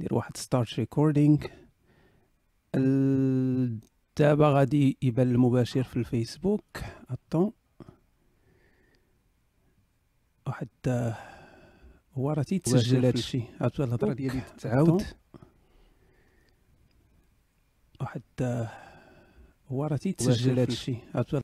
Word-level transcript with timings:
ندير 0.00 0.14
واحد 0.14 0.36
start 0.36 0.74
recording 0.74 1.46
دابا 4.16 4.48
غادي 4.48 4.98
يبان 5.02 5.30
المباشر 5.30 5.82
في 5.82 5.96
الفيسبوك. 5.96 6.78
attends 7.10 7.52
واحد 10.46 10.68
هو 12.14 12.32
راه 12.32 12.42
تيتسجل 12.42 13.04
الشيء 13.06 13.50
عاد 13.60 13.80
الهضرة 13.80 14.12
ديالي 14.12 14.40
تتعاود. 14.40 15.02
واحد 18.00 18.22
هو 19.68 19.84
راه 19.84 19.96
تيتسجل 19.96 20.50
هذا 20.50 20.72
الشيء 20.72 20.98
عاد 21.14 21.42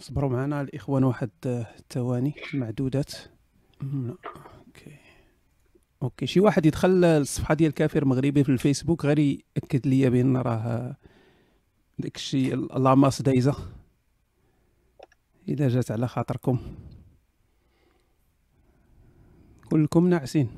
صبروا 0.00 0.30
معنا 0.30 0.60
الإخوان 0.60 1.04
واحد 1.04 1.30
الثواني 1.46 2.34
معدودات. 2.54 3.12
Okay. 3.82 4.96
Okay 6.02 6.26
شي 6.26 6.40
واحد 6.40 6.66
يدخل 6.66 6.90
للصفحه 6.90 7.54
ديال 7.54 7.72
كافر 7.72 8.04
مغربي 8.04 8.44
في 8.44 8.52
الفيسبوك 8.52 9.04
غير 9.04 9.18
يأكد 9.18 9.86
لي 9.86 10.10
بأن 10.10 10.36
راه 10.36 10.96
داك 11.98 12.16
الشيء 12.16 12.78
لاماس 12.78 13.22
دايزه 13.22 13.56
إذا 15.48 15.68
جات 15.68 15.90
على 15.90 16.08
خاطركم. 16.08 16.58
كلكم 19.70 20.08
ناعسين. 20.08 20.48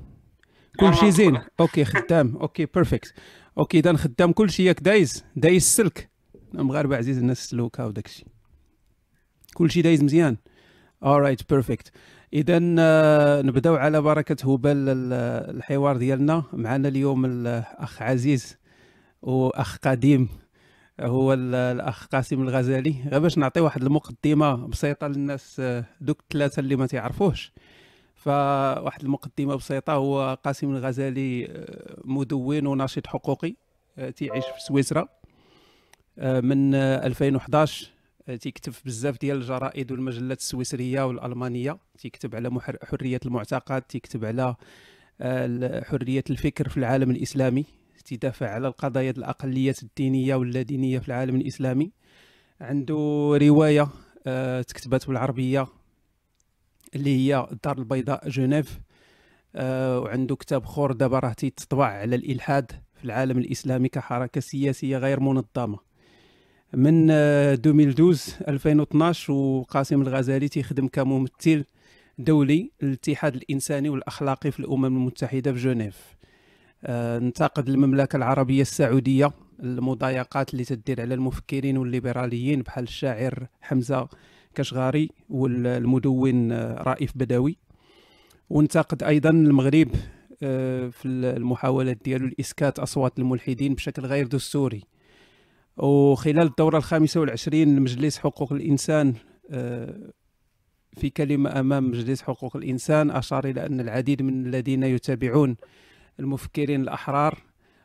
كل 0.80 0.95
شيء 0.95 1.11
زين. 1.11 1.42
Okay 1.61 1.84
خدام. 1.84 2.37
Okay 2.37 2.66
perfect 2.66 3.15
okay 3.59 3.79
إذا 3.78 3.97
خدام 3.97 4.33
كل 4.33 4.50
شيء 4.50 4.66
ياك 4.66 4.80
دايز. 4.80 5.25
دايز 5.37 5.62
السلك. 5.62 6.11
المغاربه 6.55 6.97
عزيز 6.97 7.19
الناس 7.19 7.39
السلوكة 7.39 7.87
وداك 7.87 8.09
الشيء 9.65 9.69
كل 9.69 9.70
شيء 9.70 9.83
دايز 9.83 10.02
مزيان. 10.02 10.37
alright 11.02 11.52
perfect 11.52 11.93
اذا 12.33 12.60
آه، 12.78 13.42
نبدأو 13.42 13.74
على 13.74 14.01
بركة 14.01 14.52
هبال 14.52 14.88
الحوار 15.56 15.97
ديالنا. 15.97 16.44
معنا 16.53 16.89
اليوم 16.89 17.25
الأخ 17.25 18.03
عزيز 18.03 18.58
وأخ 19.22 19.77
قديم 19.77 20.28
هو 21.00 21.33
الأخ 21.33 22.06
قاسم 22.06 22.42
الغزالي. 22.42 22.94
غير 23.08 23.20
باش 23.20 23.39
نعطي 23.39 23.61
واحد 23.61 23.83
المقدمة 23.83 24.66
بسيطة 24.66 25.06
للناس 25.06 25.56
آه، 25.61 25.84
دوك 26.00 26.20
الثلاثة 26.20 26.61
اللي 26.61 26.77
ما 26.77 26.86
تعرفوش 26.86 27.53
فواحد 28.14 29.03
المقدمة 29.03 29.56
بسيطة 29.56 29.92
هو 29.92 30.38
قاسم 30.44 30.70
الغزالي 30.70 31.47
آه، 31.47 32.03
مدون 32.05 32.66
وناشط 32.66 33.06
حقوقي 33.06 33.55
تيعيش 34.16 34.44
في 34.44 34.61
سويسرا 34.61 35.09
من 36.19 36.75
2011 36.75 37.95
تيكتب 38.34 38.72
بزاف 38.84 39.20
ديال 39.20 39.36
الجرائد 39.36 39.92
والمجلات 39.92 40.38
السويسرية 40.38 41.06
والألمانية. 41.06 41.78
تيكتب 41.98 42.34
على 42.34 42.50
حرية 42.84 43.20
المعتقد 43.27 43.82
تيكتب 43.82 44.24
على 44.24 44.56
آه، 45.20 45.84
حرية 45.84 46.24
الفكر 46.30 46.69
في 46.69 46.77
العالم 46.77 47.10
الإسلامي. 47.10 47.64
تدافع 48.04 48.50
على 48.50 48.69
القضايا 48.69 49.10
الأقليات 49.10 49.82
الدينية 49.82 50.34
واللادينية 50.34 50.98
في 50.98 51.08
العالم 51.08 51.36
الإسلامي. 51.36 51.92
عنده 52.60 52.94
رواية 53.42 53.88
آه، 54.27 54.62
تكتبت 54.62 55.06
بالعربية 55.06 55.66
اللي 56.94 57.16
هي 57.16 57.48
الدار 57.52 57.78
البيضاء 57.78 58.28
جنيف. 58.28 58.80
آه، 59.54 60.00
وعنده 60.00 60.36
كتاب 60.36 60.64
خور. 60.64 60.92
دابا 60.92 61.19
راه 61.19 61.32
تيتطبع 61.32 61.86
على 61.86 62.16
الإلحاد 62.16 62.72
في 62.94 63.04
العالم 63.04 63.38
الإسلامي 63.38 63.88
كحركة 63.88 64.41
سياسية 64.41 64.98
غير 64.98 65.20
منظمة. 65.20 65.78
من 66.77 67.10
2012 67.10 68.48
2012 68.48 69.32
وقاسم 69.32 70.02
الغزالي 70.02 70.48
تيخدم 70.48 70.88
كممثل 70.88 71.64
دولي 72.19 72.70
للاتحاد 72.82 73.34
الإنساني 73.34 73.88
والأخلاقي 73.88 74.50
في 74.50 74.60
الأمم 74.60 74.84
المتحدة 74.84 75.52
في 75.52 75.58
جنيف. 75.58 76.16
آه، 76.84 77.19
انتقد 77.19 77.69
المملكه 77.69 78.16
العربية 78.16 78.62
السعودية 78.62 79.31
المضايقات 79.62 80.53
اللي 80.53 80.65
تدير 80.65 81.00
على 81.00 81.15
المفكرين 81.15 81.78
والليبراليين 81.78 82.62
بحال 82.62 82.84
الشاعر 82.84 83.47
حمزة 83.60 84.09
كشغاري 84.54 85.10
والمدون 85.28 86.53
آه، 86.53 86.82
رائف 86.82 87.12
بدوي. 87.15 87.56
وانتقد 88.50 89.03
أيضا 89.03 89.31
المغرب 89.31 89.88
آه، 90.42 90.88
في 90.88 91.09
المحاولات 91.09 91.98
ديالو 92.04 92.26
لإسكات 92.26 92.78
أصوات 92.78 93.19
الملحدين 93.19 93.75
بشكل 93.75 94.03
غير 94.03 94.26
دستوري. 94.26 94.96
وخلال 95.76 96.47
الدورة 96.47 96.78
الخامسة 96.78 97.20
والعشرين 97.20 97.76
لمجلس 97.76 98.19
حقوق 98.19 98.53
الإنسان 98.53 99.14
آه، 99.50 100.12
في 100.97 101.10
كلمة 101.10 101.60
أمام 101.60 101.91
مجلس 101.91 102.22
حقوق 102.22 102.56
الإنسان 102.56 103.10
أشار 103.10 103.44
إلى 103.44 103.66
أن 103.66 103.81
العديد 103.81 104.22
من 104.22 104.47
الذين 104.47 104.82
يتابعون 104.82 105.56
المفكرين 106.20 106.81
الأحرار 106.81 107.38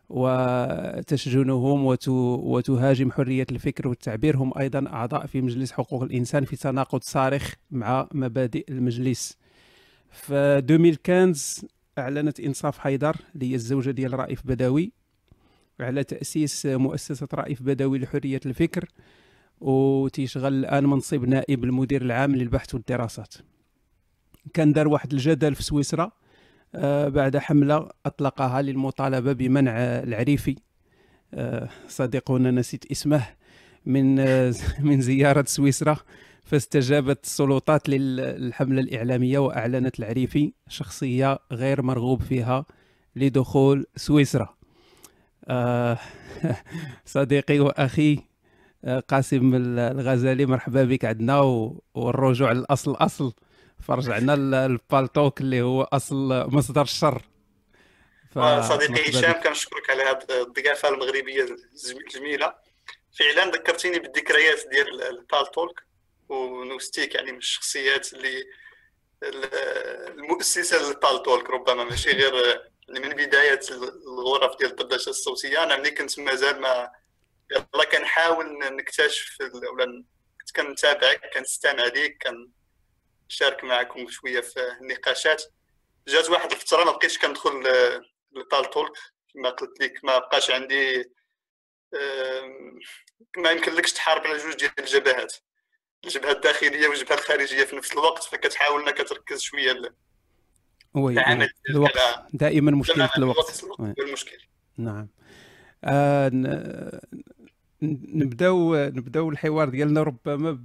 وتسجنهم 0.10 1.86
وتهاجم 2.16 3.12
حرية 3.12 3.48
الفكر 3.52 3.88
والتعبير 3.88 4.38
هم 4.38 4.54
أيضا 4.58 4.88
أعضاء 4.88 5.26
في 5.26 5.42
مجلس 5.42 5.72
حقوق 5.72 6.04
الإنسان 6.04 6.46
في 6.46 6.56
تناقض 6.56 7.02
صارخ 7.02 7.54
مع 7.72 8.08
مبادئ 8.14 8.66
المجلس. 8.70 9.38
في 10.12 10.34
2015 10.34 11.68
أعلنت 11.98 12.40
إنصاف 12.40 12.78
حيدر 12.78 13.16
اللي 13.36 13.52
هي 13.52 13.56
الزوجة 13.56 13.92
ديال 13.92 14.20
رائف 14.20 14.48
بدوي 14.48 14.92
على 15.80 16.04
تأسيس 16.04 16.66
مؤسسة 16.66 17.28
رائف 17.34 17.62
بدوي 17.62 18.00
لحرية 18.00 18.40
الفكر 18.46 18.86
وتيشغل 19.62 20.54
الآن 20.54 20.86
منصب 20.86 21.26
نائب 21.26 21.64
المدير 21.64 22.02
العام 22.02 22.36
للبحث 22.36 22.74
والدراسات. 22.74 23.36
كان 24.54 24.74
دار 24.74 24.88
واحد 24.88 25.14
الجدل 25.14 25.56
في 25.56 25.64
سويسرا 25.64 26.12
آه، 26.76 27.08
بعد 27.08 27.38
حملة 27.38 27.90
أطلقها 28.06 28.62
للمطالبة 28.62 29.34
بمنع 29.34 29.78
العريفي. 29.78 30.56
آه، 31.34 31.70
صديقنا 31.88 32.52
نسيت 32.52 32.92
اسمه 32.92 33.28
من 33.86 34.20
آه، 34.20 34.54
من 34.88 35.02
زيارة 35.02 35.46
سويسرا 35.48 35.98
فاستجابت 36.44 37.24
السلطات 37.24 37.90
للحملة 37.90 38.82
الإعلامية 38.82 39.40
وأعلنت 39.40 40.00
العريفي 40.00 40.54
شخصية 40.68 41.40
غير 41.52 41.82
مرغوب 41.82 42.22
فيها 42.22 42.66
لدخول 43.16 43.86
سويسرا. 43.96 44.61
صديقي 47.06 47.60
وأخي 47.60 48.20
آه، 48.86 49.00
قاسم 49.00 49.52
الغزالي 49.78 50.46
مرحبا 50.46 50.84
بك 50.84 51.06
عندنا 51.06 51.40
والرجوع 51.94 52.52
للأصل 52.52 52.96
أصل. 52.96 53.34
فرجعنا 53.88 54.36
للبالتوك 54.36 55.42
اللي 55.42 55.62
هو 55.62 55.84
أصل 55.84 56.50
مصدر 56.56 56.82
الشر 56.82 57.22
ف... 58.32 58.40
صديقي 58.40 59.10
هشام 59.10 59.32
كنشكرك 59.32 59.90
على 59.90 60.04
هذه 60.04 60.42
الضيافة 60.42 60.90
المغربية 60.90 61.46
الجميلة. 62.08 62.54
فعلا 63.20 63.52
ذكرتيني 63.52 64.00
بالذكريات 64.00 64.60
ديال 64.72 65.04
البالتوك 65.04 65.84
ونوستيك 66.30 67.16
يعني 67.16 67.32
من 67.32 67.38
الشخصيات 67.38 68.14
اللي 68.14 68.44
المؤسسة 70.18 70.88
للبالتوك 70.88 71.50
ربما 71.50 71.84
ماشي 71.84 72.12
غير 72.12 72.62
من 73.00 73.10
بداية 73.10 73.60
الغرف 74.08 74.58
ديال 74.58 74.72
الدردشه 74.72 75.10
الصوتية 75.10 75.64
أنا 75.64 75.78
ملي 75.78 75.92
كنت 75.92 76.20
مازال 76.20 76.62
ما 76.62 76.92
يلا 77.52 77.84
كنحاول 77.92 78.60
نكتشف 78.60 79.38
ولا 79.42 80.04
كنت 80.40 80.56
كنتابعك 80.56 81.34
كنستمع 81.34 81.86
ليك 81.86 82.28
كنشارك 83.30 83.64
معكم 83.64 84.10
شوية 84.10 84.42
في 84.42 84.78
النقاشات. 84.82 85.44
جات 86.08 86.30
واحد 86.30 86.52
الفترة 86.52 86.84
ما 86.84 86.92
بقيتش 86.92 87.18
كندخل 87.18 87.52
للبال 88.32 88.70
تولك. 88.70 88.94
كما 89.34 89.50
قلت 89.50 89.82
لك 89.82 90.00
ما 90.04 90.18
بقاش 90.18 90.52
عندي 90.52 91.12
ما 93.38 93.52
يمكنلكش 93.52 93.94
تحارب 93.94 94.28
على 94.28 94.38
جوج 94.38 94.56
ديال 94.56 94.72
الجبهات. 94.80 95.34
الجبهة 96.06 96.32
الداخلية 96.32 96.88
والجبهة 96.88 97.16
الخارجية 97.16 97.64
في 97.64 97.76
نفس 97.76 97.94
الوقت 97.94 98.24
فكتحاول 98.24 98.82
انك 98.82 98.98
تركز 98.98 99.42
شوية 99.42 99.96
وي 100.94 101.16
الوقت 101.70 101.98
دائما 102.34 102.72
مشكلة 102.72 103.10
الوقت. 103.18 103.64
المشكل 103.80 104.38
نعم. 104.78 105.08
آه 105.84 106.32
نبدأو 108.14 108.76
نبدأو 108.76 109.30
الحوار 109.30 109.70
ديالنا 109.70 110.04
ربما 110.04 110.60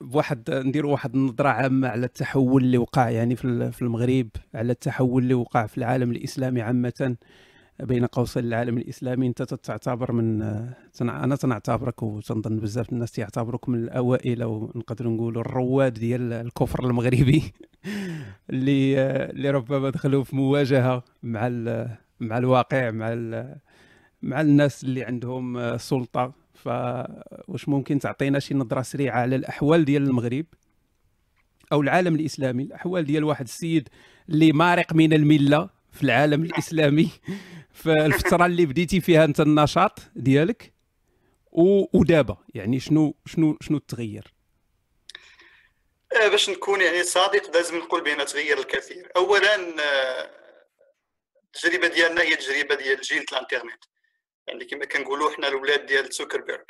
بواحد 0.00 0.50
نديروا 0.50 0.92
واحد 0.92 1.14
النظرة 1.14 1.48
عامة 1.48 1.88
على 1.88 2.06
التحول 2.06 2.64
اللي 2.64 2.78
وقع 2.78 3.10
يعني 3.10 3.36
في 3.36 3.82
المغرب 3.82 4.28
على 4.54 4.72
التحول 4.72 5.22
اللي 5.22 5.34
وقع 5.34 5.66
في 5.66 5.78
العالم 5.78 6.10
الإسلامي 6.10 6.62
عامة. 6.62 7.16
بين 7.80 8.06
قوسين 8.06 8.44
العالم 8.44 8.78
الإسلامي. 8.78 9.26
أنت 9.26 9.42
تعتبر 9.42 10.12
من 10.12 10.42
أنا 11.00 11.36
تنعتبرك 11.36 12.02
وتنظن 12.02 12.60
بزاف 12.60 12.92
الناس 12.92 13.12
تعتبرك 13.12 13.68
من 13.68 13.78
الأوائل 13.78 14.42
أو 14.42 14.72
نقدر 14.74 15.08
نقولوا 15.08 15.40
الرواد 15.42 15.94
ديال 15.94 16.32
الكفر 16.32 16.84
المغربي 16.84 17.42
اللي 18.50 19.00
اللي 19.30 19.50
ربما 19.50 19.90
دخلوا 19.90 20.24
في 20.24 20.36
مواجهة 20.36 21.04
مع 21.22 21.48
مع 22.20 22.38
الواقع 22.38 22.90
مع 22.90 23.08
مع 24.22 24.40
الناس 24.40 24.84
اللي 24.84 25.04
عندهم 25.04 25.76
سلطة. 25.78 26.46
فواش 26.54 27.68
ممكن 27.68 27.98
تعطينا 27.98 28.38
شي 28.38 28.54
نظرة 28.54 28.82
سريعة 28.82 29.20
على 29.20 29.36
الأحوال 29.36 29.84
ديال 29.84 30.02
المغرب 30.02 30.46
أو 31.72 31.80
العالم 31.80 32.14
الإسلامي؟ 32.14 32.62
الأحوال 32.62 33.04
ديال 33.04 33.24
واحد 33.24 33.44
السيد 33.44 33.88
اللي 34.28 34.52
مارق 34.52 34.94
من 34.94 35.12
الملة 35.12 35.70
في 35.92 36.02
العالم 36.02 36.42
الإسلامي. 36.42 37.10
في 37.76 37.92
الفترة 37.92 38.46
اللي 38.46 38.66
بديتي 38.66 39.00
فيها 39.00 39.24
أنت 39.24 39.40
النشاط 39.40 39.98
ديالك؟ 40.14 40.72
ودابا 41.52 42.36
يعني 42.54 42.80
شنو 42.80 43.14
شنو 43.26 43.58
شنو 43.60 43.78
تغير؟ 43.78 44.34
آه، 46.12 46.28
باش 46.28 46.50
نكون 46.50 46.80
يعني 46.80 47.02
صادق 47.02 47.56
لازم 47.56 47.78
نقول 47.78 48.04
بأن 48.04 48.26
تغير 48.26 48.58
الكثير. 48.58 49.12
اولا 49.16 49.54
آه، 49.80 50.30
التجربة 51.44 51.88
ديالنا 51.88 52.22
هي 52.22 52.36
تجربه 52.36 52.74
ديال 52.74 53.00
جيل 53.00 53.24
الإنترنت. 53.32 53.84
يعني 54.46 54.64
كما 54.64 54.84
كنقولوا 54.84 55.30
حنا 55.30 55.48
الأولاد 55.48 55.86
ديال 55.86 56.12
زوكربيرغ. 56.12 56.64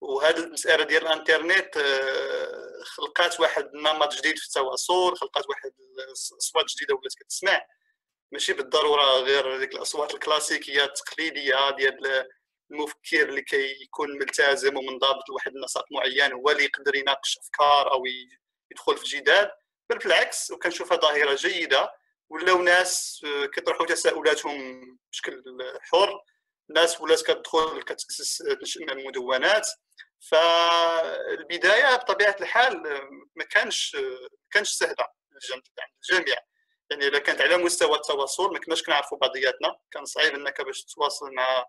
وهذه 0.00 0.36
المسألة 0.36 0.84
ديال 0.84 1.06
الإنترنت 1.06 1.76
آه، 1.76 2.82
خلقات 2.84 3.40
واحد 3.40 3.64
النمط 3.74 4.14
جديد 4.14 4.38
في 4.38 4.46
التواصل 4.46 5.16
خلقات 5.16 5.48
واحد 5.48 5.72
الاصوات 6.32 6.64
جديدة 6.76 6.94
ولات 6.94 7.14
كتسمع. 7.20 7.60
ماشي 8.32 8.52
بالضرورة 8.52 9.04
غير 9.04 9.58
ديك 9.58 9.74
الأصوات 9.74 10.14
الكلاسيكية 10.14 10.84
التقليدية 10.84 11.70
ديال 11.70 12.26
المفكر 12.70 13.28
اللي 13.28 13.42
كيكون 13.42 14.18
ملتزم 14.18 14.76
ومنضبط 14.76 15.28
لواحد 15.28 15.56
النسق 15.56 15.84
معين 15.90 16.32
هو 16.32 16.50
اللي 16.50 16.64
يقدر 16.64 16.96
يناقش 16.96 17.38
أفكار 17.38 17.92
أو 17.92 18.02
يدخل 18.70 18.96
في 18.96 19.04
جدال. 19.04 19.50
بل 19.90 19.98
بالعكس 19.98 20.50
وكنشوفها 20.50 20.98
ظاهرة 20.98 21.34
جيدة 21.34 21.92
ولاو 22.30 22.62
ناس 22.62 23.22
آه، 23.24 23.46
كيطرحوا 23.46 23.86
تساؤلاتهم 23.86 24.98
بشكل 25.12 25.42
حر. 25.82 26.20
الناس 26.70 27.00
ولات 27.00 27.22
كتدخل 27.22 27.82
كتأسس 27.82 28.42
مدونات 29.06 29.68
فالبداية 30.20 31.96
بطبيعة 31.96 32.36
الحال 32.40 32.86
آه، 32.86 33.08
ما 33.36 33.44
كانش 33.44 33.96
آه، 33.96 34.28
كانش 34.50 34.70
سهلة 34.70 34.96
عند 35.52 35.62
الجميع 36.10 36.36
يعني 36.92 37.06
إذا 37.06 37.18
كانت 37.18 37.40
على 37.40 37.56
مستوى 37.56 37.96
التواصل 37.96 38.52
ما 38.52 38.58
كناش 38.58 38.82
كنعرفوا 38.82 39.18
بعضياتنا. 39.18 39.76
كان 39.90 40.04
صعيب 40.04 40.34
إنك 40.34 40.60
باش 40.60 40.84
تتواصل 40.84 41.34
مع 41.34 41.64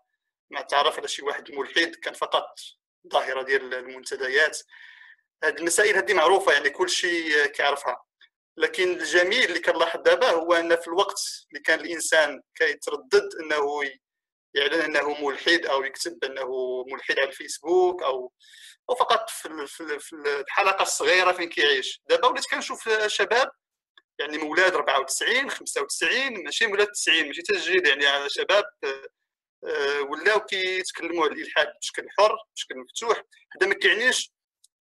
مع 0.50 0.60
تعرف 0.60 0.98
على 0.98 1.08
شي 1.08 1.22
واحد 1.22 1.52
ملحد 1.52 1.94
كان 1.94 2.14
فقط 2.14 2.54
ظاهرة 3.12 3.42
ديال 3.42 3.74
المنتديات. 3.74 4.58
هذه 5.44 5.54
المسائل 5.54 5.96
هذه 5.96 6.14
معروفة 6.14 6.52
يعني 6.52 6.70
كل 6.70 6.90
شيء 6.90 7.46
كيعرفها. 7.46 8.04
لكن 8.56 8.92
الجميل 8.92 9.44
اللي 9.44 9.60
كنلاحظ 9.60 10.00
دابا 10.00 10.30
هو 10.30 10.54
أن 10.54 10.76
في 10.76 10.88
الوقت 10.88 11.20
اللي 11.50 11.60
كان 11.62 11.80
الإنسان 11.80 12.42
كيتردد 12.54 13.28
أنه 13.40 13.82
يعلن 14.54 14.80
أنه 14.80 15.24
ملحد 15.24 15.66
أو 15.66 15.84
يكتب 15.84 16.24
أنه 16.24 16.48
ملحد 16.88 17.18
على 17.18 17.28
الفيسبوك 17.28 18.02
أو 18.02 18.32
أو 18.90 18.94
فقط 18.94 19.30
في 19.30 20.12
الحلقة 20.26 20.82
الصغيرة 20.82 21.32
فين 21.32 21.48
كيعيش. 21.48 22.02
دابا 22.08 22.28
وليت 22.28 22.44
كنشوف 22.50 23.06
شباب 23.06 23.50
يعني 24.20 24.38
مولاد 24.38 24.74
94 24.74 25.50
95 25.50 26.44
ماشي 26.44 26.66
مولاد 26.66 26.86
90 26.86 27.26
ماشي 27.26 27.42
تسجيل 27.42 27.86
يعني 27.86 28.28
شباب 28.28 28.64
آه، 29.64 30.02
ولاو 30.10 30.40
كيتكلموا 30.40 31.24
على 31.24 31.32
الإلحاد 31.32 31.66
بشكل 31.80 32.06
حر 32.18 32.36
بشكل 32.54 32.74
مفتوح. 32.78 33.22
هذا 33.56 33.66
ما 33.66 33.74
كيعنيش 33.74 34.32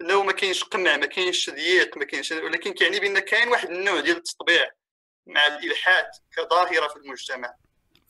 إنه 0.02 0.24
ما 0.24 0.32
كاينش 0.32 0.64
قمع 0.64 0.98
ما 0.98 1.06
كاينش 1.06 1.46
تضييق 1.46 1.98
ما 1.98 2.06
كاينش 2.06 2.32
ولكن 2.32 2.74
كيعني 2.74 3.00
بأن 3.00 3.20
كاين 3.20 3.48
واحد 3.48 3.70
النوع 3.70 4.00
ديال 4.00 4.18
التطبيع 4.18 4.70
مع 5.28 5.48
الإلحاد 5.48 6.06
كظاهرة 6.38 6.88
في 6.88 6.96
المجتمع. 6.96 7.56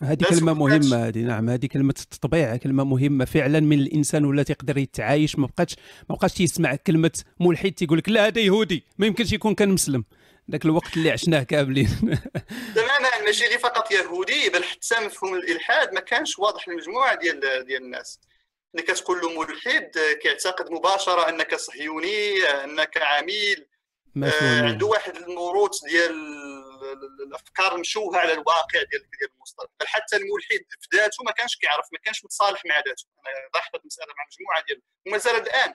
هذه 0.01 0.23
كلمة 0.29 0.53
مهمة 0.53 1.07
هذه 1.07 1.19
نعم 1.19 1.49
هذه 1.49 1.65
كلمة 1.65 1.95
التطبيع 1.99 2.55
كلمة 2.55 2.83
مهمة 2.83 3.25
فعلا 3.25 3.59
من 3.59 3.79
الإنسان 3.79 4.25
ولا 4.25 4.43
تيقدر 4.43 4.77
يتعايش. 4.77 5.39
ما 5.39 5.47
بقاش 5.47 5.75
ما 6.09 6.15
بقاش 6.15 6.33
تيسمع 6.33 6.75
كلمة 6.75 7.23
ملحد 7.39 7.71
تيقول 7.71 7.97
لك 7.97 8.09
لا 8.09 8.27
هذا 8.27 8.41
يهودي 8.41 8.83
ما 8.97 9.05
يمكنش 9.05 9.33
يكون 9.33 9.55
كان 9.55 9.69
مسلم. 9.69 10.03
ذاك 10.51 10.65
الوقت 10.65 10.97
اللي 10.97 11.11
عشناه 11.11 11.43
كاملين. 11.43 11.87
تماما 12.75 13.21
ماشي 13.25 13.45
غير 13.47 13.59
فقط 13.59 13.91
يهودي 13.91 14.49
بل 14.49 14.63
حتى 14.63 14.99
مفهوم 14.99 15.33
الإلحاد 15.33 15.93
ما 15.93 15.99
كانش 15.99 16.39
واضح 16.39 16.67
لمجموعه 16.67 17.15
ديال 17.15 17.39
ديال 17.39 17.83
الناس. 17.83 18.19
انك 18.75 18.87
تقول 18.87 19.21
له 19.21 19.39
ملحد 19.39 19.91
كيعتقد 20.21 20.71
مباشرة 20.71 21.29
أنك 21.29 21.55
صهيوني 21.55 22.43
أنك 22.43 22.97
عميل. 22.97 23.67
آه 24.23 24.61
عنده 24.61 24.85
واحد 24.87 25.15
الموروث 25.15 25.83
ديال 25.83 26.15
الأفكار 27.27 27.77
مشوهة 27.77 28.17
على 28.17 28.33
الواقع 28.33 28.83
ديال 28.91 29.09
ديال 29.19 29.29
المصطلح. 29.35 29.69
بل 29.79 29.87
حتى 29.87 30.15
الملحد 30.15 30.65
في 30.81 30.97
ذاته 30.97 31.23
ما 31.23 31.31
كانش 31.31 31.55
كيعرف 31.55 31.85
ما 31.91 31.99
كانش 32.03 32.25
متصالح 32.25 32.65
مع 32.65 32.75
ذاته. 32.75 33.05
أنا 33.27 33.49
لاحظت 33.53 33.81
المساله 33.81 34.07
مع 34.07 34.25
مجموعة 34.31 34.63
ديال 34.67 34.81
ومازال 35.07 35.35
الآن. 35.35 35.73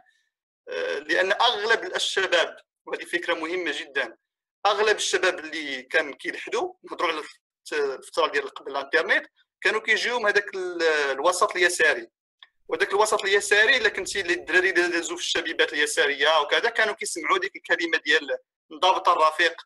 آه 0.69 0.99
لأن 0.99 1.33
أغلب 1.33 1.97
الشباب 1.97 2.57
وهذه 2.87 3.05
فكرة 3.05 3.35
مهمة 3.35 3.75
جدا 3.81 4.17
أغلب 4.67 4.97
الشباب 4.97 5.39
اللي 5.39 5.83
كان 5.83 6.15
كيلحدوا 6.15 6.75
نهضروا 6.91 7.13
على 7.13 7.23
الفترة 7.73 8.27
ديال 8.27 8.49
قبل 8.49 8.71
الانترنت 8.71 9.27
كانوا 9.61 9.81
كيجيوهم 9.81 10.27
هذاك 10.27 10.55
الوسط 11.11 11.57
اليساري. 11.57 12.09
وذاك 12.69 12.93
الوسط 12.93 13.25
اليساري 13.25 13.77
إلا 13.77 13.89
كنتي 13.89 14.21
الدراري 14.21 14.71
اللي 14.71 14.89
دازوا 14.89 15.17
في 15.17 15.23
الشبيبات 15.23 15.73
اليسارية 15.73 16.41
وكذا 16.41 16.71
كانوا 16.71 16.95
كيسمعوا 16.95 17.39
ديك 17.39 17.57
الكلمة 17.57 17.99
ديال 18.05 18.39
انضبط 18.73 19.09
الرفيق 19.09 19.63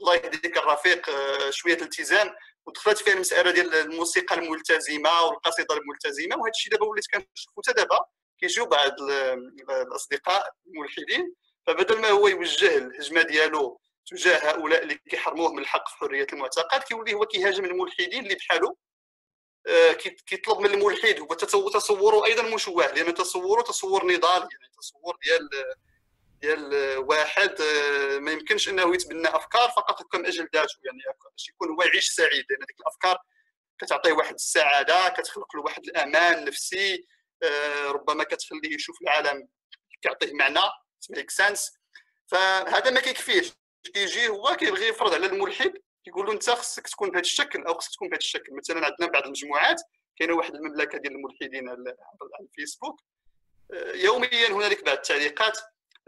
الله 0.00 0.14
يهديك 0.14 0.56
الرفيق 0.56 1.10
آه، 1.10 1.50
شوية 1.50 1.74
الالتزام 1.74 2.34
ودخلت 2.66 2.98
فيها 2.98 3.14
المسألة 3.14 3.50
ديال 3.50 3.74
الموسيقى 3.74 4.34
الملتزمة 4.36 5.22
والقصيدة 5.22 5.74
الملتزمة. 5.74 6.36
وهذا 6.36 6.50
الشيء 6.54 6.72
دابا 6.72 6.86
وليت 6.86 7.04
كنشوفو 7.06 7.62
حتى 7.62 7.72
دابا 7.72 8.04
كيجيو 8.40 8.66
بعض 8.66 8.92
الأصدقاء 9.70 10.50
الملحدين. 10.66 11.34
فبدل 11.66 12.00
ما 12.00 12.08
هو 12.08 12.28
يوجه 12.28 12.76
الهجمه 12.76 13.22
ديالو 13.22 13.80
تجاه 14.06 14.50
هؤلاء 14.50 14.82
اللي 14.82 14.94
كيحرموه 14.94 15.52
من 15.52 15.58
الحق 15.58 15.88
في 15.88 15.96
حرية 15.96 16.26
المعتقد 16.32 16.82
كيولي 16.82 17.14
هو 17.14 17.26
كيهاجم 17.26 17.64
الملحدين 17.64 18.24
اللي 18.24 18.34
بحالو. 18.34 18.78
آه، 19.66 19.92
كيطلب 20.26 20.58
من 20.58 20.70
الملحد 20.74 21.20
هو 21.20 21.68
تصوره 21.68 22.26
أيضا 22.26 22.42
مشوه 22.42 22.92
لأن 22.92 23.14
تصوره 23.14 23.62
تصور 23.62 24.06
نضال 24.06 24.40
يعني 24.40 24.72
تصور 24.78 25.16
ديال 25.22 25.48
ديال 26.40 26.98
واحد 26.98 27.60
آه، 27.60 28.18
ما 28.18 28.32
يمكنش 28.32 28.68
إنه 28.68 28.94
يتبنى 28.94 29.28
أفكار 29.28 29.68
فقط 29.68 30.14
من 30.14 30.26
أجل 30.26 30.48
ذاته 30.54 30.78
يعني 30.84 30.98
باش 31.32 31.48
يكون 31.48 31.68
هو 31.68 31.82
يعيش 31.82 32.10
سعيد 32.10 32.44
لأن 32.50 32.62
هذيك 32.62 32.80
الأفكار 32.80 33.18
كتعطيه 33.78 34.12
واحد 34.12 34.34
السعادة 34.34 35.08
كتخلق 35.08 35.56
له 35.56 35.62
واحد 35.62 35.84
الأمان 35.84 36.38
النفسي 36.38 37.06
آه، 37.42 37.86
ربما 37.86 38.24
كتخليه 38.24 38.74
يشوف 38.74 39.02
العالم 39.02 39.48
كيعطيه 40.02 40.32
معنى 40.32 40.60
ميك 41.10 41.30
سنس 41.30 41.72
فهذا 42.26 42.90
ما 42.90 43.00
كيكفيش 43.00 43.52
كيجي 43.92 44.28
هو 44.28 44.56
كيبغي 44.56 44.88
يفرض 44.88 45.14
على 45.14 45.26
الملحد 45.26 45.72
كيقول 46.04 46.26
له 46.26 46.32
انت 46.32 46.50
خصك 46.50 46.88
تكون 46.88 47.10
بهذا 47.10 47.20
الشكل 47.20 47.62
أو 47.62 47.74
خصك 47.74 47.92
تكون 47.92 48.08
بهذا 48.08 48.18
الشكل. 48.18 48.54
مثلا 48.54 48.86
عندنا 48.86 49.06
بعض 49.06 49.24
المجموعات 49.24 49.82
كاينة 50.16 50.34
واحد 50.34 50.54
المملكة 50.54 50.98
ديال 50.98 51.14
الملحدين 51.14 51.68
على 51.68 51.94
الفيسبوك 52.40 53.00
آه، 53.72 53.92
يوميا 53.92 54.48
هنالك 54.48 54.84
بعض 54.84 54.96
التعليقات 54.96 55.58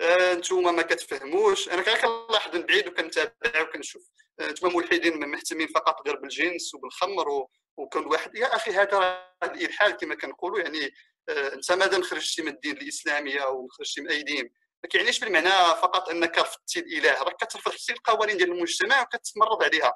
آه، 0.01 0.33
أنتم 0.33 0.77
ما 0.77 0.83
كتفهموش 0.83 1.69
أنا 1.69 1.83
كنلاحظ 1.83 2.57
من 2.57 2.63
بعيد 2.63 2.89
وكنتابع 2.89 3.63
وكنشوف 3.63 4.11
آه، 4.41 4.49
أنتم 4.49 4.77
ملحدين 4.77 5.29
مهتمين 5.29 5.67
فقط 5.67 6.09
غير 6.09 6.17
بالجنس 6.17 6.75
وبالخمر 6.75 7.47
وكل 7.77 8.07
واحد. 8.07 8.37
يا 8.37 8.57
أخي 8.57 8.71
هذا 8.71 9.27
الالحاد 9.43 9.95
كما 9.95 10.15
كنقولوا 10.15 10.59
يعني 10.59 10.95
أنت 11.29 11.73
مادام 11.73 12.03
خرجتي 12.03 12.43
من 12.43 12.49
الدين 12.49 12.77
الإسلامي 12.77 13.43
أو 13.43 13.69
خرجتي 13.69 14.01
من 14.01 14.11
أي 14.11 14.23
دين 14.23 14.51
ما 14.85 14.89
كيعنيش 14.91 15.21
بالمعنى 15.21 15.51
فقط 15.83 16.09
أنك 16.09 16.39
رفضتي 16.39 16.81
الإله. 16.81 17.23
راك 17.23 17.37
كترفض 17.37 17.73
القوانين 17.91 18.37
ديال 18.37 18.53
المجتمع 18.53 19.03
وكتمرض 19.03 19.63
عليها. 19.63 19.95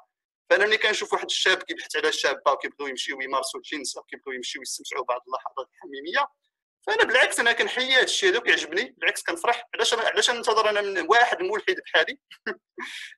فأنا 0.49 0.65
ملي 0.65 0.77
كنشوف 0.77 1.13
واحد 1.13 1.25
الشاب 1.25 1.63
كيبحث 1.63 1.95
على 1.95 2.11
شابة 2.11 2.51
وكيبغيو 2.51 2.87
يمشيو 2.87 3.21
يمارسوا 3.21 3.59
الجنس 3.59 3.97
أو 3.97 4.03
كيبغيو 4.03 4.35
يمشيو 4.35 4.61
يستمتعوا 4.61 5.05
بعض 5.05 5.21
اللحظات 5.27 5.67
الحميمية 5.73 6.27
فأنا 6.87 7.03
بالعكس 7.03 7.39
أنا 7.39 7.51
كنحيي 7.51 7.93
هذا 7.93 8.03
الشيء 8.03 8.29
هذا 8.29 8.37
وكيعجبني 8.37 8.95
بالعكس 8.97 9.23
كنفرح. 9.23 9.69
علاش 9.75 9.93
علاش 9.93 10.29
ننتظر 10.29 10.69
أنا 10.69 10.81
من 10.81 11.05
واحد 11.09 11.41
ملحد 11.41 11.75
بحالي؟ 11.85 12.19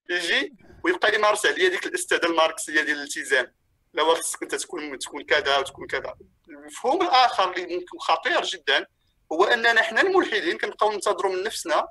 يجي 0.09 0.55
ويبقى 0.83 1.15
يمارس 1.15 1.45
عليا 1.45 1.69
ديك 1.69 1.85
الأستاذة 1.85 2.25
الماركسية 2.25 2.81
ديال 2.81 2.97
الالتزام. 2.97 3.55
لا 3.93 4.03
خصك 4.03 4.43
انت 4.43 4.55
تكون 4.55 4.99
تكون 4.99 5.23
كذا 5.23 5.57
وتكون 5.57 5.87
كذا. 5.87 6.15
المفهوم 6.49 7.01
الآخر 7.01 7.53
اللي 7.53 7.75
ممكن 7.75 7.97
خطير 7.99 8.41
جدا 8.41 8.87
هو 9.33 9.43
أننا 9.43 9.81
حنا 9.81 10.01
الملحدين 10.01 10.57
كنبقاو 10.57 10.91
ننتظروا 10.91 11.35
من 11.35 11.43
نفسنا 11.43 11.87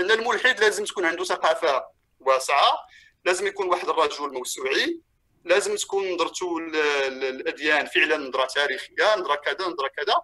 أن 0.00 0.10
الملحد 0.10 0.60
لازم 0.60 0.84
تكون 0.84 1.04
عنده 1.04 1.24
ثقافة 1.24 1.84
واسعة 2.20 2.78
لازم 3.24 3.46
يكون 3.46 3.68
واحد 3.68 3.88
الرجل 3.88 4.32
موسوعي 4.32 5.00
لازم 5.44 5.76
تكون 5.76 6.12
نظرته 6.14 6.60
للاديان 6.60 7.86
فعلا 7.86 8.16
نظرة 8.16 8.46
تاريخية 8.46 9.14
نظرة 9.16 9.34
كذا 9.34 9.66
نظرة 9.66 9.88
كذا. 9.88 10.14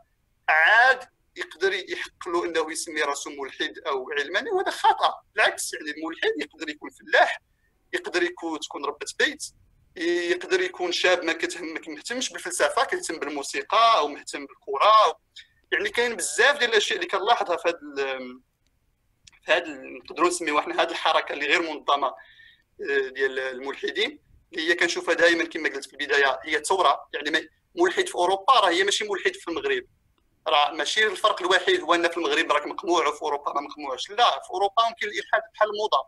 عاد 0.49 1.09
يقدر 1.37 1.73
يحق 1.73 2.29
له 2.29 2.45
إنه 2.45 2.73
يسمي 2.73 3.03
رأسه 3.03 3.31
ملحد 3.31 3.79
أو 3.87 4.11
علماني 4.11 4.51
وهذا 4.51 4.71
خطأ. 4.71 5.15
بالعكس 5.35 5.75
يعني 5.75 5.91
الملحد 5.91 6.33
يقدر 6.41 6.69
يكون 6.69 6.91
فلاح 6.91 7.41
يقدر 7.93 8.23
يكون 8.23 8.61
تكون 8.61 8.85
ربة 8.85 9.07
بيت 9.19 9.45
يقدر 9.97 10.61
يكون 10.61 10.93
شاب 10.93 11.25
ما 11.25 11.33
كتهم 11.33 11.75
ما 11.75 11.81
كيهتمش 11.81 12.31
بالفلسفة 12.31 12.85
كيهتم 12.85 13.19
بالموسيقى 13.19 13.99
أو 13.99 14.09
مهتم 14.09 14.47
بالكره 14.47 15.19
يعني 15.73 15.91
كاين 15.91 16.17
بزاف 16.17 16.59
ديال 16.59 16.71
الأشياء 16.71 16.99
اللي 16.99 17.11
كنلاحظها 17.11 17.57
في 17.57 17.69
هذا 17.69 18.19
في 19.45 19.53
هذا 19.53 19.67
نقدروا 20.05 20.29
نسميوها 20.29 20.61
إحنا 20.61 20.83
هذه 20.83 20.91
الحركة 20.91 21.33
اللي 21.33 21.47
غير 21.47 21.63
منظمة 21.63 22.07
آه، 22.07 23.09
ديال 23.09 23.39
الملحدين 23.39 24.19
اللي 24.53 24.71
هي 24.71 24.75
كنشوفها 24.75 25.15
دائما 25.15 25.45
كما 25.45 25.69
قلت 25.69 25.85
في 25.85 25.93
البداية 25.93 26.41
هي 26.45 26.63
ثورة 26.65 27.09
يعني 27.15 27.49
ملحد 27.75 28.07
في 28.07 28.15
أوروبا 28.15 28.53
راه 28.53 28.71
هي 28.71 28.85
ماشي 28.85 29.05
ملحد 29.05 29.35
في 29.35 29.49
المغرب. 29.49 29.85
راه 30.49 30.71
ماشي 30.73 31.07
الفرق 31.07 31.43
الوحيد 31.43 31.81
هو 31.81 31.95
ان 31.95 32.09
في 32.09 32.17
المغرب 32.17 32.53
راك 32.53 32.67
مقموع 32.67 33.09
وفي 33.09 33.23
أوروبا 33.23 33.53
ما 33.53 33.61
مقموعش. 33.61 34.11
لا 34.11 34.31
في 34.31 34.51
أوروبا 34.51 34.89
ممكن 34.89 35.07
الإلحاد 35.07 35.43
بحال 35.55 35.71
الموضة. 35.71 36.07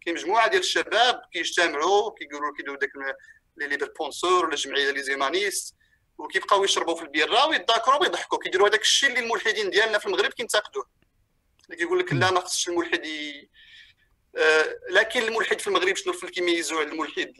كاين 0.00 0.16
مجموعة 0.16 0.48
ديال 0.48 0.60
الشباب 0.60 1.22
كيجتمعوا 1.32 2.10
كيقولوا 2.10 2.56
كيديروا 2.56 2.76
داك 2.76 2.90
les 3.56 3.66
libres 3.66 3.92
penseurs 3.98 4.44
ولا 4.44 4.54
الجمعية 4.54 4.90
les 4.90 5.02
humanistes. 5.02 5.74
وكيبقاو 6.18 6.64
يشربوا 6.64 6.94
في 6.94 7.02
البيره 7.02 7.46
ويتذاكروا 7.46 8.00
ويضحكوا 8.00 8.38
كيديروا 8.38 8.68
هذاك 8.68 8.80
الشيء 8.80 9.08
اللي 9.08 9.20
الملحدين 9.20 9.70
ديالنا 9.70 9.98
في 9.98 10.06
المغرب 10.06 10.32
كينتقدوه. 10.32 10.86
اللي 11.64 11.76
كيقول 11.76 11.98
لك 11.98 12.12
لا 12.12 12.30
ما 12.30 12.40
خصش 12.40 12.68
الملحد 12.68 13.02
آه 14.36 14.78
لكن 14.90 15.22
الملحد 15.22 15.60
في 15.60 15.66
المغرب 15.66 15.96
شنو 15.96 16.12
اللي 16.12 16.30
كيميزوا 16.30 16.80
على 16.80 16.88
الملحد 16.88 17.34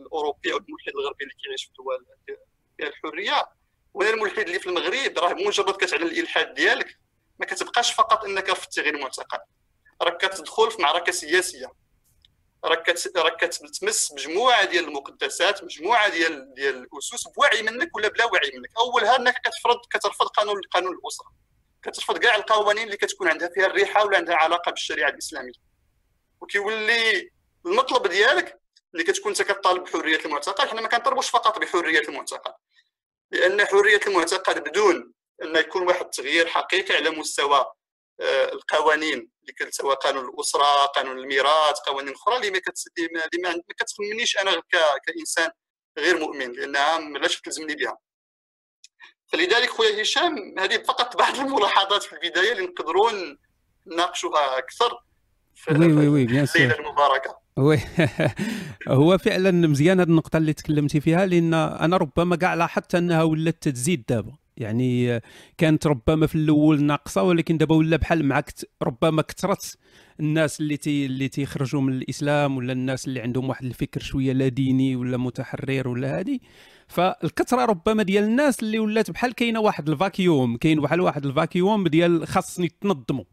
الأوروبي 0.00 0.52
أو 0.52 0.56
الملحد 0.56 0.92
الغربي 0.94 1.24
اللي 1.24 1.34
كيعيش 1.34 1.64
في 1.64 1.70
الدول 1.70 2.06
ديال 2.78 2.88
الحرية؟ 2.88 3.48
ولا 3.94 4.10
الملحد 4.10 4.38
اللي 4.38 4.58
في 4.58 4.66
المغرب 4.66 5.18
راه 5.18 5.34
مجرد 5.34 5.74
كتعلن 5.74 6.02
الإلحاد 6.02 6.54
ديالك 6.54 6.98
ما 7.38 7.46
كتبقاش 7.46 7.92
فقط 7.92 8.24
إنك 8.24 8.52
في 8.52 8.64
التغيير 8.64 8.94
المعتقد. 8.94 9.40
راك 10.02 10.26
كتدخل 10.26 10.70
في 10.70 10.82
معركة 10.82 11.12
سياسية. 11.12 11.72
راك 12.64 12.94
راك 13.16 13.50
مجموعة 14.12 14.64
ديال 14.64 14.84
المقدسات 14.84 15.64
مجموعة 15.64 16.08
ديال 16.08 16.54
ديال 16.54 16.76
الأسس 16.76 17.28
بوعي 17.28 17.62
منك 17.62 17.96
ولا 17.96 18.08
بلا 18.08 18.24
وعي 18.24 18.50
منك؟ 18.54 18.70
أولها 18.78 19.16
أنك 19.16 19.34
كتفرض 19.44 19.80
كترفض 19.90 20.26
قانون 20.26 20.60
قانون 20.70 20.94
الأسرة. 20.94 21.32
كترفض 21.82 22.18
كاع 22.18 22.36
القوانين 22.36 22.84
اللي 22.84 22.96
كتكون 22.96 23.28
عندها 23.28 23.48
فيها 23.54 23.66
الريحة 23.66 24.04
ولا 24.04 24.16
عندها 24.16 24.36
علاقة 24.36 24.70
بالشريعة 24.70 25.08
الإسلامية. 25.08 25.52
وكيولي 26.40 27.30
المطلب 27.66 28.06
ديالك 28.06 28.60
اللي 28.94 29.04
كتكون 29.04 29.32
أنت 29.32 29.42
كطالب 29.42 29.84
بحرية 29.84 30.24
المعتقد 30.24 30.68
حنا 30.68 30.80
ما 30.80 30.88
كنطلبوش 30.88 31.28
فقط 31.30 31.58
بحرية 31.58 32.00
المعتقد. 32.08 32.54
لأن 33.30 33.64
حرية 33.64 34.00
المعتقد 34.06 34.64
بدون 34.68 35.12
أن 35.42 35.56
يكون 35.56 35.86
واحد 35.86 36.04
التغيير 36.04 36.46
حقيقي 36.46 36.96
على 36.96 37.10
مستوى 37.10 37.66
آه، 38.20 38.52
القوانين 38.52 39.31
اللي 39.42 39.72
سواء 39.72 39.96
قانون 39.96 40.28
الأسرة 40.28 40.86
قانون 40.86 41.18
الميراث 41.18 41.78
قوانين 41.86 42.14
أخرى 42.14 42.36
اللي 42.36 42.50
ما 42.50 42.60
اللي 43.34 43.42
ما 43.42 43.62
كتخمنيش 43.78 44.38
أنا 44.38 44.62
كإنسان 45.06 45.50
غير 45.98 46.18
مؤمن 46.18 46.52
لأنها 46.52 47.18
علاش 47.18 47.40
تلزمني 47.40 47.74
بها. 47.74 47.98
فلذلك 49.26 49.70
خويا 49.70 50.02
هشام 50.02 50.58
هذه 50.58 50.82
فقط 50.82 51.16
بعض 51.16 51.38
الملاحظات 51.46 52.02
في 52.02 52.12
البداية 52.12 52.52
اللي 52.52 52.66
نقدروا 52.66 53.10
نناقشوها 53.86 54.58
أكثر 54.58 54.98
في 55.54 55.74
oui 55.74 55.92
oui 55.92 56.08
oui 56.08 56.26
bien 56.26 56.46
المباركة. 56.56 57.38
oui. 57.56 57.80
هو 58.88 59.18
فعلا 59.18 59.50
مزيان 59.50 60.00
هذه 60.00 60.08
النقطة 60.08 60.36
اللي 60.36 60.52
تكلمتي 60.52 61.00
فيها 61.00 61.26
لأن 61.26 61.54
أنا 61.54 61.96
ربما 61.96 62.36
كاع 62.36 62.54
لاحظت 62.54 62.94
أنها 62.94 63.22
ولات 63.22 63.68
تزيد 63.68 64.04
دابا. 64.08 64.41
يعني 64.56 65.20
كانت 65.58 65.86
ربما 65.86 66.26
في 66.26 66.34
الأول 66.34 66.82
ناقصة 66.82 67.22
ولكن 67.22 67.56
دابا 67.56 67.74
ولا 67.74 67.96
بحال 67.96 68.24
مع 68.24 68.42
ربما 68.82 69.22
كثرت 69.22 69.78
الناس 70.20 70.60
اللي 70.60 70.76
تي 70.76 71.06
اللي 71.06 71.28
تيخرجوا 71.28 71.80
من 71.80 71.92
الإسلام 71.92 72.56
ولا 72.56 72.72
الناس 72.72 73.08
اللي 73.08 73.20
عندهم 73.20 73.48
واحد 73.48 73.64
الفكر 73.64 74.00
شوية 74.00 74.32
لا 74.32 74.48
ديني 74.48 74.96
ولا 74.96 75.16
متحرر 75.16 75.88
ولا 75.88 76.20
هذه 76.20 76.38
فالكثرة 76.88 77.64
ربما 77.64 78.02
ديال 78.02 78.24
الناس 78.24 78.62
اللي 78.62 78.78
ولات 78.78 79.10
بحال 79.10 79.34
كاينة 79.34 79.60
واحد 79.60 79.88
ال 79.88 79.98
vacuum 79.98 80.56
كاين 80.56 80.80
بحال 80.80 81.00
واحد 81.00 81.26
ال 81.26 81.35
vacuum 81.35 81.88
ديال 81.88 82.26
خاصني 82.26 82.68
تنظموا 82.80 83.24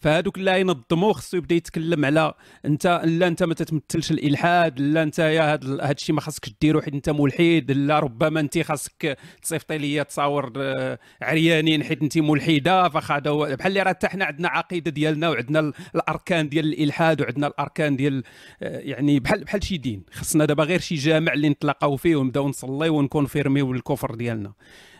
فهذوك 0.00 0.38
اللي 0.38 0.60
ينظموا 0.60 1.12
خصو 1.12 1.36
يبدأ 1.36 1.54
يتكلم 1.54 2.04
على 2.04 2.34
أنت 2.64 3.02
لا 3.04 3.26
أنت 3.26 3.42
ما 3.42 3.54
تتمثلش 3.54 4.10
الإلحاد 4.10 4.80
لا 4.80 5.02
أنت 5.02 5.18
يا 5.18 5.54
هذا 5.54 5.90
الشيء 5.90 6.14
ما 6.14 6.20
خاصكش 6.20 6.54
ديرو 6.60 6.80
حيت 6.80 6.94
أنت 6.94 7.10
ملحد 7.10 7.70
لا 7.70 7.98
ربما 7.98 8.40
أنت 8.40 8.58
خاصك 8.58 9.18
تصيفطي 9.42 9.78
لي 9.78 10.04
تصاور 10.04 10.52
آه، 10.56 10.98
عريانين 11.22 11.84
حيت 11.84 12.02
أنت 12.02 12.18
ملحدة 12.18 12.88
فخذا 12.88 13.54
بحال 13.54 13.66
اللي 13.66 13.82
راه 13.82 13.88
حتى 13.88 14.08
حنا 14.08 14.24
عندنا 14.24 14.48
عقيدة 14.48 14.90
ديالنا 14.90 15.28
وعندنا 15.28 15.72
الأركان 15.94 16.48
ديال 16.48 16.64
الإلحاد 16.72 17.20
وعندنا 17.20 17.46
الأركان 17.46 17.96
ديال 17.96 18.22
آه، 18.62 18.78
يعني 18.78 19.20
بحال 19.20 19.44
بحال 19.44 19.64
شي 19.64 19.76
دين. 19.76 20.02
خصنا 20.12 20.44
دابا 20.44 20.64
غير 20.64 20.80
شي 20.80 20.94
جامع 20.94 21.32
اللي 21.32 21.48
نتلاقاو 21.48 21.96
فيه 21.96 22.16
ونبداو 22.16 22.48
نصلي 22.48 22.88
ون 22.88 23.01
confirmer 23.01 23.59
يو 23.59 23.72
الكفر 23.72 24.14
ديالنا. 24.14 24.52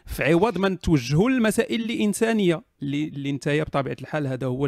في 0.08 0.24
عوض 0.24 0.58
ما 0.58 0.68
نتوجهوا 0.68 1.30
للمسائل 1.30 1.80
الإنسانية 1.80 2.62
اللي 2.82 3.04
اللي 3.04 3.30
انت 3.30 3.48
بطبيعة 3.48 3.96
الحال 4.00 4.26
هذا 4.26 4.46
هو 4.46 4.66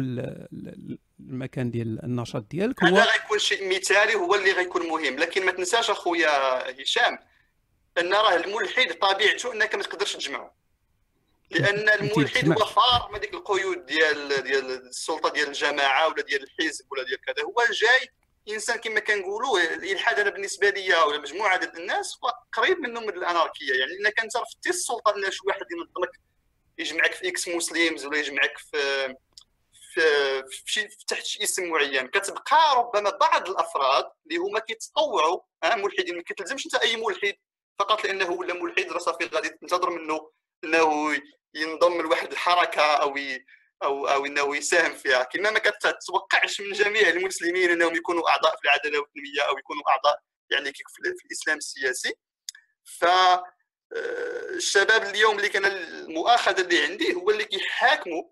المكان 1.19 1.71
ديال 1.71 2.03
النشاط 2.05 2.45
ديالك. 2.51 2.83
هو 2.83 2.87
هذا 2.87 3.11
غيكون 3.11 3.39
شيء 3.39 3.77
مثالي 3.77 4.15
هو 4.15 4.35
اللي 4.35 4.51
غيكون 4.51 4.87
مهم. 4.87 5.19
لكن 5.19 5.45
ما 5.45 5.51
تنساش 5.51 5.89
أخويا 5.89 6.29
هشام 6.81 7.19
أن 7.97 8.13
راه 8.13 8.35
الملحد 8.35 8.93
طبيعته 8.93 9.53
أنك 9.53 9.75
ما 9.75 9.83
تقدرش 9.83 10.15
تجمعه. 10.15 10.53
لأن 11.51 11.89
الملحد 11.89 12.49
هو 12.49 12.65
فار 12.65 13.09
من 13.13 13.19
ديك 13.19 13.33
القيود 13.33 13.85
ديال 13.85 14.43
ديال 14.43 14.71
السلطة 14.71 15.29
ديال 15.29 15.47
الجماعة 15.47 16.07
ولا 16.07 16.21
ديال 16.21 16.43
الحزب 16.43 16.85
ولا 16.91 17.03
ديال 17.03 17.21
كذا. 17.21 17.45
هو 17.45 17.63
جاي 17.73 18.09
انسان 18.49 18.77
كما 18.77 18.99
كنقولوا 18.99 19.59
الإلحاد 19.59 20.19
أنا 20.19 20.29
بالنسبة 20.29 20.69
لي 20.69 20.95
ولا 21.03 21.17
مجموعة 21.17 21.57
ديال 21.57 21.77
الناس 21.77 22.17
هو 22.23 22.33
قريب 22.53 22.79
منه 22.79 22.99
من 22.99 23.09
الأناركية. 23.09 23.73
يعني 23.73 23.91
انك 23.99 24.19
انت 24.19 24.37
رفضتي 24.37 24.69
السلطة 24.69 25.15
ان 25.15 25.31
شي 25.31 25.39
واحد 25.45 25.65
ينظمك 25.71 26.11
يجمعك 26.77 27.13
في 27.13 27.27
إكس 27.27 27.47
مسلمز 27.47 28.05
ولا 28.05 28.17
يجمعك 28.17 28.57
في 28.57 29.15
في, 29.93 30.43
في, 30.49 30.71
شي 30.71 30.87
تحت 31.07 31.25
شي 31.25 31.43
اسم 31.43 31.69
معين 31.69 32.07
كتبقى 32.07 32.75
ربما 32.77 33.09
بعض 33.09 33.49
الأفراد 33.49 34.05
اللي 34.25 34.37
هما 34.37 34.59
كيتطوعوا 34.59 35.39
ملحدين 35.63 36.15
ما 36.15 36.23
كتلزمش 36.23 36.65
أنت 36.65 36.75
أي 36.75 36.95
ملحد 36.95 37.33
فقط 37.79 38.03
لأنه 38.03 38.31
ولا 38.31 38.53
ملحد 38.53 38.91
راه 38.91 38.97
صافي 38.99 39.25
غادي 39.25 39.49
تنتظر 39.49 39.89
منه 39.89 40.31
إنه 40.63 41.17
ينضم 41.55 42.01
لواحد 42.01 42.31
الحركة 42.31 42.81
أو 42.81 43.17
أو 43.83 44.07
أو 44.07 44.25
إنه 44.25 44.55
يساهم 44.55 44.93
فيها. 44.93 45.23
كما 45.23 45.51
ما 45.51 45.59
كتتوقعش 45.59 46.61
من 46.61 46.71
جميع 46.71 47.09
المسلمين 47.09 47.69
إنهم 47.69 47.95
يكونوا 47.95 48.29
أعضاء 48.29 48.55
في 48.57 48.63
العدالة 48.65 48.99
والتنميه 48.99 49.41
أو 49.41 49.57
يكونوا 49.57 49.83
أعضاء 49.89 50.19
يعني 50.49 50.73
في 50.73 51.25
الإسلام 51.25 51.57
السياسي. 51.57 52.13
ف 52.83 53.05
آه، 53.95 54.49
الشباب 54.55 55.03
اليوم 55.03 55.37
اللي 55.37 55.49
كان 55.49 55.65
المؤاخذة 55.65 56.61
اللي 56.61 56.83
عندي 56.83 57.13
هو 57.13 57.29
اللي 57.29 57.45
كيحاكموا 57.45 58.23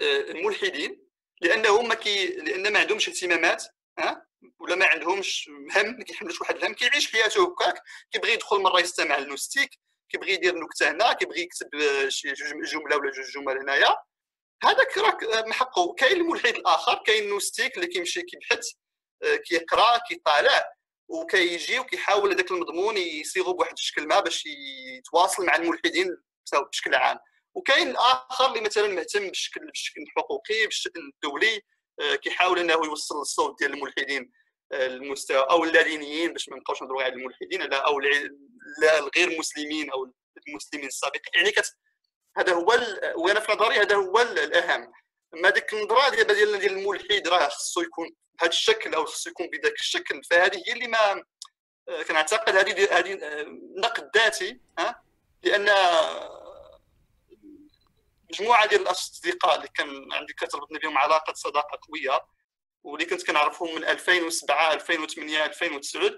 آه، 0.00 0.20
الملحدين 0.20 1.08
لانهم 1.40 1.88
ما 1.88 1.94
كي 1.94 2.26
لأن 2.26 2.72
ما 2.72 2.78
عندهمش 2.78 3.08
اهتمامات 3.08 3.64
ها 3.98 4.26
ولا 4.58 4.74
ما 4.76 4.86
عندهمش 4.86 5.48
هم 5.76 5.86
ما 5.98 6.04
كيحملوش 6.04 6.40
واحد 6.40 6.56
الهم 6.56 6.74
كيعيش 6.74 7.12
حياته 7.12 7.42
هكاك. 7.44 7.82
كيبغي 8.12 8.32
يدخل 8.32 8.60
مرة 8.60 8.80
يستمع 8.80 9.18
للنوستيك 9.18 9.70
كيبغي 10.08 10.32
يدير 10.32 10.54
نكتة 10.54 10.90
هنا 10.90 11.12
كيبغي 11.12 11.40
يكتب 11.40 11.68
شي 12.08 12.32
جملة 12.32 12.96
ولا 12.96 13.10
جوج 13.10 13.30
جمل 13.34 13.58
هنايا. 13.58 13.96
هذاك 14.62 14.98
راك 14.98 15.46
محقه 15.46 15.94
كاين 15.94 16.20
الملحد 16.20 16.54
الآخر 16.54 17.02
كاين 17.06 17.28
نوستيك 17.28 17.76
اللي 17.76 17.86
كيمشي 17.86 18.22
كيبحث 18.22 18.70
آه، 19.22 19.36
كيقرأ 19.36 19.98
كيطالع 20.08 20.64
وكيجي 21.08 21.78
وكيحاول 21.78 22.32
هذاك 22.32 22.50
المضمون 22.50 22.96
يصيغه 22.96 23.52
بواحد 23.52 23.72
الشكل 23.72 24.06
ما 24.06 24.20
باش 24.20 24.46
يتواصل 24.98 25.46
مع 25.46 25.56
الملحدين 25.56 26.16
بشكل 26.70 26.94
عام. 26.94 27.18
وكاين 27.54 27.88
الآخر 27.88 28.48
اللي 28.48 28.60
مثلا 28.60 28.88
مهتم 28.88 29.26
بالشكل 29.28 29.66
بالشكل 29.66 30.02
الحقوقي 30.02 30.66
بالشكل 30.66 31.00
الدولي 31.14 31.60
آه، 32.00 32.14
كيحاول 32.14 32.58
إنه 32.58 32.72
يوصل 32.72 33.20
الصوت 33.20 33.58
ديال 33.58 33.74
الملحدين 33.74 34.32
آه، 34.72 34.86
المستوى 34.86 35.46
أو 35.50 35.64
اللادينيين 35.64 36.32
باش 36.32 36.48
ما 36.48 36.56
نبقاوش 36.56 36.82
نهضروا 36.82 37.02
على 37.02 37.12
الملحدين 37.12 37.72
أو 37.72 37.98
الغير 37.98 39.38
مسلمين 39.38 39.90
أو 39.90 40.12
المسلمين 40.48 40.86
السابقين. 40.86 41.22
يعني 41.34 41.50
كت 41.50 41.76
هذا 42.36 42.52
هو 42.52 42.78
وأنا 43.16 43.40
في 43.40 43.52
نظري 43.52 43.80
هذا 43.80 43.96
هو 43.96 44.20
الأهم. 44.20 44.92
ما 45.32 45.50
ديك 45.50 45.72
النظرة 45.72 46.08
ديال 46.08 46.26
ديال 46.26 46.58
ديال 46.58 46.72
الملحد 46.72 47.28
راه 47.28 47.48
خصو 47.48 47.80
يكون 47.80 48.06
بهذا 48.34 48.50
الشكل 48.50 48.94
أو 48.94 49.04
خصو 49.04 49.30
يكون 49.30 49.46
بذاك 49.46 49.74
الشكل. 49.74 50.20
فهذه 50.30 50.62
هي 50.66 50.72
اللي 50.72 50.86
ما 50.86 51.24
آه، 51.88 52.02
كنعتقد 52.02 52.56
هذه 52.56 52.98
هذه 52.98 53.18
آه، 53.22 53.46
نقد 53.76 54.10
ذاتي 54.16 54.60
ها؟ 54.78 55.02
لأن 55.42 55.68
مجموعة 58.30 58.66
ديال 58.66 58.80
الأصدقاء 58.82 59.56
اللي 59.56 59.68
كان 59.74 60.12
عندي 60.12 60.32
كتربطني 60.32 60.78
بهم 60.78 60.98
علاقة 60.98 61.32
صداقة 61.32 61.78
قوية 61.88 62.20
واللي 62.84 63.06
كنت 63.06 63.26
كنعرفهم 63.26 63.74
من 63.74 63.84
2007 63.84 64.72
2008 64.72 65.44
2009 65.44 66.10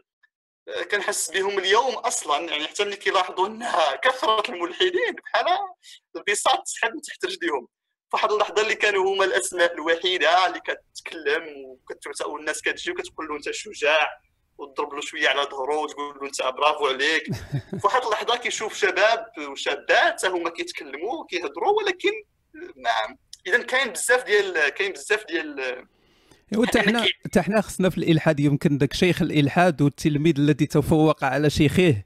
كنحس 0.90 1.30
بهم 1.30 1.58
اليوم 1.58 1.94
أصلا 1.94 2.50
يعني 2.50 2.66
حتى 2.66 2.84
ملي 2.84 2.96
كيلاحظوا 2.96 3.46
أنها 3.46 3.96
كثره 3.96 4.50
الملحدين 4.52 5.12
بحال 5.12 5.46
البساط 6.16 6.62
تسحب 6.62 6.94
من 6.94 7.00
تحت 7.02 7.24
رجليهم. 7.24 7.68
فواحد 8.12 8.32
اللحظة 8.32 8.62
اللي 8.62 8.74
كانوا 8.74 9.14
هما 9.14 9.24
الأسماء 9.24 9.74
الوحيدة 9.74 10.46
اللي 10.46 10.60
كتكلم 10.60 11.76
والناس 12.26 12.62
كتجي 12.62 12.90
وكتقول 12.90 13.28
له 13.28 13.36
أنت 13.36 13.50
شجاع 13.50 14.20
وتضرب 14.58 14.94
له 14.94 15.00
شوية 15.00 15.28
على 15.28 15.42
ظهره 15.42 15.76
وتقول 15.76 16.18
له 16.20 16.26
أنت 16.26 16.42
برافو 16.42 16.86
عليك. 16.86 17.26
فواحد 17.82 18.04
اللحظة 18.04 18.36
كيشوف 18.36 18.74
شباب 18.74 19.26
وشابات 19.38 20.24
هما 20.24 20.50
كيتكلموا 20.50 21.20
وكيهضروا 21.20 21.72
ولكن 21.72 22.12
ما 22.54 23.16
اذا 23.46 23.62
كاين 23.62 23.88
بزاف 23.88 24.24
ديال 24.24 24.68
كاين 24.68 24.92
بزاف 24.92 25.24
ديال 25.26 25.86
حتى 26.66 26.82
حنا 26.82 27.04
حتى 27.24 27.42
حنا 27.42 27.60
خصنا 27.60 27.90
في 27.90 27.98
الإلحاد 27.98 28.40
يمكن 28.40 28.78
ذاك 28.78 28.92
شيخ 28.92 29.22
الإلحاد 29.22 29.82
والتلميذ 29.82 30.34
الذي 30.38 30.66
تفوق 30.66 31.24
على 31.24 31.50
شيخه 31.50 32.02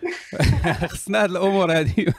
خصنا 0.92 1.24
هذه 1.24 1.30
الأمور 1.30 1.72
هذه 1.72 2.06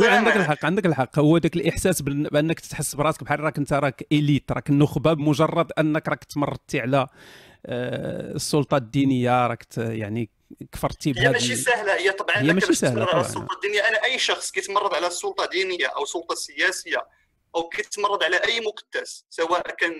وعندك 0.00 0.36
الحق 0.36 0.64
عندك 0.64 0.86
الحق. 0.86 1.18
هو 1.18 1.36
ذاك 1.36 1.56
الإحساس 1.56 2.02
بأنك 2.02 2.60
تحس 2.60 2.94
براسك 2.94 3.24
بحال 3.24 3.40
راك 3.40 3.58
أنت 3.58 3.72
راك 3.72 4.06
إليت 4.12 4.52
راك 4.52 4.70
النخبة 4.70 5.12
بمجرد 5.12 5.72
أنك 5.78 6.08
راك 6.08 6.24
تمردتي 6.24 6.80
على 6.80 7.06
آه، 7.66 8.32
السلطة 8.34 8.76
الدينية 8.76 9.46
راك 9.46 9.64
يعني 9.76 10.30
كفرتي 10.72 11.12
بهذه 11.12 11.26
هي 11.26 11.32
ماشي 11.32 11.56
سهلة 11.56 11.94
هي 11.94 12.12
طبعا 12.12 12.36
هي 12.36 12.52
ماشي 12.52 12.74
سهلة 12.74 13.04
طبعا. 13.04 13.20
السلطة 13.20 13.54
الدينية. 13.54 13.88
أنا 13.88 14.04
أي 14.04 14.18
شخص 14.18 14.50
كيتمرد 14.50 14.94
على 14.94 15.06
السلطة 15.06 15.46
دينيه 15.46 15.86
أو 15.86 16.04
سلطة 16.04 16.34
سياسية 16.34 17.06
أو 17.56 17.68
كيتمرد 17.68 18.22
على 18.22 18.36
أي 18.36 18.60
مقدس 18.60 19.26
سواء 19.30 19.70
كان 19.70 19.94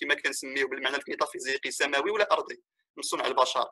كما 0.00 0.14
كنسميه 0.14 0.64
بالمعنى 0.64 0.96
الميتافيزيقي 0.96 1.70
سماوي 1.70 2.10
ولا 2.10 2.32
أرضي 2.32 2.62
من 2.96 3.02
صنع 3.02 3.26
البشر. 3.26 3.70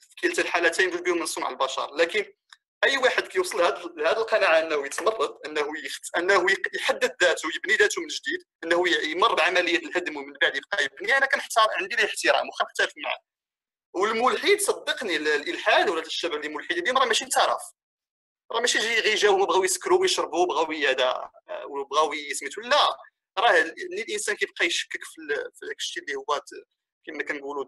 في 0.00 0.28
كلتا 0.28 0.42
الحالتين 0.42 0.90
جوج 0.90 1.08
من 1.08 1.26
صنع 1.26 1.48
البشر. 1.48 1.94
لكن 1.94 2.24
أي 2.84 2.96
واحد 2.98 3.22
كيوصل 3.22 3.58
لهذه 3.96 4.16
القناعة 4.18 4.58
أنه 4.58 4.86
يتمرد 4.86 5.38
أنه 5.46 5.66
يخت... 5.84 6.16
أنه 6.18 6.46
يحدد 6.74 7.16
ذاته 7.22 7.48
يبني 7.56 7.76
ذاته 7.76 8.00
من 8.02 8.08
جديد 8.08 8.38
أنه 8.64 8.88
يمر 8.88 9.34
بعملية 9.34 9.78
الهدم 9.78 10.16
ومن 10.16 10.32
بعد 10.42 10.56
يبقى 10.56 10.84
يبني 10.84 11.16
أنا 11.16 11.26
كنحتار 11.26 11.68
عندي 11.80 11.96
له 11.96 12.04
احترام 12.04 12.48
وخا 12.48 12.64
نختلف 12.64 12.92
معاه. 12.96 13.18
والملحد 13.94 14.58
صدقني 14.60 15.16
الإلحاد 15.16 15.88
ولا 15.88 16.02
الشباب 16.02 16.36
اللي 16.36 16.48
ملحدين 16.48 16.98
راه 16.98 17.04
ماشي 17.04 17.24
ترف. 17.24 17.62
راه 18.52 18.60
ماشي 18.60 18.78
جي 18.78 19.00
غير 19.00 19.16
جاو 19.16 19.46
بغاو 19.46 19.64
يسكروا 19.64 20.00
ويشربوا 20.00 20.46
بغاو 20.46 20.72
هذا 20.72 21.30
وبغاو 21.64 22.12
سميتو 22.32 22.60
لا. 22.60 22.96
راه 23.38 23.60
الإنسان 23.60 24.36
كيبقى 24.36 24.66
يشكك 24.66 25.04
في 25.04 25.66
داك 25.66 25.76
الشيء 25.78 26.02
اللي 26.02 26.14
هو 26.14 26.40
كما 27.06 27.22
كنقولوا 27.22 27.64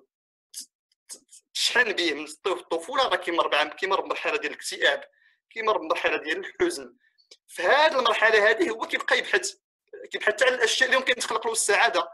تشحن 1.54 1.92
به 1.92 2.14
من 2.14 2.26
الطفولة 2.46 3.08
راه 3.08 3.16
كيمر 3.16 3.46
كيمر 3.68 4.00
بمرحلة 4.00 4.36
ديال 4.36 4.52
الاكتئاب 4.52 5.04
كيمر 5.50 5.78
بمرحلة 5.78 6.16
ديال 6.16 6.38
الحزن. 6.38 6.96
في 7.48 7.62
المرحلة 7.98 8.50
هذه 8.50 8.70
هو 8.70 8.86
كيبقى 8.86 9.18
يبحث 9.18 9.54
كيبحث 10.12 10.42
على 10.42 10.54
الأشياء 10.54 10.88
اللي 10.88 11.00
ممكن 11.00 11.14
تخلق 11.14 11.46
له 11.46 11.52
السعادة. 11.52 12.08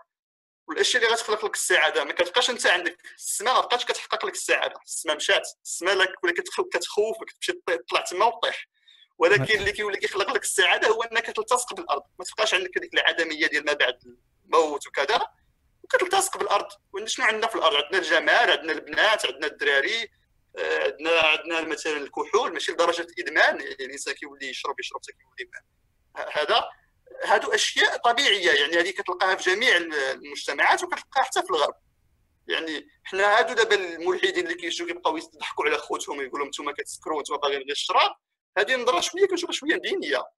والاشياء 0.69 1.03
اللي 1.03 1.15
غتخلق 1.15 1.45
لك 1.45 1.55
السعادة. 1.55 2.05
ما 2.05 2.13
كتبقاش 2.13 2.51
انت 2.51 2.67
عندك 2.67 2.99
السماء 3.17 3.55
ما 3.55 3.61
بقاش 3.61 3.85
كتحقق 3.85 4.27
لك 4.27 4.35
السعادة. 4.35 4.81
السماء 4.85 5.17
مشات. 5.17 5.49
السماء 5.65 5.95
لك 5.95 6.25
ولا 6.25 6.33
كتخوفك 6.73 7.31
تمشي 7.31 7.53
تطلع 7.53 8.01
تما 8.01 8.27
وطيح. 8.27 8.69
ولكن 9.19 9.59
اللي 9.59 9.73
كيولي 9.73 9.97
كيخلق 9.97 10.33
لك 10.33 10.43
السعادة 10.43 10.89
هو 10.89 11.03
انك 11.03 11.27
تلتصق 11.27 11.75
بالأرض. 11.75 12.03
ما 12.19 12.25
تبقاش 12.25 12.55
عندك 12.55 12.79
هذيك 12.79 12.95
العدمية 12.95 13.47
ديال 13.47 13.65
ما 13.65 13.73
بعد 13.73 13.99
الموت 14.45 14.87
وكذا 14.87 15.27
وكتلتصق 15.83 16.39
بالأرض. 16.39 16.69
شنو 17.05 17.27
عندنا 17.27 17.47
في 17.47 17.55
الأرض؟ 17.57 17.85
عندنا 17.85 17.99
الجمال 17.99 18.51
عندنا 18.51 18.73
البنات 18.73 19.27
عندنا 19.27 19.47
الدراري 19.47 20.11
آه، 20.59 20.85
عندنا 20.85 21.21
عندنا 21.21 21.61
مثلا 21.61 21.97
الكحول. 21.97 22.53
ماشي 22.53 22.73
لدرجة 22.73 23.03
الادمان 23.03 23.61
يعني 23.61 23.85
الإنسان 23.85 24.15
كيولي 24.15 24.49
يشرب 24.49 24.81
يشرب 24.81 25.01
حتى 25.03 25.13
كيولي 25.13 25.51
هذا 26.33 26.71
هادو 27.25 27.49
أشياء 27.49 27.97
طبيعية 27.97 28.51
يعني 28.51 28.77
هذه 28.77 28.91
كتلقاها 28.91 29.35
في 29.35 29.55
جميع 29.55 29.77
المجتمعات 29.77 30.83
وكتلقاها 30.83 31.25
حتى 31.25 31.43
في 31.43 31.51
الغرب. 31.51 31.75
يعني 32.49 32.89
حنا 33.05 33.39
هادو 33.39 33.55
دابا 33.55 33.75
الملحدين 33.75 34.45
اللي 34.45 34.55
كيجيو 34.55 34.87
كيبقاو 34.87 35.17
يضحكوا 35.17 35.65
على 35.65 35.79
خوتهم 35.79 36.19
ويقول 36.19 36.41
لهم 36.41 36.47
أنتم 36.47 36.71
كتسكروا 36.71 37.17
وأنتم 37.17 37.37
باغيين 37.37 37.63
غير 37.63 37.71
الشراب 37.71 38.11
هذه 38.59 38.77
نظره 38.77 39.01
شوية 39.01 39.27
كنشوفها 39.27 39.53
شوية 39.53 39.77
دينية. 39.77 40.23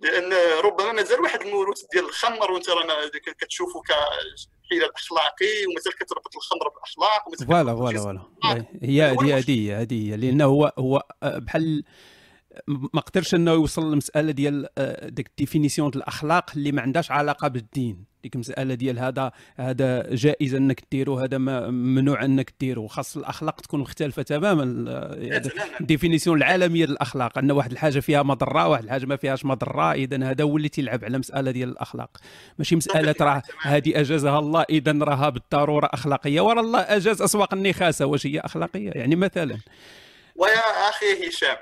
لأن 0.00 0.32
ربما 0.64 0.92
مازال 0.92 1.20
واحد 1.20 1.42
الموروث 1.42 1.82
ديال 1.92 2.04
الخمر 2.04 2.50
وأنت 2.50 2.68
راه 2.68 3.10
كتشوفو 3.38 3.80
كحيله 3.80 4.86
الأخلاقي 4.86 5.66
ومازال 5.66 5.94
كتربط 5.94 6.36
الخمر 6.36 6.68
بالأخلاق 6.68 7.34
voilà 7.48 7.76
voilà 7.76 7.98
voilà. 7.98 8.66
هي 8.82 9.02
هذه 9.02 9.38
هذه 9.38 9.80
هذه 9.80 10.16
لأنه 10.16 10.44
هو 10.44 10.72
هو 10.78 11.02
بحال 11.22 11.84
ما 12.68 13.00
قدرش 13.00 13.34
انه 13.34 13.50
يوصل 13.50 13.90
للمساله 13.90 14.32
ديال 14.32 14.68
آه، 14.78 15.08
ديك 15.08 15.28
ال 15.28 15.34
définition 15.34 15.90
الأخلاق 15.96 16.50
اللي 16.56 16.72
ما 16.72 16.82
عندهاش 16.82 17.10
علاقة 17.10 17.48
بالدين. 17.48 18.16
ديك 18.22 18.34
المساله 18.34 18.74
ديال 18.74 18.98
هذا 18.98 19.32
هذا 19.56 20.14
جائز 20.14 20.54
إنك 20.54 20.82
ديرو 20.92 21.18
هذا 21.18 21.38
ممنوع 21.38 22.24
إنك 22.24 22.54
ديرو 22.60 22.86
خاص 22.86 23.16
الأخلاق 23.16 23.60
تكون 23.60 23.80
مختلفة 23.80 24.22
تماما. 24.22 24.64
الديفينيسيون 25.80 26.38
العالمية 26.38 26.86
للاخلاق 26.86 27.38
أن 27.38 27.50
واحد 27.50 27.72
الحاجة 27.72 28.00
فيها 28.00 28.22
مضرة 28.22 28.68
واحد 28.68 28.84
الحاجة 28.84 29.06
ما 29.06 29.16
فيهاش 29.16 29.44
مضرة. 29.44 29.92
اذا 29.92 30.30
هذا 30.30 30.44
هو 30.44 30.56
اللي 30.56 30.68
تيلعب 30.68 31.04
على 31.04 31.18
مسألة 31.18 31.50
ديال 31.50 31.68
الأخلاق. 31.68 32.16
ماشي 32.58 32.76
مسألة 32.76 33.14
راه 33.20 33.42
هذه 33.62 34.00
أجازها 34.00 34.38
الله 34.38 34.64
اذا 34.70 34.92
راها 34.92 35.28
بالضرورة 35.28 35.90
أخلاقية. 35.92 36.40
ورا 36.40 36.60
الله 36.60 36.80
أجاز 36.80 37.22
أسواق 37.22 37.54
النخاسة. 37.54 38.06
واش 38.06 38.26
هي 38.26 38.40
أخلاقية؟ 38.40 38.90
يعني 38.90 39.16
مثلا. 39.16 39.58
ويا 40.36 40.88
أخي 40.88 41.28
هشام 41.28 41.56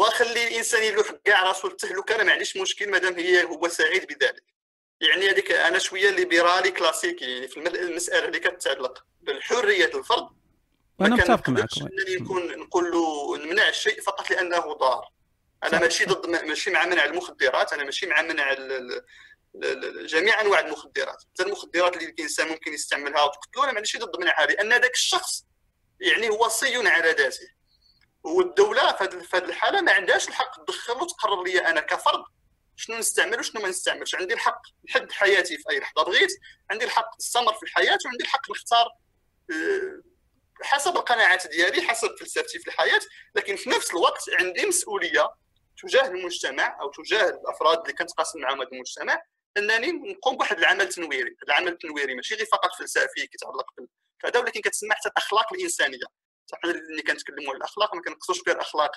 وخلي 0.00 0.48
الإنسان 0.48 0.82
يلوح 0.82 1.10
كاع 1.24 1.42
راسو 1.42 1.68
للتهلكه 1.68 2.14
أنا 2.14 2.24
ما 2.24 2.32
عنديش 2.32 2.56
مشكل 2.56 2.90
مادام 2.90 3.14
هي 3.14 3.44
هو 3.44 3.68
سعيد 3.68 4.06
بذلك. 4.06 4.44
يعني 5.00 5.30
هذيك 5.30 5.52
أنا 5.52 5.78
شوية 5.78 6.10
ليبرالي 6.10 6.70
كلاسيكي 6.70 7.24
يعني 7.24 7.48
في 7.48 7.56
المسألة 7.56 8.24
اللي 8.24 8.38
كتعلق 8.38 9.04
بالحرية 9.20 9.84
الفرد. 9.98 10.28
أنا 11.00 11.14
متفق 11.14 11.48
معك. 11.48 11.68
انني 11.80 12.16
نكون 12.20 12.58
نقول 12.58 12.90
له 12.90 13.36
نمنع 13.36 13.68
الشيء 13.68 14.00
فقط 14.00 14.30
لأنه 14.30 14.72
ضار. 14.72 15.08
أنا 15.64 15.80
ماشي 15.80 16.04
ضد 16.04 16.26
ماشي 16.26 16.70
مع 16.70 16.86
منع 16.86 17.04
المخدرات 17.04 17.72
أنا 17.72 17.84
ماشي 17.84 18.06
مع 18.06 18.22
منع 18.22 18.54
جميع 20.06 20.40
أنواع 20.40 20.60
المخدرات. 20.60 21.22
حتى 21.32 21.42
المخدرات 21.42 21.96
اللي 21.96 22.08
الإنسان 22.08 22.48
ممكن 22.48 22.72
يستعملها 22.72 23.22
وتقتلو 23.22 23.64
أنا 23.64 23.72
ماشي 23.72 23.98
ضد 23.98 24.20
منعها 24.20 24.46
لأن 24.46 24.72
ذاك 24.72 24.94
الشخص 24.94 25.44
يعني 26.00 26.30
وصي 26.30 26.88
على 26.88 27.10
ذاته. 27.10 27.59
والدولة 28.24 28.92
في 28.92 29.04
هذه 29.04 29.44
الحالة 29.44 29.80
ما 29.80 29.92
عندهاش 29.92 30.28
الحق. 30.28 30.64
تدخل 30.64 30.92
وتقرر 30.92 31.44
لي 31.44 31.58
أنا 31.58 31.80
كفرد 31.80 32.24
شنو 32.76 32.96
نستعمل 32.98 33.38
وشنو 33.38 33.62
ما 33.62 33.68
نستعملش. 33.68 34.14
عندي 34.14 34.34
الحق 34.34 34.62
نحد 34.88 35.12
حياتي 35.12 35.56
في 35.58 35.64
أي 35.70 35.80
لحظة 35.80 36.04
بغيت 36.04 36.30
عندي 36.70 36.84
الحق 36.84 37.16
نستمر 37.18 37.52
في 37.52 37.62
الحياة 37.62 37.98
وعندي 38.04 38.24
الحق 38.24 38.50
نختار 38.50 38.86
آه، 39.50 40.02
حسب 40.62 40.96
القناعات 40.96 41.46
ديالي 41.46 41.82
حسب 41.82 42.16
فلسفتي 42.20 42.58
في 42.58 42.66
الحياة. 42.68 43.00
لكن 43.34 43.56
في 43.56 43.70
نفس 43.70 43.90
الوقت 43.90 44.24
عندي 44.40 44.66
مسؤولية 44.66 45.28
تجاه 45.82 46.06
المجتمع 46.06 46.78
أو 46.80 46.90
تجاه 46.90 47.28
الأفراد 47.28 47.78
اللي 47.78 47.92
كنتقاسم 47.92 48.40
معهم 48.40 48.60
هذا 48.60 48.70
المجتمع 48.72 49.22
أنني 49.56 49.92
نقوم 50.12 50.36
بواحد 50.36 50.58
العمل 50.58 50.88
تنويري. 50.88 51.36
العمل 51.48 51.68
التنويري 51.68 52.14
ماشي 52.14 52.34
غير 52.34 52.46
فقط 52.52 52.70
فلسفي 52.78 53.26
كيتعلق 53.26 53.66
بهذا 54.22 54.40
ولكن 54.40 54.60
كتسمى 54.60 54.94
حتى 54.94 55.08
الأخلاق 55.08 55.52
الإنسانية. 55.52 56.19
حنا 56.56 56.70
اللي 56.70 57.02
كنتكلموا 57.02 57.48
على 57.48 57.56
الأخلاق 57.56 57.94
ما 57.94 58.02
كنقصدوش 58.02 58.42
بها 58.42 58.54
الأخلاق 58.54 58.90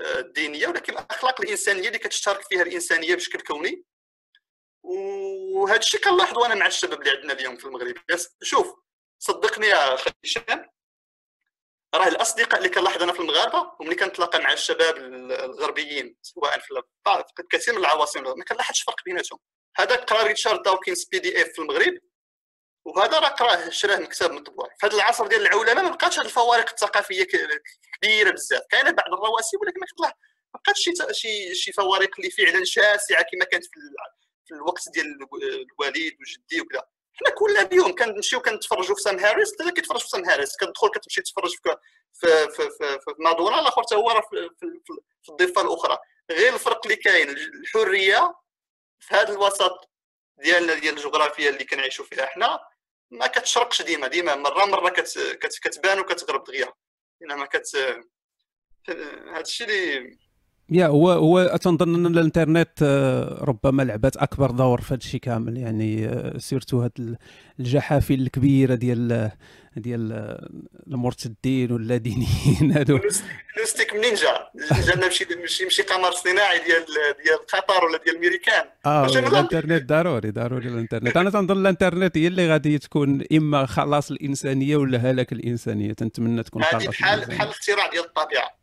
آه، 0.00 0.18
الدينية 0.18 0.68
ولكن 0.68 0.92
الأخلاق 0.92 1.40
الإنسانية 1.40 1.88
اللي 1.88 1.98
كتشترك 1.98 2.40
فيها 2.48 2.62
الإنسانية 2.62 3.14
بشكل 3.14 3.40
كوني. 3.40 3.84
وهذا 4.82 5.78
الشيء 5.78 6.00
كنلاحظوا 6.00 6.46
أنا 6.46 6.54
مع 6.54 6.66
الشباب 6.66 7.00
اللي 7.00 7.10
عندنا 7.10 7.32
اليوم 7.32 7.56
في 7.56 7.64
المغرب. 7.64 7.94
شوف 8.42 8.74
صدقني 9.18 9.66
يا 9.66 9.94
أخي 9.94 10.10
هشام 10.24 10.68
راه 11.94 12.08
الأصدقاء 12.08 12.58
اللي 12.58 12.68
كنلاحظ 12.68 13.02
أنا 13.02 13.12
في 13.12 13.20
المغاربة 13.20 13.72
وملي 13.80 13.94
كنتلاقى 13.94 14.38
مع 14.38 14.52
الشباب 14.52 14.96
الغربيين 14.96 16.16
سواء 16.22 16.58
في 16.58 16.82
كثير 17.50 17.74
من 17.74 17.80
العواصم 17.80 18.22
ما 18.22 18.44
كنلاحظش 18.44 18.82
فرق 18.82 19.04
بيناتهم. 19.04 19.38
هذا 19.76 19.96
قرا 19.96 20.26
ريتشارد 20.26 20.62
داوكنز 20.62 21.04
PDF 21.04 21.48
في 21.48 21.58
المغرب. 21.58 21.98
وهذا 22.88 23.18
راه 23.18 23.28
قراه 23.28 23.70
شراه 23.70 23.96
من 23.96 24.06
كتاب 24.06 24.30
مطبوع 24.32 24.68
في 24.80 24.86
هذا 24.86 24.94
العصر 24.94 25.26
ديال 25.26 25.40
العولمة 25.46 25.82
ما 25.82 25.88
بقاتش 25.90 26.18
هذه 26.18 26.24
الفوارق 26.26 26.70
الثقافية 26.70 27.26
كبيرة 28.02 28.30
بزاف. 28.30 28.62
كاينة 28.70 28.90
بعض 28.90 29.12
الرواسب 29.12 29.60
ولكن 29.62 29.80
ما 30.00 30.12
ما 30.54 30.60
بقاتش 30.64 30.80
شي 30.80 30.92
شي 31.12 31.54
شي 31.54 31.72
فوارق 31.72 32.10
اللي 32.18 32.30
فعلا 32.30 32.64
شاسعة 32.64 33.22
كما 33.22 33.44
كانت 33.44 33.64
في, 33.64 33.70
في 34.44 34.54
الوقت 34.54 34.88
ديال 34.94 35.06
الوالد 35.06 36.16
وجدي 36.20 36.60
وكذا. 36.60 36.82
حنا 37.14 37.30
كل 37.34 37.76
يوم 37.76 37.94
كنمشيو 37.94 38.40
كنتفرجوا 38.40 38.94
في 38.94 39.02
سام 39.02 39.18
هاريس 39.18 39.52
حتى 39.60 39.70
كيتفرج 39.72 40.00
في 40.00 40.08
سام 40.08 40.24
هاريس 40.24 40.56
كتدخل 40.56 40.88
كتمشي 40.88 41.22
تتفرج 41.22 41.50
في 41.50 41.76
في 42.14 42.48
في, 42.50 42.70
في, 42.70 42.98
في 43.00 43.14
مادونا 43.18 43.60
الآخر 43.60 43.82
حتى 43.82 43.94
هو 43.94 44.08
في, 44.30 44.50
في, 44.60 44.66
في 45.22 45.28
الضفة 45.28 45.62
الأخرى. 45.62 45.98
غير 46.30 46.54
الفرق 46.54 46.80
اللي 46.86 46.96
كاين 46.96 47.28
الحرية 47.30 48.34
في 49.00 49.14
هذا 49.14 49.32
الوسط 49.32 49.90
ديالنا 50.38 50.74
ديال 50.74 50.94
الجغرافيا 50.96 51.50
اللي 51.50 51.64
كنعيشوا 51.64 52.04
فيها 52.04 52.26
حنا. 52.26 52.60
ما 53.10 53.26
كتشرقش 53.26 53.82
ديما 53.82 54.06
ديما 54.06 54.34
مرة 54.34 54.64
مرة 54.64 54.88
كت 54.88 55.18
كت 55.18 55.58
كتبان 55.58 56.00
وكتغرب 56.00 56.44
دغيا. 56.44 56.72
انما 57.22 57.46
كت 57.46 57.76
هذا 58.88 59.40
الشيء 59.40 59.66
اللي 59.66 60.18
يا 60.70 60.86
هو 60.86 61.10
هو 61.10 61.56
تنظن 61.56 61.94
أن 61.94 62.06
الإنترنت 62.06 62.82
آه، 62.82 63.44
ربما 63.44 63.82
لعبت 63.82 64.16
أكبر 64.16 64.50
دور 64.50 64.80
في 64.80 64.88
هذا 64.88 65.00
الشيء 65.00 65.20
كامل 65.20 65.56
يعني 65.56 66.06
آه، 66.06 66.38
surtout 66.38 66.80
هاد 66.80 67.16
الجحافل 67.60 68.14
الكبيرة 68.14 68.74
ديال 68.74 69.30
ديال 69.76 70.38
المرتدين 70.86 71.72
ولا 71.72 71.96
دينيين 71.96 72.72
هادو 72.76 73.00
نوستيك 73.58 73.94
منين 73.94 74.14
جا؟ 74.14 74.50
جانا 74.86 75.08
مشي 75.08 75.26
مشي 75.44 75.66
مشي 75.66 75.82
قمر 75.82 76.10
صناعي 76.12 76.58
ديال 76.58 76.84
ديال 77.24 77.46
قطر 77.52 77.84
ولا 77.84 77.98
ديال 78.04 78.16
الميريكان 78.16 78.64
آه 78.86 79.06
الإنترنت 79.06 79.88
ضروري 79.88 80.30
ضروري 80.30 80.68
الإنترنت. 80.68 81.16
أنا 81.16 81.30
تنظن 81.30 81.60
الإنترنت 81.60 82.18
هي 82.18 82.26
اللي 82.26 82.50
غادي 82.50 82.78
تكون 82.78 83.24
إما 83.32 83.66
خلاص 83.66 84.10
الإنسانية 84.10 84.76
ولا 84.76 84.98
هلاك 84.98 85.32
الإنسانية. 85.32 85.92
تنتمنى 85.92 86.42
تكون 86.42 86.62
خلاص 86.62 86.86
بحال 86.86 87.20
بحال 87.20 87.48
الاختراع 87.48 87.90
ديال 87.90 88.04
الطبيعة. 88.04 88.57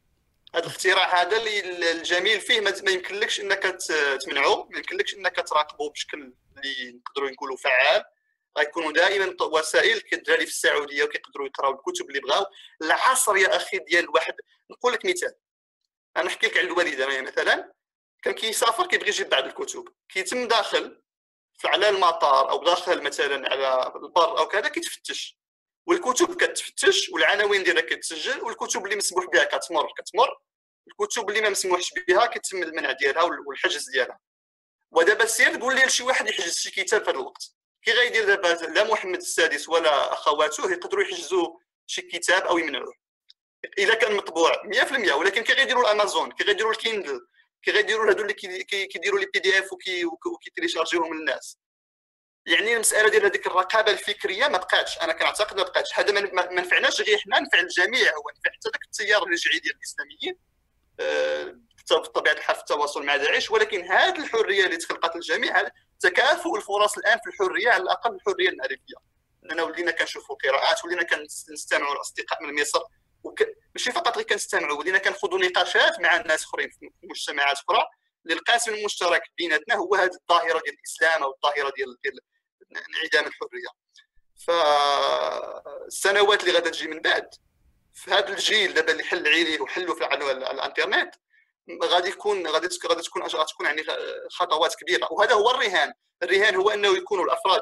هذا 0.56 0.64
الاختراع 0.64 1.22
هذا 1.22 1.38
اللي 1.38 1.92
الجميل 1.92 2.42
فيه 2.42 2.62
ما 2.62 2.92
يمكنلكش 2.92 3.42
إنك 3.42 3.78
تمنعه 4.22 4.68
ما 4.72 4.78
يمكنلكش 4.78 5.14
إنك 5.14 5.36
تراقبه 5.36 5.90
بشكل 5.90 6.34
اللي 6.58 6.92
نقدروا 6.92 7.30
نقولوا 7.30 7.58
فعال. 7.58 8.04
غيكونوا 8.58 8.92
دائما 8.92 9.36
وسائل 9.42 10.00
كالدراري 10.00 10.46
في 10.46 10.52
السعودية 10.52 11.04
وكيقدروا 11.04 11.48
يقراوا 11.48 11.76
الكتب 11.76 12.10
اللي 12.10 12.20
بغاو. 12.20 12.46
العصر 12.82 13.38
يا 13.38 13.56
أخي 13.56 13.78
ديال 13.78 14.10
واحد 14.10 14.34
نقول 14.72 14.94
لك 14.94 15.06
مثال. 15.06 15.36
أنا 16.18 16.26
نحكي 16.26 16.48
لك 16.48 16.58
على 16.58 16.68
الوالد 16.68 17.02
أنا 17.02 17.22
مثلا. 17.22 17.74
كان 18.24 18.34
كيسافر 18.34 18.88
كيبغي 18.88 19.10
يجيب 19.10 19.30
بعض 19.30 19.46
الكتب. 19.46 19.88
كيتم 20.10 20.48
داخل 20.48 21.02
على 21.66 21.90
المطار 21.90 22.50
أو 22.50 22.64
داخل 22.64 23.02
مثلا 23.04 23.50
على 23.52 23.94
البر 23.96 24.40
أو 24.40 24.48
كذا 24.48 24.68
كيتفتش. 24.68 25.38
والكتب 25.88 26.36
كتفتش 26.36 27.10
والعناوين 27.10 27.64
ديالها 27.64 27.82
كتسجل 27.82 28.42
والكتب 28.42 28.86
اللي 28.86 28.96
مسموح 28.96 29.26
بها 29.26 29.44
كتمر 29.44 29.94
كتمر. 29.98 30.45
الكتب 30.88 31.30
اللي 31.30 31.42
ما 31.42 31.50
مسموحش 31.50 31.94
بها 32.08 32.26
كيتم 32.26 32.64
المنع 32.64 32.92
ديالها 32.92 33.24
والحجز 33.24 33.90
ديالها. 33.90 34.20
ودابا 34.92 35.26
سير 35.26 35.60
قول 35.60 35.76
لي 35.76 35.86
لشي 35.86 36.04
واحد 36.04 36.30
يحجز 36.30 36.58
شي 36.58 36.72
كتاب 36.72 37.04
في 37.04 37.10
هذا 37.10 37.18
الوقت. 37.18 37.52
كي 37.82 37.92
غيدير 37.92 38.26
دابا 38.26 38.48
لا 38.48 38.84
محمد 38.84 39.18
السادس 39.18 39.70
ولا 39.70 40.14
أخواته 40.14 40.72
يقدروا 40.72 41.04
يحجزوا 41.04 41.60
شي 41.88 42.02
كتاب 42.02 42.44
أو 42.44 42.58
يمنعوه. 42.58 42.94
اذا 43.78 43.94
كان 43.94 44.16
مطبوع 44.16 44.64
100% 44.64 45.12
ولكن 45.14 45.44
كي 45.44 45.54
غيديروا 45.54 45.84
الأمازون 45.84 46.32
كي 46.32 46.44
غيديروا 46.44 46.72
ال 46.72 46.80
Kindle 46.80 47.28
كي 47.64 47.72
غيديروا 47.72 48.10
هادو 48.10 48.22
اللي 48.22 48.34
كيديروا 48.64 49.20
les 49.20 49.26
PDF 49.34 49.70
وكيتيليشارجيوهم 50.26 51.14
للناس. 51.14 51.58
يعني 52.46 52.74
المسألة 52.74 53.10
ديال 53.10 53.26
هذيك 53.26 53.48
الرقابة 53.48 53.92
الفكرية 53.92 54.48
ما 54.48 54.58
بقاتش. 54.58 54.98
أنا 54.98 55.14
كنعتقد 55.14 55.58
ما 55.58 55.64
بقاتش. 55.64 56.00
هذا 56.00 56.12
ما 56.12 56.62
نفعناش 56.62 57.02
غير 57.02 57.18
حنا 57.18 57.40
نفع 57.40 57.60
الجميع 57.60 58.12
هو 58.12 58.30
نفع 58.38 58.52
حتى 58.52 58.70
ذاك 58.70 58.84
التيار 58.86 59.24
الرجعي 59.24 59.60
ديال 59.60 59.76
الإسلاميين. 59.76 60.38
بطبيعة 61.92 62.34
الحال 62.34 62.56
في 62.56 62.62
التواصل 62.62 63.04
مع 63.04 63.16
داعش 63.16 63.52
ولكن 63.52 63.92
هذه 63.92 64.20
الحرية 64.20 64.66
اللي 64.66 64.78
تخلقت 64.78 65.16
للجميع 65.16 65.70
تكافؤ 66.00 66.56
الفرص 66.56 66.98
الآن 66.98 67.20
في 67.24 67.30
الحرية 67.30 67.70
على 67.70 67.84
الأقل 67.84 68.16
الحرية 68.16 68.50
المعرفية. 68.50 68.96
اننا 69.46 69.64
ولينا 69.64 69.92
كنشوفوا 69.92 70.36
قراءات 70.36 70.86
ولينا 70.86 71.04
كنستمعوا 71.04 71.94
الاصدقاء 71.96 72.44
من 72.44 72.62
مصر 72.62 72.80
وك... 73.24 73.44
ماشي 73.76 73.92
فقط 73.92 74.16
غير 74.18 74.26
كنستمعوا 74.26 74.80
ولينا 74.80 74.98
كنخوضوا 74.98 75.40
نقاشات 75.40 76.00
مع 76.00 76.16
الناس 76.16 76.44
أخرين 76.44 76.70
في 76.70 76.90
مجتمعات 77.04 77.58
أخرى. 77.58 77.86
للقاسم 78.26 78.74
المشترك 78.74 79.22
بيناتنا 79.38 79.76
هو 79.76 79.96
هذه 79.96 80.12
الظاهرة 80.22 80.62
ديال 80.66 80.76
الإسلام 80.76 81.24
أو 81.24 81.34
الظاهرة 81.34 81.74
ديال 81.76 81.98
انعدام 82.72 83.26
الحرية. 83.28 83.68
فالسنوات 84.48 86.42
اللي 86.42 86.54
غادا 86.54 86.70
تجي 86.70 86.88
من 86.88 87.02
بعد 87.02 87.30
في 87.96 88.12
هذا 88.12 88.30
الجيل 88.30 88.74
دابا 88.74 88.92
اللي 88.92 89.04
حل 89.04 89.28
عليه 89.28 89.62
وحلوا 89.62 89.96
في 89.96 90.04
على 90.04 90.32
الانترنت 90.32 91.16
غادي 91.84 92.10
يكون 92.10 92.48
غادي 92.48 92.68
غادي 92.88 93.02
تكون 93.04 93.24
غتكون 93.24 93.66
يعني 93.66 93.84
خطوات 94.30 94.76
كبيرة. 94.76 95.08
وهذا 95.12 95.34
هو 95.34 95.52
الرهان. 95.52 95.94
الرهان 96.24 96.56
هو 96.56 96.70
أنه 96.70 96.98
يكونوا 96.98 97.26
الأفراد 97.26 97.62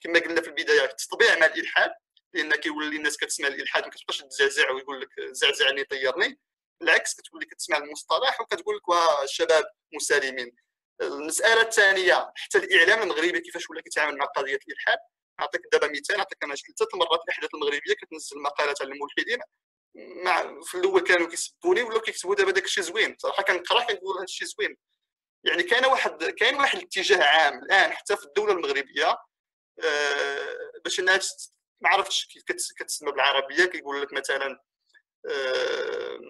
كما 0.00 0.18
قلنا 0.18 0.40
في 0.40 0.48
البداية 0.48 0.86
تطبيع 0.86 1.38
مع 1.38 1.46
الإلحاد 1.46 1.90
لأن 2.34 2.54
كيولي 2.54 2.96
الناس 2.96 3.16
كتسمع 3.16 3.48
الإلحاد 3.48 3.84
ما 3.84 3.90
كتبقاش 3.90 4.18
تزعزع 4.18 4.70
ويقول 4.70 5.00
لك 5.00 5.08
زعزعني 5.20 5.84
طيرني. 5.84 6.40
بالعكس 6.80 7.14
كتولي 7.14 7.46
كتسمع 7.46 7.76
المصطلح 7.76 8.40
وكتقول 8.40 8.76
لك 8.76 8.82
الشباب 9.22 9.64
مسالمين. 9.94 10.56
المسألة 11.00 11.62
الثانية 11.62 12.32
حتى 12.36 12.58
الإعلام 12.58 13.02
المغربي 13.02 13.40
كيفاش 13.40 13.70
ولا 13.70 13.80
كيتعامل 13.80 14.18
مع 14.18 14.24
قضية 14.24 14.58
الإلحاد. 14.68 14.98
نعطيك 15.40 15.60
دابا 15.72 15.88
مثال 15.88 16.16
نعطيك 16.16 16.44
أنا 16.44 16.54
ثلاثة 16.54 16.88
المرات 16.94 17.20
الأحداث 17.24 17.54
المغربية 17.54 17.94
كتنزل 17.94 18.42
مقالات 18.42 18.82
على 18.82 18.92
الملحدين. 18.92 19.38
مع 19.94 20.60
في 20.62 20.74
الأول 20.74 21.00
كانوا 21.00 21.28
كيسبوني 21.28 21.82
ولاو 21.82 22.00
كيكتبوا 22.00 22.34
دابا 22.34 22.50
داك 22.50 22.64
الشيء 22.64 22.84
زوين 22.84 23.16
صراحة 23.18 23.42
كنقرا 23.42 23.84
كنقول 23.84 24.16
هذا 24.16 24.24
الشيء 24.24 24.48
زوين. 24.48 24.76
يعني 25.44 25.62
كان 25.62 25.84
واحد 25.84 26.24
كاين 26.24 26.54
واحد 26.54 26.78
الاتجاه 26.78 27.24
عام 27.24 27.62
الآن 27.62 27.92
حتى 27.92 28.16
في 28.16 28.24
الدولة 28.24 28.52
المغربية 28.52 29.18
آه 29.84 30.72
باش 30.84 31.00
الناس 31.00 31.52
ما 31.80 31.88
عرفتش 31.88 32.28
كتسمى 32.78 33.12
بالعربية 33.12 33.64
كيقول 33.64 34.02
لك 34.02 34.12
مثلا 34.12 34.60
آه 35.30 36.20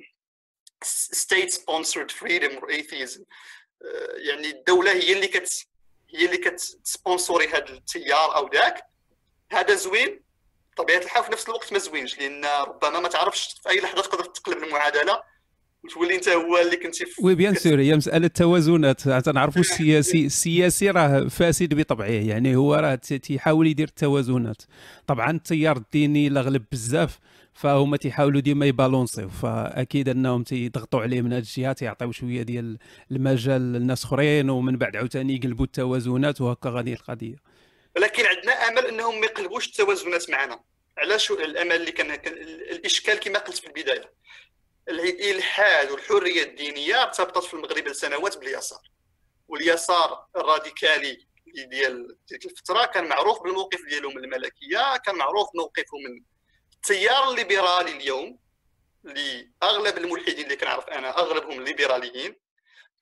state 1.15 1.53
sponsored 1.53 2.11
freedom 2.11 2.61
or 2.61 2.69
atheism. 2.73 3.23
آه 3.83 4.17
يعني 4.17 4.51
الدولة 4.51 4.93
هي 4.93 5.13
اللي 5.13 5.29
كت 5.29 5.67
هي 6.15 6.25
اللي 6.25 6.37
كتسبونسوري 6.39 7.49
هذا 7.49 7.69
التيار 7.69 8.37
أو 8.37 8.49
ذاك. 8.49 8.85
هذا 9.53 9.75
زوين 9.75 10.25
بطبيعه 10.73 10.99
الحال 10.99 11.25
في 11.25 11.33
نفس 11.33 11.49
الوقت 11.49 11.73
ما 11.73 11.79
زوينش 11.79 12.19
لأن 12.19 12.45
ربما 12.69 13.01
ما 13.01 13.09
تعرفش 13.09 13.57
في 13.63 13.69
أي 13.71 13.81
لحظة 13.81 14.03
تقدر 14.03 14.25
تقلب 14.25 14.63
المعادلة. 14.63 15.33
وتولي 15.85 16.15
أنت 16.15 16.29
هو 16.29 16.59
اللي 16.59 16.77
كنتي 16.77 17.05
oui 17.23 17.35
bien 17.35 17.55
sûr 17.55 17.81
هي 17.81 17.97
مسألة 17.97 18.27
توازنات. 18.27 19.09
تنعرفوا 19.09 19.61
السياسي 19.71 20.27
السياسي 20.27 20.91
راه 20.91 21.29
فاسد 21.29 21.75
بطبعه. 21.75 22.07
يعني 22.07 22.57
هو 22.57 22.75
راه 22.75 22.95
تيحاول 22.95 23.67
يدير 23.67 23.89
التوازنات. 23.89 24.63
طبعا 25.07 25.31
التيار 25.31 25.77
الديني 25.77 26.27
الاغلب 26.27 26.65
بزاف 26.73 27.19
فهما 27.55 27.97
تيحاولوا 27.97 28.41
ديما 28.41 28.67
يبالونسيو. 28.67 29.29
فأكيد 29.29 30.09
أنهم 30.09 30.43
تيضغطوا 30.43 31.01
عليه 31.01 31.23
من 31.23 31.33
هذه 31.33 31.39
الجهه 31.39 31.73
تيعطيو 31.73 32.13
شوية 32.13 32.43
ديال 32.43 32.79
المجال 33.11 33.73
للناس 33.73 34.05
أخرين 34.05 34.51
ومن 34.51 34.77
بعد 34.77 34.97
عاوتاني 34.97 35.35
يقلبوا 35.37 35.65
التوازنات 35.65 36.41
وهكا 36.41 36.71
غادي 36.71 36.93
القضية. 36.93 37.52
ولكن 37.97 38.27
عندنا 38.27 38.69
أمل 38.69 38.87
أنهم 38.87 39.21
ما 39.21 39.27
يقلبوش 39.27 39.67
التوازنات 39.67 40.31
معنا. 40.31 40.65
علاش 40.99 41.31
الأمل 41.31 41.73
اللي 41.73 41.93
كان 41.93 42.11
الإشكال 42.11 43.21
كما 43.21 43.39
قلت 43.39 43.59
في 43.59 43.67
البداية. 43.67 44.13
الإلحاد 44.89 45.91
والحرية 45.91 46.43
الدينية 46.43 47.03
ارتبطت 47.03 47.45
في 47.45 47.55
المغرب 47.55 47.89
لسنوات 47.89 48.39
باليسار. 48.39 48.81
واليسار 49.49 50.27
الراديكالي 50.37 51.27
ديال 51.47 52.17
تلك 52.29 52.45
الفترة 52.47 52.85
كان 52.85 53.09
معروف 53.09 53.43
بالموقف 53.43 53.81
ديالو 53.89 54.11
من 54.11 54.25
الملكية 54.25 54.97
كان 54.97 55.15
معروف 55.15 55.49
موقفه 55.55 55.99
من 55.99 56.25
التيار 56.75 57.31
الليبرالي 57.31 57.93
اليوم 57.93 58.39
اللي 59.05 59.51
اغلب 59.63 59.99
الملحدين 59.99 60.45
اللي 60.45 60.57
كنعرف 60.57 60.89
أنا 60.89 61.19
أغلبهم 61.19 61.65
ليبراليين 61.65 62.37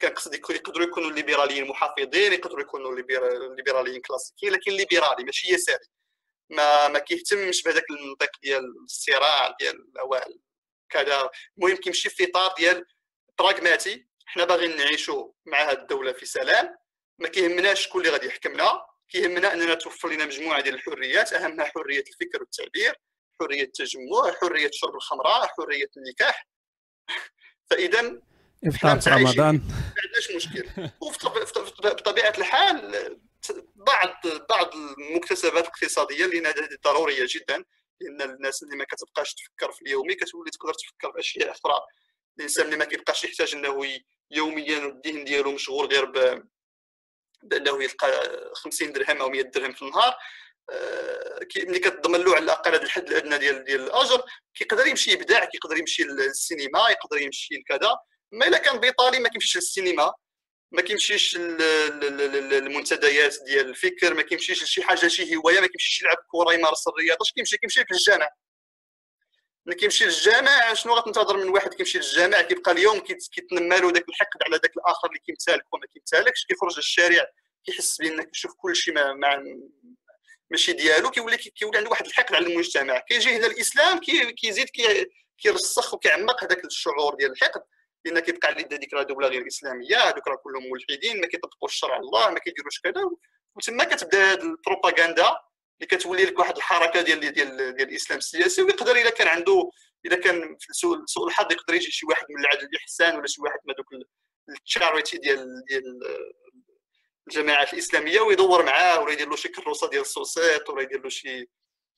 كان 0.01 0.15
قصدي 0.15 0.37
يقدروا 0.37 0.87
يكونوا 0.87 1.11
ليبراليين 1.11 1.69
محافظين 1.69 2.33
يقدروا 2.33 2.61
يكونوا 2.61 2.95
ليبراليين 3.57 4.01
كلاسيكيين 4.01 4.53
لكن 4.53 4.73
ليبرالي 4.73 5.25
ماشي 5.25 5.55
يساري. 5.55 5.85
ما 6.51 6.89
ما 6.89 6.99
كيهتمش 6.99 7.63
بهذاك 7.63 7.91
المنطق 7.91 8.31
ديال 8.43 8.85
الصراع 8.85 9.57
ديال 9.61 9.93
كذا 10.91 11.31
المهم 11.59 11.77
كيمشي 11.77 12.11
في 12.11 12.25
إطار 12.25 12.55
ديال 12.59 12.87
براغماتي 13.39 14.07
حنا 14.27 14.45
باغيين 14.45 14.77
نعيشوا 14.77 15.33
مع 15.47 15.71
هذه 15.71 15.79
الدولة 15.79 16.13
في 16.13 16.27
سلام. 16.27 16.77
ما 17.19 17.29
كيهمناش 17.29 17.85
شكون 17.85 18.01
اللي 18.01 18.13
غادي 18.13 18.27
يحكمنا. 18.27 18.87
كيهمنا 19.09 19.53
أننا 19.53 19.75
توفر 19.75 20.09
لنا 20.09 20.25
مجموعة 20.25 20.61
ديال 20.61 20.75
الحريات. 20.75 21.33
أهمها 21.33 21.65
حرية 21.65 22.05
الفكر 22.09 22.41
والتعبير 22.41 22.95
حرية 23.41 23.63
التجمع 23.63 24.33
حرية 24.41 24.71
شرب 24.73 24.95
الخمرة 24.95 25.47
حرية 25.47 25.91
النكاح. 25.97 26.49
فاذا 27.71 28.21
إفطار 28.65 29.01
في 29.01 29.11
رمضان. 29.11 29.55
ما 29.55 30.03
عندناش 30.05 30.31
مشكل. 30.37 30.91
وبطبيعه 31.01 32.33
الحال 32.39 33.19
بعض 33.75 34.15
بعض 34.51 34.75
المكتسبات 34.75 35.65
الاقتصادية 35.65 36.25
اللي 36.25 36.53
ضرورية 36.85 37.27
جدا 37.29 37.65
لأن 38.01 38.31
الناس 38.31 38.63
اللي 38.63 38.77
ما 38.77 38.85
كتبقاش 38.85 39.35
تفكر 39.35 39.73
في 39.73 39.83
اليومي 39.83 40.15
كتولي 40.15 40.51
تقدر 40.51 40.75
تفكر 40.75 41.13
في 41.13 41.19
أشياء 41.19 41.51
أخرى. 41.51 41.81
الإنسان 42.39 42.65
اللي 42.65 42.77
ما 42.77 42.85
كيبقاش 42.85 43.25
يحتاج 43.25 43.55
إنه 43.55 44.01
يوميا 44.31 44.79
الذهن 44.79 45.25
ديالو 45.25 45.53
مشغول 45.53 45.87
غير 45.87 46.05
ب 46.05 46.45
بأنه 47.43 47.83
يلقى 47.83 48.09
50 48.55 48.93
درهم 48.93 49.17
أو 49.17 49.29
100 49.31 49.43
درهم 49.43 49.73
في 49.73 49.83
النهار 49.83 50.15
آه، 50.71 51.47
ملي 51.57 51.79
كتضمن 51.79 52.21
له 52.21 52.35
على 52.35 52.45
الأقل 52.45 52.75
هذا 52.75 52.83
الحد 52.83 53.09
الأدنى 53.09 53.39
ديال 53.39 53.65
ديال 53.65 53.81
الأجر 53.81 54.23
كيقدر 54.55 54.87
يمشي 54.87 55.11
يبدع 55.11 55.45
كيقدر 55.45 55.77
يمشي 55.77 56.03
للسينما 56.03 56.89
يقدر 56.91 57.19
يمشي 57.19 57.55
لكذا. 57.55 57.97
ما 58.33 58.47
إلا 58.47 58.59
كان 58.59 58.79
بيطالي 58.81 59.19
ما 59.19 59.29
كيمشيش 59.29 59.57
للسينما 59.57 60.13
ما 60.73 60.83
كيمشيش 60.83 61.37
للمنتديات 61.37 63.37
ديال 63.47 63.69
الفكر 63.69 64.15
ما 64.15 64.23
كيمشيش 64.23 64.63
لشي 64.63 64.83
حاجة 64.83 65.09
شي 65.09 65.37
هواية 65.37 65.61
ما 65.61 65.67
كيمشيش 65.67 66.03
يلعب 66.03 66.17
كره 66.29 66.53
يمارس 66.55 66.89
الرياضه 66.89 67.23
اش 67.23 67.33
كيمشي؟ 67.33 67.57
كيمشي 67.57 67.85
في 67.85 67.95
الجامع. 67.95 68.29
ملي 69.67 69.77
كيمشي 69.77 70.05
للجامع 70.05 70.75
شنو 70.75 70.95
غتنتظر 70.95 71.37
من 71.37 71.49
واحد 71.49 71.75
كيمشي 71.75 71.99
للجامع؟ 71.99 72.41
كيبقى 72.41 72.73
اليوم 72.73 73.01
كيتنمى 73.01 73.79
له 73.79 73.91
ذاك 73.91 74.09
الحقد 74.09 74.43
على 74.47 74.57
ذاك 74.57 74.77
الآخر 74.77 75.09
اللي 75.09 75.19
كيمثلك 75.19 75.75
وما 75.75 75.87
كيمثلكش 75.87 76.47
كيخرج 76.47 76.77
للشارع 76.77 77.27
كيحس 77.67 77.97
بأن 78.01 78.23
كيشوف 78.23 78.53
كل 78.57 78.77
شيء 78.77 79.15
مع, 79.15 79.43
ماشي 80.51 80.73
ديالو 80.73 81.11
كيولي 81.11 81.37
كيولي 81.37 81.79
عنده 81.79 81.91
واحد 81.91 82.07
الحقد 82.07 82.35
على 82.35 82.47
المجتمع. 82.47 82.99
كيجي 82.99 83.37
هنا 83.37 83.47
الإسلام 83.47 83.99
كي 83.99 84.33
كيزيد 84.33 84.69
كي 84.69 85.07
كيرسخ 85.39 85.95
وكيعمق 85.95 86.45
هذاك 86.45 86.65
الشعور 86.65 87.15
ديال 87.15 87.31
الحقد. 87.31 87.63
لأن 88.05 88.19
كيبقى 88.19 88.49
على 88.49 88.63
ديك 88.63 88.95
راه 88.95 89.03
دوله 89.03 89.29
غير 89.29 89.47
إسلامية 89.47 89.97
هذوك 89.97 90.29
راه 90.29 90.37
كلهم 90.37 90.71
ملحدين 90.71 91.21
ما 91.21 91.27
كيطبقوش 91.27 91.75
شرع 91.75 91.97
الله 91.97 92.31
ما 92.31 92.39
كيديروش 92.39 92.81
كذا 92.81 93.11
وتما 93.57 93.85
كتبدا 93.85 94.33
هذه 94.33 94.43
البروباغندا 94.43 95.29
اللي 95.81 95.87
كتولي 95.89 96.25
لك 96.25 96.39
واحد 96.39 96.57
الحركة 96.57 97.03
ديال 97.03 97.21
ديال 97.21 97.33
ديال 97.57 97.81
الإسلام 97.89 98.19
السياسي 98.19 98.63
ويقدر 98.63 98.97
الا 98.97 99.11
كان 99.11 99.29
عنده 99.29 99.71
إذا 100.07 100.17
كان 100.17 100.57
سوء, 100.71 101.03
سوء 101.07 101.27
الحظ 101.29 101.53
يقدر 101.53 101.75
يجي 101.75 101.91
شي 101.91 102.07
واحد 102.07 102.25
من 102.31 102.41
العدل 102.41 102.67
الإحسان 102.67 103.17
ولا 103.17 103.27
شي 103.27 103.43
واحد 103.43 103.59
من 103.65 103.75
هذوك 103.75 103.87
التشاريتي 104.49 105.19
ديال 105.19 105.65
ديال 105.69 106.01
الجماعات 107.29 107.73
الإسلامية 107.75 108.21
ويدور 108.21 108.63
معاه 108.65 109.01
ولا 109.01 109.13
يدير 109.13 109.29
له 109.29 109.37
شي 109.37 109.49
كروسة 109.49 109.89
ديال 109.89 110.01
الصوصيط 110.01 110.71
ولا 110.71 110.83
يدير 110.83 111.03
له 111.03 111.09
شي 111.09 111.29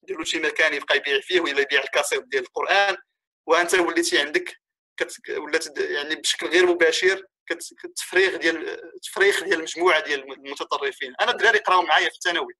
يدير 0.03 0.19
له 0.19 0.25
شي 0.25 0.39
مكان 0.39 0.75
يبقى 0.75 0.97
يبيع 0.97 1.21
فيه 1.21 1.41
ولا 1.41 1.61
يبيع 1.61 1.83
الكاسيط 1.83 2.23
ديال 2.25 2.43
القرآن 2.43 2.97
وأنت 3.47 3.75
وليتي 3.75 4.19
عندك. 4.19 4.62
ولات 5.39 5.79
يعني 5.79 6.15
بشكل 6.15 6.47
غير 6.47 6.67
مباشر 6.67 7.27
كتفريغ 7.83 8.37
ديال 8.37 8.81
تفريغ 9.03 9.45
ديال 9.45 9.63
مجموعة 9.63 10.01
ديال 10.01 10.33
المتطرفين. 10.33 11.15
أنا 11.21 11.31
الدراري 11.31 11.59
قراو 11.59 11.83
معايا 11.83 12.09
في 12.09 12.15
الثانوي. 12.15 12.55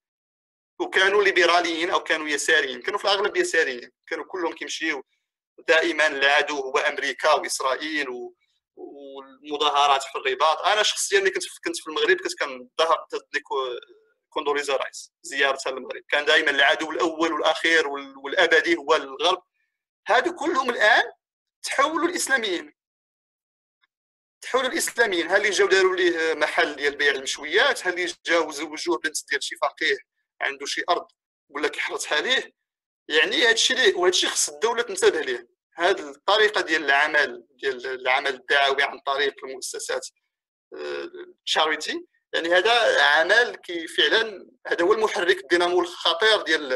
وكانوا 0.81 1.23
ليبراليين 1.23 1.91
أو 1.91 2.03
كانوا 2.03 2.29
يساريين. 2.29 2.83
كانوا 2.83 2.99
في 2.99 3.05
الأغلب 3.05 3.37
يساريين. 3.37 3.91
كانوا 4.07 4.25
كلهم 4.25 4.53
كيمشيو 4.53 5.03
دائما 5.69 6.07
العدو 6.07 6.57
هو 6.57 6.79
أمريكا 6.79 7.33
وإسرائيل 7.33 8.09
و... 8.09 8.35
والمظاهرات 8.77 10.03
في 10.03 10.19
الرباط. 10.19 10.59
أنا 10.59 10.83
شخصيا 10.83 11.19
اللي 11.19 11.31
كنت 11.31 11.45
كنت 11.65 11.77
في 11.77 11.87
المغرب 11.87 12.17
كنت 12.17 12.39
كنظاهر 12.39 13.07
ضد 13.15 13.43
كوندوليزا 14.29 14.77
رايس 14.77 15.13
زيارتها 15.23 15.71
للمغرب 15.71 16.03
كان 16.09 16.25
دائما 16.25 16.51
العدو 16.51 16.91
الأول 16.91 17.33
والأخير 17.33 17.89
والأبدي 18.25 18.77
هو 18.77 18.95
الغرب. 18.95 19.43
هادو 20.09 20.35
كلهم 20.35 20.71
الآن 20.71 21.03
تحولوا 21.63 22.09
الإسلاميين. 22.09 22.75
تحولوا 24.41 24.71
الإسلاميين. 24.71 25.31
هل 25.31 25.51
جاو 25.51 25.69
داروا 25.69 25.97
ليه 25.97 26.35
محل 26.35 26.77
ديال 26.77 26.97
بيع 26.97 27.11
المشويات؟ 27.11 27.87
هل 27.87 28.13
جاو 28.27 28.51
زوجوه 28.51 28.99
بنت 28.99 29.17
ديال 29.31 29.45
شي 29.45 29.57
فقيه 29.57 29.97
عنده 30.41 30.67
شي 30.67 30.83
أرض 30.91 31.07
ولا 31.49 31.69
كيحرثها 31.69 32.21
ليه؟ 32.21 32.53
يعني 33.09 33.37
هذا 33.37 33.51
الشيء 33.53 33.77
اللي 33.77 33.93
وهذا 33.93 34.09
الشيء 34.09 34.31
خص 34.31 34.49
الدولة 34.49 34.83
تنتبه 34.83 35.21
ليه. 35.21 35.49
هذه 35.75 36.11
الطريقة 36.11 36.61
ديال 36.61 36.85
العمل 36.85 37.47
ديال 37.51 37.87
العمل 37.87 38.35
الدعوي 38.35 38.83
عن 38.83 38.99
طريق 38.99 39.45
المؤسسات 39.45 40.09
تشاريتي 41.47 41.93
آه، 41.93 42.03
يعني 42.33 42.49
هذا 42.49 43.03
عمل 43.03 43.57
كي 43.57 43.87
فعلا 43.87 44.51
هذا 44.67 44.85
هو 44.85 44.93
المحرك 44.93 45.39
الدينامو 45.39 45.81
الخطير 45.81 46.43
ديال 46.43 46.69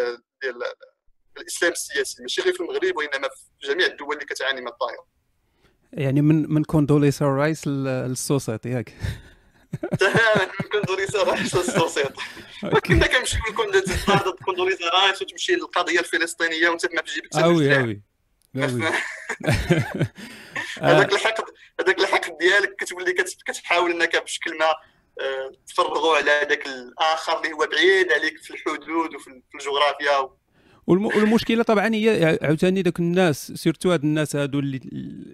ديال 0.43 0.63
الإسلام 1.41 1.73
السياسي 1.73 2.23
ماشي 2.23 2.43
غير 2.43 2.53
في 2.53 2.61
المغرب 2.61 2.97
وإنما 2.97 3.29
في 3.61 3.69
جميع 3.69 3.87
الدول 3.87 4.15
اللي 4.15 4.25
كتعاني 4.25 4.61
من 4.61 4.69
الظاهره 4.69 5.07
يعني 5.93 6.23
من 6.23 6.53
من 6.53 6.65
كوندوليسا 6.65 7.25
رايس 7.25 7.67
للسوسيت 7.67 8.67
ياك. 8.67 8.95
تماما 10.01 10.45
من 10.61 10.69
كوندوليسا 10.73 11.23
رايس 11.23 11.55
للسوسيت 11.55 12.13
كنا 12.87 13.07
كنمشيو 13.07 13.41
ضد 14.09 14.39
كوندوليسا 14.45 14.85
رايس 14.85 15.23
وتمشي 15.23 15.53
للقضية 15.53 16.01
الفلسطينية 16.01 16.69
وانت 16.69 16.95
ما 16.95 17.01
تجيب 17.01 17.25
oui 17.35 17.77
oui. 17.77 18.03
هذاك 20.83 21.13
الحقد 21.13 21.45
هذاك 21.81 21.99
الحقد 22.01 22.39
ديالك 22.39 22.77
كتولي 22.77 23.13
كتحاول 23.47 23.91
إنك 23.91 24.23
بشكل 24.23 24.59
ما 24.59 24.75
آه، 25.21 25.53
تفرغوا 25.67 26.17
على 26.17 26.31
هذاك 26.31 26.67
الآخر 26.67 27.39
اللي 27.39 27.53
هو 27.53 27.69
بعيد 27.73 28.13
عليك 28.13 28.39
في 28.39 28.51
الحدود 28.51 29.15
وفي 29.15 29.43
الجغرافيا 29.55 30.31
والمشكلة 30.87 31.63
طبعا 31.63 31.95
هي 31.95 32.39
عاوتاني 32.43 32.83
ذوك 32.83 33.01
الناس 33.01 33.53
surtout 33.53 33.93
هاد 33.93 34.05
الناس 34.05 34.37
هادو 34.37 34.59
اللي 34.59 34.81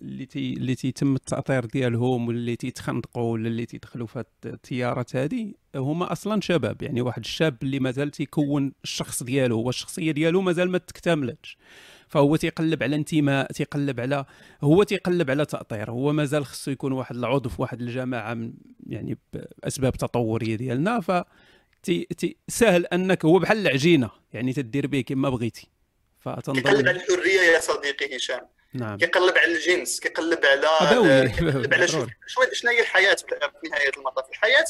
اللي 0.02 0.26
تي 0.26 0.52
اللي 0.52 0.74
تيتم 0.74 1.14
التأطير 1.14 1.64
ديالهم 1.64 2.28
واللي 2.28 2.56
تيتخندقوا 2.56 3.32
ولا 3.32 3.48
اللي 3.48 3.66
تيدخلوا 3.66 4.06
في 4.06 4.24
التيارات 4.46 5.16
هذه 5.16 5.52
هما 5.76 6.12
أصلا 6.12 6.40
شباب. 6.40 6.82
يعني 6.82 7.00
واحد 7.00 7.22
الشاب 7.24 7.56
اللي 7.62 7.80
مازال 7.80 8.10
تيكون 8.10 8.72
الشخص 8.84 9.22
ديالو 9.22 9.56
هو 9.56 9.68
الشخصية 9.68 10.12
ديالو 10.12 10.40
مازال 10.40 10.70
ما 10.70 10.78
تكتملتش. 10.78 11.56
فهو 12.08 12.36
تيقلب 12.36 12.82
على 12.82 12.96
انتماء 12.96 13.52
تيقلب 13.52 14.00
على 14.00 14.24
هو 14.62 14.82
تيقلب 14.82 15.30
على 15.30 15.44
تأطير. 15.44 15.90
هو 15.90 16.12
مازال 16.12 16.46
خصو 16.46 16.70
يكون 16.70 16.92
واحد 16.92 17.16
العضو 17.16 17.48
في 17.48 17.62
واحد 17.62 17.80
الجماعة 17.80 18.34
من 18.34 18.52
يعني 18.86 19.18
باسباب 19.32 19.92
تطورية 19.92 20.56
ديالنا. 20.56 21.00
ف 21.00 21.10
تي 21.82 22.06
تي 22.18 22.36
سهل 22.48 22.86
أنك 22.86 23.24
هو 23.24 23.38
بحال 23.38 23.58
العجينة 23.58 24.10
يعني 24.32 24.52
تدير 24.52 24.86
به 24.86 25.00
كما 25.00 25.30
بغيتي. 25.30 25.68
فتنظر 26.20 26.60
كيقلب 26.60 26.88
على 26.88 26.96
الحرية 26.96 27.40
يا 27.40 27.60
صديقي 27.60 28.16
هشام. 28.16 28.48
نعم. 28.74 28.98
كيقلب 28.98 29.38
على 29.38 29.52
الجنس 29.52 30.00
كيقلب 30.00 30.46
على 30.46 31.30
كيقلب 31.38 31.74
على 31.74 31.88
شنو 31.88 32.06
شنو 32.52 32.70
هي 32.70 32.80
الحياة 32.80 33.14
في 33.14 33.68
نهاية 33.70 33.90
المطاف؟ 33.98 34.28
الحياة 34.30 34.64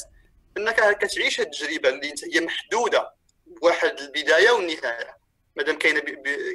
أنك 0.57 0.97
كتعيش 0.97 1.39
هذه 1.39 1.47
التجربة 1.47 1.89
اللي 1.89 2.13
هي 2.33 2.39
محدودة 2.39 3.13
بواحد 3.47 3.99
البداية 3.99 4.51
والنهاية. 4.51 5.17
مادام 5.55 5.77
كاينة 5.77 6.01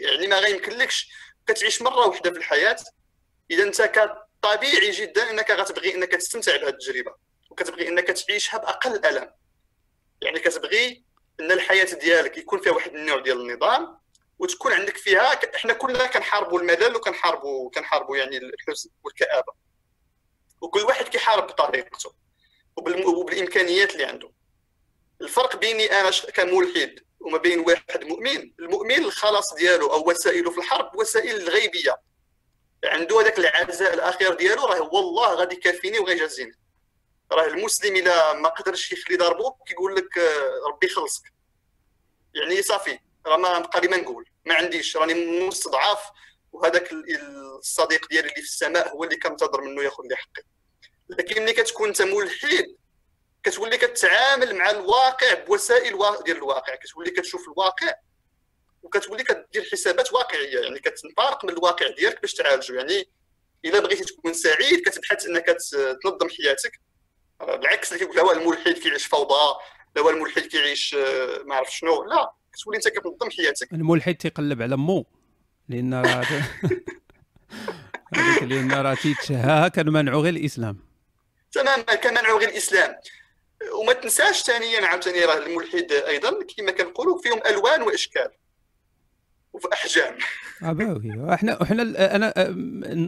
يعني 0.02 0.26
ما 0.26 0.38
غيمكنلكش 0.38 1.08
كتعيش 1.46 1.82
مرة 1.82 2.06
واحدة 2.06 2.30
في 2.30 2.38
الحياة. 2.38 2.76
إذا 3.50 3.62
أنت 3.62 3.90
طبيعي 4.42 4.90
جدا 4.90 5.30
أنك 5.30 5.50
غتبغي 5.50 5.94
أنك 5.94 6.12
تستمتع 6.12 6.56
بهذه 6.56 6.68
التجربة 6.68 7.14
وكتبغي 7.50 7.88
أنك 7.88 8.06
تعيشها 8.06 8.58
بأقل 8.58 9.06
ألم. 9.06 9.30
يعني 10.22 10.38
كتبغي 10.38 11.04
إن 11.40 11.52
الحياة 11.52 11.94
ديالك 11.94 12.38
يكون 12.38 12.60
فيها 12.60 12.72
واحد 12.72 12.94
النوع 12.94 13.18
ديال 13.18 13.40
النظام 13.40 13.98
وتكون 14.38 14.72
عندك 14.72 14.96
فيها 14.96 15.54
إحنا 15.54 15.72
كلنا 15.72 16.06
كنحاربوا 16.06 16.60
الملل 16.60 16.96
وكنحاربوا 16.96 17.70
كنحاربوا 17.70 18.16
يعني 18.16 18.36
الحزن 18.36 18.90
والكآبة. 19.04 19.52
وكل 20.60 20.80
واحد 20.80 21.08
كيحارب 21.08 21.46
بطريقته 21.46 22.14
وبالإمكانيات 22.76 23.92
اللي 23.92 24.04
عنده. 24.04 24.32
الفرق 25.20 25.56
بيني 25.56 26.00
أنا 26.00 26.10
كملحد 26.10 27.00
وما 27.20 27.38
بين 27.38 27.60
واحد 27.60 28.04
مؤمن 28.04 28.52
المؤمن 28.58 29.04
الخلاص 29.04 29.54
ديالو 29.54 29.92
أو 29.92 30.10
وسائله 30.10 30.50
في 30.50 30.58
الحرب 30.58 30.96
وسائل 30.96 31.36
الغيبية. 31.36 31.96
عنده 32.84 33.20
هذاك 33.20 33.38
العزاء 33.38 33.94
الاخير 33.94 34.34
ديالو 34.34 34.64
راه 34.64 34.80
والله 34.80 35.34
غادي 35.34 35.56
يكافيني 35.56 35.98
وغيجازيني. 35.98 36.52
راه 37.32 37.46
المسلم 37.46 37.96
إلا 37.96 38.32
ما 38.32 38.48
قدرش 38.48 38.92
يخلي 38.92 39.16
ضربو 39.16 39.50
كيقول 39.50 39.96
لك 39.96 40.18
آه، 40.18 40.68
ربي 40.68 40.86
يخلصك 40.86 41.32
يعني 42.34 42.62
صافي 42.62 42.98
راه 43.26 43.36
ما 43.36 43.58
بقى 43.58 43.80
لي 43.80 43.88
ما 43.88 43.96
نقول. 43.96 44.28
ما 44.46 44.54
عنديش 44.54 44.96
راني 44.96 45.40
مستضعف 45.40 46.10
وهذاك 46.52 46.90
الصديق 46.92 48.08
ديالي 48.08 48.28
اللي 48.28 48.42
في 48.42 48.48
السماء 48.48 48.92
هو 48.92 49.04
اللي 49.04 49.16
كنتظر 49.16 49.60
منه 49.60 49.82
ياخذ 49.82 50.02
لي 50.04 50.16
حقي. 50.16 50.42
لكن 51.08 51.42
ملي 51.42 51.52
كتكون 51.52 51.88
انت 51.88 52.02
ملحد 52.02 52.76
كتولي 53.42 53.76
كتعامل 53.76 54.54
مع 54.56 54.70
الواقع 54.70 55.34
بوسائل 55.34 55.98
ديال 56.24 56.36
الواقع. 56.36 56.74
كتولي 56.74 57.10
كتشوف 57.10 57.48
الواقع 57.48 57.94
وكتولي 58.82 59.24
كدير 59.24 59.68
حسابات 59.72 60.12
واقعية. 60.12 60.60
يعني 60.60 60.78
كتنطلق 60.80 61.44
من 61.44 61.50
الواقع 61.50 61.88
ديالك 61.88 62.20
باش 62.20 62.34
تعالجه 62.34 62.74
يعني 62.74 63.10
إلا 63.64 63.80
بغيتي 63.80 64.04
تكون 64.04 64.32
سعيد 64.32 64.88
كتبحث 64.88 65.26
إنك 65.26 65.56
تنظم 66.02 66.28
حياتك. 66.28 66.80
بالعكس 67.40 67.92
اللي 67.92 68.04
كيقول 68.04 68.18
هو 68.20 68.32
الملحد 68.32 68.72
كيعيش 68.72 69.06
فوضى 69.06 69.58
لا 69.96 70.02
هو 70.02 70.10
الملحد 70.10 70.42
كيعيش 70.42 70.94
آه، 70.94 71.42
ما 71.46 71.54
عرف 71.54 71.76
شنو. 71.76 72.04
لا 72.04 72.32
كتولي 72.52 72.76
انت 72.76 72.88
كتنظم 72.88 73.30
حياتك. 73.30 73.72
الملحد 73.72 74.14
تيقلب 74.14 74.62
على 74.62 74.76
مو 74.76 75.06
لأن 75.68 76.02
لأن 78.42 78.72
راه 78.72 78.94
تيتشهاها 78.94 79.68
كنمنعوا 79.68 80.22
غير 80.22 80.32
الإسلام. 80.34 80.78
تماما 81.52 81.82
كنمنعوا 81.82 82.38
غير 82.38 82.48
الإسلام. 82.48 82.94
وما 83.80 83.92
تنساش 83.92 84.42
ثانيا 84.42 84.86
عاوتاني 84.86 85.24
راه 85.24 85.38
الملحد 85.38 85.92
أيضا 85.92 86.30
كما 86.56 86.70
كنقولوا 86.70 87.22
فيهم 87.22 87.40
ألوان 87.46 87.82
وأشكال 87.82 88.30
وفي 89.52 89.68
احجام 89.72 90.18
إحنا 91.34 91.62
إحنا 91.62 91.82
أنا 92.16 92.32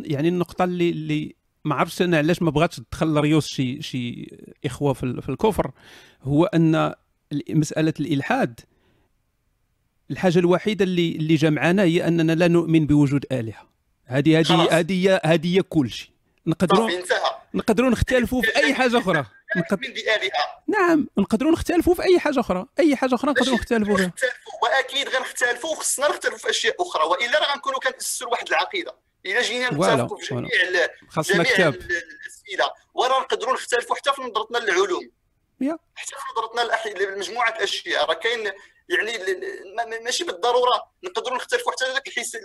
يعني 0.07 0.29
النقطة 0.29 0.65
اللي 0.65 0.91
اللي 0.91 1.37
ما 1.65 1.75
عرفتش 1.75 2.03
أنا 2.03 2.19
علاش 2.19 2.43
ما 2.43 2.51
بغاتش 2.51 2.77
تدخل 2.77 3.21
ريوس 3.21 3.47
شي 3.47 3.83
شي 3.83 4.37
إخوة 4.65 4.93
في, 4.93 5.23
في 5.23 5.29
الكفر. 5.29 5.71
هو 6.23 6.45
أن 6.45 6.95
مسألة 7.51 7.95
الإلحاد. 8.01 8.61
الحاجة 10.11 10.39
الوحيدة 10.39 10.85
اللي 10.85 11.17
اللي 11.17 11.35
جمعنا 11.35 11.83
هي 11.83 12.07
أننا 12.09 12.33
لا 12.33 12.49
نؤمن 12.49 12.87
بوجود 12.87 13.27
آلهة. 13.33 13.69
هذه 14.05 14.39
هذه 14.39 14.79
هذه 14.79 15.21
هذه 15.25 15.61
كل 15.69 15.91
شيء. 15.91 16.11
نقدروا 16.47 16.91
نقدروا 17.55 17.91
نختلفوا 17.91 18.43
في 18.43 18.57
أي 18.57 18.75
حاجة 18.75 18.99
أخرى. 18.99 19.25
نقد... 19.57 19.81
نعم 20.69 21.09
نقدروا 21.19 21.53
نختلفوا 21.53 21.95
في 21.95 22.03
أي 22.03 22.19
حاجة 22.19 22.41
أخرى. 22.41 22.67
أي 22.79 22.97
حاجة 22.97 23.15
أخرى 23.15 23.31
نقدروا 23.31 23.57
نختلفوا 23.57 23.97
فيها. 23.97 24.07
نختلفوا 24.07 24.53
وأكيد 24.63 25.09
غنختلفوا 25.09 25.71
وخصنا 25.71 26.09
نختلفوا 26.09 26.39
في 26.39 26.51
أشياء 26.51 26.83
أخرى. 26.83 27.03
وإلا 27.05 27.39
راه 27.39 27.55
غنكونوا 27.55 27.79
كنأسسوا 27.79 28.31
واحد 28.31 28.49
العقيدة. 28.49 28.95
إلا 29.27 29.43
جينا 29.43 29.71
نتفقوا 30.01 30.19
في. 30.19 30.27
جميع 30.35 30.49
جميع 31.33 31.43
كتاب 31.55 31.75
ال- 31.75 31.93
الأسئلة. 32.21 32.73
وراه 32.95 33.21
نقدروا 33.21 33.55
نختلفوا 33.55 33.97
حتى 33.97 34.13
في 34.13 34.23
نظرتنا 34.23 34.59
للعلوم. 34.59 35.11
حتى 35.95 36.11
في 36.17 36.23
نظرتنا 36.33 36.99
لمجموعة 37.05 37.49
الاشياء 37.57 38.05
راه 38.05 38.15
كاين 38.15 38.53
يعني 38.89 40.05
ماشي 40.05 40.25
بالضرورة 40.25 40.93
نقدروا 41.05 41.37
نختلفوا 41.37 41.73
حتى 41.73 41.93
ذاك 41.93 42.09
الحيث 42.09 42.35
ال- 42.35 42.41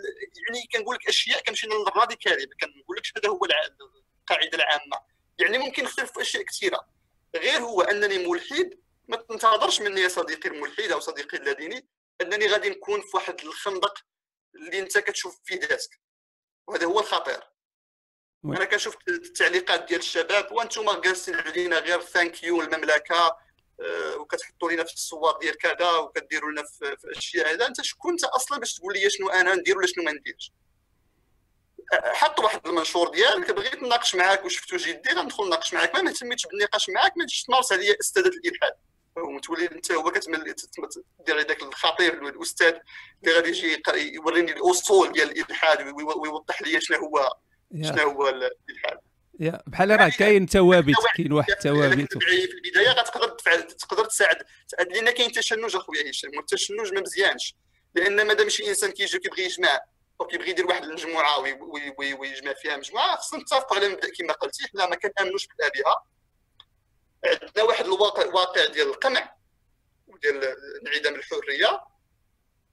يعني 0.47 0.67
كنقول 0.73 0.95
لك 0.95 1.07
أشياء 1.07 1.41
كنمشي 1.43 1.67
للراديكالي 1.67 2.45
ما 2.45 2.55
كنقولكش 2.67 3.13
هذا 3.17 3.29
هو 3.29 3.39
القاعدة 3.45 4.57
العامة. 4.57 4.97
يعني 5.39 5.57
ممكن 5.57 5.83
نختلف 5.83 6.11
في 6.11 6.21
أشياء 6.21 6.43
كثيرة. 6.43 6.79
غير 7.35 7.59
هو 7.61 7.81
أنني 7.81 8.27
ملحد. 8.27 8.69
ما 9.07 9.17
تنتظرش 9.17 9.81
مني 9.81 10.01
يا 10.01 10.07
صديقي 10.07 10.49
الملحد 10.49 10.91
أو 10.91 10.99
صديقي 10.99 11.37
اللاديني 11.37 11.87
أنني 12.21 12.47
غادي 12.47 12.69
نكون 12.69 13.01
في 13.01 13.07
واحد 13.13 13.39
الخندق 13.41 13.93
اللي 14.55 14.79
أنت 14.79 14.97
كتشوف 14.97 15.39
فيه 15.45 15.55
راسك 15.55 15.99
وهذا 16.67 16.85
هو 16.85 16.99
الخطير. 16.99 17.39
oui. 18.43 18.57
أنا 18.57 18.65
كنشوف 18.65 18.97
التعليقات 19.07 19.87
ديال 19.87 19.99
الشباب 19.99 20.51
وأنتم 20.51 21.01
جالسين 21.01 21.35
علينا 21.35 21.79
غير 21.79 22.01
thank 22.01 22.43
you 22.43 22.61
المملكة 22.61 23.37
آه، 23.81 24.15
وكتحطوا 24.17 24.71
لنا 24.71 24.83
في 24.83 24.93
الصور 24.93 25.37
ديال 25.39 25.57
كذا 25.57 25.91
وكديروا 25.91 26.51
لنا 26.51 26.63
في, 26.63 26.97
في 26.97 27.17
أشياء 27.17 27.53
هذا. 27.53 27.67
أنت 27.67 27.81
شكون 27.81 28.11
أنت 28.11 28.23
أصلا 28.23 28.59
باش 28.59 28.73
تقول 28.73 28.93
لي 28.93 29.09
شنو 29.09 29.29
أنا 29.29 29.55
ندير 29.55 29.77
ولا 29.77 29.87
شنو 29.87 30.03
ما 30.03 30.11
نديرش؟ 30.11 30.51
آه، 31.93 32.13
حط 32.13 32.39
واحد 32.39 32.67
المنشور 32.67 33.09
ديالك 33.09 33.51
بغيت 33.51 33.83
نناقش 33.83 34.15
معاك 34.15 34.45
وشفتو 34.45 34.77
جدي 34.77 35.09
غندخل 35.09 35.45
نناقش 35.45 35.73
معاك. 35.73 35.95
ما 35.95 36.01
مهتميتش 36.01 36.45
بالنقاش 36.47 36.89
معاك 36.89 37.17
ما 37.17 37.25
تجيش 37.25 37.43
تمارس 37.43 37.71
عليا 37.71 37.95
أستاذية 37.99 38.27
الإلحاد. 38.27 38.73
وتولي 39.17 39.65
انت 39.71 39.91
هو 39.91 40.11
كتمثل 40.11 40.55
دير 41.25 41.39
هذاك 41.39 41.61
الخطير 41.63 42.27
الأستاذ 42.27 42.73
اللي 43.23 43.35
غادي 43.35 43.49
يجي 43.49 43.81
يوريني 44.15 44.51
الأصول 44.51 45.11
ديال 45.11 45.31
الإلحاد 45.31 45.81
وي- 45.81 45.91
وي- 46.03 46.13
ويوضح 46.15 46.61
لي 46.61 46.81
شنو 46.81 46.97
هو 46.97 47.29
شنو 47.83 48.09
هو 48.11 48.29
الإلحاد. 48.29 48.99
يا. 49.39 49.61
بحال 49.67 49.89
راه 49.99 50.09
كاين 50.09 50.47
ثوابت 50.47 50.93
كاين 51.17 51.33
واحد 51.33 51.49
يعني 51.49 51.61
ثوابت. 51.61 52.17
في 52.23 52.49
البداية 52.65 52.89
غتقدر 52.89 53.29
تفعل 53.29 53.63
تقدر 53.67 54.05
تساعد. 54.05 54.37
لأن 54.79 55.09
كاين 55.09 55.31
تشنج 55.31 55.75
أخويا 55.75 56.09
هشام 56.09 56.31
والتشنج 56.37 56.93
ما 56.93 57.01
مزيانش. 57.01 57.55
لأن 57.95 58.27
مادام 58.27 58.49
شي 58.49 58.69
إنسان 58.69 58.91
كيجي 58.91 59.19
كيبغي 59.19 59.43
يجمع 59.43 59.79
أو 60.21 60.27
كيبغي 60.27 60.49
يدير 60.49 60.65
واحد 60.65 60.83
المجموعه 60.83 61.39
وي- 61.39 61.53
وي- 61.53 61.93
وي- 61.97 62.13
ويجمع 62.13 62.53
فيها 62.53 62.77
مجموعة 62.77 63.15
خصنا 63.17 63.39
نتفقوا 63.39 63.77
على 63.77 63.89
مبدا 63.89 64.09
كما 64.19 64.33
قلتي. 64.33 64.67
حنا 64.67 64.85
ما 64.85 64.95
كنأمنوش 64.95 65.47
بالالهه 65.47 66.05
عندنا 67.27 67.63
واحد 67.63 67.85
الواقع 67.85 68.25
واقع 68.25 68.65
ديال 68.65 68.87
القمع 68.87 69.35
وديال 70.07 70.43
انعدام 70.87 71.15
الحرية. 71.15 71.81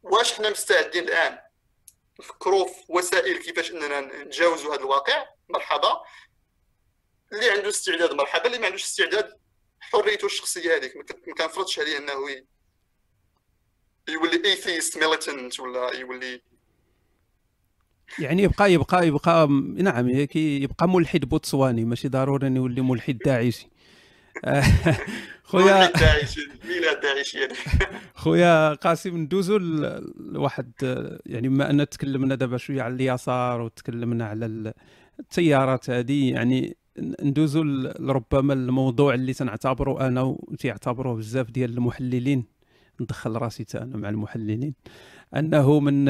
واش 0.03 0.33
حنا 0.33 0.51
مستعدين 0.51 1.03
الآن 1.05 1.39
نفكروا 2.21 2.67
في 2.67 2.85
وسائل 2.89 3.39
كيفاش 3.39 3.71
إننا 3.71 4.01
نتجاوزوا 4.01 4.75
هذا 4.75 4.81
الواقع؟ 4.81 5.27
مرحبا. 5.49 6.01
اللي 7.33 7.51
عنده 7.51 7.69
استعداد 7.69 8.13
مرحبا. 8.13 8.47
اللي 8.47 8.59
ما 8.59 8.67
عندوش 8.67 8.85
استعداد 8.85 9.39
حريته 9.81 10.27
الشخصية 10.27 10.77
هذيك. 10.77 10.97
ما 10.97 11.35
كنفرضش 11.35 11.79
عليه 11.79 11.99
إنه 11.99 12.13
يولي 14.09 14.45
أيثيست 14.45 14.99
ميليتنت 14.99 15.61
ولا 15.61 15.95
يولي 15.95 16.43
يعني 18.19 18.43
يبقى 18.43 18.73
يبقى 18.73 19.07
يبقى 19.07 19.49
نعم 19.77 20.09
يبقى 20.35 20.89
ملحد 20.89 21.21
بوتسواني 21.21 21.85
ماشي 21.85 22.09
ضروري 22.09 22.47
انه 22.47 22.61
يولي 22.61 22.81
ملحد 22.81 23.19
داعشي 23.19 23.69
خويا 25.45 25.67
يعني. 25.67 25.93
خويا 28.15 28.75
قاسم 28.75 29.17
ندوزو 29.17 29.57
لواحد 30.21 30.73
يعني 31.27 31.49
بما 31.49 31.71
أن 31.71 31.89
تكلمنا 31.89 32.35
دابا 32.35 32.57
شوية 32.57 32.83
على 32.83 32.95
اليسار 32.95 33.61
وتكلمنا 33.61 34.27
على 34.27 34.47
ال- 34.47 34.73
التيارات 35.21 35.91
هذه 35.91 36.31
يعني 36.31 36.77
ندوزو 36.99 37.63
لربما 37.63 38.53
الموضوع 38.55 39.15
اللي 39.15 39.33
تنعتبره 39.33 40.07
أنا 40.09 40.23
وتيعتبروه 40.23 41.17
بزاف 41.17 41.51
ديال 41.51 41.71
المحللين. 41.73 42.45
ندخل 43.01 43.33
راسي 43.37 43.67
أنا 43.75 43.97
مع 43.97 44.09
المحللين. 44.09 44.75
أنه 45.37 45.81
من 45.81 46.05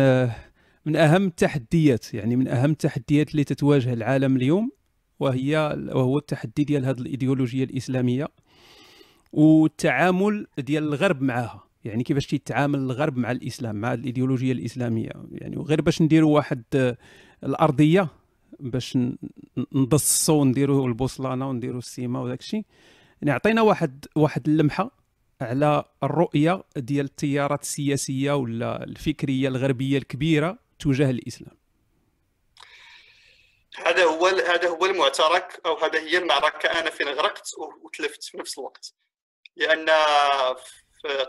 من 0.87 0.97
أهم 0.97 1.27
التحديات 1.27 2.15
يعني 2.15 2.37
من 2.37 2.49
أهم 2.49 2.71
التحديات 2.71 3.31
اللي 3.33 3.45
تتواجه 3.45 3.93
العالم 3.93 4.37
اليوم 4.37 4.71
وهي 5.21 5.77
وهو 5.93 6.19
التحدي 6.19 6.65
ديال 6.65 6.85
هذه 6.85 6.99
الإيديولوجية 7.01 7.65
الإسلامية 7.65 8.29
والتعامل 9.33 10.47
ديال 10.59 10.83
الغرب 10.83 11.23
معها 11.23 11.65
يعني 11.85 12.03
كيفاش 12.05 12.27
تيتعامل 12.27 12.79
الغرب 12.79 13.17
مع 13.17 13.31
الإسلام 13.31 13.77
مع 13.77 13.95
الإيديولوجية 13.95 14.53
الإسلامية. 14.53 15.11
يعني 15.33 15.57
وغير 15.57 15.81
باش 15.83 16.03
نديروا 16.03 16.35
واحد 16.35 16.63
الأرضية 17.45 18.09
باش 18.61 18.97
ن- 18.97 19.17
نضصوا 19.73 20.41
ونديروا 20.41 20.89
البوصلانة 20.89 21.49
ونديروا 21.49 21.79
السيما 21.79 22.21
وداك 22.21 22.41
الشيء 22.41 22.65
يعني 23.23 23.31
عطينا 23.33 23.63
واحد 23.63 24.05
واحد 24.17 24.49
اللمحة 24.49 24.91
على 25.41 25.85
الرؤية 26.03 26.63
ديال 26.77 27.05
التيارات 27.07 27.63
السياسية 27.63 28.33
ولا 28.37 28.85
الفكرية 28.85 29.49
الغربية 29.49 29.99
الكبيرة 29.99 30.59
تجاه 30.79 31.11
الإسلام. 31.11 31.55
هذا 33.77 34.05
هو 34.05 34.27
هذا 34.27 34.69
هو 34.69 34.87
المعترك 34.87 35.61
أو 35.67 35.77
هذا 35.77 35.99
هي 35.99 36.19
المعركة 36.19 36.81
أنا 36.81 36.91
فين 36.91 37.09
غرقت 37.09 37.51
وتلفت 37.83 38.25
في 38.25 38.39
نفس 38.39 38.59
الوقت. 38.59 38.95
لأن 39.57 39.91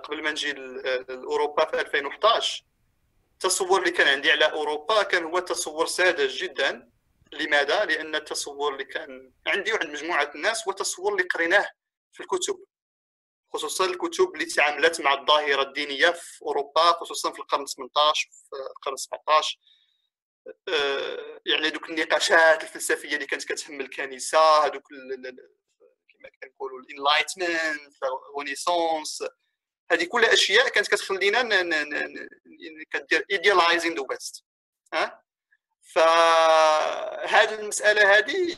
قبل 0.04 0.24
ما 0.24 0.32
نجي 0.32 0.54
لأوروبا 0.54 1.66
في 1.66 1.82
2011 1.82 2.64
التصور 3.34 3.80
اللي 3.80 3.92
كان 3.92 4.08
عندي 4.08 4.32
على 4.32 4.52
أوروبا 4.52 5.04
كان 5.04 5.24
هو 5.24 5.40
تصور 5.40 5.86
ساذج 5.86 6.44
جدا. 6.44 6.90
لماذا؟ 7.34 7.86
لأن 7.86 8.16
التصور 8.16 8.74
اللي 8.74 8.86
كان 8.86 9.32
عندي 9.48 9.74
وعند 9.74 9.90
مجموعة 9.90 10.32
الناس 10.36 10.68
هو 10.68 10.72
تصور 10.72 11.12
اللي 11.12 11.24
قريناه 11.24 11.70
في 12.12 12.24
الكتب. 12.24 12.66
خصوصا 13.54 13.86
الكتب 13.86 14.32
اللي 14.34 14.46
تعاملت 14.46 15.02
مع 15.02 15.14
الظاهرة 15.14 15.62
الدينية 15.62 16.10
في 16.10 16.42
أوروبا 16.42 16.82
خصوصا 16.82 17.32
في 17.32 17.40
القرن 17.40 17.66
18 17.66 18.30
في 18.32 18.56
القرن 18.78 18.96
17 18.96 19.58
آه، 19.60 19.73
يعني 21.46 21.70
دوك 21.70 21.90
النقاشات 21.90 22.64
الفلسفية 22.64 23.14
اللي 23.16 23.26
كانت 23.26 23.44
كتهم 23.44 23.82
الكنيسة 23.82 24.66
هذوك 24.66 24.84
كما 26.10 26.30
كنقولوا 26.44 26.80
ال 26.80 26.88
enlightenment 26.88 27.94
ال 28.36 28.43
renaissance 28.43 29.24
هذه 29.92 30.04
كلها 30.04 30.34
أشياء 30.34 30.70
كانت 30.70 30.88
كتخلينا 30.88 31.42
ن- 31.44 32.28
كدير 32.92 33.26
idealizing 33.32 33.94
the 33.96 34.06
west 34.10 34.44
ها؟ 34.94 35.24
فهذه 35.94 37.54
المسألة 37.60 38.18
هذه 38.18 38.56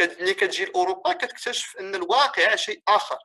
ملي 0.00 0.34
كتجي 0.34 0.64
لأوروبا 0.64 1.12
كتكتشف 1.12 1.76
أن 1.76 1.94
الواقع 1.94 2.56
شيء 2.56 2.82
آخر. 2.88 3.18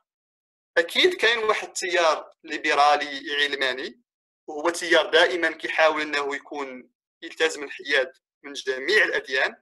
أكيد 0.78 1.14
كاين 1.14 1.38
واحد 1.38 1.68
التيار 1.68 2.30
ليبرالي 2.44 3.22
علماني 3.42 4.00
وهو 4.46 4.70
تيار 4.70 5.10
دائما 5.10 5.50
كيحاول 5.50 6.00
إنه 6.02 6.34
يكون 6.36 6.90
يلتزم 7.24 7.64
الحياد 7.64 8.12
من 8.42 8.52
جميع 8.52 9.04
الأديان 9.04 9.56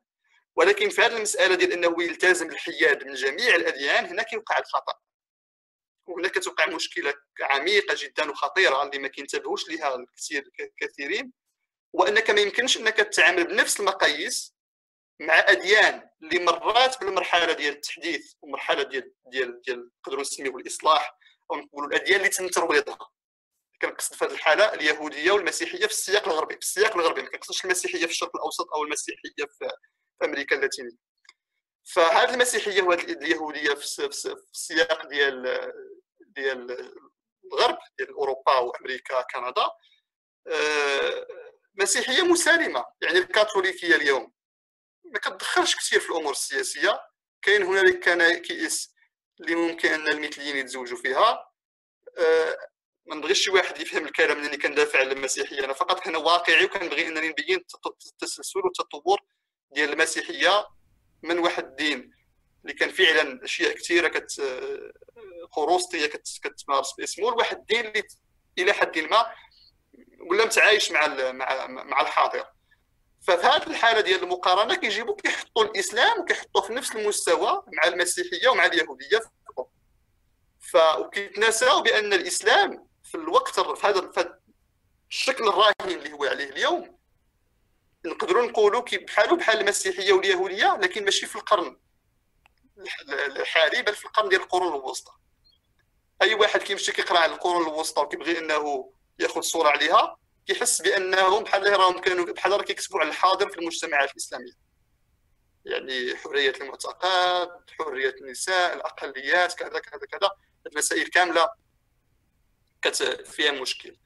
ولكن 0.57 0.89
في 0.89 1.01
هذه 1.03 1.17
المسألة 1.17 1.55
ديال 1.55 1.73
أنه 1.73 2.03
يلتزم 2.03 2.51
الحياد 2.51 3.05
من 3.05 3.15
جميع 3.15 3.55
الأديان 3.55 4.05
هنا 4.05 4.23
كيوقع 4.23 4.59
الخطأ. 4.59 4.93
وهنا 6.07 6.29
كتوقع 6.29 6.67
مشكلة 6.67 7.15
عميقة 7.41 7.95
جدا 7.99 8.31
وخطيرة 8.31 8.83
اللي 8.83 8.99
ما 8.99 9.09
كينتبهوش 9.09 9.69
لها 9.69 9.95
الكثير 9.95 10.51
كثيرين 10.81 11.33
وأنك 11.93 12.31
ما 12.31 12.41
يمكنش 12.41 12.77
أنك 12.77 12.97
تتعامل 12.97 13.45
بنفس 13.45 13.81
المقاييس 13.81 14.55
مع 15.21 15.39
أديان 15.39 16.09
اللي 16.23 16.39
مرات 16.39 17.01
بالمرحلة 17.01 17.53
ديال 17.53 17.75
التحديث 17.75 18.33
ومرحلة 18.43 18.83
ديال 18.83 19.13
ديال 19.27 19.61
ديال 19.61 19.91
نقدروا 20.01 20.21
نسميوه 20.21 20.57
الإصلاح 20.57 21.19
أو 21.51 21.57
نقولوا 21.57 21.89
الأديان 21.89 22.17
اللي 22.17 22.29
تم 22.29 22.49
ترويضها. 22.49 23.11
كنقصد 23.83 24.15
في 24.15 24.25
هذه 24.25 24.33
الحالة 24.33 24.75
اليهودية 24.75 25.33
والمسيحية 25.33 25.87
في 25.87 25.93
السياق 25.93 26.29
الغربي. 26.29 26.55
في 26.55 26.61
السياق 26.61 26.97
الغربي 26.97 27.23
ما 27.23 27.29
كنقصدش 27.29 27.65
المسيحية 27.65 28.07
في 28.07 28.13
الشرق 28.13 28.37
الأوسط 28.37 28.73
أو 28.75 28.83
المسيحية 28.85 29.47
في 29.59 29.71
أمريكا 30.25 30.57
اللاتينية. 30.57 30.97
فهذه 31.85 32.35
المسيحية 32.35 32.83
وهذه 32.83 33.03
اليهودية 33.03 33.75
في 33.75 34.05
السياق 34.53 35.07
ديال 35.09 35.73
ديال 36.21 36.93
الغرب 37.45 37.79
ديال 37.99 38.11
أوروبا 38.15 38.59
وأمريكا 38.59 39.23
كندا 39.23 39.71
آه، 40.47 41.27
مسيحية 41.75 42.23
مسالمة. 42.23 42.85
يعني 43.01 43.19
الكاثوليكية 43.19 43.97
اليوم 43.97 44.33
ما 45.05 45.19
كتدخلش 45.19 45.77
كثير 45.77 46.01
في 46.01 46.11
الأمور 46.11 46.33
السياسية. 46.33 47.01
كاين 47.43 47.63
هنالك 47.63 48.05
كنائس 48.05 48.95
اللي 49.41 49.55
ممكن 49.55 49.89
أن 49.89 50.09
المثليين 50.09 50.57
يتزوجوا 50.57 50.99
فيها. 50.99 51.53
آه، 52.19 52.59
ما 53.07 53.15
نبغيش 53.15 53.45
شي 53.45 53.51
واحد 53.51 53.81
يفهم 53.81 54.05
الكلام 54.05 54.39
انني 54.39 54.57
كندافع 54.57 54.99
على 54.99 55.13
المسيحية. 55.13 55.65
أنا 55.65 55.73
فقط 55.73 56.07
أنا 56.09 56.19
واقعي 56.19 56.65
وكنبغي 56.65 57.09
أنني 57.09 57.29
نبين 57.29 57.65
التسلسل 58.07 58.61
والتطور 58.61 59.21
ديال 59.71 59.93
المسيحية 59.93 60.67
من 61.23 61.39
واحد 61.39 61.65
الدين 61.65 62.11
اللي 62.63 62.75
كان 62.75 62.91
فعلا 62.91 63.45
أشياء 63.45 63.73
كثيرة 63.73 64.09
كت 64.09 64.43
خروسطية 65.51 66.07
كتمارس 66.43 66.95
باسمه. 66.99 67.31
لواحد 67.31 67.57
الدين 67.57 67.87
اللي 67.87 68.03
إلى 68.59 68.73
حد 68.73 68.99
ما 68.99 69.27
ولا 70.31 70.45
متعايش 70.45 70.91
مع 70.93 71.07
مع 71.33 71.67
مع 71.67 72.01
الحاضر. 72.01 72.47
ففي 73.27 73.47
هذه 73.47 73.67
الحالة 73.67 74.01
ديال 74.01 74.23
المقارنة 74.23 74.75
كيجيبوا 74.75 75.17
كيحطوا 75.17 75.65
الإسلام 75.65 76.21
وكيحطوه 76.21 76.63
في 76.63 76.73
نفس 76.73 76.97
المستوى 76.97 77.63
مع 77.73 77.85
المسيحية 77.89 78.49
ومع 78.49 78.67
اليهودية 78.67 79.21
ف 80.61 80.77
وكيتناساو 80.99 81.83
بأن 81.83 82.13
الإسلام 82.13 82.89
في 83.13 83.19
الوقت 83.19 83.61
في 83.61 83.87
هذا 83.87 84.39
الشكل 85.11 85.49
الراهن 85.49 85.73
اللي 85.81 86.13
هو 86.13 86.25
عليه 86.25 86.45
اليوم. 86.45 86.99
نقدروا 88.05 88.47
نقولوا 88.47 88.81
بحالو 88.81 89.37
بحال 89.37 89.61
المسيحية 89.61 90.13
واليهودية 90.13 90.79
لكن 90.83 91.05
ماشي 91.05 91.27
في 91.27 91.37
القرن 91.37 91.77
الحالي 93.09 93.83
بل 93.83 93.95
في 93.95 94.05
القرن 94.05 94.29
ديال 94.29 94.41
القرون 94.41 94.75
الوسطى. 94.75 95.13
أي 96.23 96.35
واحد 96.35 96.61
كيمشي 96.61 96.93
كيقرأ 96.93 97.19
على 97.19 97.33
القرون 97.33 97.63
الوسطى 97.63 98.03
وكيبغي 98.03 98.39
إنه 98.39 98.93
يأخذ 99.19 99.41
صورة 99.41 99.69
عليها 99.69 100.17
كيحس 100.47 100.83
بأنهم 100.83 101.45
بحال 101.45 101.73
راهم 101.73 101.99
كانوا 101.99 102.33
بحال 102.33 102.53
راه 102.53 102.63
كيكتبوا 102.63 103.01
على 103.01 103.09
الحاضر 103.09 103.49
في 103.49 103.59
المجتمعات 103.59 104.11
الإسلامية. 104.11 104.53
يعني 105.65 106.17
حرية 106.17 106.53
المعتقد 106.61 107.51
حرية 107.79 108.15
النساء 108.21 108.75
الأقليات 108.75 109.53
كذا 109.53 109.79
كذا 109.79 110.07
كذا 110.11 110.31
المسائل 110.67 111.07
كاملة 111.07 111.49
فيها 113.25 113.53
مشكل. 113.53 113.97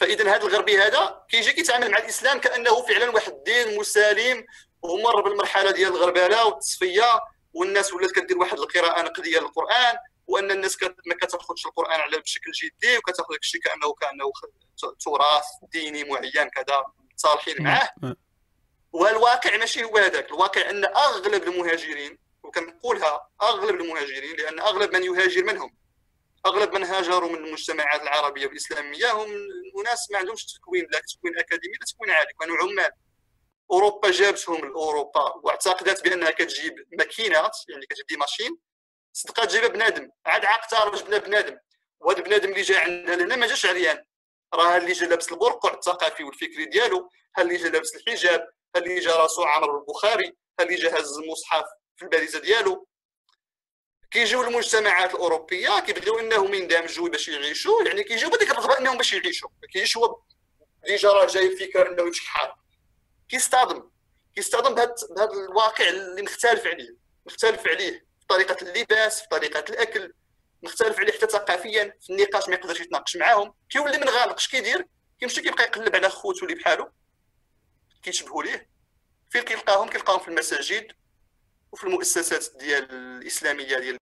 فاذا 0.00 0.34
هذا 0.34 0.42
الغربي 0.42 0.78
هذا 0.78 1.24
كيجي 1.28 1.52
كيتعامل 1.52 1.90
مع 1.90 1.98
الإسلام 1.98 2.40
كأنه 2.40 2.82
فعلا 2.82 3.10
واحد 3.10 3.32
الدين 3.32 3.78
مسالم 3.78 4.46
ومر 4.82 5.20
بالمرحلة 5.20 5.70
ديال 5.70 5.88
الغربلة 5.88 6.46
والتصفية 6.46 7.20
والناس 7.54 7.92
ولات 7.92 8.10
كدير 8.10 8.38
واحد 8.38 8.58
القراءة 8.58 9.02
نقدية 9.02 9.38
للقرآن 9.38 9.96
وأن 10.26 10.50
الناس 10.50 10.82
ما 10.82 11.14
كتأخذش 11.20 11.66
القرآن 11.66 12.00
على 12.00 12.18
بشكل 12.18 12.50
جدي 12.50 12.98
وكتأخذ 12.98 13.34
الشيء 13.42 13.60
كأنه 13.60 13.92
كأنه 13.92 14.32
تراث 15.00 15.44
ديني 15.72 16.04
معين 16.04 16.48
كذا 16.48 16.84
صالحين 17.16 17.62
معاه. 17.62 17.90
والواقع 18.92 19.56
ماشي 19.56 19.84
هو 19.84 19.96
هذاك. 19.96 20.28
الواقع 20.28 20.70
أن 20.70 20.84
أغلب 20.84 21.42
المهاجرين 21.42 22.18
وكنقولها 22.42 23.28
أغلب 23.42 23.80
المهاجرين 23.80 24.36
لأن 24.36 24.60
أغلب 24.60 24.96
من 24.96 25.02
يهاجر 25.02 25.44
منهم. 25.44 25.74
أغلب 26.46 26.74
من 26.74 26.84
هاجروا 26.84 27.28
من 27.32 27.44
المجتمعات 27.44 28.02
العربية 28.02 28.46
والاسلاميه 28.46 29.12
هم 29.12 29.28
ناس 29.84 30.10
ما 30.10 30.18
عندهمش 30.18 30.44
تكوين 30.44 30.86
لا 30.92 31.00
تكوين 31.00 31.38
أكاديمي 31.38 31.74
لا 31.74 31.86
تكوين 31.86 32.10
عالي 32.10 32.28
كانوا 32.40 32.56
عمال. 32.56 32.90
أوروبا 33.70 34.10
جابتهم 34.10 34.68
لأوروبا 34.68 35.32
واعتقدت 35.44 36.04
بأنها 36.04 36.30
كتجيب 36.30 36.74
ماكينات 36.98 37.56
يعني 37.68 37.86
كتجيب 37.86 38.06
des 38.06 38.16
machines 38.16 38.58
صدقات 39.12 39.52
جايبه 39.52 39.68
بنادم. 39.68 40.10
عاد 40.26 40.44
عاقتها 40.44 40.90
جبنا 40.96 41.18
بنادم. 41.18 41.58
وهذا 42.00 42.20
بنادم 42.20 42.50
اللي 42.50 42.62
جا 42.62 42.78
عندنا 42.80 43.14
لهنا 43.14 43.36
ما 43.36 43.46
جاش 43.46 43.66
عريان. 43.66 44.04
راه 44.54 44.76
اللي 44.76 44.92
جا 44.92 45.06
لابس 45.06 45.32
البرقع 45.32 45.74
الثقافي 45.74 46.24
والفكري 46.24 46.64
ديالو 46.64 47.10
ها 47.38 47.42
اللي 47.42 47.56
جا 47.56 47.68
لابس 47.68 47.94
الحجاب 47.96 48.40
ها 48.76 48.80
اللي 48.80 48.98
جا 48.98 49.16
راسو 49.16 49.42
عمر 49.42 49.78
البخاري 49.78 50.36
ها 50.60 50.64
اللي 50.64 50.74
جا 50.74 51.00
هز 51.00 51.18
المصحف 51.18 51.64
في 51.96 52.02
الباليزة 52.04 52.38
ديالو. 52.38 52.88
كيجيو 54.16 54.42
المجتمعات 54.42 55.14
الأوروبية 55.14 55.80
كيبغيو 55.80 56.18
إنهم 56.18 56.54
يندمجوا 56.54 57.08
باش 57.08 57.28
يعيشوا 57.28 57.82
يعني 57.82 58.04
كيجيو 58.04 58.30
بديك 58.30 58.50
الرغبه 58.50 58.78
انهم 58.78 58.96
باش 58.96 59.12
يعيشوا 59.12 59.48
ما 59.62 59.68
كاينش 59.72 59.96
هو 59.96 60.20
déjà 60.86 61.08
راه 61.08 61.26
جاي 61.26 61.56
فكره 61.56 61.88
إنه 61.88 62.02
يمشي 62.02 62.28
حال 62.28 62.52
كيصطدم 63.28 63.90
كيصطدم 64.34 64.74
بهذا 64.74 64.94
الواقع 65.32 65.88
اللي 65.88 66.22
مختلف 66.22 66.66
عليه. 66.66 66.96
مختلف 67.26 67.66
عليه 67.66 68.06
في 68.20 68.26
طريقة 68.28 68.56
اللباس 68.62 69.20
في 69.20 69.28
طريقة 69.28 69.64
الأكل 69.68 70.12
مختلف 70.62 70.98
عليه 70.98 71.12
حتى 71.12 71.26
ثقافيا. 71.26 71.94
في 72.02 72.12
النقاش 72.12 72.48
ما 72.48 72.54
يقدرش 72.54 72.80
يتناقش 72.80 73.16
معاهم. 73.16 73.54
كيولي 73.70 73.98
من 73.98 74.08
غالق. 74.08 74.34
اش 74.34 74.48
كيدير 74.48 74.86
كيمشي 75.20 75.42
كيبقى 75.42 75.64
يقلب 75.64 75.96
على 75.96 76.08
خوتو 76.10 76.46
اللي 76.46 76.54
بحالو 76.54 76.90
كيشبهوا 78.02 78.42
ليه. 78.42 78.68
فين 79.30 79.42
كيلقاهم؟ 79.42 79.88
كيلقاهم 79.88 80.18
في 80.20 80.28
المساجد 80.28 80.92
وفي 81.72 81.84
المؤسسات 81.84 82.56
ديال 82.56 82.90
الإسلامية 82.90 83.78
ديال 83.78 83.98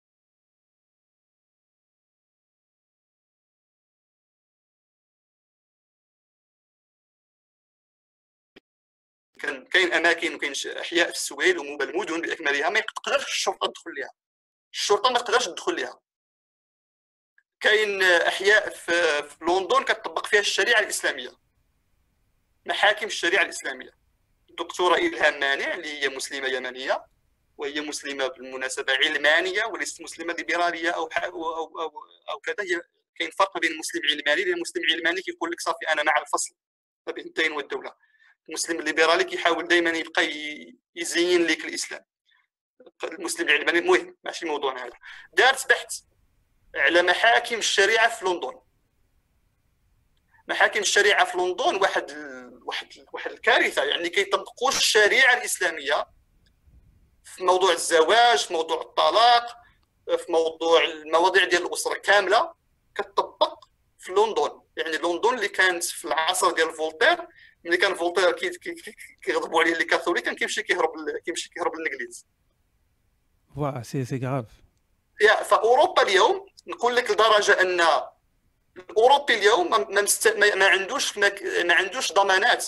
كان 9.42 9.66
كاين 9.66 9.94
أماكن 9.94 10.36
وكاين 10.36 10.54
أحياء 10.80 11.08
في 11.08 11.16
السويد 11.16 11.58
والمدن 11.58 12.22
باكملها 12.22 12.70
ما 12.70 12.80
تقدرش 12.80 13.26
الشرطة 13.26 13.68
تدخل 13.68 13.92
لها 13.98 14.12
الشرطة 14.74 15.10
ما 15.10 15.20
تقدرش 15.20 15.46
تدخل 15.46 15.76
لها 15.76 16.00
كاين 17.62 18.04
أحياء 18.04 18.70
في, 18.70 19.24
في 19.24 19.36
لندن 19.42 19.84
كتطبق 19.84 20.26
فيها 20.26 20.40
الشريعة 20.40 20.80
الإسلامية. 20.80 21.32
محاكم 22.66 23.06
الشريعة 23.06 23.44
الإسلامية. 23.44 23.92
الدكتورة 24.50 24.96
إلهام 24.96 25.40
مانع 25.40 25.74
اللي 25.74 25.88
هي 26.04 26.10
مسلمة 26.10 26.48
يمنية 26.48 27.06
وهي 27.58 27.82
مسلمة 27.82 28.28
بالمناسبة 28.28 28.94
علمانية 28.94 29.66
وليست 29.66 30.02
مسلمة 30.02 30.34
ليبراليه 30.34 30.90
أو 30.90 31.06
أو 31.06 31.56
أو, 31.56 31.82
أو, 31.82 31.92
أو 32.30 32.40
كذا. 32.40 32.56
هي 32.60 32.82
كاين 33.16 33.32
فرق 33.32 33.58
بين 33.58 33.72
المسلم 33.72 34.02
علماني 34.10 34.44
لأن 34.44 34.54
المسلم 34.54 34.84
علماني 34.92 35.22
كيقول 35.22 35.52
لك 35.52 35.62
صافي 35.62 35.88
أنا 35.90 36.04
مع 36.04 36.18
الفصل 36.18 36.56
ما 37.08 37.14
بين 37.14 37.26
الدين 37.26 37.52
والدولة. 37.52 37.94
المسلم 38.50 38.80
الليبرالي 38.80 39.24
كيحاول 39.24 39.68
دائما 39.68 39.90
يبقى 39.90 40.30
يزين 40.96 41.46
لك 41.48 41.66
الإسلام. 41.66 42.06
المسلم 43.04 43.50
العلماني 43.50 43.80
المهم 43.80 44.18
ماشي 44.24 44.46
موضوعنا 44.46 44.86
هذا. 44.86 44.98
دارت 45.34 45.70
بحث 45.70 46.00
على 46.76 47.02
محاكم 47.02 47.56
الشريعة 47.56 48.10
في 48.10 48.26
لندن. 48.26 48.60
محاكم 50.48 50.80
الشريعة 50.80 51.26
في 51.26 51.38
لندن 51.38 51.76
واحد 51.76 52.12
واحد 52.66 53.06
واحد 53.14 53.32
الكارثة. 53.32 53.84
يعني 53.84 54.10
كيطبقوش 54.10 54.78
الشريعة 54.78 55.38
الإسلامية 55.38 56.06
في 57.24 57.44
موضوع 57.44 57.72
الزواج 57.72 58.40
في 58.40 58.54
موضوع 58.54 58.82
الطلاق 58.82 59.58
في 60.18 60.32
موضوع 60.32 60.84
المواضيع 60.84 61.44
ديال 61.46 61.66
الأسرة 61.66 61.94
كاملة 61.94 62.54
كتطبق 62.96 63.66
في 64.00 64.12
لندن. 64.12 64.62
يعني 64.78 64.98
لندن 64.98 65.34
اللي 65.34 65.48
كانت 65.48 65.84
في 65.84 66.06
العصر 66.06 66.52
ديال 66.52 66.74
فولتير 66.74 67.28
ملي 67.66 67.78
كان 67.78 67.96
فولتير 67.96 68.32
كيغضبوا 69.22 69.62
عليه 69.62 69.74
les 69.74 69.84
catholiques 69.84 70.24
كان 70.24 70.36
كيمشي 70.36 70.64
كيهرب 70.64 70.92
كيمشي 71.26 71.50
كيهرب 71.50 71.76
للإنجليز. 71.76 72.26
وا 73.56 73.82
c'est 73.82 74.06
c'est 74.06 74.20
grave 74.24 74.46
يا 75.22 75.44
فأوروبا 75.44 76.02
اليوم 76.02 76.46
نقول 76.68 76.96
لك 76.96 77.12
لدرجة 77.12 77.62
أن 77.62 77.82
الأوروبي 78.78 79.38
اليوم 79.38 79.70
ما, 79.70 79.78
ما, 80.38 80.56
ما 80.56 80.66
عندوش 80.66 81.18
ما 81.18 81.74
عندوش 81.74 82.14
ضمانات 82.14 82.68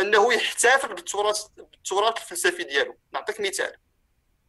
أنه 0.00 0.32
يحتفل 0.32 0.94
بالتراث 0.94 1.46
بالتراث 1.56 2.16
الفلسفي 2.16 2.64
ديالو. 2.64 2.96
نعطيك 3.12 3.40
مثال. 3.40 3.76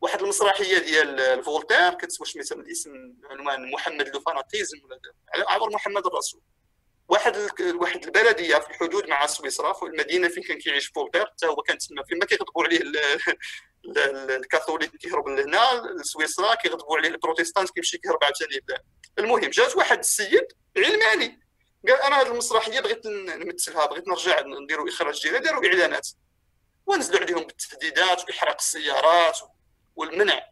واحد 0.02 0.22
المسرحية 0.22 0.78
ديال 0.78 1.44
فولتير 1.44 1.94
كتسمى 1.94 2.42
مثلا 2.42 2.62
الاسم؟ 2.62 3.14
عنوان 3.30 3.72
محمد 3.72 4.08
le 4.08 4.20
fanatisme 4.20 4.78
ولا 4.84 5.00
عبر 5.52 5.70
محمد 5.70 6.06
الرسول. 6.06 6.42
واحد 7.10 7.38
واحد 7.62 8.04
البلدية 8.04 8.58
في 8.58 8.70
الحدود 8.70 9.10
مع 9.10 9.26
سويسرا 9.26 9.74
في 9.74 9.86
المدينة 9.86 10.28
فين 10.28 10.44
كان 10.44 10.58
كيعيش 10.58 10.88
فولتير 10.88 11.26
حتى 11.26 11.48
هو 11.48 11.56
كان 11.56 11.78
تما 11.78 12.04
فين 12.04 12.18
ما 12.18 12.26
كيغضبوا 12.26 12.64
عليه 12.64 12.82
الكاثوليك 14.36 14.96
كيهرب 14.96 15.28
لهنا 15.28 15.94
لسويسرا 16.02 16.56
كيغضبوا 16.56 16.98
عليه 16.98 17.10
البروتستانت 17.10 17.70
كيمشي 17.70 17.98
كيهرب 17.98 18.24
عاوتاني 18.24 18.66
المهم 19.20 19.50
جات 19.50 19.76
واحد 19.76 20.00
السيد 20.00 20.48
علماني 20.78 21.46
قال 21.88 22.02
أنا 22.02 22.22
هذه 22.22 22.28
المسرحية 22.28 22.80
بغيت 22.80 23.06
نمثلها 23.06 23.86
بغيت 23.86 24.08
نرجع 24.08 24.42
نديروا 24.42 24.90
إخراج 24.90 25.22
ديالها 25.24 25.40
داروا 25.40 25.66
إعلانات. 25.66 26.08
ونزلوا 26.86 27.20
عليهم 27.20 27.44
بالتهديدات 27.44 28.24
واحراق 28.30 28.56
السيارات 28.60 29.40
والمنع. 29.96 30.50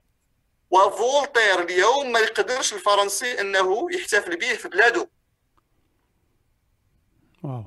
وفولتير 0.71 1.63
اليوم 1.63 2.11
ما 2.11 2.19
يقدرش 2.19 2.73
الفرنسي 2.73 3.41
إنه 3.41 3.87
يحتفل 3.91 4.37
به 4.37 4.53
في 4.53 4.67
بلاده. 4.67 5.09
واو. 7.43 7.63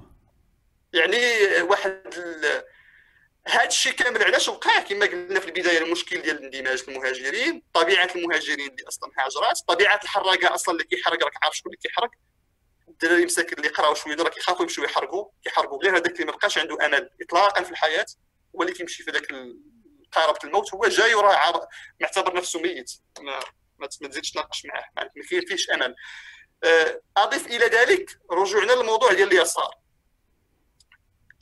يعني 0.93 1.17
واحد 1.63 2.15
هذا 3.49 3.67
الشيء 3.67 3.93
كامل 3.93 4.23
علاش 4.23 4.49
وقع؟ 4.49 4.81
كما 4.81 5.07
قلنا 5.07 5.41
في 5.41 5.47
البداية 5.47 5.79
المشكل 5.79 6.23
ديال 6.23 6.39
الاندماج 6.39 6.85
المهاجرين 6.89 7.63
طبيعة 7.75 8.11
المهاجرين 8.17 8.71
اللي 8.71 8.89
أصلا 8.89 9.11
هاجرات 9.19 9.61
طبيعة 9.69 10.01
الحراقة 10.05 10.55
أصلا 10.55 10.75
اللي 10.75 10.85
كيحرق 10.85 11.25
راك 11.25 11.33
عارف 11.43 11.57
شكون 11.57 11.73
اللي 11.73 11.83
كيحرق؟ 11.83 12.11
الدراري 12.89 13.25
مساكن 13.25 13.57
اللي 13.57 13.69
قراو 13.69 13.95
شوية 13.95 14.17
راه 14.17 14.29
كيخافوا 14.29 14.63
يمشيو 14.63 14.85
يحرقوا 14.85 15.29
كيحرقوا 15.45 15.83
غير 15.83 15.97
هذاك 15.97 16.13
اللي 16.13 16.25
ما 16.25 16.33
بقاش 16.33 16.59
عنده 16.59 16.87
أمل 16.87 17.11
اطلاقا 17.23 17.63
في 17.63 17.71
الحياة 17.71 18.07
هو 18.57 18.63
اللي 18.63 18.73
كيمشي 18.73 19.03
في 19.03 19.11
ذاك 19.11 19.27
قاربة 20.13 20.39
الموت 20.45 20.75
هو 20.75 20.87
جاي 20.87 21.15
وراه 21.15 21.69
معتبر 22.01 22.37
نفسه 22.37 22.61
ميت. 22.61 22.93
ما, 23.21 23.41
ما 23.79 24.09
تزيدش 24.09 24.31
تناقش 24.31 24.67
معاه. 24.67 25.11
ما 25.17 25.23
فيش 25.49 25.71
أمل. 25.71 25.95
آه، 26.65 27.01
أضيف 27.17 27.47
إلى 27.47 27.67
ذلك 27.67 28.19
رجوعنا 28.31 28.73
للموضوع 28.73 29.13
ديال 29.13 29.33
اليسار 29.33 29.75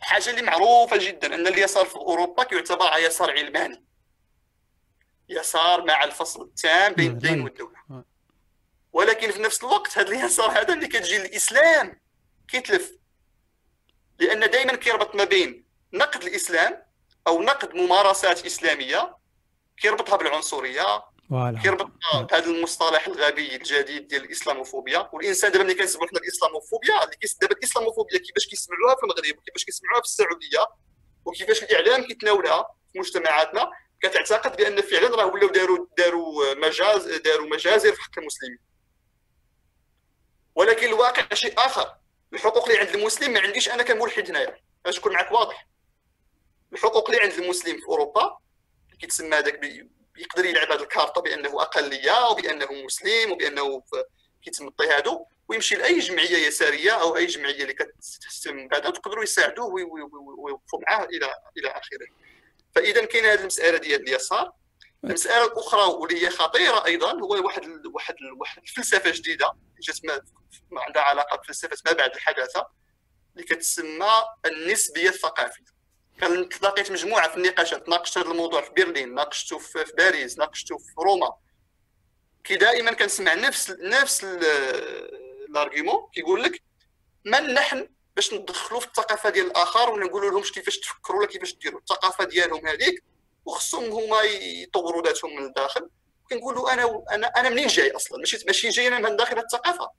حاجة 0.01 0.31
اللي 0.31 0.43
معروفة 0.43 0.97
جدا 0.97 1.35
أن 1.35 1.47
اليسار 1.47 1.87
في 1.87 1.97
أوروبا 1.97 2.45
كيعتبر 2.45 2.99
يسار 2.99 3.31
علماني 3.31 3.85
يسار 5.29 5.85
مع 5.85 6.05
الفصل 6.05 6.43
التام 6.43 6.93
بين 6.93 7.11
الدين. 7.11 7.41
والدولة. 7.41 8.05
ولكن 8.93 9.31
في 9.31 9.43
نفس 9.43 9.65
الوقت 9.65 9.99
هذا 9.99 10.09
اليسار 10.09 10.51
هذا 10.51 10.75
ملي 10.75 10.87
كتجي 10.87 11.19
للإسلام 11.19 12.01
كيتلف 12.49 12.93
لأن 14.19 14.51
دائما 14.51 14.77
كيربط 14.77 15.15
ما 15.15 15.25
بين 15.25 15.65
نقد 15.93 16.23
الإسلام 16.23 16.83
أو 17.27 17.43
نقد 17.43 17.75
ممارسات 17.75 18.47
إسلامية 18.47 19.17
كيربطها 19.77 20.17
بالعنصرية 20.17 21.05
فوالا. 21.31 21.61
كيربطها 21.63 22.23
بهذا 22.23 22.47
المصطلح 22.47 23.07
الغبي 23.07 23.57
الجديد 23.57 24.09
ديال 24.09 24.25
الإسلاموفوبيا 24.25 25.11
والإنسان 25.13 25.53
دابا 25.53 25.65
ملي 25.65 25.75
كنسمعوا 25.75 26.09
حنا 26.09 26.19
الإسلاموفوبيا 26.19 26.95
دابا 27.41 27.57
الإسلاموفوبيا 27.57 28.19
كيفاش 28.19 28.47
كيسمعوها 28.47 28.95
في 28.95 29.03
المغرب 29.03 29.39
وكيفاش 29.39 29.65
كيسمعوها 29.65 30.01
في 30.01 30.07
السعودية 30.07 30.67
وكيفاش 31.25 31.63
الإعلام 31.63 32.07
كيتناولها 32.07 32.67
في 32.93 32.99
مجتمعاتنا 32.99 33.71
كتعتقد 34.03 34.57
بأن 34.57 34.81
فعلا 34.81 35.17
راه 35.17 35.27
ولاو 35.27 35.49
داروا 35.49 35.87
داروا 35.99 36.55
مجاز 36.55 37.07
داروا 37.09 37.47
مجازر 37.47 37.93
في 37.93 38.03
حق 38.03 38.19
المسلمين. 38.19 38.59
ولكن 40.55 40.87
الواقع 40.87 41.35
شيء 41.35 41.55
آخر. 41.59 41.95
الحقوق 42.33 42.69
اللي 42.69 42.79
عند 42.79 42.89
المسلم 42.89 43.33
ما 43.33 43.41
عنديش 43.41 43.69
أنا 43.69 43.83
كملحد 43.83 44.29
هنايا. 44.31 44.57
باش 44.85 44.99
نكون 44.99 45.13
معك 45.13 45.33
واضح. 45.33 45.69
الحقوق 46.73 47.11
اللي 47.11 47.23
عند 47.23 47.33
المسلم 47.33 47.77
في 47.77 47.87
أوروبا 47.89 48.39
كيتسمى 49.01 49.37
هذاك 49.37 49.59
يقدر 50.17 50.45
يلعب 50.45 50.73
هذه 50.73 50.83
الكارطه 50.83 51.21
بأنه 51.21 51.63
اقليه 51.63 52.29
وبأنه 52.31 52.73
مسلم 52.73 53.33
وبأنه 53.33 53.83
كيتم 54.43 54.67
اضطهاده 54.67 55.27
ويمشي 55.49 55.75
لأي 55.75 55.99
جمعية 55.99 56.47
يسارية 56.47 56.91
أو 56.91 57.17
أي 57.17 57.27
جمعية 57.27 57.63
اللي 57.63 57.75
كتهتم 57.75 58.69
بهذا 58.69 58.89
وتقدروا 58.89 59.23
يساعدوه 59.23 59.67
وي- 59.67 59.83
وي- 59.83 60.03
وي- 60.03 60.11
ويوقفوا 60.39 60.81
معاه 60.87 61.05
إلى 61.05 61.35
إلى 61.59 61.69
آخره. 61.69 62.07
فإذا 62.75 63.05
كاين 63.05 63.25
هذه 63.27 63.41
المسألة 63.41 63.79
ديال 63.79 64.01
اليسار. 64.09 64.53
المسألة 65.05 65.45
الأخرى 65.45 65.83
واللي 65.83 66.27
هي 66.27 66.31
خطيرة 66.31 66.85
أيضا 66.87 67.13
هو 67.13 67.45
واحد 67.45 67.63
ال- 67.65 67.87
واحد 67.95 68.15
ال- 68.15 68.33
واحد 68.41 68.63
الفلسفة 68.63 69.11
جديدة 69.11 69.53
جات 69.81 69.99
عندها 70.73 71.03
علاقة 71.03 71.37
بفلسفة 71.37 71.77
ما 71.87 71.93
بعد 71.93 72.15
الحداثة 72.15 72.67
اللي 73.35 73.47
كتسمى 73.47 74.13
النسبية 74.47 75.09
الثقافية. 75.09 75.65
كنت 76.21 76.49
تلاقيت 76.49 76.93
مجموعة 76.93 77.29
في 77.29 77.37
النقاشات 77.37 77.89
ناقشت 77.89 78.19
هذا 78.19 78.31
الموضوع 78.31 78.63
في 78.63 78.71
برلين 78.77 79.15
ناقشته 79.15 79.59
في 79.59 79.85
باريس 79.99 80.39
ناقشته 80.39 80.79
في 80.79 80.95
روما. 80.99 81.35
كي 82.45 82.57
دائما 82.57 82.93
كنسمع 82.93 83.35
نفس 83.35 83.71
نفس 83.71 84.25
ال 84.25 84.45
argument 84.45 86.11
كيقول 86.13 86.43
لك 86.43 86.63
من 87.25 87.55
نحن 87.55 87.89
باش 88.17 88.35
ندخلوا 88.35 88.81
في 88.81 88.87
الثقافة 88.87 89.31
ديال 89.31 89.47
الآخر 89.47 89.91
ونقولوا 89.91 90.31
لهمش 90.31 90.53
كيفاش 90.53 90.79
تفكروا 90.79 91.19
ولا 91.19 91.29
كيفاش 91.29 91.55
ديروا 91.55 91.81
الثقافة 91.81 92.25
ديالهم 92.25 92.67
هذيك 92.67 93.05
وخصهم 93.45 93.85
هما 93.93 94.23
يطوروا 94.23 95.03
ذاتهم 95.03 95.37
من 95.37 95.45
الداخل. 95.45 95.91
كنقولوا 96.31 96.73
أنا 96.73 97.05
أنا 97.11 97.27
أنا 97.27 97.49
منين 97.49 97.67
جاي 97.67 97.91
أصلا؟ 97.91 98.19
ماشي 98.19 98.45
ماشي 98.47 98.69
جاي 98.69 98.89
أنا 98.89 98.99
من 98.99 99.17
داخل 99.17 99.39
الثقافة. 99.39 99.91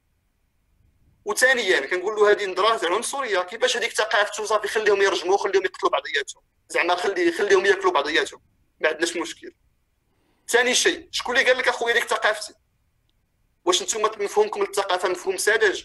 وثانيا 1.25 1.79
كنقول 1.79 2.15
له 2.15 2.31
هذه 2.31 2.45
نظره 2.45 2.95
عنصريه 2.95 3.39
كيفاش 3.39 3.77
هذيك 3.77 3.91
ثقافته 3.91 4.45
صافي 4.45 4.67
خليهم 4.67 5.01
يرجموا 5.01 5.37
خليهم 5.37 5.63
يقتلوا 5.65 5.91
بعضياتهم. 5.91 6.43
زعما 6.69 6.95
خلي 6.95 7.31
خليهم 7.31 7.65
ياكلوا 7.65 7.91
بعضياتهم. 7.91 8.41
ما 8.79 8.89
عندناش 8.89 9.17
مشكل. 9.17 9.51
ثاني 10.49 10.75
شيء 10.75 11.07
شكون 11.11 11.37
اللي 11.37 11.47
قال 11.47 11.57
لك 11.57 11.67
أخويا 11.67 11.93
ديك 11.93 12.03
ثقافتي 12.03 12.53
واش 13.65 13.83
نتوما 13.83 14.09
مفهومكم 14.19 14.61
للثقافه 14.63 15.09
مفهوم 15.09 15.37
ساذج؟ 15.37 15.83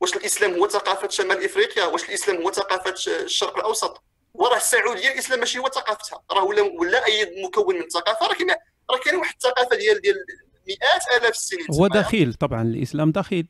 واش 0.00 0.16
الإسلام 0.16 0.54
هو 0.54 0.68
ثقافة 0.68 1.08
شمال 1.08 1.44
إفريقيا؟ 1.44 1.84
واش 1.84 2.04
الإسلام 2.04 2.42
هو 2.42 2.52
ثقافة 2.52 2.94
الشرق 3.22 3.56
الأوسط؟ 3.56 4.02
وراه 4.34 4.56
السعودية 4.56 5.12
الإسلام 5.12 5.38
ماشي 5.40 5.58
هو 5.58 5.68
ثقافتها. 5.68 6.22
راه 6.30 6.44
ولا 6.44 6.62
ولا 6.62 7.06
أي 7.06 7.44
مكون 7.44 7.74
من 7.74 7.82
الثقافه 7.82 8.26
راه 8.26 8.34
كاين 8.34 8.50
راه 8.90 8.98
كاين 8.98 9.16
واحد 9.16 9.34
الثقافة 9.34 9.76
ديال 9.76 10.00
ديال 10.00 10.16
مئات 10.68 11.22
آلاف 11.22 11.34
السنين. 11.34 11.66
هو. 11.74 11.86
دخيل 11.86 12.34
طبعا 12.34 12.62
الإسلام 12.62 13.12
دخيل 13.12 13.46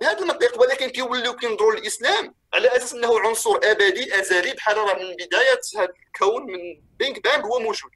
بهذا 0.00 0.18
المنطق 0.18 0.60
ولكن 0.60 0.88
كيوليو 0.88 1.36
كينظروا 1.36 1.72
للإسلام 1.74 2.34
على 2.54 2.76
أساس 2.76 2.94
إنه 2.94 3.20
عنصر 3.20 3.56
ابدي 3.62 4.20
أزلي 4.20 4.52
بحال 4.52 4.76
راه 4.76 4.94
من 4.94 5.16
بداية 5.16 5.60
هذا 5.76 5.92
الكون 6.06 6.42
من 6.46 6.82
big 6.98 7.18
bang 7.18 7.46
هو 7.46 7.58
موجود. 7.58 7.90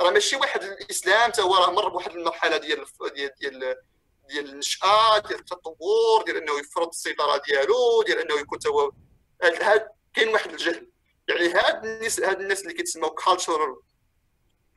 راه 0.00 0.10
ماشي 0.10 0.36
واحد 0.36 0.62
الإسلام 0.62 1.30
تا 1.30 1.42
هو 1.42 1.54
راه 1.54 1.70
مر 1.70 1.88
بواحد 1.88 2.10
المرحلة 2.10 2.56
ديال 2.56 2.84
ديال 3.14 3.32
ديال 3.40 3.76
ديال 4.28 4.50
النشأة 4.50 5.18
ديال 5.18 5.38
التطور 5.38 6.22
ديال 6.26 6.36
إنه 6.36 6.58
يفرض 6.60 6.88
السيطرة 6.88 7.42
ديالو 7.46 8.02
ديال 8.06 8.18
إنه 8.18 8.40
يكون 8.40 8.58
تا 8.58 8.68
هو 8.70 8.92
هاد 9.42 9.88
كاين 10.14 10.28
واحد 10.28 10.50
الجهل. 10.50 10.90
يعني 11.28 11.48
هاد 11.48 11.84
الناس 11.84 12.20
هاد 12.20 12.40
الناس 12.40 12.62
اللي 12.62 12.74
كيتسموا 12.74 13.08
cultural 13.08 13.76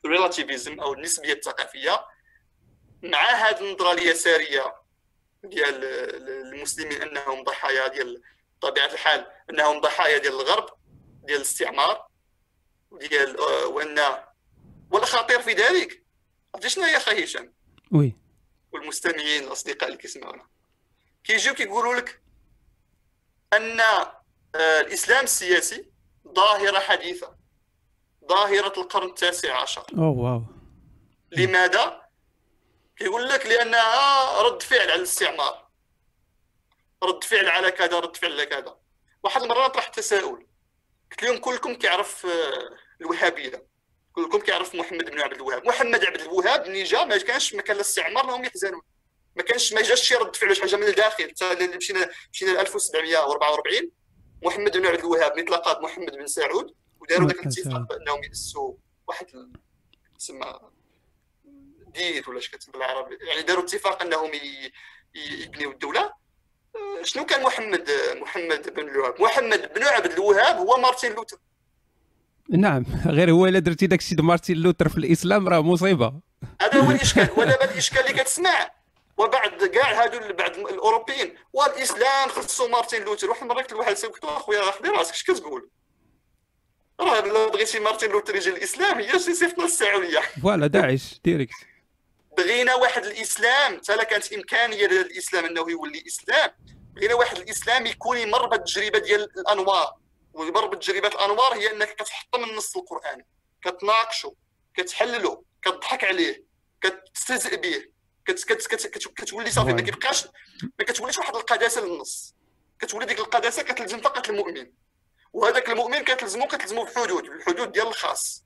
relativism 0.06 0.80
أو 0.80 0.94
النسبية 0.94 1.34
الثقافية 1.34 2.06
مع 3.04 3.32
هاد 3.32 3.62
النظرة 3.62 3.92
اليسارية 3.92 4.83
ديال 5.44 5.84
المسلمين 6.54 7.02
أنهم 7.02 7.44
ضحايا 7.44 7.88
ديال 7.88 8.22
طبيعة 8.62 8.86
الحال 8.86 9.26
أنهم 9.50 9.82
ضحايا 9.82 10.18
ديال 10.18 10.34
الغرب 10.34 10.70
ديال 11.24 11.38
الاستعمار 11.38 12.08
ديال 12.92 13.40
آه، 13.40 13.68
وأن 13.68 14.00
والخطير 14.92 15.42
في 15.42 15.54
ذلك. 15.54 16.04
عرفتي 16.56 16.70
شنو 16.70 16.84
هي 16.84 16.98
أخي 16.98 17.24
هشام؟ 17.24 17.54
oui. 17.92 18.16
والمستمعين 18.72 19.44
الأصدقاء 19.44 19.86
اللي 19.90 19.98
كيسمعونا. 19.98 20.48
كيجيو 21.24 21.54
كيقولوا 21.54 21.96
لك 21.96 22.22
أن 23.54 23.80
آه، 23.80 24.82
الإسلام 24.82 25.24
السياسي 25.24 25.86
ظاهرة 26.28 26.80
حديثة 26.80 27.36
ظاهرة 28.30 28.82
القرن 28.82 29.10
التاسع 29.10 29.62
عشر. 29.62 29.86
أوه 29.98 30.10
واو. 30.10 30.44
لماذا؟ 31.32 32.03
كيقول 32.98 33.30
لك 33.30 33.46
لانها 33.46 34.42
رد 34.42 34.62
فعل 34.62 34.82
على 34.82 34.96
الاستعمار. 34.96 35.68
رد 37.04 37.24
فعل 37.24 37.50
على 37.50 37.72
كذا 37.72 38.00
رد 38.00 38.16
فعل 38.16 38.32
على 38.32 38.46
كذا. 38.46 38.78
واحد 39.24 39.42
المره 39.42 39.68
طرح 39.68 39.88
تساؤل. 39.88 40.48
قلت 41.12 41.24
لهم 41.24 41.38
كلكم 41.38 41.74
كيعرف 41.74 42.26
آه، 42.26 42.70
الوهابيه 43.02 43.68
كلكم 44.14 44.40
كيعرف 44.40 44.76
محمد 44.76 45.12
بن 45.12 45.20
عبد 45.20 45.34
الوهاب؟ 45.34 45.68
محمد 45.68 46.06
عبد 46.06 46.22
الوهاب 46.22 46.68
ملي 46.68 46.84
جا 46.84 47.04
ما 47.04 47.18
كانش 47.18 47.54
ما 47.54 47.62
كان 47.62 47.76
لا 47.76 47.82
استعمار 47.82 48.26
لهم 48.26 48.46
يحزنون. 48.46 48.82
ما 49.36 49.44
كانش 49.44 49.74
ما 49.74 49.82
جاش 49.82 50.02
شي 50.02 50.16
رد 50.16 50.36
فعل 50.36 50.56
شي 50.56 50.62
حاجة 50.62 50.76
من 50.76 50.84
الداخل. 50.88 51.30
حتى 51.30 51.52
اللي 51.52 51.78
مشينا 51.78 52.10
مشينا 52.34 52.52
ل 52.52 52.58
1744 52.58 53.92
محمد 54.44 54.78
بن 54.78 54.86
عبد 54.86 55.00
الوهاب 55.00 55.34
ملي 55.34 55.44
تلاقى 55.44 55.80
بمحمد 55.80 56.12
بن 56.12 56.28
سعود 56.28 56.76
وداروا 57.00 57.28
ذاك 57.28 57.38
محمد 57.38 57.58
الاتفاق. 57.58 57.82
بأنهم 57.90 58.24
ياسسوا 58.24 58.74
واحد 59.08 59.28
تسمى 60.20 60.60
ديت 61.94 62.28
ولا 62.28 62.38
اش 62.40 62.50
كتب 62.50 62.72
بالعربي. 62.72 63.18
يعني 63.22 63.42
داروا 63.42 63.64
اتفاق 63.64 64.02
انهم 64.02 64.34
ي- 64.34 64.72
ي- 65.16 65.44
يبنيو 65.44 65.72
الدولة. 65.72 66.02
آه، 66.76 67.04
شنو 67.04 67.26
كان 67.26 67.44
محمد 67.44 67.90
محمد 68.22 68.74
بن 68.74 68.90
الوهاب 68.90 69.22
محمد 69.22 69.74
بن 69.76 69.84
عبد 69.84 70.12
الوهاب 70.12 70.56
هو 70.58 70.78
مارتن 70.78 71.12
لوثر 71.14 71.38
نعم 72.50 72.86
غير 73.06 73.32
هو 73.32 73.46
إلا 73.48 73.60
درتي 73.60 73.88
داك 73.88 74.00
الشيء 74.00 74.22
مارتين 74.22 74.58
لوثر 74.58 74.90
في 74.90 74.98
الإسلام 74.98 75.50
راه 75.50 75.62
مصيبة. 75.62 76.14
هذا 76.62 76.80
هو 76.80 76.92
الإشكال 76.96 77.30
ودابا 77.38 77.64
الإشكال 77.72 78.00
اللي 78.00 78.24
كتسمع. 78.24 78.72
وبعد 79.18 79.64
كاع 79.66 80.04
هادو 80.04 80.34
بعد 80.34 80.56
الأوروبيين. 80.58 81.36
والإسلام 81.54 82.30
خصو 82.30 82.68
مارتن 82.68 83.04
لوثر 83.04 83.30
واحد 83.30 83.42
المرة 83.42 83.56
قلت 83.62 83.72
لواحد 83.74 83.96
له 84.24 84.38
اخويا 84.38 84.72
خلي 84.72 84.90
راسك. 84.90 85.14
اش 85.14 85.24
كتقول 85.24 85.70
راه 87.00 87.20
بغيتي 87.50 87.80
مارتن 87.80 88.10
لوثر 88.12 88.36
يجي 88.36 88.50
الإسلام 88.50 88.98
هي 89.00 89.12
شي 89.20 89.34
صيفطنا 89.34 89.66
السعودية. 89.66 90.20
voilà 90.42 90.68
داعش 90.68 91.20
direct. 91.24 91.54
بغينا 92.38 92.76
واحد 92.76 93.06
الإسلام 93.06 93.78
حتى 93.78 94.06
كانت 94.06 94.34
إمكانية 94.34 94.88
للإسلام 94.88 95.46
أنه 95.46 95.72
يولي 95.72 96.04
إسلام. 96.08 96.52
بغينا 96.94 97.14
واحد 97.14 97.38
الإسلام 97.38 97.86
يكون 97.86 98.18
يمر 98.18 98.46
بالتجربة 98.46 99.00
ديال 99.00 99.40
الأنوار. 99.40 99.94
ويمر 100.34 100.68
بتجربه 100.68 101.08
الأنوار 101.08 101.54
هي 101.54 101.72
أنك 101.72 101.96
كتحط 101.96 102.36
من 102.36 102.50
النص 102.50 102.78
القرآني. 102.78 103.28
كتناقشه 103.64 104.36
كتحلله 104.76 105.44
كتضحك 105.62 106.04
عليه 106.04 106.44
كتستهزئ 106.82 107.58
به 107.58 107.86
كت 108.26 108.44
كت 108.44 108.68
كت 108.68 108.88
كت 108.88 109.08
كتولي 109.08 109.52
صافي. 109.52 109.74
ما. 109.74 109.82
كيبقاش 109.82 110.26
ما 110.80 110.86
كتوليش 110.86 111.18
واحد 111.18 111.36
القداسة 111.36 111.82
للنص. 111.82 112.36
كتولي 112.80 113.06
ديك 113.06 113.20
القداسة 113.20 113.64
كتلزم 113.64 114.02
فقط 114.02 114.30
المؤمن. 114.30 114.72
وهذاك 115.34 115.70
المؤمن 115.70 116.04
كتلزمو 116.04 116.48
كتلزمو 116.48 116.84
بحدود 116.84 117.26
الحدود 117.26 117.72
ديال 117.72 117.88
الخاص. 117.88 118.43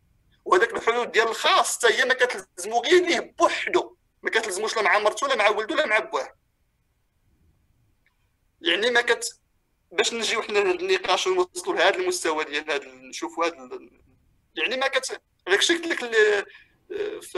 وهذاك 0.48 0.74
الحدود 0.74 1.12
ديال 1.12 1.28
الخاص 1.28 1.78
حتى 1.78 1.94
هي 1.94 2.06
ما 2.06 2.14
كتلزمو 2.14 2.80
غير 2.82 3.06
ليه 3.06 3.36
بوحدو. 3.40 3.96
ما 4.24 4.30
كتلزموش 4.30 4.76
لا 4.76 4.82
مع 4.82 5.00
مرتو 5.00 5.28
لا 5.28 5.36
مع 5.36 5.50
ولدو 5.50 5.76
لا 5.76 5.86
مع 5.86 6.00
بواه 6.00 6.28
يعني 8.62 8.90
ما 8.92 9.02
كت 9.02 9.40
باش 9.92 10.14
نجيو 10.14 10.42
حنا 10.42 10.60
لهذا 10.60 10.72
النقاش 10.80 11.28
ونوصلوا 11.28 11.76
لهذا 11.76 11.96
المستوى 11.96 12.44
ديال 12.46 12.72
هذا 12.72 12.86
نشوفوا 13.10 13.46
هذا 13.46 13.54
ال- 13.56 14.02
يعني 14.56 14.78
ما 14.78 14.88
كت 14.88 15.22
داك 15.48 15.60
الشيء 15.60 15.78
قلت 15.78 15.88
لك 15.88 16.00
في 17.22 17.38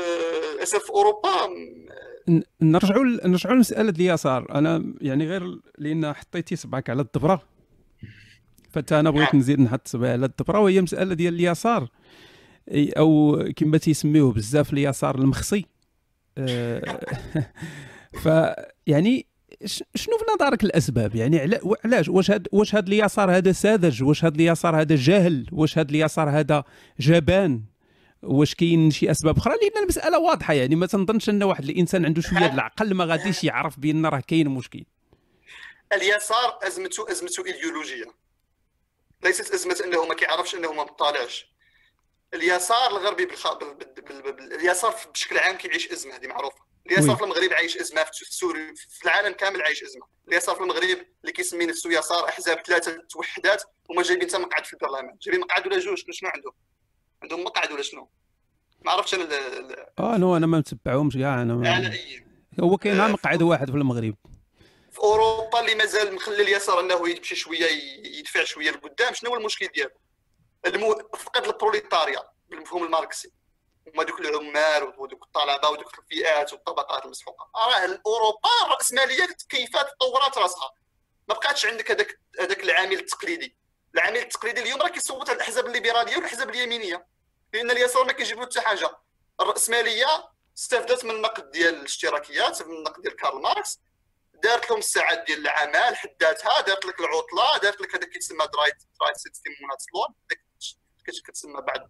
للاسف 0.56 0.84
في 0.84 0.90
اوروبا 0.90 1.50
نرجعوا 2.62 3.04
نرجعوا 3.04 3.56
لمسألة 3.56 3.90
اليسار. 3.90 4.52
أنا 4.52 4.94
يعني 5.02 5.28
غير 5.28 5.60
لأن 5.78 6.14
حطيتي 6.14 6.56
صبعك 6.56 6.90
على 6.90 7.02
الدبرة. 7.02 7.42
فتا 8.72 9.00
أنا 9.00 9.10
بغيت 9.10 9.28
نعم. 9.34 9.38
نزيد 9.38 9.60
نحط 9.60 9.88
صبعي 9.88 10.12
على 10.12 10.26
الدبرة 10.26 10.60
وهي 10.60 10.82
مسألة 10.82 11.14
ديال 11.14 11.34
اليسار. 11.34 11.88
أو 12.72 13.44
كما 13.56 13.78
تيسميوه 13.78 14.32
بزاف 14.32 14.74
اليسار 14.74 15.16
المخصي. 15.16 15.66
آه، 16.38 17.00
فيعني 18.24 19.28
شنو 19.96 20.18
في 20.18 20.26
نظرك 20.36 20.64
الأسباب؟ 20.64 21.16
يعني 21.16 21.60
علاش؟ 21.86 22.10
واش 22.10 22.32
هاد 22.32 22.48
واش 22.52 22.76
هاد 22.76 22.88
اليسار 22.88 23.32
هذا 23.38 23.52
ساذج؟ 23.52 24.04
واش 24.04 24.26
هاد 24.26 24.36
اليسار 24.36 24.82
هذا 24.82 24.96
جاهل 24.96 25.48
واش 25.52 25.78
هاد 25.78 25.90
اليسار 25.90 26.30
هذا 26.30 26.64
جبان؟ 27.00 27.62
واش 28.24 28.56
كاين 28.56 28.92
شي 28.92 29.12
أسباب 29.12 29.38
أخرى؟ 29.38 29.54
لأن 29.62 29.84
المسألة 29.84 30.20
واضحة 30.20 30.54
يعني 30.54 30.76
ما 30.76 30.86
تنظنش 30.86 31.30
أن 31.30 31.44
واحد 31.44 31.64
الإنسان 31.64 32.06
عنده 32.06 32.22
شوية 32.22 32.54
العقل 32.54 32.94
ما 32.94 33.06
غاديش 33.06 33.44
يعرف 33.44 33.80
بأن 33.80 34.06
راه 34.06 34.20
كاين 34.20 34.50
مشكل. 34.50 34.84
اليسار 35.94 36.60
ازمته 36.68 37.12
أزمته 37.12 37.46
إيديولوجية. 37.46 38.06
ليست 39.24 39.54
أزمة 39.54 39.76
أنه 39.86 40.06
ما 40.06 40.16
كيعرفش 40.16 40.56
أنه 40.56 40.74
ما 40.74 40.84
مطالعش. 40.84 41.50
اليسار 42.34 42.92
الغربي 42.92 43.26
بالخ... 43.26 43.54
بال... 43.54 43.74
بال... 43.74 44.22
بال... 44.22 44.54
اليسار 44.54 44.96
بشكل 45.14 45.38
عام 45.38 45.56
كيعيش 45.56 45.92
أزمة 45.92 46.16
هذه 46.16 46.28
معروفة. 46.28 46.70
اليسار 46.86 47.16
في 47.16 47.24
المغرب 47.24 47.54
عايش 47.54 47.78
أزمة 47.78 48.04
في 48.04 48.26
سوريا 48.30 48.74
في 48.90 49.04
العالم 49.04 49.34
كامل 49.34 49.62
عايش 49.62 49.84
أزمة. 49.84 50.06
اليسار 50.28 50.56
في 50.56 50.62
المغرب 50.62 50.98
اللي 51.22 51.32
كيسمي 51.34 51.66
نفسه 51.66 51.92
يسار 51.92 52.30
أحزاب 52.30 52.62
ثلاثة 52.66 53.02
وحدات 53.16 53.64
هما 53.90 54.04
جايبين 54.04 54.30
حتى 54.30 54.38
مقعد 54.38 54.66
في 54.66 54.74
البرلمان. 54.74 55.18
جايبين 55.22 55.42
مقعد 55.42 55.68
ولا 55.68 55.80
جوج؟ 55.80 56.04
شنو 56.12 56.30
عندهم؟ 56.30 56.54
عندهم 57.24 57.44
مقعد 57.44 57.72
ولا 57.72 57.82
شنو؟ 57.82 58.10
ما 58.86 58.92
عرفتش 58.92 59.14
أنا 59.14 59.28
آه 60.00 60.18
non 60.18 60.38
أنا 60.38 60.48
ما 60.48 60.58
متبعهمش 60.58 61.18
كاع 61.18 61.42
أنا 61.42 61.54
ما... 61.54 61.94
هو 62.60 62.78
كاين 62.78 63.00
آه، 63.00 63.08
مقعد 63.08 63.42
واحد 63.42 63.72
في 63.72 63.78
المغرب. 63.78 64.16
في 64.92 65.00
أوروبا 65.00 65.60
اللي 65.60 65.76
مازال 65.76 66.16
مخلي 66.16 66.42
اليسار 66.42 66.80
أنه 66.80 67.10
يمشي 67.10 67.36
شوية 67.36 67.66
يدفع 68.20 68.44
شوية 68.44 68.72
لقدام. 68.72 69.14
شنو 69.14 69.30
هو 69.30 69.38
المشكل 69.38 69.68
ديالو؟ 69.68 69.92
المو... 70.66 71.10
فقد 71.18 71.46
البروليتاريا 71.46 72.24
بالمفهوم 72.50 72.84
الماركسي. 72.84 73.32
هما 73.88 74.04
دوك 74.04 74.20
العمال 74.20 74.94
ودوك 74.98 75.24
الطلبة 75.24 75.70
ودوك 75.70 76.00
الفئات 76.00 76.54
والطبقات 76.54 77.06
المسحوقة. 77.06 77.50
راه 77.56 78.02
اوروبا 78.06 78.50
الراسماليه 78.66 79.28
كيفاش 79.50 79.90
طورات 80.00 80.38
راسها. 80.38 80.72
ما 81.28 81.36
بقاتش 81.36 81.66
عندك 81.66 81.92
هذاك 81.92 82.20
هذاك 82.40 82.64
العامل 82.64 83.00
التقليدي. 83.00 83.58
العامل 83.96 84.18
التقليدي 84.18 84.62
اليوم 84.62 84.82
راه 84.82 84.90
كيصوت 84.90 85.30
على 85.30 85.36
الاحزاب 85.36 85.66
الليبراليه 85.66 86.16
والاحزاب 86.16 86.50
اليمينية. 86.50 87.08
لأن 87.54 87.72
اليسار 87.72 88.04
ما 88.04 88.14
كيجيب 88.14 88.40
له 88.40 88.46
حتى 88.46 88.62
حاجة. 88.62 88.98
الراسماليه 89.42 90.30
استفدت 90.58 91.06
من 91.06 91.12
النقد 91.12 91.52
ديال 91.52 91.76
الاشتراكيات 91.76 92.62
من 92.62 92.78
النقد 92.78 93.02
ديال 93.02 93.16
كارل 93.16 93.42
ماركس. 93.42 93.80
دارت 94.34 94.70
لهم 94.70 94.80
الساعات 94.80 95.24
ديال 95.28 95.40
العمل 95.40 95.96
حداتها 95.98 96.62
دارت 96.62 96.86
لك 96.86 97.00
العطلة 97.00 97.58
دارت 97.58 97.82
لك 97.82 97.96
هذا 97.96 98.06
كيتسمى 98.06 98.48
درايت 98.48 98.76
درايت 99.00 99.18
سيستم 99.18 99.52
موناتسلون 99.62 100.08
كتسمى 101.04 101.62
بعد. 101.62 101.88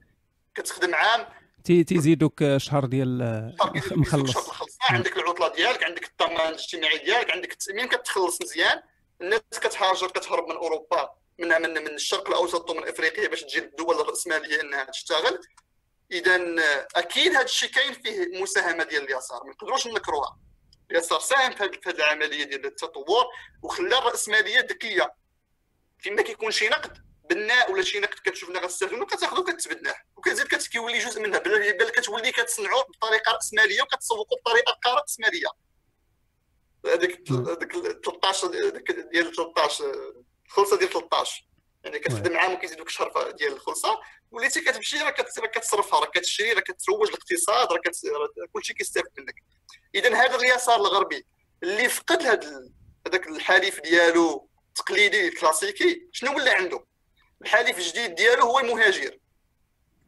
كتخدم 0.55 0.95
عام. 0.95 1.26
تي 1.64 1.84
تيزيدوك 1.84 2.57
شهر 2.57 2.86
ديال 2.86 3.55
مخلص. 3.91 4.49
عندك 4.82 5.18
العطلة 5.18 5.55
ديالك 5.55 5.84
عندك 5.84 6.10
الضمان 6.10 6.49
الاجتماعي 6.49 6.97
ديالك 6.97 7.32
عندك 7.32 7.51
التأمين 7.51 7.88
كتخلص 7.88 8.41
مزيان. 8.41 8.82
الناس 9.22 9.41
كتهاجر 9.51 10.07
كتهرب 10.07 10.47
من 10.47 10.55
أوروبا 10.55 11.10
من 11.39 11.47
من 11.47 11.74
من 11.74 11.88
الشرق 11.95 12.28
الأوسط 12.28 12.70
ومن 12.70 12.88
إفريقيا 12.88 13.28
باش 13.28 13.41
تجي 13.41 13.60
الدول 13.60 14.01
الرأسمالية 14.01 14.62
إنها 14.62 14.84
تشتغل. 14.84 15.39
اذا 16.12 16.55
أكيد 16.95 17.32
هذا 17.32 17.45
الشيء 17.45 17.70
كاين 17.70 17.93
فيه 17.93 18.41
مساهمة 18.41 18.84
ديال 18.84 19.03
اليسار. 19.03 19.43
ما 19.43 19.51
نقدروش 19.51 19.88
نكروها. 19.88 20.39
اليسار 20.91 21.20
ساهم 21.20 21.55
في 21.55 21.64
هذه 21.64 21.95
العملية 21.95 22.43
ديال 22.43 22.66
التطور 22.66 23.26
وخلى 23.64 23.97
الرأسمالية 23.97 24.60
ذكية. 24.60 25.14
فيما 25.99 26.22
كيكون 26.22 26.51
شي 26.51 26.70
نقد 26.70 27.09
بناء 27.30 27.71
ولا 27.71 27.82
شي 27.82 27.99
نقد 27.99 28.19
كتشوف 28.25 28.49
انها 28.49 28.61
غتستافدو 28.61 29.05
كتاخذو 29.05 29.43
كتبناه 29.43 29.95
وكتزيد 30.15 30.47
كتولي 30.47 30.97
جزء 30.97 31.21
منها 31.21 31.39
بل 31.39 31.89
كتولي 31.89 32.32
كتصنعو 32.32 32.82
بطريقة 32.82 33.32
رأسمالية 33.32 33.82
وكتسوقو 33.82 34.36
بطريقة 34.36 34.93
رأسمالية. 34.95 35.47
هذيك 36.86 37.32
هذيك 37.32 37.71
13 38.05 38.47
ديال 39.11 39.36
13 39.36 40.13
الخلصة 40.45 40.77
ديال 40.77 40.89
13 40.89 41.45
يعني 41.84 41.99
كتخدم 41.99 42.38
عام 42.38 42.53
وكيزيدوك 42.53 42.89
شهر 42.89 43.32
ديال 43.32 43.53
الخلصة. 43.53 43.99
وليتي 44.32 44.61
كتمشي 44.61 44.97
راه 44.97 45.09
كتصرفها 45.09 45.99
راه 45.99 46.05
كتشري 46.05 46.53
راه 46.53 46.61
كتروج 46.61 47.07
الاقتصاد 47.07 47.71
راه 47.71 47.82
كلشي 48.53 48.73
كيستافد 48.73 49.09
منك. 49.17 49.43
اذا 49.95 50.15
هذا 50.15 50.36
اليسار 50.36 50.75
الغربي 50.75 51.25
اللي 51.63 51.89
فقد 51.89 52.21
هذا 52.21 52.69
هذاك 53.07 53.27
الحليف 53.27 53.80
ديالو 53.82 54.49
التقليدي 54.67 55.27
الكلاسيكي 55.27 56.09
شنو 56.11 56.36
ولا 56.36 56.53
عنده؟ 56.53 56.89
الحليف 57.42 57.78
الجديد 57.78 58.16
ديالو 58.16 58.44
هو 58.44 58.60
المهاجر. 58.60 59.18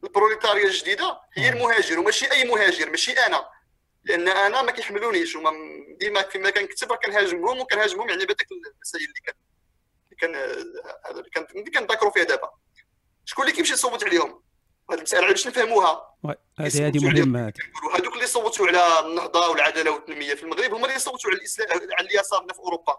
البروليتاريا 0.04 0.66
الجديدة 0.66 1.22
هي 1.34 1.50
المهاجر 1.50 2.00
وماشي 2.00 2.32
أي 2.32 2.44
مهاجر 2.44 2.90
ماشي 2.90 3.12
أنا. 3.12 3.50
لأن 4.04 4.28
أنا 4.28 4.62
ما 4.62 4.72
كيحملونيش 4.72 5.36
وما 5.36 5.52
ديما 6.00 6.22
فيما 6.22 6.50
كنكتب 6.50 6.94
كنهاجمهم 6.94 7.60
وكنهاجمهم 7.60 8.10
يعني 8.10 8.26
بهذاك 8.26 8.48
المسائل 8.76 9.06
اللي 9.06 9.22
كان 9.26 9.36
كان 10.20 10.36
هذا 11.06 11.24
كان 11.34 11.48
اللي 11.56 11.72
كنذكروا 11.72 12.12
فيها 12.12 12.24
دابا. 12.24 12.50
شكون 13.26 13.46
اللي 13.46 13.56
كيمشي 13.56 13.74
يصوت 13.74 14.04
عليهم؟ 14.04 14.44
هذه 14.92 14.98
المسألة 14.98 15.28
باش 15.28 15.48
نفهموها؟ 15.48 16.16
هذه 16.60 16.88
هذه 16.88 17.06
مهمة 17.06 17.54
هذوك 17.94 18.14
اللي 18.14 18.28
صوتوا 18.28 18.68
على 18.68 19.08
النهضة 19.08 19.50
والعدالة 19.50 19.92
والتنمية 19.92 20.34
في 20.34 20.44
المغرب 20.44 20.74
هما 20.74 20.88
اللي 20.88 21.00
صوتوا 21.00 21.30
على 21.30 21.40
الاسلام 21.40 21.70
على 21.72 22.08
اليسار 22.08 22.48
في 22.54 22.60
أوروبا. 22.60 22.98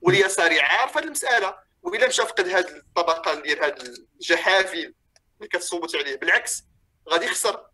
واليساري 0.00 0.60
عارف 0.60 0.96
هذه 0.96 1.04
المسألة. 1.04 1.54
وإلا 1.82 2.08
مشى 2.08 2.22
فقد 2.22 2.48
هذه 2.48 2.76
الطبقة 2.76 3.34
ديال 3.34 3.64
هذا 3.64 3.76
الجحافل 4.20 4.94
اللي 5.36 5.48
كتصوت 5.50 5.96
عليه. 5.96 6.16
بالعكس 6.16 6.62
غادي 7.08 7.26
يخسر. 7.26 7.66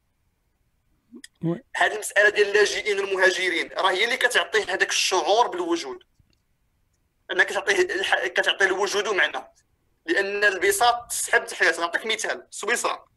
هذه 1.77 1.95
المسألة 1.95 2.29
ديال 2.29 2.49
اللاجئين 2.49 3.01
والمهاجرين 3.01 3.73
راه 3.73 3.91
هي 3.91 4.05
اللي 4.05 4.17
كتعطيه 4.17 4.65
هذاك 4.65 4.89
الشعور 4.89 5.49
بالوجود. 5.49 5.99
انك 7.33 7.47
كتعطيه 7.47 7.83
كتعطي 8.29 8.65
الوجود 8.65 9.09
معنى. 9.09 9.53
لأن 10.07 10.45
البساط 10.45 11.07
تسحب 11.11 11.45
تحيات 11.45 11.81
نعطيك 11.81 12.07
مثال. 12.07 12.47
سويسرا. 12.51 13.09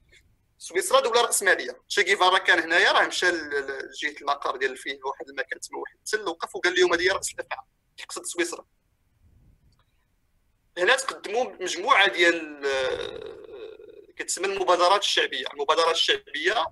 سويسرا 0.57 0.99
دولة 0.99 1.21
رأسمالية. 1.21 1.81
شي 1.87 2.03
كيفارا 2.03 2.37
كان 2.37 2.59
هنايا 2.59 2.91
راه 2.91 3.07
مشى 3.07 3.31
لجهة 3.31 4.15
المقر 4.21 4.57
ديال 4.57 4.77
فيه 4.77 4.99
واحد 5.05 5.29
المكان 5.29 5.59
تما 5.59 5.79
واحد 5.79 5.95
التل 5.95 6.29
وقف 6.29 6.55
وقال 6.55 6.79
لهم 6.79 6.93
هذه 6.93 7.11
رأس 7.11 7.33
الافعى 7.33 7.59
يقصد 7.99 8.25
سويسرا. 8.25 8.65
هنا 10.77 10.95
تقدموا 10.95 11.43
مجموعة 11.59 12.07
ديال 12.09 12.65
آه، 12.65 14.13
كتسمى 14.17 14.45
المبادرات 14.45 15.01
الشعبية. 15.01 15.45
المبادرات 15.53 15.95
الشعبية 15.95 16.65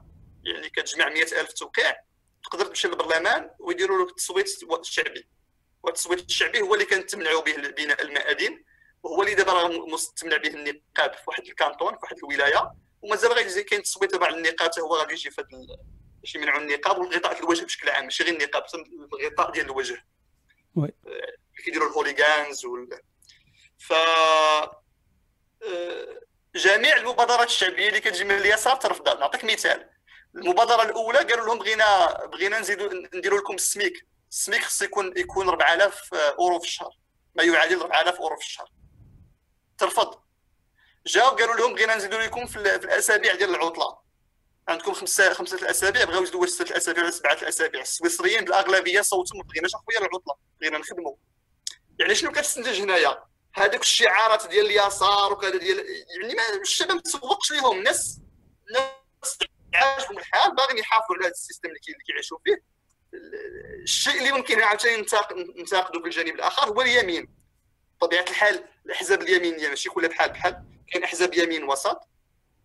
يعني 0.43 0.70
كتجمع 0.70 1.10
مئة 1.10 1.41
ألف 1.41 1.54
توقيع 1.54 1.95
تقدر 2.43 2.66
تمشي 2.66 2.88
للبرلمان 2.88 3.52
ويديروا 3.60 4.04
لك 4.06 4.10
التصويت 4.10 4.64
الشعبي. 4.80 5.28
والتصويت 5.84 6.26
الشعبي 6.26 6.62
هو 6.62 6.74
اللي 6.74 6.86
كنتمنعوا 6.86 7.41
به 7.41 7.56
بناء 7.56 8.02
المآذن 8.02 8.64
وهو 9.04 9.22
اللي 9.22 9.36
دابا 9.36 9.54
راه 9.54 9.68
مستمنع 9.68 10.38
به 10.38 10.50
النقاب 10.50 11.14
في 11.14 11.24
واحد 11.28 11.45
الكانطون 11.45 11.93
في 11.93 12.00
واحد 12.04 12.18
الولاية. 12.18 12.72
ومازال 13.02 13.32
غيجي 13.32 13.64
كاين 13.64 13.84
تصويت 13.84 14.12
تبع 14.12 14.30
النقاب 14.30 14.72
هو 14.80 14.95
غادي 14.95 15.14
يجي 15.14 15.32
في 15.32 15.41
هذا 15.41 15.78
باش 16.22 16.36
يمنعوا 16.36 16.62
النقاب 16.62 16.97
والغطاء 16.97 17.39
الوجه 17.39 17.66
بشكل 17.66 17.89
عام. 17.89 18.04
ماشي 18.04 18.24
غير 18.24 18.34
النقاب 18.34 18.64
الغطاء 19.14 19.52
ديال 19.52 19.66
الوجه. 19.66 20.06
oui. 20.76 20.89
كيديروا 21.66 21.89
ال 21.89 21.97
hooligans 21.97 22.65
وال 22.66 23.00
ف 23.80 23.93
آه، 23.93 24.80
جميع 26.55 26.97
المبادرات 26.97 27.47
الشعبية 27.47 27.88
اللي 27.88 27.99
كتجي 27.99 28.23
من 28.23 28.32
اليسار 28.38 28.75
ترفضها 28.75 29.13
نعطيك 29.13 29.43
مثال. 29.43 29.89
المبادرة 30.36 30.84
الأولى 30.84 31.17
قالوا 31.17 31.45
لهم 31.45 31.59
بغينا 31.59 32.25
بغينا 32.25 32.59
نزيدوا 32.59 32.89
نديروا 33.13 33.39
لكم 33.39 33.55
السميك. 33.55 34.07
السميك 34.32 34.63
خص 34.63 34.82
يكون 34.82 35.17
يكون 35.17 35.49
4000 35.49 36.13
أورو 36.13 36.59
في 36.59 36.65
الشهر. 36.65 36.91
ما 37.36 37.43
يعادل 37.43 37.82
4000 37.82 38.15
أورو 38.15 38.36
في 38.36 38.45
الشهر. 38.45 38.69
ترفض. 39.77 40.21
جاو 41.07 41.30
قالوا 41.30 41.55
لهم 41.55 41.73
بغينا 41.73 41.95
نزيدوا 41.95 42.21
لكم 42.21 42.45
في, 42.45 42.80
في 42.80 42.86
الأسابيع 42.86 43.36
ديال 43.36 43.49
العطلة. 43.49 43.97
عندكم 44.67 44.93
خمسة 44.93 45.34
خمسة 45.34 45.57
الاسابيع 45.57 46.03
بغاو 46.03 46.23
يزيدوا 46.23 46.45
سته 46.45 46.71
الاسابيع 46.71 47.03
ولا 47.03 47.11
سبعة 47.11 47.34
الاسابيع 47.34 47.82
السويسريين 47.82 48.45
بالأغلبية 48.45 49.01
صوتوا 49.01 49.38
ما 49.38 49.43
بغيناش 49.43 49.75
اخويا 49.75 49.99
العطلة؟ 49.99 50.36
بغينا 50.61 50.77
نخدموا 50.77 51.15
يعني 51.99 52.15
شنو 52.15 52.32
كتستنتج 52.32 52.82
هنايا؟ 52.82 53.23
هذوك 53.54 53.82
الشعارات 53.82 54.47
ديال 54.47 54.66
اليسار 54.66 55.34
وكذا 55.34 55.58
ديال 55.58 55.78
يعني 56.22 56.36
ما 56.36 56.62
الشباب 56.62 56.91
ما 56.91 57.02
تسوقش 57.02 57.52
لهم 57.52 57.78
الناس 57.78 58.20
الناس 58.68 59.38
عاجبهم 59.74 60.18
الحال 60.18 60.56
باغيين 60.56 60.78
يحافظوا 60.78 61.16
على 61.16 61.26
هذا 61.26 61.32
السيستم 61.32 61.70
اللي 61.70 61.80
كيعيشوا 61.80 62.38
فيه. 62.45 62.64
الشيء 63.84 64.18
اللي 64.18 64.32
ممكن 64.32 64.62
عاوتاني 64.62 64.97
ننتقدوا 65.58 66.02
في 66.02 66.08
الجانب 66.08 66.36
الآخر 66.36 66.70
هو 66.70 66.82
اليمين. 66.82 67.28
بطبيعه 68.02 68.24
الحال 68.30 68.64
الأحزاب 68.86 69.22
اليمينية 69.22 69.70
ماشي 69.70 69.89
كلها 69.89 70.10
بحال 70.10 70.30
بحال 70.30 70.64
كاين 70.91 71.04
أحزاب 71.04 71.34
يمين 71.34 71.64
وسط 71.64 72.00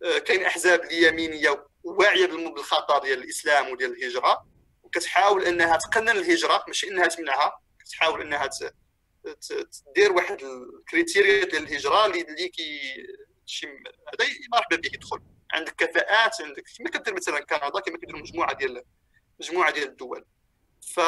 آه، 0.03 0.17
كاين 0.17 0.45
أحزاب 0.45 0.83
اليمينيه 0.83 1.67
واعية 1.83 2.25
بالخطر 2.25 2.99
ديال 2.99 3.23
الإسلام 3.23 3.71
وديال 3.71 3.91
الهجرة. 3.91 4.45
وكتحاول 4.83 5.45
إنها 5.45 5.77
تقنن 5.77 6.09
الهجرة 6.09 6.63
ماشي 6.67 6.87
إنها 6.87 7.07
تمنعها 7.07 7.59
كتحاول 7.79 8.21
إنها 8.21 8.49
تدير 9.93 10.11
واحد 10.11 10.43
ال 10.43 10.54
criteria 10.54 11.45
ديال 11.45 11.63
الهجرة 11.63 12.05
اللي 12.05 12.49
كي 12.49 12.79
شي 13.45 13.67
هذا 13.67 14.29
مرحبا 14.53 14.75
به 14.75 14.89
يدخل. 14.93 15.19
عندك 15.51 15.75
كفاءات 15.75 16.41
عندك 16.41 16.63
كما 16.77 16.89
كدير 16.89 17.13
مثلا 17.13 17.39
كندا 17.39 17.79
كما 17.79 17.97
كيديروا 17.97 18.21
مجموعة 18.21 18.53
ديال 18.53 18.83
مجموعة 19.39 19.71
ديال 19.71 19.87
الدول. 19.87 20.25
ف 20.93 20.99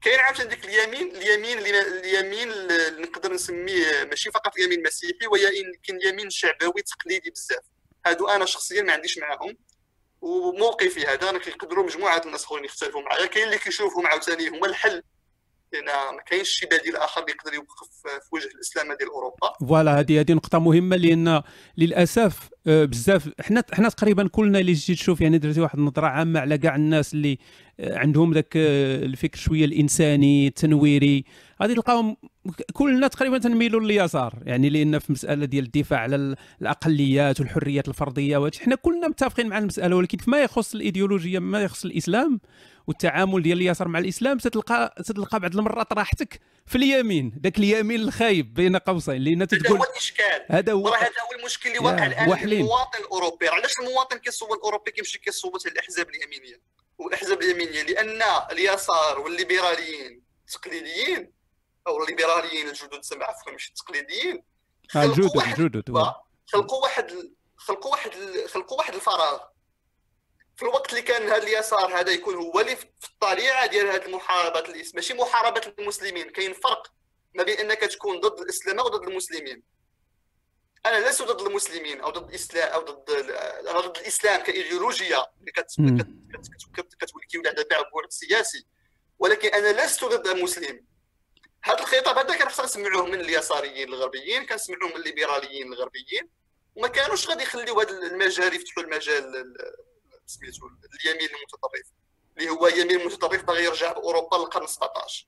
كاين 0.00 0.20
عاوتاني 0.20 0.48
ديك 0.48 0.64
اليمين 0.64 1.16
اليمين 1.16 1.58
اليمين 1.58 2.52
اللي 2.52 3.02
نقدر 3.02 3.32
نسميه 3.32 4.04
ماشي 4.04 4.30
فقط 4.30 4.56
اليمين 4.56 4.78
المسيحي 4.78 5.26
ولكن 5.26 5.96
اليمين 5.96 6.26
الشعبوي 6.26 6.82
تقليدي 6.82 7.30
بزاف. 7.30 7.62
هادو 8.06 8.28
أنا 8.28 8.44
شخصيا 8.44 8.82
ما 8.82 8.92
عنديش 8.92 9.18
معاهم 9.18 9.56
وموقفي 10.20 11.06
هذا 11.06 11.30
أنا 11.30 11.38
كيقدروا 11.38 11.84
مجموعة 11.84 12.22
الناس 12.26 12.44
آخرين 12.44 12.64
يختلفوا 12.64 13.02
معايا. 13.02 13.26
كاين 13.26 13.44
اللي 13.44 13.58
كيشوفهم 13.58 14.06
عاوتاني 14.06 14.48
هما 14.48 14.66
الحل. 14.66 15.02
لأن 15.74 16.16
ما 16.16 16.22
كاينش 16.22 16.48
شي 16.48 16.66
بديل 16.66 16.96
آخر 16.96 17.20
اللي 17.20 17.32
يقدر 17.32 17.54
يوقف 17.54 17.88
في 18.02 18.28
وجه 18.32 18.46
الإسلام 18.54 18.86
ديال 18.86 19.10
أوروبا. 19.10 19.52
فوالا 19.60 20.00
هذه 20.00 20.20
هذه 20.20 20.32
نقطة 20.32 20.58
مهمة 20.58 20.96
لأن 20.96 21.42
للأسف 21.78 22.48
آه، 22.66 22.84
بزاف 22.84 23.28
حنا 23.40 23.64
حنا 23.72 23.88
تقريبا 23.88 24.28
كلنا 24.28 24.58
اللي 24.58 24.72
جيت 24.72 24.98
تشوف 24.98 25.20
يعني 25.20 25.38
درتي 25.38 25.60
واحد 25.60 25.78
النظرة 25.78 26.06
عامة 26.06 26.40
على 26.40 26.58
كاع 26.58 26.76
الناس 26.76 27.14
اللي 27.14 27.38
آه، 27.80 27.98
عندهم 27.98 28.32
ذاك 28.32 28.56
آه، 28.56 29.04
الفكر 29.04 29.38
شوية 29.38 29.64
الإنساني 29.64 30.46
التنويري. 30.46 31.24
غادي 31.62 31.74
تلقاهم 31.74 32.16
كلنا 32.72 33.08
تقريبا 33.08 33.38
تنميلوا 33.38 33.80
لليسار 33.80 34.34
يعني 34.46 34.70
لأن 34.70 34.98
في 34.98 35.12
مسألة 35.12 35.44
ديال 35.44 35.64
الدفاع 35.64 36.00
على 36.00 36.36
الأقليات 36.62 37.40
والحريات 37.40 37.88
الفرديه 37.88 38.36
وهذا 38.36 38.58
حنا 38.60 38.74
كلنا 38.74 39.08
متفقين 39.08 39.46
مع 39.46 39.58
المسألة 39.58 39.96
ولكن 39.96 40.18
فيما 40.18 40.42
يخص 40.42 40.74
الإيديولوجية 40.74 41.38
ما 41.38 41.62
يخص 41.62 41.84
الإسلام 41.84 42.40
والتعامل 42.86 43.42
ديال 43.42 43.58
اليسار 43.58 43.88
مع 43.88 43.98
الإسلام 43.98 44.38
ستلقى 44.38 44.94
ستلقى 45.00 45.40
بعض 45.40 45.56
المرات 45.56 45.92
راحتك 45.92 46.40
في 46.66 46.76
اليمين. 46.76 47.40
ذاك 47.44 47.58
اليمين 47.58 48.00
الخايب 48.00 48.54
بين 48.54 48.76
قوسين 48.76 49.22
لأن 49.22 49.48
تقول 49.48 49.66
هذا 49.66 49.78
هو 49.78 49.84
الإشكال. 49.84 50.46
هذا 50.48 50.72
هو 50.72 50.88
هذا 50.88 51.06
هو 51.06 51.38
المشكل 51.38 51.68
اللي 51.68 51.78
واقع 51.78 52.06
الآن 52.06 52.32
المواطن 52.32 52.98
الأوروبي. 52.98 53.48
علاش 53.48 53.72
المواطن 53.80 54.16
كيصوت 54.18 54.58
الأوروبي 54.58 54.90
كيمشي 54.90 55.18
كيصوت 55.18 55.66
الأحزاب 55.66 56.08
اليمينية؟ 56.08 56.60
والأحزاب 56.98 57.42
اليمينية 57.42 57.82
لأن 57.82 58.22
اليسار 58.52 59.20
والليبراليين 59.20 60.22
التقليديين 60.48 61.32
أو 61.86 62.02
الليبراليين 62.02 62.68
الجدد 62.68 63.02
سمع 63.02 63.26
عفوا 63.26 63.52
مش 63.52 63.68
التقليديين 63.68 64.42
الجدد 64.96 65.36
الجدد 65.36 66.12
خلقوا 66.46 66.82
واحد 66.82 67.12
خلقوا 67.56 67.90
واحد 67.90 68.10
خلقوا 68.48 68.78
واحد 68.78 68.94
الفراغ. 68.94 69.38
في 70.56 70.62
الوقت 70.62 70.90
اللي 70.90 71.02
كان 71.02 71.22
هذا 71.22 71.42
اليسار 71.42 72.00
هذا 72.00 72.12
يكون 72.12 72.34
هو 72.34 72.60
اللي 72.60 72.76
في 72.76 72.86
الطليعه 73.04 73.66
ديال 73.66 73.88
هذه 73.88 74.06
المحاربات 74.06 74.94
ماشي 74.94 75.14
محاربة 75.14 75.74
المسلمين 75.78 76.30
كاين 76.30 76.52
فرق 76.52 76.92
ما 77.34 77.42
بين 77.42 77.58
إنك 77.58 77.78
تكون 77.80 78.20
ضد 78.20 78.40
الإسلام 78.40 78.78
وضد 78.78 79.08
المسلمين. 79.08 79.62
أنا 80.86 81.08
لست 81.08 81.22
ضد 81.22 81.46
المسلمين 81.46 82.00
أو 82.00 82.10
ضد 82.10 82.28
الإسلام 82.28 82.68
أو 82.72 82.80
ضد 82.80 83.10
أنا 83.68 83.80
ضد 83.80 83.96
الإسلام 83.96 84.42
كايديولوجيا 84.42 85.26
اللي 85.40 85.52
كتولي 85.52 87.26
كيولي 87.28 87.48
عندها 87.48 87.64
بعد 87.64 88.10
سياسي. 88.10 88.66
ولكن 89.18 89.48
أنا 89.48 89.84
لست 89.84 90.04
ضد 90.04 90.26
المسلم. 90.26 90.84
هذا 91.64 91.78
الخطاب 91.78 92.18
هذا 92.18 92.36
كان 92.36 92.48
خصنا 92.48 92.64
نسمعوه 92.66 93.06
من 93.06 93.20
اليساريين 93.20 93.88
الغربيين 93.88 94.46
كنسمعوه 94.46 94.88
من 94.90 94.96
الليبراليين 94.96 95.72
الغربيين. 95.72 96.28
وما 96.74 96.88
كانوش 96.88 97.28
غادي 97.28 97.42
يخليو 97.42 97.80
هذا 97.80 97.90
المجال 97.90 98.54
يفتحوا 98.54 98.82
المجال 98.82 99.54
سميتو 100.26 100.66
اليمين 101.04 101.28
المتطرف 101.28 101.86
اللي 102.38 102.50
هو 102.50 102.66
يمين 102.66 103.06
متطرف 103.06 103.44
باغي 103.44 103.64
يرجع 103.64 103.92
باوروبا 103.92 104.36
للقرن 104.36 104.66
17 104.66 105.26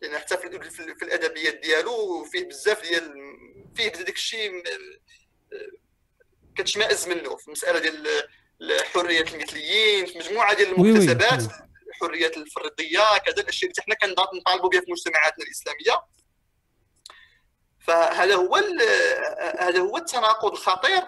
لأن 0.00 0.18
حتى 0.18 0.36
في, 0.36 0.70
في 0.70 1.02
الأدبيات 1.04 1.54
ديالو 1.54 2.24
فيه 2.24 2.48
بزاف 2.48 2.82
ديال 2.82 3.14
فيه 3.74 3.88
داك 3.88 4.16
الشيء 4.16 4.62
كتشمئز 6.56 7.08
منه 7.08 7.36
في 7.36 7.46
المساله 7.46 7.78
ديال 7.78 8.22
حرية 8.94 9.20
المثليين 9.20 10.06
في 10.06 10.18
مجموعة 10.18 10.54
ديال 10.54 10.68
المكتسبات 10.72 11.42
الحريات 11.88 12.36
الفرديه 12.36 13.18
كذا 13.18 13.42
الاشياء 13.42 13.70
اللي 13.70 13.96
حنا 13.98 14.26
كنطالبوا 14.32 14.68
بها 14.68 14.80
في 14.80 14.92
مجتمعاتنا 14.92 15.44
الإسلامية. 15.44 16.02
فهذا 17.86 18.34
هو 18.34 18.56
هذا 19.58 19.78
هو 19.78 19.96
التناقض 19.96 20.52
الخطير. 20.52 21.02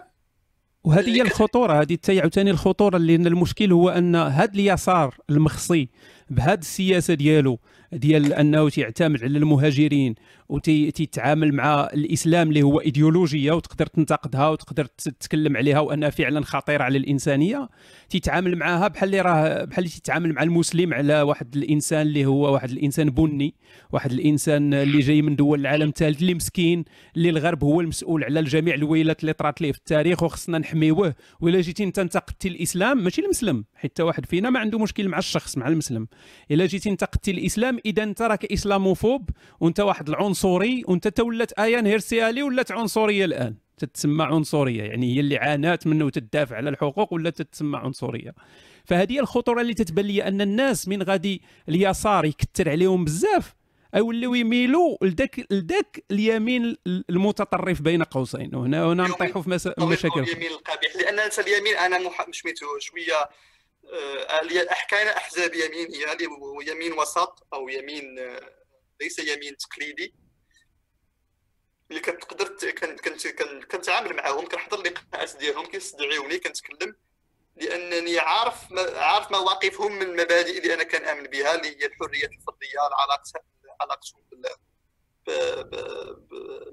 وهذه 0.85 1.16
هي 1.16 1.22
الخطورة 1.22 1.80
هذه 1.83 1.93
حتى 1.95 2.20
عاوتاني 2.20 2.51
الخطورة 2.51 2.99
لأن 2.99 3.26
المشكل 3.26 3.72
هو 3.72 3.89
أن 3.89 4.16
هذا 4.16 4.53
اليسار 4.53 5.14
المخصي 5.30 5.89
بهذه 6.30 6.59
السياسة 6.59 7.14
ديالو 7.14 7.59
ديال 7.93 8.33
أنه 8.33 8.68
تيعتمد 8.68 9.24
على 9.24 9.39
المهاجرين 9.39 10.14
وتيتعامل 10.53 11.55
مع 11.55 11.88
الإسلام 11.94 12.48
اللي 12.48 12.62
هو 12.62 12.80
إيديولوجية 12.80 13.53
وتقدر 13.53 13.86
تنتقدها 13.86 14.48
وتقدر 14.48 14.84
تتكلم 14.84 15.57
عليها 15.57 15.80
وأنها 15.80 16.11
فعلا 16.11 16.44
خطيرة 16.44 16.82
على 16.82 16.98
الإنسانية. 16.98 17.68
تيتعامل 18.09 18.57
معها 18.57 18.88
بحال 18.88 19.09
اللي 19.09 19.20
راه 19.20 19.64
بحال 19.64 19.78
اللي 19.78 19.94
تيتعامل 19.94 20.32
مع 20.32 20.42
المسلم 20.42 20.94
على 20.94 21.22
واحد 21.22 21.57
الإنسان 21.57 22.07
اللي 22.07 22.26
هو 22.26 22.53
واحد 22.53 22.70
الإنسان 22.70 23.11
بني 23.11 23.55
واحد 23.92 24.12
الإنسان 24.12 24.74
اللي 24.74 24.98
جاي 24.98 25.22
من 25.22 25.36
دول 25.36 25.61
العالم 25.61 25.88
الثالث 25.88 26.20
اللي 26.20 26.34
مسكين 26.34 26.84
اللي 27.16 27.30
الغرب 27.30 27.64
هو 27.64 27.80
المسؤول 27.80 28.24
على 28.24 28.42
جميع 28.42 28.74
الويلات 28.74 29.20
اللي 29.20 29.32
طرات 29.32 29.61
ليه 29.61 29.72
في 29.72 29.78
التاريخ 29.78 30.22
وخصنا 30.22 30.59
نحميوه. 30.59 31.14
ولا 31.40 31.61
جيتي 31.61 31.84
أنت 31.84 31.98
انتقدتي 31.98 32.48
الإسلام 32.48 33.05
ماشي 33.05 33.22
المسلم 33.22 33.64
حتى 33.74 34.03
واحد 34.03 34.26
فينا 34.26 34.50
ما 34.50 34.61
عنده 34.61 34.78
مشكل 34.78 35.09
مع 35.09 35.18
الشخص 35.18 35.59
مع 35.59 35.68
المسلم. 35.68 36.07
إلا 36.50 36.66
جيتي 36.66 36.90
انتقدتي 36.90 37.30
الإسلام 37.30 37.78
إذا 37.86 38.03
أنت 38.03 38.22
راك 38.22 38.53
إسلاموفوب 38.53 39.30
وأنت 39.61 39.80
واحد 39.80 40.09
العنصري 40.45 40.84
وانت 40.88 41.09
تولت 41.09 41.53
ايان 41.53 41.86
هيرسيالي 41.86 42.43
ولات 42.43 42.72
عنصرية 42.72 43.24
الآن. 43.24 43.55
تتسمى 43.78 44.24
عنصرية 44.24 44.82
يعني 44.82 45.16
هي 45.16 45.20
اللي 45.20 45.36
عانات 45.36 45.86
منه 45.86 46.05
وتدافع 46.05 46.57
على 46.57 46.70
الحقوق 46.70 47.12
ولا 47.12 47.30
تتسمى 47.30 47.78
عنصرية؟ 47.78 48.34
فهذه 48.84 49.18
الخطورة 49.20 49.61
اللي 49.61 49.74
تتبان 49.74 50.05
لي 50.05 50.28
أن 50.28 50.40
الناس 50.40 50.88
من 50.88 51.03
غادي 51.03 51.43
اليسار 51.68 52.24
يكثر 52.24 52.70
عليهم 52.70 53.05
بزاف 53.05 53.55
يوليو 53.95 54.34
يميلوا 54.34 54.97
لذاك 55.03 55.47
لذاك 55.51 56.05
اليمين 56.11 56.76
المتطرف 56.86 57.80
بين 57.80 58.03
قوسين. 58.03 58.55
وهنا 58.55 58.84
هنا 58.84 59.03
نطيحوا 59.03 59.43
في 59.43 59.51
مشاكل. 59.78 60.20
اليمين 60.20 60.51
القبيح 60.51 60.97
لأن 60.97 61.30
اليمين 61.38 61.76
أنا 61.76 61.99
مح... 61.99 62.26
سميتو 62.32 62.66
شوية 62.78 63.28
آه، 63.93 64.74
حكايه 64.74 65.16
أحزاب 65.16 65.51
يمين 65.55 65.88
هي 65.95 66.72
يمين 66.72 66.93
وسط 66.93 67.47
أو 67.55 67.68
يمين 67.68 68.18
آه، 68.18 68.40
ليس 69.01 69.18
يمين 69.18 69.57
تقليدي. 69.57 70.22
اللي 71.93 72.01
كتقدر 72.01 72.70
كنت 73.05 73.26
كنتعامل 73.72 74.16
معاهم 74.16 74.49
كنحضر 74.49 74.78
اللقاءات 74.78 75.36
ديالهم 75.36 75.66
كيستدعيوني 75.66 76.38
كنتكلم 76.38 76.97
لأنني 77.57 78.18
عارف 78.18 78.72
عارف 78.95 79.30
مواقفهم 79.30 79.93
من 79.93 80.03
المبادئ 80.03 80.59
اللي 80.59 80.74
أنا 80.74 80.84
كنامن 80.84 81.22
بها 81.22 81.55
اللي 81.55 81.68
هي 81.68 81.86
الحرية 81.86 82.26
الفرديه 82.26 82.80
علاقتها 83.01 83.40
علاقتهم 83.80 84.22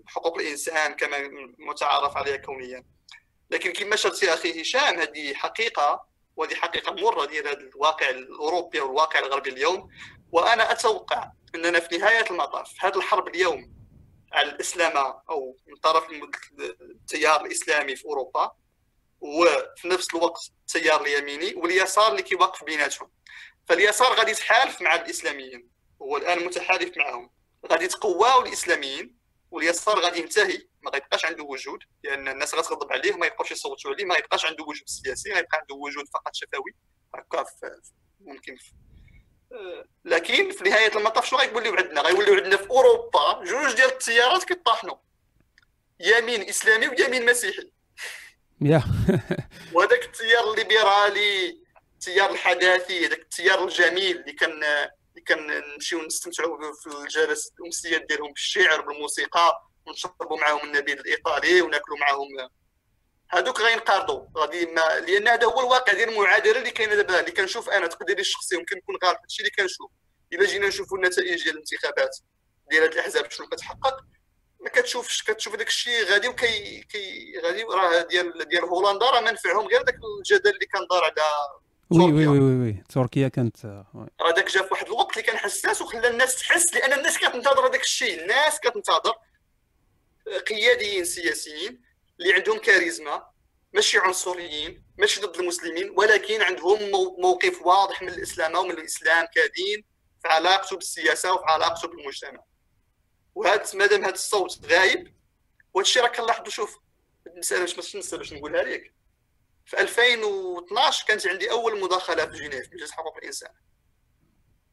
بحقوق 0.06 0.38
الإنسان 0.38 0.94
كما 0.94 1.18
متعارف 1.58 2.18
عليها 2.18 2.38
كونيا. 2.38 2.84
لكن 3.50 3.74
كما 3.74 3.96
شرت 3.96 4.24
يا 4.24 4.34
أخي 4.34 4.62
هشام 4.62 5.00
هذه 5.00 5.34
حقيقة 5.34 6.06
وهذه 6.36 6.56
حقيقة 6.56 6.92
مرة 6.92 7.26
ديال 7.26 7.48
هذا 7.48 7.60
الواقع 7.60 8.10
الأوروبي 8.10 8.80
والواقع 8.80 9.20
الغربي 9.20 9.50
اليوم 9.50 9.90
وأنا 10.32 10.72
أتوقع 10.72 11.32
أننا 11.56 11.80
في 11.80 11.98
نهاية 11.98 12.26
المطاف 12.32 12.86
هذه 12.86 12.98
الحرب 12.98 13.28
اليوم 13.28 13.79
الإسلام 14.38 14.98
أو 15.30 15.58
من 15.68 15.76
طرف 15.76 16.08
التيار 16.82 17.46
الإسلامي 17.46 17.96
في 17.96 18.06
أوروبا 18.06 18.52
وفي 19.22 19.88
نفس 19.88 20.08
الوقت 20.16 20.52
التيار 20.60 21.02
اليميني 21.02 21.56
واليسار 21.56 22.12
اللي 22.12 22.22
كيوقف 22.22 22.64
بيناتهم. 22.64 23.12
فاليسار 23.68 24.14
غادي 24.14 24.32
يتحالف 24.32 24.82
مع 24.82 24.96
الإسلاميين 24.96 25.70
هو 26.02 26.18
الآن 26.18 26.46
متحالف 26.46 26.98
معهم. 26.98 27.30
غادي 27.72 27.86
يتقواو 27.86 28.42
الإسلاميين 28.42 29.18
واليسار 29.52 30.00
غادي 30.00 30.20
ينتهي. 30.20 30.68
ما 30.82 30.92
غيبقاش 30.92 31.26
عنده 31.26 31.44
وجود 31.44 31.80
لأن 32.04 32.28
الناس 32.28 32.56
غتغضب 32.56 32.92
عليه 32.92 33.12
ما 33.14 33.26
يبقاوش 33.26 33.52
يصوتوا 33.52 33.92
عليه 33.92 34.06
ما 34.06 34.16
يبقاش 34.16 34.46
عنده 34.46 34.64
وجود 34.64 34.84
سياسي 34.86 35.34
غيبقى 35.34 35.58
عنده 35.58 35.76
وجود 35.76 36.06
فقط 36.14 36.36
شفوي. 36.36 36.72
هكا 37.16 37.46
ممكن 38.20 38.56
في 38.56 38.72
لكن 40.06 40.52
في 40.52 40.64
نهاية 40.64 40.98
المطاف 40.98 41.26
شنو 41.26 41.40
غيوليو 41.40 41.76
عندنا؟ 41.76 42.02
غيوليو 42.02 42.34
عندنا 42.34 42.58
في 42.58 42.70
أوروبا 42.70 43.44
جوج 43.44 43.76
ديال 43.76 43.90
التيارات 43.90 44.44
كيطاحنوا. 44.44 44.96
يمين 46.00 46.42
إسلامي 46.42 46.88
ويمين 46.88 47.26
مسيحي. 47.26 47.72
يا. 48.62 48.84
وهذاك 49.74 50.06
التيار 50.06 50.52
الليبرالي 50.52 51.60
التيار 51.94 52.32
الحداثي 52.32 53.06
هذاك 53.06 53.20
التيار 53.20 53.64
الجميل 53.64 54.18
اللي 54.18 54.34
كان 54.34 54.64
اللي 54.64 55.22
كنمشيو 55.28 56.02
نستمتعوا 56.02 56.74
في 56.74 56.88
الجلسات 56.88 57.54
الامسيات 57.60 58.02
ديالهم 58.02 58.32
بالشعر 58.32 58.82
بالموسيقى 58.82 59.70
ونشربوا 59.86 60.38
معاهم 60.38 60.60
النبيذ 60.64 61.00
الإيطالي 61.00 61.62
وناكلوا 61.62 61.98
معاهم 61.98 62.28
هذوك 63.32 63.62
غينقرضوا 63.62 64.26
غادي 64.38 64.66
ما 64.66 65.00
لأن 65.00 65.28
هذا 65.28 65.46
هو 65.46 65.60
الواقع 65.60 65.94
ديال 65.94 66.10
المعادلة 66.10 66.58
اللي 66.58 66.72
كاينة 66.72 66.96
دابا. 66.96 67.20
اللي 67.20 67.32
كنشوف 67.32 67.70
أنا 67.70 67.88
تقديري 67.88 68.22
الشخصي 68.22 68.56
يمكن 68.56 68.78
نكون 68.78 68.96
غالط 69.04 69.20
هادشي 69.22 69.40
اللي 69.40 69.52
كنشوف. 69.52 69.92
إلا 70.34 70.46
جينا 70.46 70.68
نشوفوا 70.68 70.98
النتائج 70.98 71.44
ديال 71.44 71.54
الانتخابات 71.54 72.18
ديال 72.70 72.84
هاد 72.84 72.92
الأحزاب 72.94 73.32
شنو 73.32 73.48
كتحقق 73.48 73.98
ما 74.60 74.70
كتشوفش 74.70 75.24
كتشوف 75.24 75.56
داك 75.56 75.68
الشيء 75.68 76.04
غادي 76.06 76.28
وكي 76.28 76.82
كي 76.82 77.34
غادي 77.44 77.64
راه 77.64 78.02
ديال 78.02 78.48
ديال 78.48 78.64
هولندا 78.64 79.06
راه 79.06 79.22
ما 79.22 79.32
نفعهم 79.32 79.68
غير 79.68 79.82
داك 79.82 79.96
الجدل 80.20 80.50
اللي 80.50 80.66
كان 80.66 80.88
دار 80.92 81.04
على 81.04 81.14
oui 81.92 82.12
oui 82.12 82.28
oui 82.28 82.40
oui, 82.40 82.60
oui. 82.62 82.84
تركيا 82.90 83.28
كانت 83.28 83.66
راه 84.22 84.32
داك 84.36 84.52
جا 84.52 84.62
في 84.62 84.68
واحد 84.72 84.86
الوقت 84.86 85.12
اللي 85.12 85.24
كان 85.24 85.38
حساس 85.38 85.82
وخلى 85.82 86.08
الناس 86.08 86.36
تحس 86.40 86.74
لأن 86.74 86.94
الناس 86.94 87.18
كتنتظر 87.18 87.68
هذاك 87.68 87.82
الشيء. 87.82 88.22
الناس 88.22 88.60
كتنتظر 88.60 89.14
قياديين 90.48 91.06
سياسيين. 91.06 91.89
اللي 92.20 92.34
عندهم 92.34 92.58
كاريزما 92.58 93.30
ماشي 93.74 93.98
عنصريين 93.98 94.84
ماشي 94.98 95.22
ضد 95.22 95.40
المسلمين 95.40 95.94
ولكن 95.98 96.42
عندهم 96.42 96.92
موقف 97.22 97.62
واضح 97.62 98.02
من 98.02 98.10
الإسلام 98.10 98.56
ومن 98.56 98.72
الإسلام 98.72 99.28
كدين 99.36 99.86
في 100.22 100.28
علاقته 100.28 100.76
بالسياسة 100.76 101.34
وفي 101.34 101.44
علاقته 101.46 101.88
بالمجتمع. 101.88 102.44
وهذا 103.36 103.64
مادام 103.74 104.04
هذا 104.04 104.14
الصوت 104.14 104.66
غايب 104.66 105.14
وهذا 105.74 105.88
الشيء 105.88 106.04
راك 106.04 106.18
كنلاحظوا 106.18 106.50
شوف 106.50 106.78
المساله 107.28 107.76
باش 107.76 107.96
ما 107.96 108.18
باش 108.18 108.34
نقولها 108.34 108.64
لك 108.64 108.94
في 109.66 109.80
2012 109.80 111.06
كانت 111.08 111.28
عندي 111.28 111.52
أول 111.52 111.80
مداخلة 111.80 112.26
في 112.26 112.32
جنيف 112.32 112.74
مجلس 112.74 112.92
حقوق 112.92 113.18
الإنسان. 113.18 113.52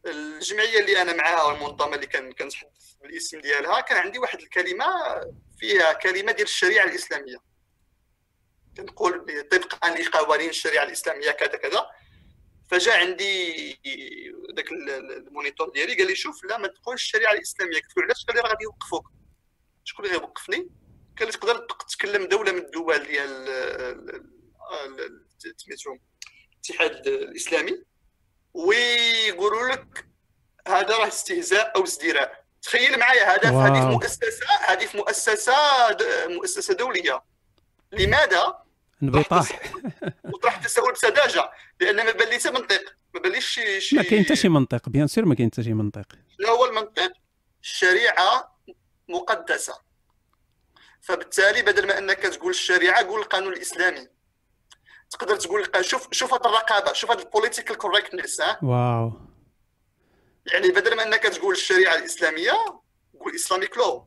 الجمعية 0.06 0.80
اللي 0.80 1.02
أنا 1.02 1.12
معاها 1.12 1.42
والمنظمة 1.42 1.94
اللي 1.94 2.06
كنتحدث 2.06 2.92
بالاسم 3.02 3.40
ديالها 3.40 3.80
كان 3.80 3.98
عندي 3.98 4.18
واحد 4.18 4.40
الكلمة 4.40 4.86
فيها 5.58 5.92
كلمة 5.92 6.32
ديال 6.32 6.46
الشريعة 6.46 6.84
الإسلامية. 6.84 7.36
كنقول 8.76 9.42
طبقا 9.50 9.90
لقوانين 9.90 10.48
الشريعة 10.48 10.84
الإسلامية 10.84 11.30
كذا 11.30 11.56
كذا. 11.56 11.86
فجاء 12.70 13.00
عندي 13.00 13.70
ذاك 14.56 14.72
المونيتور 14.72 15.70
ديالي 15.70 15.94
قال 15.94 16.06
لي 16.06 16.14
شوف 16.14 16.44
لا 16.44 16.58
ما 16.58 16.68
تقولش 16.68 17.02
الشريعة 17.02 17.32
الإسلامية. 17.32 17.74
قلت 17.74 17.96
له 17.96 18.04
علاش؟ 18.04 18.24
قال 18.24 18.36
لي 18.36 18.42
راه 18.42 18.48
غادي 18.48 18.64
يوقفوك 18.64 19.04
شكون 19.84 20.06
اللي 20.06 20.16
غيوقفني؟ 20.16 20.70
قال 21.18 21.28
لي 21.28 21.32
تقدر 21.32 21.66
تكلم 21.90 22.24
دولة 22.24 22.52
من 22.52 22.58
الدول 22.58 22.98
ديال 22.98 23.46
سميتهم 25.56 26.00
الاتحاد 26.54 27.06
الإسلامي. 27.06 27.84
ويقولوا 28.56 29.68
لك 29.68 30.06
هذا 30.68 30.96
راه 30.96 31.08
استهزاء 31.08 31.72
أو 31.76 31.84
ازدراء. 31.84 32.44
تخيل 32.62 32.98
معايا 32.98 33.34
هذا 33.34 33.50
في 33.50 33.56
هذه 33.56 33.90
مؤسسة 33.90 34.46
هذه 34.66 34.86
في 34.86 34.96
مؤسسة 34.96 35.54
مؤسسة 36.28 36.74
دولية. 36.74 37.22
لماذا؟ 37.92 38.58
انبطاح 39.02 39.62
وطرح 40.24 40.56
التساؤل 40.56 40.92
بسذاجة. 40.92 41.50
لأن 41.80 41.96
ما 41.96 42.12
بان 42.12 42.28
لي 42.28 42.50
منطق. 42.50 42.84
ما 43.14 43.20
بانليش 43.20 43.46
شي 43.46 43.80
شي 43.80 43.96
ما 43.96 44.02
كاين 44.02 44.24
حتى 44.24 44.36
شي 44.36 44.48
منطق. 44.48 44.88
bien 44.88 45.06
sûr 45.06 45.24
ما 45.24 45.34
كاين 45.34 45.50
حتى 45.52 45.62
شي 45.62 45.72
منطق. 45.72 46.06
شنو 46.38 46.48
هو 46.48 46.64
المنطق 46.64 47.12
الشريعة 47.62 48.58
مقدسة. 49.08 49.80
فبالتالي 51.00 51.62
بدل 51.62 51.86
ما 51.86 51.98
أنك 51.98 52.18
تقول 52.18 52.50
الشريعة 52.50 53.02
قول 53.06 53.20
القانون 53.20 53.52
الإسلامي. 53.52 54.08
تقدر 55.10 55.36
تقول 55.36 55.68
شوف 55.80 56.08
شوف 56.12 56.34
هذه 56.34 56.40
الرقابة 56.46 56.92
شوف 56.92 57.10
هذا 57.10 57.20
ال 57.22 57.28
political 57.28 57.76
correctness 57.76 58.42
wow. 58.62 59.12
يعني 60.52 60.68
بدل 60.68 60.96
ما 60.96 61.02
إنك 61.02 61.22
تقول 61.22 61.54
الشريعة 61.54 61.94
الإسلامية 61.94 62.52
قول 63.20 63.34
اسلاميك 63.34 63.76
لو 63.76 64.06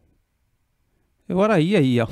وراه 1.29 1.55
هي 1.55 1.77
هي. 1.77 2.07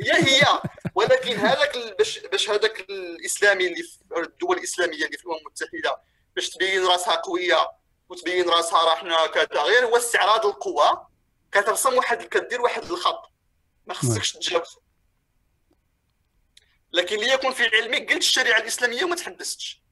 هي 0.00 0.12
هي. 0.12 0.62
ولكن 0.94 1.36
هذاك 1.36 1.96
باش 1.98 2.18
باش 2.18 2.50
هذاك 2.50 2.80
الإسلامي 2.90 3.66
اللي 3.66 3.82
في 3.82 3.98
الدول 4.16 4.56
الإسلامية 4.58 5.04
اللي 5.06 5.18
في 5.18 5.24
الأمم 5.24 5.38
المتحدة 5.38 6.02
باش 6.36 6.50
تبين 6.50 6.86
راسها 6.86 7.14
قوية 7.14 7.70
وتبين 8.08 8.48
راسها 8.48 8.84
راه 8.84 8.94
حنا 8.94 9.26
كذا 9.26 9.62
غير 9.62 9.84
هو 9.84 9.96
استعراض 9.96 10.46
القوة 10.46 11.08
كترسم 11.52 11.94
واحد 11.94 12.22
كدير 12.22 12.60
واحد 12.62 12.82
الخط. 12.82 13.22
ما 13.86 13.94
خصكش 13.94 14.32
تتجاوزه 14.32 14.80
لكن 16.92 17.16
ليكن 17.16 17.52
في 17.52 17.64
علمك 17.76 18.12
قلت 18.12 18.22
الشريعة 18.22 18.58
الإسلامية 18.58 19.04
وما 19.04 19.16
تحدثتش. 19.16 19.82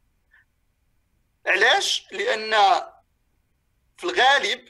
علاش؟ 1.47 2.07
لأن 2.13 2.51
في 3.97 4.05
الغالب 4.05 4.69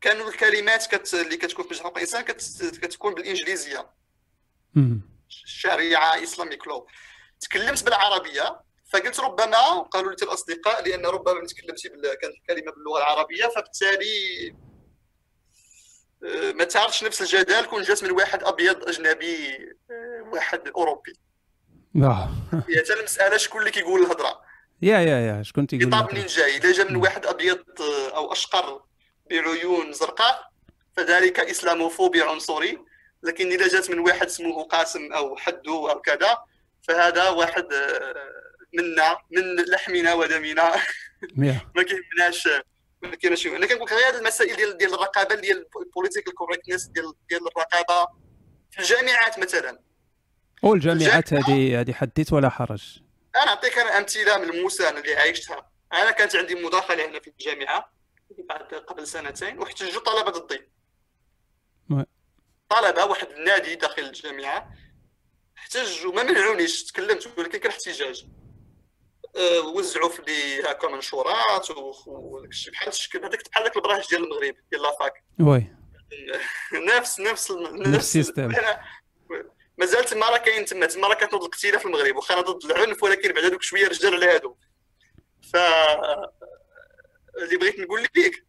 كانوا 0.00 0.28
الكلمات 0.28 0.86
كت... 0.94 1.14
اللي 1.14 1.36
كتكون 1.36 1.64
في 1.64 1.74
مجموعه 1.74 1.92
الإنسان 1.92 2.22
كت... 2.22 2.42
كتكون 2.82 3.14
بالإنجليزية. 3.14 3.90
الشريعه 5.28 6.22
اسلاميك 6.22 6.66
لو 6.66 6.88
تكلمت 7.40 7.84
بالعربية 7.84 8.60
فقلت 8.92 9.20
ربما 9.20 9.80
قالوا 9.80 10.10
لي 10.10 10.16
الأصدقاء 10.22 10.88
لأن 10.88 11.06
ربما 11.06 11.46
تكلمت 11.46 11.86
بال... 11.86 12.14
كانت 12.14 12.34
الكلمة 12.34 12.72
باللغة 12.72 12.98
العربية 12.98 13.46
فبالتالي 13.46 14.54
آه، 16.24 16.52
ما 16.52 16.64
تعرفش 16.64 17.04
نفس 17.04 17.22
الجدال 17.22 17.66
كون 17.66 17.82
جات 17.82 18.04
من 18.04 18.10
واحد 18.10 18.42
أبيض 18.44 18.88
أجنبي 18.88 19.54
آه، 19.90 20.30
واحد 20.32 20.68
أوروبي. 20.68 21.12
هي 22.52 22.78
حتى 22.78 22.92
المساله 22.92 23.36
شكون 23.36 23.60
اللي 23.60 23.70
كيقول 23.70 24.02
الهضرة؟ 24.02 24.40
يا 24.82 24.98
يا 24.98 25.18
يا 25.18 25.42
شكون 25.42 25.66
تيقول 25.66 25.86
الخطاب 25.86 26.12
منين 26.12 26.26
جاي 26.26 26.56
إذا 26.56 26.72
جا 26.72 26.84
من 26.84 26.96
واحد 26.96 27.26
أبيض 27.26 27.64
آه، 27.80 28.16
أو 28.16 28.32
أشقر 28.32 28.82
بعيون 29.30 29.92
زرقاء 29.92 30.50
فذلك 30.96 31.40
إسلاموفوبيا 31.40 32.24
عنصري. 32.24 32.78
لكن 33.22 33.52
إذا 33.52 33.68
جات 33.68 33.90
من 33.90 33.98
واحد 33.98 34.26
اسمه 34.26 34.62
قاسم 34.62 35.12
أو 35.12 35.36
حدو 35.36 35.88
أو 35.88 36.00
كذا 36.00 36.38
فهذا 36.82 37.28
واحد 37.28 37.72
آه، 37.72 38.14
منا 38.74 39.18
من 39.30 39.56
لحمنا 39.56 40.14
ودمنا. 40.14 40.76
ما 41.76 41.82
كيهمناش 41.82 42.48
ما 43.02 43.16
كاينش 43.16 43.46
أنا 43.46 43.66
كنقول 43.66 43.86
لك 43.86 43.92
غير 43.92 44.18
المسائل 44.18 44.56
ديال 44.56 44.76
ديال 44.76 44.94
الرقابة 44.94 45.34
ديال 45.34 45.66
ال 45.82 45.87
political 45.87 46.34
correctness 46.34 46.86
ديال 46.86 47.12
ديال 47.28 47.40
الرقابة. 47.46 48.08
في 48.70 48.78
الجامعات 48.78 49.38
مثلا 49.38 49.85
أو 50.64 50.74
الجامعات 50.74 51.32
هذه 51.32 51.80
هذه 51.80 51.92
حديث 51.92 52.32
ولا 52.32 52.48
حرج. 52.48 52.98
أنا 53.36 53.44
نعطيك 53.44 53.78
أنا 53.78 53.98
أمثلة 53.98 54.38
من 54.38 54.50
الموسى 54.50 54.88
اللي 54.88 55.14
عايشتها 55.14 55.70
أنا 55.92 56.10
كانت 56.10 56.36
عندي 56.36 56.54
مداخلة 56.54 57.08
هنا 57.08 57.20
في 57.20 57.30
الجامعة 57.30 57.92
بعد 58.48 58.74
قبل 58.74 59.06
سنتين 59.06 59.58
واحتجوا 59.58 60.02
طلبة 60.02 60.30
ضدي 60.30 60.68
طلبة 62.68 63.04
واحد 63.04 63.28
النادي 63.30 63.74
داخل 63.74 64.02
الجامعة. 64.02 64.70
احتجوا 65.58 66.12
ما 66.12 66.22
منعونيش 66.22 66.84
تكلمت 66.84 67.38
ولكن 67.38 67.58
كان 67.58 67.70
احتجاج. 67.70 68.26
أه 69.36 69.60
وزعوا 69.60 70.08
في 70.08 70.22
لي 70.22 70.70
هكا 70.70 70.88
منشورات 70.88 71.70
وداك 71.70 72.50
الشيء. 72.50 72.72
بحال 72.72 72.88
الشكل 72.88 73.24
هذاك 73.24 73.50
بحال 73.50 73.64
ذاك 73.64 73.76
البرامج 73.76 74.08
ديال 74.10 74.24
المغرب 74.24 74.54
ديال 74.70 74.82
لافاك 74.82 75.24
وي. 75.40 75.76
نفس 76.96 77.20
نفس 77.20 77.50
نفس 77.50 77.96
السيستم. 77.96 78.52
مازال 79.78 80.04
تما 80.04 80.28
راه 80.28 80.38
كاين 80.38 80.64
تما 80.64 80.86
تما 80.86 81.08
راه 81.08 81.14
كتنوض 81.14 81.42
الاقتلاف 81.42 81.80
في 81.80 81.86
المغرب 81.86 82.16
واخا 82.16 82.40
ضد 82.40 82.70
العنف 82.70 83.02
ولكن 83.02 83.32
بعد 83.32 83.44
هذوك 83.44 83.62
شوية 83.62 83.88
رجال 83.88 84.14
على 84.14 84.26
هادو. 84.26 84.56
ف 85.52 85.56
اللي 87.42 87.56
بغيت 87.56 87.80
نقول 87.80 88.02
لك 88.02 88.44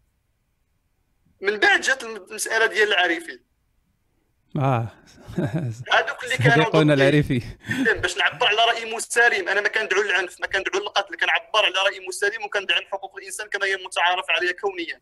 من 1.42 1.58
بعد 1.58 1.82
جات 1.82 2.04
المسألة 2.04 2.66
ديال 2.66 2.88
العارفي 2.88 3.40
آه. 4.56 4.92
هذوك 5.94 6.24
اللي 6.24 6.38
كانوا 6.38 6.94
العريفي. 6.94 7.42
باش 8.02 8.18
نعبر 8.18 8.48
على 8.48 8.58
رأي 8.58 8.96
مسالم 8.96 9.50
أنا 9.50 9.62
ما 9.62 9.68
كندعو 9.68 10.02
للعنف 10.02 10.42
ما 10.42 10.48
كندعو 10.48 10.82
للقتل 10.82 11.16
كنعبر 11.16 11.66
على 11.66 11.90
رأي 11.90 12.08
مسالم 12.08 12.46
وكندعم 12.46 12.84
حقوق 12.92 13.18
الإنسان 13.18 13.50
كما 13.50 13.66
هي 13.66 13.76
متعارف 13.86 14.26
عليها 14.30 14.52
كونيا. 14.52 15.02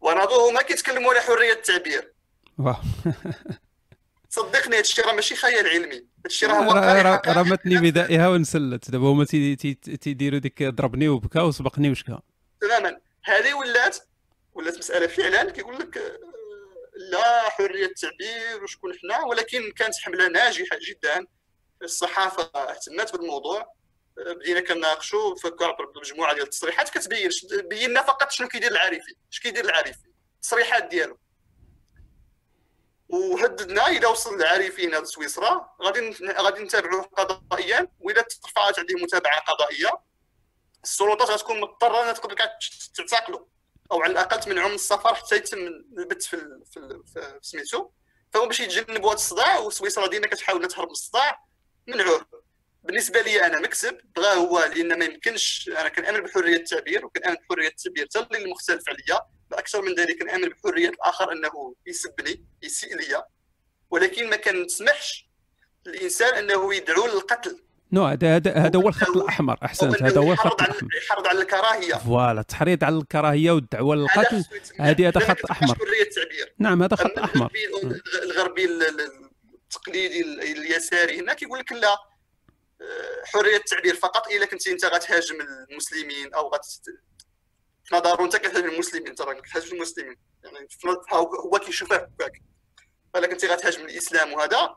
ونظره 0.00 0.50
ما 0.50 0.62
كيتكلموا 0.62 1.12
على 1.12 1.20
حرية 1.20 1.52
التعبير. 1.52 2.12
صدقني 4.28 4.74
هذا 4.74 4.80
الشيء 4.80 5.06
راه 5.06 5.12
ماشي 5.12 5.36
خيال 5.36 5.66
علمي. 5.66 5.96
هذا 5.96 6.04
الشيء 6.26 6.48
راه 6.48 6.68
واقعي 6.68 7.20
رمتني 7.26 7.78
بدائها 7.78 8.28
وانسلت 8.28 8.90
دابا 8.90 9.06
هما 9.06 9.24
تيديروا 10.00 10.38
ديك 10.38 10.62
ضربني 10.62 11.08
وبكى 11.08 11.38
وسبقني 11.38 11.90
وشكى 11.90 12.18
تماما. 12.60 13.00
هذه 13.24 13.54
ولات 13.54 13.98
ولات 14.54 14.78
مسألة 14.78 15.06
فعلا. 15.06 15.50
كيقول 15.50 15.78
لك 15.78 15.98
آه، 15.98 16.18
لا 17.12 17.50
حرية 17.50 17.86
التعبير 17.86 18.64
وشكون 18.64 18.92
حنا. 18.98 19.24
ولكن 19.24 19.70
كانت 19.70 19.94
حملة 19.96 20.28
ناجحة 20.28 20.78
جدا. 20.88 21.26
الصحافة 21.82 22.50
اهتمت 22.54 23.12
بالموضوع. 23.12 23.60
آه، 24.18 24.32
بدينا 24.32 24.60
كناقشوا 24.60 25.36
فكروا 25.36 25.92
بمجموعه 25.94 26.34
ديال 26.34 26.44
التصريحات 26.44 26.88
كتبين 26.88 27.30
بينا 27.70 28.02
فقط 28.02 28.30
شنو 28.30 28.48
كيدير 28.48 28.70
العارفي 28.70 29.14
اش 29.32 29.40
كيدير 29.40 29.64
العارفي 29.64 30.08
التصريحات 30.36 30.88
ديالو 30.88 31.18
وهددنا 33.08 33.86
إذا 33.86 34.08
وصل 34.08 34.34
العارفين 34.34 34.94
هذا 34.94 35.04
سويسرا 35.04 35.76
غادي 35.82 36.16
غادي 36.24 36.62
نتابعوه 36.62 37.02
قضائيا 37.02 37.88
وإذا 38.00 38.22
ترفعت 38.22 38.78
عليه 38.78 39.02
متابعة 39.02 39.40
قضائية 39.40 39.90
السلطات 40.84 41.30
غتكون 41.30 41.60
مضطرة 41.60 42.02
إنها 42.02 42.12
تقدر 42.12 42.36
تعتقلوا 42.94 43.46
أو 43.92 44.02
على 44.02 44.12
الأقل 44.12 44.40
تمنعوا 44.40 44.68
من 44.68 44.74
السفر 44.74 45.14
حتى 45.14 45.36
يتم 45.36 45.58
البت 45.58 46.22
في 46.22 46.36
في, 46.72 47.02
في 47.14 47.38
سميتو. 47.42 47.90
فهو 48.32 48.46
باش 48.46 48.60
يتجنبوا 48.60 49.08
هذا 49.08 49.14
الصداع 49.14 49.58
وسويسرا 49.58 50.06
ديما 50.06 50.26
كتحاول 50.26 50.68
تهرب 50.68 50.86
من 50.86 50.92
الصداع 50.92 51.44
منعوه. 51.86 52.26
بالنسبة 52.88 53.20
لي 53.20 53.46
أنا 53.46 53.60
مكسب 53.60 53.98
بغاه 54.16 54.34
هو 54.34 54.70
لأن 54.76 54.98
ما 54.98 55.04
يمكنش 55.04 55.70
أنا 55.78 55.88
كنأمن 55.88 56.20
بحرية 56.20 56.56
التعبير 56.56 57.06
وكنأمن 57.06 57.36
بحرية 57.36 57.68
التعبير 57.68 58.08
حتى 58.16 58.36
اللي 58.36 58.50
مختلف 58.50 58.84
عليا 58.88 59.20
أكثر 59.52 59.82
من 59.82 59.94
ذلك 59.94 60.22
نامن 60.22 60.48
بحرية 60.48 60.88
الآخر 60.88 61.32
أنه 61.32 61.74
يسبني 61.86 62.44
يسيء 62.62 62.96
لي 62.96 63.24
ولكن 63.90 64.30
ما 64.30 64.36
كنسمحش 64.36 65.28
للإنسان 65.86 66.34
أنه 66.34 66.74
يدعو 66.74 67.06
للقتل. 67.06 67.62
non 67.92 68.04
هذا 68.04 68.36
هذا 68.36 68.78
هو 68.78 68.88
الخط 68.88 69.16
الأحمر. 69.16 69.58
أحسنت 69.64 70.02
هذا 70.02 70.20
هو 70.20 70.32
الخط 70.32 70.62
الأحمر. 70.62 70.90
يحرض 70.96 71.26
على 71.26 71.42
الكراهية. 71.42 71.94
voilà 71.94 72.40
التحريض 72.40 72.84
على 72.84 72.98
الكراهية 72.98 73.50
والدعوة 73.50 73.96
للقتل 73.96 74.44
هذه 74.80 75.08
هذا 75.08 75.20
خط 75.20 75.50
أحمر. 75.50 75.74
حريه 75.74 76.02
التعبير. 76.02 76.54
نعم 76.58 76.82
هذا 76.82 76.96
خط 76.96 77.18
أحمر. 77.18 77.52
الغربي 78.22 78.64
التقليدي 78.64 80.20
اليساري 80.52 81.20
هنا 81.20 81.34
كيقول 81.34 81.58
لك 81.58 81.72
لا 81.72 81.96
حرية 83.24 83.56
التعبير 83.56 83.94
فقط 83.94 84.28
إلا 84.28 84.46
كنتي 84.46 84.72
أنت 84.72 84.84
غتهاجم 84.84 85.40
المسلمين 85.70 86.34
أو 86.34 86.48
غت 86.48 86.64
في 87.84 87.94
نظره 87.94 88.24
أنت 88.24 88.36
كتهاجم 88.36 88.68
المسلمين 88.68 89.08
انت 89.08 89.20
راك 89.20 89.40
كتهاجم 89.40 89.76
المسلمين. 89.76 90.16
يعني 90.44 90.68
هو 91.12 91.58
كيشوفها 91.58 91.98
هكاك. 91.98 92.42
فإلا 93.14 93.26
كنتي 93.26 93.46
غتهاجم 93.46 93.84
الإسلام 93.84 94.32
وهذا 94.32 94.76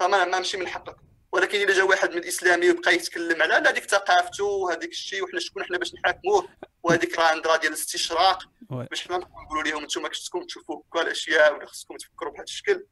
فما 0.00 0.24
ماشي 0.24 0.56
من 0.56 0.68
حقك. 0.68 0.96
ولكن 1.32 1.60
إلا 1.60 1.74
جا 1.74 1.82
واحد 1.82 2.10
من 2.10 2.18
الإسلامي 2.18 2.70
وبقى 2.70 2.94
يتكلم 2.94 3.42
على 3.42 3.54
هذيك 3.54 3.84
ثقافته 3.84 4.44
وهذيك 4.44 4.90
الشيء 4.90 5.24
وحنا 5.24 5.40
شكون 5.40 5.64
حنا 5.64 5.78
باش 5.78 5.94
نحاكموه. 5.94 6.48
وهذيك 6.82 7.18
راه 7.18 7.24
عندها 7.24 7.56
ديال 7.56 7.72
الاستشراق. 7.72 8.42
باش 8.70 9.08
حنا 9.08 9.16
نقولوا 9.16 9.62
لهم 9.62 9.82
أنتم 9.82 10.08
خصكم 10.08 10.46
تشوفوا 10.46 10.82
كاع 10.92 11.02
الاشياء 11.02 11.54
ولا 11.54 11.66
خصكم 11.66 11.96
تفكروا 11.96 12.32
بهذا 12.32 12.44
الشكل. 12.44 12.86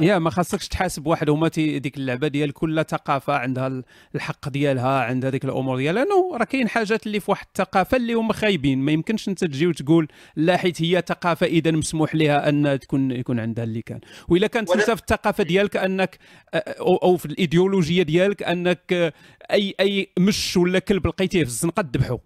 يا 0.00 0.18
ما 0.18 0.30
خاصكش 0.30 0.68
تحاسب 0.68 1.06
واحد 1.06 1.30
هما 1.30 1.48
ديك 1.56 1.96
اللعبة 1.96 2.28
ديال 2.28 2.52
كل 2.52 2.84
ثقافة 2.88 3.32
عندها 3.32 3.82
الحق 4.14 4.48
ديالها 4.48 5.00
عندها 5.00 5.30
ديك 5.30 5.44
الأمور 5.44 5.76
ديالها 5.76 6.04
لأنه 6.04 6.36
راه 6.36 6.44
كاين 6.44 6.68
حاجات 6.68 7.06
اللي 7.06 7.20
في 7.20 7.30
واحد 7.30 7.46
الثقافة 7.46 7.96
اللي 7.96 8.12
هما 8.12 8.32
خايبين. 8.32 8.78
ما 8.78 8.92
يمكنش 8.92 9.28
أنت 9.28 9.44
تجي 9.44 9.66
وتقول 9.66 10.08
لا 10.36 10.56
حيت 10.56 10.82
هي 10.82 11.02
ثقافة 11.08 11.46
إذا 11.46 11.70
مسموح 11.70 12.14
لها 12.14 12.48
أن 12.48 12.78
تكون 12.80 13.10
يكون 13.10 13.40
عندها 13.40 13.64
اللي 13.64 13.82
كان. 13.82 14.00
وإلا 14.28 14.46
كانت 14.46 14.70
أنت 14.70 14.82
في 14.82 14.92
الثقافة 14.92 15.44
ديالك 15.44 15.76
أنك 15.76 16.18
أو, 16.54 16.96
أو 16.96 17.16
في 17.16 17.26
الإيديولوجية 17.26 18.02
ديالك 18.02 18.42
أنك 18.42 19.14
أي 19.50 19.74
أي 19.80 20.12
مش 20.18 20.56
ولا 20.56 20.78
كلب 20.78 21.06
لقيتيه 21.06 21.44
في 21.44 21.50
الزنقة 21.50 21.82
تذبحه 21.82 22.18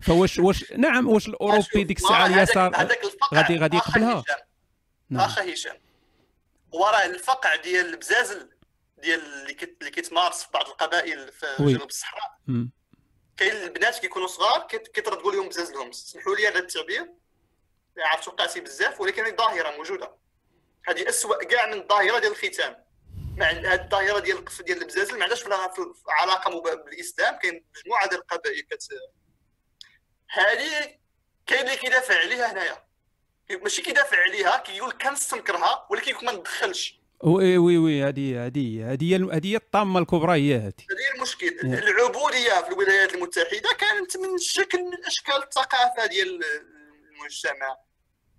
فواش 0.00 0.38
واش 0.38 0.72
نعم 0.72 1.08
واش 1.08 1.28
الأوروبي 1.28 1.84
ديك 1.84 1.98
الساعة 1.98 2.26
اليسار 2.26 2.72
غادي 3.34 3.56
غادي 3.56 3.76
يقبلها؟ 3.76 4.24
نعم. 5.10 5.24
اخا 5.24 5.52
هشام 5.52 5.76
وراء 6.72 7.06
الفقع 7.06 7.56
ديال 7.56 7.86
البزازل 7.86 8.50
ديال 8.98 9.20
اللي 9.20 9.56
اللي 9.80 9.90
كيتمارس 9.90 10.42
في 10.42 10.50
بعض 10.54 10.68
القبائل 10.68 11.32
في 11.32 11.46
جنوب 11.58 11.88
الصحراء. 11.88 12.38
كاين 13.36 13.52
البنات 13.52 13.98
كيكونوا 13.98 14.26
صغار 14.26 14.66
كيتردوا 14.66 15.32
لهم 15.32 15.48
بزازلهم. 15.48 15.88
اسمحوا 15.88 16.36
لي 16.36 16.48
هذا 16.48 16.58
التعبير. 16.58 17.12
عرفت 17.98 18.28
وقعتي 18.28 18.60
بزاف 18.60 19.00
ولكن 19.00 19.36
ظاهرة 19.36 19.76
موجودة. 19.76 20.16
هذه 20.86 21.08
اسوء 21.08 21.44
كاع 21.44 21.66
من 21.66 21.80
الظاهرة 21.80 22.18
ديال 22.18 22.32
الختان 22.32 22.76
مع 23.36 23.50
هذه 23.50 23.82
الظاهرة 23.82 24.18
ديال 24.18 24.38
القف 24.38 24.62
ديال 24.62 24.82
البزازل 24.82 25.18
ما 25.18 25.22
عندهاش 25.22 25.44
علاقة 26.08 26.60
بالإسلام. 26.60 27.38
كاين 27.38 27.64
مجموعة 27.76 28.08
ديال 28.08 28.20
القبائل 28.20 28.60
كت 28.60 28.88
هذه 30.30 30.98
كاين 31.46 31.60
اللي 31.60 31.76
كيدافع 31.76 32.18
عليها 32.18 32.52
هنايا. 32.52 32.89
ماشي 33.56 33.82
كيدافع 33.82 34.22
عليها 34.22 34.56
كيقول 34.56 34.92
كنستنكرها 34.92 35.86
ولكن 35.90 36.26
ما 36.26 36.32
ندخلش. 36.32 37.00
oui 37.24 37.58
oui 37.58 37.78
oui 37.78 38.02
هذه 38.02 38.46
هذه 38.46 38.92
هذه 38.92 39.36
هذه 39.36 39.56
الطامة 39.56 40.00
الكبرى 40.00 40.32
هي 40.32 40.56
هذه 40.56 40.84
هذه 40.90 41.16
المشكل. 41.16 41.58
العبودية 41.62 42.62
في 42.62 42.68
الولايات 42.68 43.14
المتحدة 43.14 43.72
كانت 43.78 44.16
من 44.16 44.38
شكل 44.38 44.78
من 44.84 45.04
أشكال 45.06 45.42
الثقافة 45.42 46.06
ديال 46.06 46.40
المجتمع. 47.10 47.76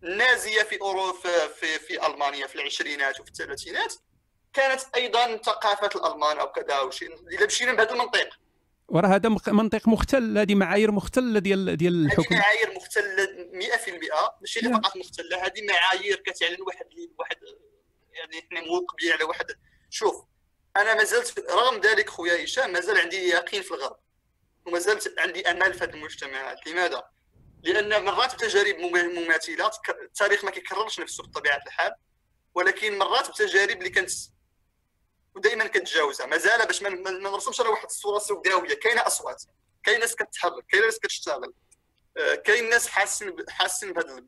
النازية 0.03 0.64
في 0.64 0.82
أوروبا 0.82 1.47
في 1.47 1.80
في 1.80 2.07
ألمانيا 2.07 2.47
في 2.47 2.55
العشرينات 2.55 3.20
وفي 3.20 3.30
الثلاثينات 3.30 3.93
كانت 4.53 4.82
أيضا 4.95 5.38
ثقافة 5.38 5.89
الألمان 5.95 6.38
أو 6.38 6.51
كذا 6.51 6.74
أو 6.74 6.91
شيء. 6.91 7.09
اذا 7.32 7.45
مشينا 7.45 7.74
بهذا 7.74 7.91
المنطق. 7.91 8.30
وراه 8.92 9.08
هذا 9.08 9.30
منطق 9.48 9.88
مختل 9.88 10.38
هذه 10.38 10.56
معايير 10.56 10.92
مختلة 10.92 11.39
ديال 11.39 11.78
ديال 11.78 12.06
الحكم. 12.06 12.36
معايير 12.36 12.76
مختلة 12.76 13.28
100% 13.52 14.42
ماشي 14.42 14.60
اللي 14.60 14.74
فقط 14.74 14.98
مختلة 14.98 15.46
هذه 15.46 15.62
معايير 15.70 16.16
كتعلن 16.16 16.62
واحد 16.62 16.86
واحد 17.20 17.38
يعني 18.14 18.39
إحنا 18.39 18.62
موقبين 18.62 19.12
على 19.12 19.24
واحد. 19.24 19.46
شوف 19.89 20.16
أنا 20.78 20.96
ما 20.96 21.04
زلت 21.04 21.39
رغم 21.52 21.82
ذلك 21.82 22.10
خويا 22.10 22.44
هشام 22.44 22.74
مازال 22.74 22.98
عندي 22.98 23.18
يقين 23.18 23.62
في 23.62 23.72
الغرب. 23.72 23.98
وما 24.66 24.80
زلت 24.80 25.14
عندي 25.20 25.52
أمل 25.52 25.74
في 25.74 25.84
هذه 25.84 25.89
المجتمعات 25.94 26.68
لماذا؟ 26.68 27.04
لأن 27.64 28.06
مرات 28.06 28.36
بتجارب 28.36 28.76
مماثله 28.80 29.72
التاريخ 30.04 30.44
ما 30.46 30.52
كيكررش 30.52 31.00
نفسه 31.00 31.24
بطبيعة 31.24 31.62
الحال. 31.68 31.92
ولكن 32.56 32.98
مرات 32.98 33.30
بتجارب 33.30 33.78
اللي 33.78 33.89
كانت 33.89 34.12
ودائما 35.36 35.68
كتجاوزها. 35.68 36.26
مازال 36.26 36.68
باش 36.68 36.82
ما 36.82 37.12
نرسمش 37.12 37.60
على 37.62 37.70
واحد 37.70 37.86
الصورة 37.86 38.20
سوداويه 38.20 38.74
كاينة 38.74 39.08
أصوات. 39.08 39.44
كاين 39.84 40.00
ناس 40.00 40.16
كتحرك 40.16 40.66
كاين 40.70 40.84
ناس 40.84 41.00
كتشتغل. 41.00 41.54
آه، 42.18 42.36
كاين 42.36 42.70
ناس 42.70 42.88
حاسين 42.88 43.36
حاسين 43.50 43.94
بهذا 43.94 44.26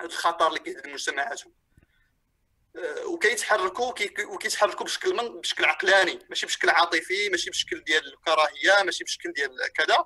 الخطر 0.00 0.46
اللي 0.48 0.58
كيهدد 0.58 0.86
مجتمعاتهم 0.86 1.52
آه، 2.76 3.06
وكيتحركوا 3.06 3.92
وكيتحركوا 4.24 4.86
بشكل 4.86 5.16
من 5.16 5.40
بشكل 5.40 5.64
عقلاني. 5.64 6.18
ماشي 6.28 6.46
بشكل 6.46 6.70
عاطفي 6.70 7.28
ماشي 7.28 7.50
بشكل 7.50 7.84
ديال 7.84 8.12
الكراهية 8.14 8.82
ماشي 8.84 9.04
بشكل 9.04 9.32
ديال 9.32 9.72
كذا. 9.72 10.04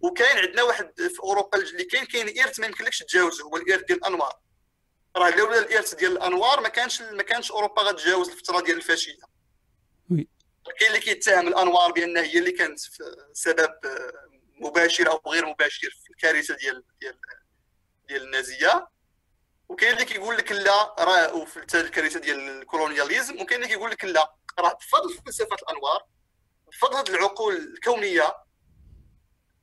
وكاين 0.00 0.38
عندنا 0.38 0.62
واحد 0.62 0.92
في 0.96 1.20
أوروبا 1.20 1.58
اللي 1.58 1.84
كاين 1.84 2.04
كاين 2.04 2.40
ارث 2.40 2.60
ما 2.60 2.66
يمكنلكش 2.66 2.98
تجاوزه 2.98 3.44
هو 3.44 3.56
الارث 3.56 3.82
ديال 3.84 3.98
الانوار 3.98 4.43
راه 5.16 5.30
لولا 5.30 5.58
الارث 5.58 5.94
ديال 5.94 6.12
الانوار 6.12 6.60
ما 6.60 6.68
كانش 6.68 7.02
ما 7.02 7.22
كانش 7.22 7.50
اوروبا 7.50 7.82
غتجاوز 7.82 8.28
الفترة 8.28 8.60
ديال 8.60 8.76
الفاشيه. 8.76 9.18
oui. 10.10 10.28
كاين 10.78 10.90
اللي 10.90 11.00
كيتهم 11.00 11.48
الانوار 11.48 11.92
بان 11.92 12.16
هي 12.16 12.38
اللي 12.38 12.52
كانت 12.52 12.78
سبب 13.32 13.70
مباشر 14.60 15.10
أو 15.10 15.20
غير 15.26 15.46
مباشر 15.46 15.90
في 16.04 16.10
الكارثه 16.10 16.56
ديال 16.56 16.84
ديال 17.00 17.18
ديال 18.08 18.22
النازيه. 18.22 18.88
وكاين 19.68 19.92
اللي 19.92 20.04
كيقول 20.04 20.36
لك 20.36 20.52
لا 20.52 20.94
راه 20.98 21.34
وفي 21.34 21.56
الكارثه 21.74 22.20
ديال 22.20 22.38
ال 22.38 22.45
colonialisme. 22.45 23.40
وكاين 23.40 23.62
اللي 23.62 23.74
كيقول 23.74 23.90
لك 23.90 24.04
لا 24.04 24.34
راه 24.58 24.72
بفضل 24.72 25.14
فلسفه 25.26 25.56
الانوار 25.62 26.04
بفضل 26.72 26.96
هذه 26.96 27.18
العقول 27.18 27.56
الكونيه 27.56 28.34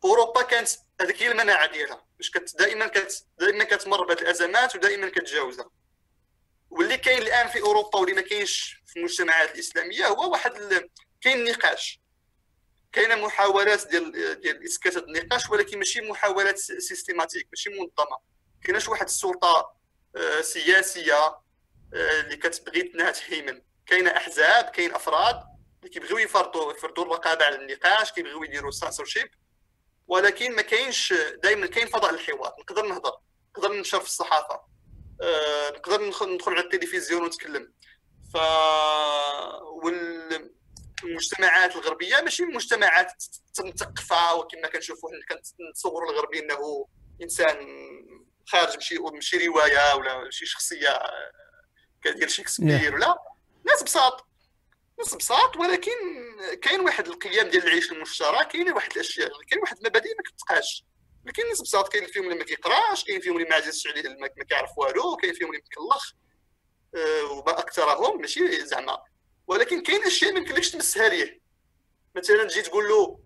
أوروبا 0.03 0.41
كانت 0.41 0.69
هذيك 1.01 1.23
هي 1.23 1.31
المناعة 1.31 1.71
ديالها 1.71 2.05
باش 2.17 2.31
كت 2.31 2.55
دائما 2.57 2.87
كت 2.87 3.25
دائما 3.39 3.63
كتمر 3.63 4.05
بهذه 4.05 4.21
الأزمات 4.21 4.75
ودائما 4.75 5.09
كتجاوزها. 5.09 5.69
واللي 6.69 6.97
كاين 6.97 7.21
الآن 7.21 7.47
في 7.47 7.61
أوروبا 7.61 7.99
واللي 7.99 8.15
ما 8.15 8.21
كاينش 8.21 8.81
في 8.87 8.99
المجتمعات 8.99 9.55
الإسلامية 9.55 10.07
هو 10.07 10.31
واحد 10.31 10.55
ال... 10.55 10.89
كاين 11.21 11.43
نقاش 11.43 12.01
كاينة 12.91 13.15
محاولات 13.15 13.87
ديال 13.87 14.41
ديال 14.41 14.63
إسكات 14.63 14.97
النقاش 14.97 15.49
ولكن 15.49 15.77
ماشي 15.77 16.01
محاولات 16.01 16.57
systématique 16.57 17.47
ماشي 17.51 17.69
منظمة. 17.69 18.17
كايناش 18.63 18.89
واحد 18.89 19.05
السلطة 19.05 19.73
آه، 20.15 20.41
سياسية 20.41 21.13
آه، 21.15 21.41
اللي 21.93 22.37
كتبغي 22.37 22.81
إنها 22.81 23.11
تهيمن. 23.11 23.61
كاينة 23.85 24.11
أحزاب 24.17 24.65
كاين 24.65 24.93
أفراد 24.93 25.43
اللي 25.79 25.89
كيبغيو 25.89 26.17
يفرضوا 26.17 26.73
يفرضوا 26.73 27.03
الرقابة 27.05 27.45
على 27.45 27.55
النقاش 27.55 28.11
كيبغيو 28.11 28.43
يديروا 28.43 28.71
سانسورشيب 28.71 29.29
ولكن 30.07 30.55
ما 30.55 30.61
كاينش 30.61 31.13
دائما 31.43 31.67
كاين 31.67 31.87
فضاء 31.87 32.11
للحوار. 32.11 32.53
نقدر 32.59 32.85
نهضر 32.85 33.13
نقدر 33.57 33.73
ننشر 33.73 33.99
في 33.99 34.05
الصحافة. 34.05 34.61
أه 35.21 35.69
نقدر 35.69 36.01
ندخل 36.01 36.51
على 36.51 36.59
التلفزيون 36.59 37.23
ونتكلم. 37.23 37.73
ف 38.33 38.37
والمجتمعات 41.03 41.75
الغربية 41.75 42.21
ماشي 42.21 42.43
مجتمعات 42.43 43.23
مثقفه 43.59 44.35
وكما 44.35 44.67
كنشوفوا 44.67 45.09
كنتصوروا 45.29 46.11
الغربي 46.11 46.39
إنه 46.39 46.87
إنسان 47.21 47.57
خارج 48.47 48.77
مشي 48.77 48.99
مشي 48.99 49.47
رواية 49.47 49.95
ولا 49.95 50.29
شي 50.29 50.45
شخصية 50.45 50.99
كدير 52.03 52.27
شكسبير 52.27 52.95
ولا 52.95 53.17
ناس 53.65 53.83
بساط. 53.83 54.30
نص 55.01 55.13
بساط 55.15 55.57
ولكن 55.57 55.91
كاين 56.61 56.79
واحد 56.79 57.07
القيم 57.07 57.49
ديال 57.49 57.63
العيش 57.63 57.91
المشترك 57.91 58.47
كاين 58.47 58.71
واحد 58.71 58.91
الأشياء 58.91 59.29
كاين 59.49 59.61
واحد 59.61 59.77
المبادئ 59.77 60.09
ما 60.09 60.23
كتبقاش. 60.23 60.85
لكن 61.25 61.47
ناس 61.47 61.61
بساط 61.61 61.91
كاين 61.93 62.07
فيهم 62.07 62.23
اللي 62.23 62.35
ما 62.35 62.43
كيقراش 62.43 63.03
كاين 63.03 63.21
فيهم 63.21 63.37
اللي 63.37 63.49
ما 63.49 63.55
عزيزش 63.55 63.87
عليه 63.87 64.09
ما 64.09 64.43
كيعرف 64.49 64.77
والو 64.77 65.15
كاين 65.15 65.33
فيهم 65.33 65.49
اللي 65.49 65.61
مكلخ 65.65 66.11
أه 66.95 67.23
وما 67.31 67.59
أكثرهم 67.59 68.21
ماشي 68.21 68.65
زعما. 68.65 68.97
ولكن 69.47 69.81
كاين 69.83 70.03
أشياء 70.03 70.33
ما 70.33 70.39
يمكنلكش 70.39 70.71
تمسها 70.71 71.09
ليه. 71.09 71.41
مثلا 72.15 72.43
تجي 72.43 72.61
تقول 72.61 72.89
له 72.89 73.19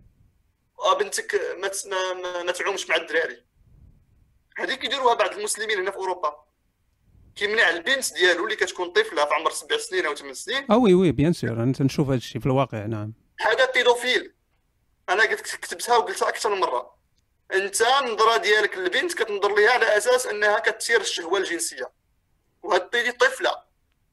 آه 0.79 0.97
بنتك 0.97 1.55
ما, 1.57 2.13
ما, 2.43 2.51
تعومش 2.51 2.89
مع 2.89 2.95
الدراري. 2.95 3.45
هذه 4.57 4.73
كيديروها 4.73 5.13
بعض 5.13 5.33
المسلمين 5.33 5.79
هنا 5.79 5.91
في 5.91 5.97
أوروبا. 5.97 6.45
كيمنع 7.35 7.69
البنت 7.69 8.13
ديالو 8.13 8.43
اللي 8.43 8.55
كتكون 8.55 8.89
طفلة 8.89 9.25
في 9.25 9.33
عمر 9.33 9.51
سبع 9.51 9.77
سنين 9.77 10.05
أو 10.05 10.15
ثمان 10.15 10.33
سنين؟ 10.33 10.65
آه 10.71 10.77
oui 10.77 10.93
oui 10.93 11.11
bien 11.11 11.33
sûr. 11.33 11.51
أنا 11.51 11.73
تنشوف 11.73 12.07
هذا 12.07 12.17
الشيء 12.17 12.41
في 12.41 12.45
الواقع 12.45 12.85
نعم. 12.85 13.13
هذا 13.39 13.71
pédophile. 13.71 14.33
أنا 15.09 15.23
قلت 15.23 15.41
كتبتها 15.41 15.97
وقلتها 15.97 16.29
أكثر 16.29 16.55
من 16.55 16.61
مرة. 16.61 16.95
أنت 17.53 17.81
النظرة 17.81 18.37
ديالك 18.37 18.77
للبنت 18.77 19.13
كتنظر 19.13 19.55
ليها 19.55 19.71
على 19.71 19.97
أساس 19.97 20.27
أنها 20.27 20.59
كتثير 20.59 21.01
الشهوة 21.01 21.39
الجنسية. 21.39 21.91
وهذه 22.63 23.09
طفلة. 23.19 23.55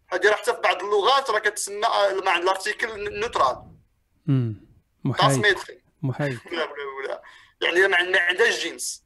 هذه 0.08 0.28
راه 0.28 0.34
حتى 0.34 0.54
في 0.54 0.60
بعض 0.60 0.82
اللغات 0.82 1.30
راه 1.30 1.38
كتسمى 1.38 1.86
مع 2.24 2.36
ال 2.36 2.47
article 2.47 3.20
neutral 3.20 3.72
محايد. 5.04 5.56
محايد. 6.02 6.38
ولا 6.98 7.22
يعني 7.62 7.88
ما 7.88 8.20
عندهاش 8.20 8.64
جنس. 8.64 9.01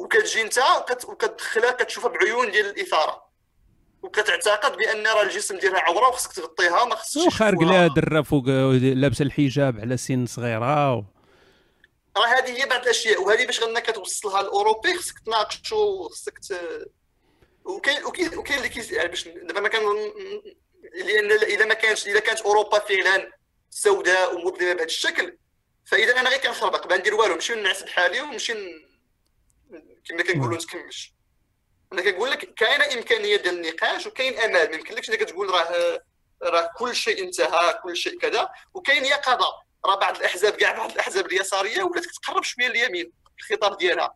وكتجي 0.00 0.42
انت 0.42 0.60
وكتدخلها 1.08 1.70
كتشوفها 1.70 2.10
بعيون 2.10 2.50
ديال 2.50 2.66
الإثارة. 2.66 3.30
وكتعتقد 4.02 4.76
بأن 4.76 5.06
راه 5.06 5.22
الجسم 5.22 5.58
ديالها 5.58 5.80
عوره 5.80 6.08
وخصك 6.08 6.32
تغطيها 6.32 6.84
ما 6.84 6.94
خصكش 6.94 7.26
وخارج 7.26 7.62
لها 7.62 7.86
دره 7.86 8.22
فوق 8.22 8.44
لابسة 8.74 9.22
الحجاب 9.22 9.80
على 9.80 9.96
سن 9.96 10.26
صغيرة 10.26 10.94
و... 10.94 11.04
راه 12.16 12.26
هذه 12.26 12.60
هي 12.60 12.66
بعض 12.66 12.82
الأشياء 12.82 13.22
وهذه 13.22 13.46
باش 13.46 13.62
غنك 13.62 13.82
كتوصلها 13.82 14.40
الأوروبي 14.40 14.94
خصك 14.94 15.18
تناقشوا 15.18 16.08
خصك 16.08 16.38
ت... 16.38 16.52
وكاين 17.64 18.04
وكاين 18.04 18.38
وكاين 18.38 18.58
اللي 18.58 18.68
كي 18.68 18.94
يعني 18.94 19.08
باش 19.08 19.28
دابا 19.28 19.60
ما 19.60 19.68
كان 19.68 19.82
لأن 20.94 21.30
اذا 21.30 21.64
ما 21.64 21.74
كانش 21.74 22.06
اذا 22.06 22.20
كانت 22.20 22.40
أوروبا 22.40 22.78
فعلا 22.78 23.32
سوداء 23.70 24.34
ومظلمة 24.34 24.58
بهذا 24.58 24.84
الشكل 24.84 25.36
فاذا 25.84 26.20
أنا 26.20 26.30
غير 26.30 26.38
كنخربق 26.38 26.86
ما 26.86 26.96
ندير 26.96 27.14
والو 27.14 27.34
نمشي 27.34 27.54
نعس 27.54 27.82
بحالي 27.82 28.20
ونمشي 28.20 28.54
كما 30.08 30.22
كنقولوا 30.22 30.56
نتكمش 30.56 31.14
أنا 31.92 32.02
كنقول 32.02 32.30
لك 32.30 32.54
كاينة 32.54 32.84
إمكانية 32.84 33.36
ديال 33.36 33.66
النقاش 33.66 34.06
وكاين 34.06 34.38
آمال. 34.38 34.70
ما 34.70 34.76
يمكنلكش 34.76 35.10
انك 35.10 35.20
تقول 35.20 35.50
راه 35.50 36.00
راه 36.42 36.70
كل 36.76 36.94
شيء 36.94 37.24
انتهى 37.24 37.74
كل 37.82 37.96
شيء 37.96 38.18
كذا 38.18 38.48
وكاين 38.74 39.04
يقظه 39.04 39.52
راه 39.86 40.00
بعض 40.00 40.16
الأحزاب 40.16 40.52
كاع 40.52 40.76
بعض 40.76 40.90
الأحزاب 40.90 41.26
اليسارية 41.26 41.82
ولات 41.82 42.06
كتقرب 42.06 42.42
شوية 42.42 42.68
لليمين 42.68 43.12
الخطاب 43.38 43.78
ديالها. 43.78 44.14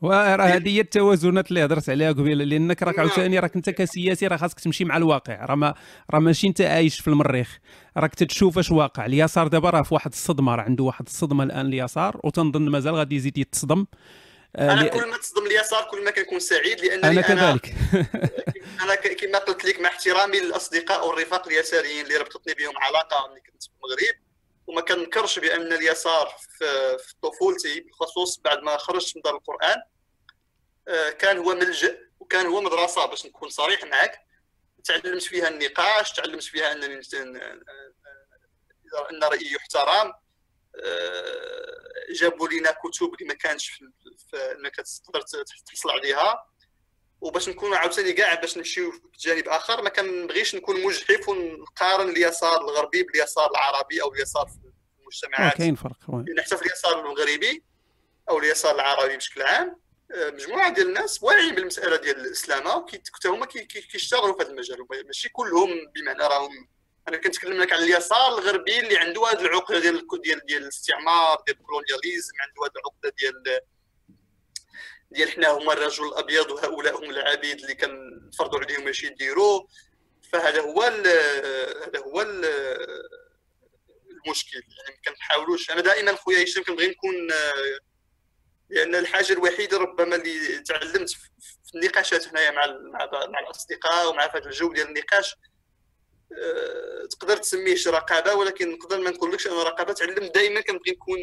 وراه 0.00 0.36
هذه 0.36 0.68
هي 0.68 0.80
التوازنات 0.80 1.48
اللي 1.48 1.64
هضرت 1.64 1.88
عليها 1.88 2.12
قبيلة. 2.12 2.44
لأنك 2.44 2.82
راك 2.82 2.98
نعم. 2.98 3.06
عاوتاني 3.06 3.38
راك 3.38 3.56
أنت 3.56 3.70
كسياسي 3.70 4.26
راه 4.26 4.36
خاصك 4.36 4.60
تمشي 4.60 4.84
مع 4.84 4.96
الواقع. 4.96 5.44
راه 5.44 5.54
ما 5.54 5.74
راه 6.10 6.18
ماشي 6.18 6.46
أنت 6.46 6.60
عايش 6.60 7.00
في 7.00 7.08
المريخ. 7.08 7.58
راك 7.96 8.14
تتشوف 8.14 8.58
اش 8.58 8.70
واقع. 8.70 9.06
اليسار 9.06 9.48
دابا 9.48 9.70
راه 9.70 9.82
في 9.82 9.94
واحد 9.94 10.12
الصدمة. 10.12 10.54
راه 10.54 10.62
عنده 10.62 10.84
واحد 10.84 11.06
الصدمة 11.06 11.44
الآن 11.44 11.66
اليسار. 11.66 12.20
وتنظن 12.24 12.68
مازال 12.68 12.94
غادي 12.94 13.16
يزيد 13.16 13.38
يتصدم. 13.38 13.86
أنا 14.58 14.88
كل 14.88 15.06
ما 15.06 15.16
تصدم 15.16 15.46
اليسار 15.46 15.84
كل 15.90 16.04
ما 16.04 16.10
كنكون 16.10 16.40
سعيد 16.40 16.80
لانني 16.80 17.06
أنا 17.06 17.20
كذلك. 17.20 17.74
أنا 18.82 18.94
كما 18.94 19.38
قلت 19.38 19.64
لك 19.64 19.80
مع 19.80 19.88
احترامي 19.88 20.40
للأصدقاء 20.40 21.08
والرفاق 21.08 21.48
اليساريين 21.48 22.04
اللي 22.04 22.16
ربطتني 22.16 22.54
بهم 22.54 22.78
علاقة 22.78 23.28
ملي 23.28 23.40
كنت 23.40 23.62
في 23.62 23.68
المغرب 23.68 24.14
وما 24.66 24.80
كنكرش 24.80 25.38
بأن 25.38 25.72
اليسار 25.72 26.36
في 26.58 27.14
طفولتي 27.22 27.80
بالخصوص 27.80 28.38
بعد 28.38 28.58
ما 28.58 28.76
خرجت 28.76 29.16
من 29.16 29.22
دار 29.22 29.34
القرآن 29.36 29.82
آه، 30.88 31.10
كان 31.10 31.38
هو 31.38 31.54
ملجأ 31.54 31.98
وكان 32.20 32.46
هو 32.46 32.60
مدرسة 32.60 33.06
باش 33.06 33.26
نكون 33.26 33.48
صريح 33.48 33.84
معك 33.84 34.18
تعلمت 34.84 35.22
فيها 35.22 35.48
النقاش 35.48 36.12
تعلمت 36.12 36.42
فيها 36.42 36.72
ان 36.72 36.82
أن 39.10 39.24
رأيي 39.24 39.52
يحترم. 39.52 40.12
جابوا 42.20 42.48
لنا 42.48 42.70
كتب 42.70 43.14
اللي 43.14 43.28
ما 43.28 43.34
كانش 43.34 43.82
انك 44.34 44.76
تقدر 44.76 45.22
تحصل 45.66 45.90
عليها. 45.90 46.52
وباش 47.20 47.48
نكون 47.48 47.74
عاوتاني 47.74 48.12
كاع 48.12 48.34
باش 48.34 48.56
نمشيو 48.56 48.92
في 48.92 49.00
جانب 49.18 49.48
آخر 49.48 49.82
ما 49.82 49.88
كنبغيش 49.88 50.54
نكون 50.54 50.82
مجحف 50.82 51.28
ونقارن 51.28 52.08
اليسار 52.08 52.60
الغربي 52.60 53.02
باليسار 53.02 53.50
العربي 53.50 54.02
أو 54.02 54.14
اليسار 54.14 54.46
في 54.46 54.72
المجتمعات. 55.00 55.56
كاين 55.56 55.74
فرق 55.74 55.96
حتى 56.38 56.56
في 56.56 56.66
اليسار 56.66 57.00
المغربي 57.00 57.64
أو 58.30 58.38
اليسار 58.38 58.74
العربي 58.74 59.16
بشكل 59.16 59.42
عام 59.42 59.82
آه، 60.14 60.30
مجموعة 60.30 60.74
ديال 60.74 60.88
الناس 60.88 61.22
واعيين 61.22 61.54
بالمسألة 61.54 61.96
ديال 61.96 62.20
الاسلامه 62.20 62.76
وحتى 62.76 63.28
هما 63.28 63.46
كيشتغلوا 63.92 64.36
في 64.36 64.42
هذا 64.42 64.50
المجال 64.50 64.86
ماشي 65.06 65.28
كلهم 65.28 65.68
بمعنى 65.94 66.22
راهم 66.22 66.68
أنا 67.08 67.16
كنتكلم 67.16 67.60
لك 67.60 67.72
على 67.72 67.84
اليسار 67.84 68.38
الغربي 68.38 68.80
اللي 68.80 68.98
عنده 68.98 69.26
هذه 69.26 69.40
العقده 69.40 69.78
ديال 69.78 70.06
ديال 70.22 70.40
ديال 70.46 70.62
الاستعمار 70.62 71.42
ديال 71.46 71.56
الكولونياليزم 71.56 72.32
عنده 72.40 72.62
هذه 72.64 72.72
العقده 72.76 73.14
ديال 73.18 73.60
ديال 75.10 75.30
حنا 75.30 75.48
هما 75.50 75.72
الرجل 75.72 76.04
الأبيض 76.04 76.50
وهؤلاء 76.50 76.98
هم 76.98 77.10
العبيد 77.10 77.60
اللي 77.60 77.74
كنفرضوا 77.74 78.60
عليهم 78.60 78.88
اش 78.88 79.04
يديروا. 79.04 79.66
فهذا 80.32 80.60
هو 80.60 80.82
هذا 80.82 81.98
هو 81.98 82.22
المشكل. 84.10 84.56
يعني 84.56 84.96
ما 84.96 85.12
كنحاولوش. 85.12 85.70
أنا 85.70 85.80
دائما 85.80 86.16
خويا 86.16 86.44
هشام 86.44 86.62
كنبغي 86.62 86.88
نكون 86.88 87.28
لأن 88.70 88.94
الحاجة 88.94 89.32
الوحيدة 89.32 89.78
ربما 89.78 90.16
اللي 90.16 90.58
تعلمت 90.58 91.10
في 91.10 91.74
النقاشات 91.74 92.28
هنايا 92.28 92.50
مع 92.50 92.66
مع 93.28 93.40
الأصدقاء 93.40 94.10
ومع 94.10 94.24
هذا 94.24 94.46
الجو 94.46 94.72
ديال 94.72 94.88
النقاش 94.88 95.36
تقدر 97.10 97.36
تسميه 97.36 97.74
شي 97.74 97.90
رقابة 97.90 98.34
ولكن 98.34 98.72
نقدر 98.72 99.00
ما 99.00 99.10
نقولكش 99.10 99.46
أنا 99.46 99.62
رقابة 99.62 99.92
تعلم 99.92 100.26
دائما 100.26 100.60
كنبغي 100.60 100.90
نكون 100.92 101.18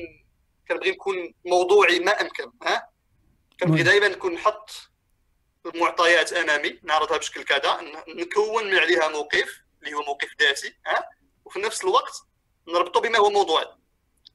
كنبغي 0.69 0.91
نكون 0.91 1.33
موضوعي 1.45 1.99
ما 1.99 2.21
أمكن 2.21 2.51
ها؟ 2.63 2.89
كنبغي 3.59 3.83
دائما 3.83 4.07
نكون 4.07 4.33
نحط 4.33 4.71
المعطيات 5.65 6.33
أمامي 6.33 6.79
نعرضها 6.83 7.17
بشكل 7.17 7.43
كذا 7.43 7.79
نكون 8.07 8.67
من 8.67 8.77
عليها 8.77 9.07
موقف 9.07 9.61
اللي 9.83 9.93
هو 9.93 10.01
موقف 10.01 10.29
ذاتي 10.39 10.75
ها؟ 10.87 11.09
وفي 11.45 11.59
نفس 11.59 11.83
الوقت 11.83 12.13
نربطه 12.67 13.01
بما 13.01 13.17
هو 13.17 13.29
موضوعي 13.29 13.65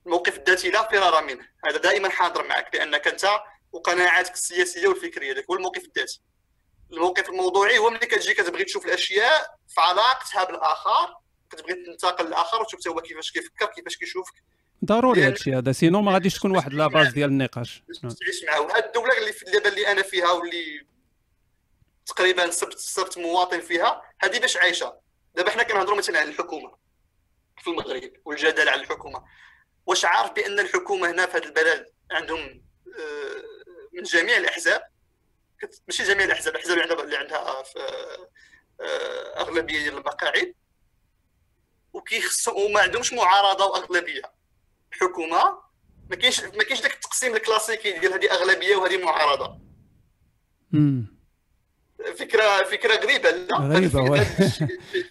الموقف 0.07 0.39
الذاتي 0.39 0.71
لا 0.71 0.89
فرار 0.89 1.25
منه 1.25 1.49
هذا 1.65 1.77
دائما 1.79 2.09
حاضر 2.09 2.47
معك 2.47 2.75
لأنك 2.75 3.09
أنت 3.09 3.41
وقناعاتك 3.73 4.35
السياسية 4.35 4.89
والفكرية 4.89 5.33
هذاك 5.33 5.45
هو 5.51 5.55
الموقف 5.55 5.85
الذاتي. 5.85 6.21
الموقف 6.93 7.29
الموضوعي 7.29 7.79
هو 7.79 7.91
ملي 7.91 8.07
كتجي 8.07 8.35
كتبغي 8.35 8.65
تشوف 8.65 8.87
الاشياء 8.87 9.59
في 9.69 9.81
علاقتها 9.81 10.45
بالاخر 10.45 11.15
كتبغي 11.51 11.75
تنتقل 11.75 12.27
للآخر 12.27 12.63
وتشوف 12.63 12.89
هو 12.89 13.01
كيفاش 13.01 13.33
كيفكر 13.33 13.67
كيفاش 13.67 13.97
كيشوفك. 13.97 14.35
ضروري 14.85 15.23
هذا 15.23 15.33
الشيء 15.33 15.59
هذا 15.59 15.73
sinon 15.73 16.01
ما 16.01 16.13
غاديش 16.13 16.39
تكون 16.39 16.57
واحد 16.57 16.75
la 16.75 16.87
base 16.87 17.09
ديال 17.13 17.31
النقاش. 17.31 17.83
تعيش 18.03 18.45
معاه. 18.47 18.61
وهاد 18.61 18.85
الدولة 18.85 19.19
اللي 19.19 19.33
في 19.33 19.45
دابا 19.45 19.69
اللي 19.69 19.93
أنا 19.93 20.03
فيها 20.03 20.33
واللي 20.33 20.87
تقريبا 22.07 22.51
صرت 22.51 22.79
صرت 22.79 23.19
مواطن 23.19 23.61
فيها 23.61 24.03
هذه 24.21 24.39
باش 24.39 24.57
عايشة. 24.57 24.95
دابا 25.35 25.51
حنا 25.51 25.63
كنهضروا 25.63 25.99
مثلا 25.99 26.19
على 26.19 26.29
الحكومة 26.29 26.75
في 27.59 27.71
المغرب 27.71 28.13
والجدل 28.25 28.69
على 28.69 28.81
الحكومة. 28.81 29.25
واش 29.87 30.05
عارف 30.05 30.33
بأن 30.33 30.59
الحكومة 30.59 31.11
هنا 31.11 31.27
في 31.27 31.37
هذا 31.37 31.45
البلد 31.45 31.87
عندهم 32.11 32.65
آه، 32.99 33.43
من 33.93 34.03
جميع 34.03 34.37
الأحزاب؟ 34.37 34.83
ماشي 35.89 36.03
جميع 36.03 36.25
الاحزاب 36.25 36.55
الاحزاب 36.55 36.79
اللي 36.79 36.83
عندها 36.83 37.05
اللي 37.05 37.17
عندها 37.17 37.63
آه، 38.81 39.41
اغلبيه 39.41 39.79
ديال 39.79 39.95
المقاعد 39.95 40.55
وكيخصهم 41.93 42.71
وما 42.71 42.81
عندهمش 42.81 43.13
معارضه 43.13 43.65
واغلبيه 43.65 44.23
الحكومة 44.93 45.59
ما 46.11 46.17
كاينش 46.17 46.41
ما 46.41 46.63
كاينش 46.65 46.81
داك 46.81 46.95
التقسيم 46.95 47.35
الكلاسيكي 47.35 47.99
ديال 47.99 48.13
هذه 48.13 48.33
اغلبيه 48.33 48.77
وهذه 48.77 49.05
معارضه 49.05 49.59
فكره 52.17 52.63
فكره 52.63 52.95
غريبه 52.95 53.31
لا 53.31 53.57
غريبه 53.57 54.27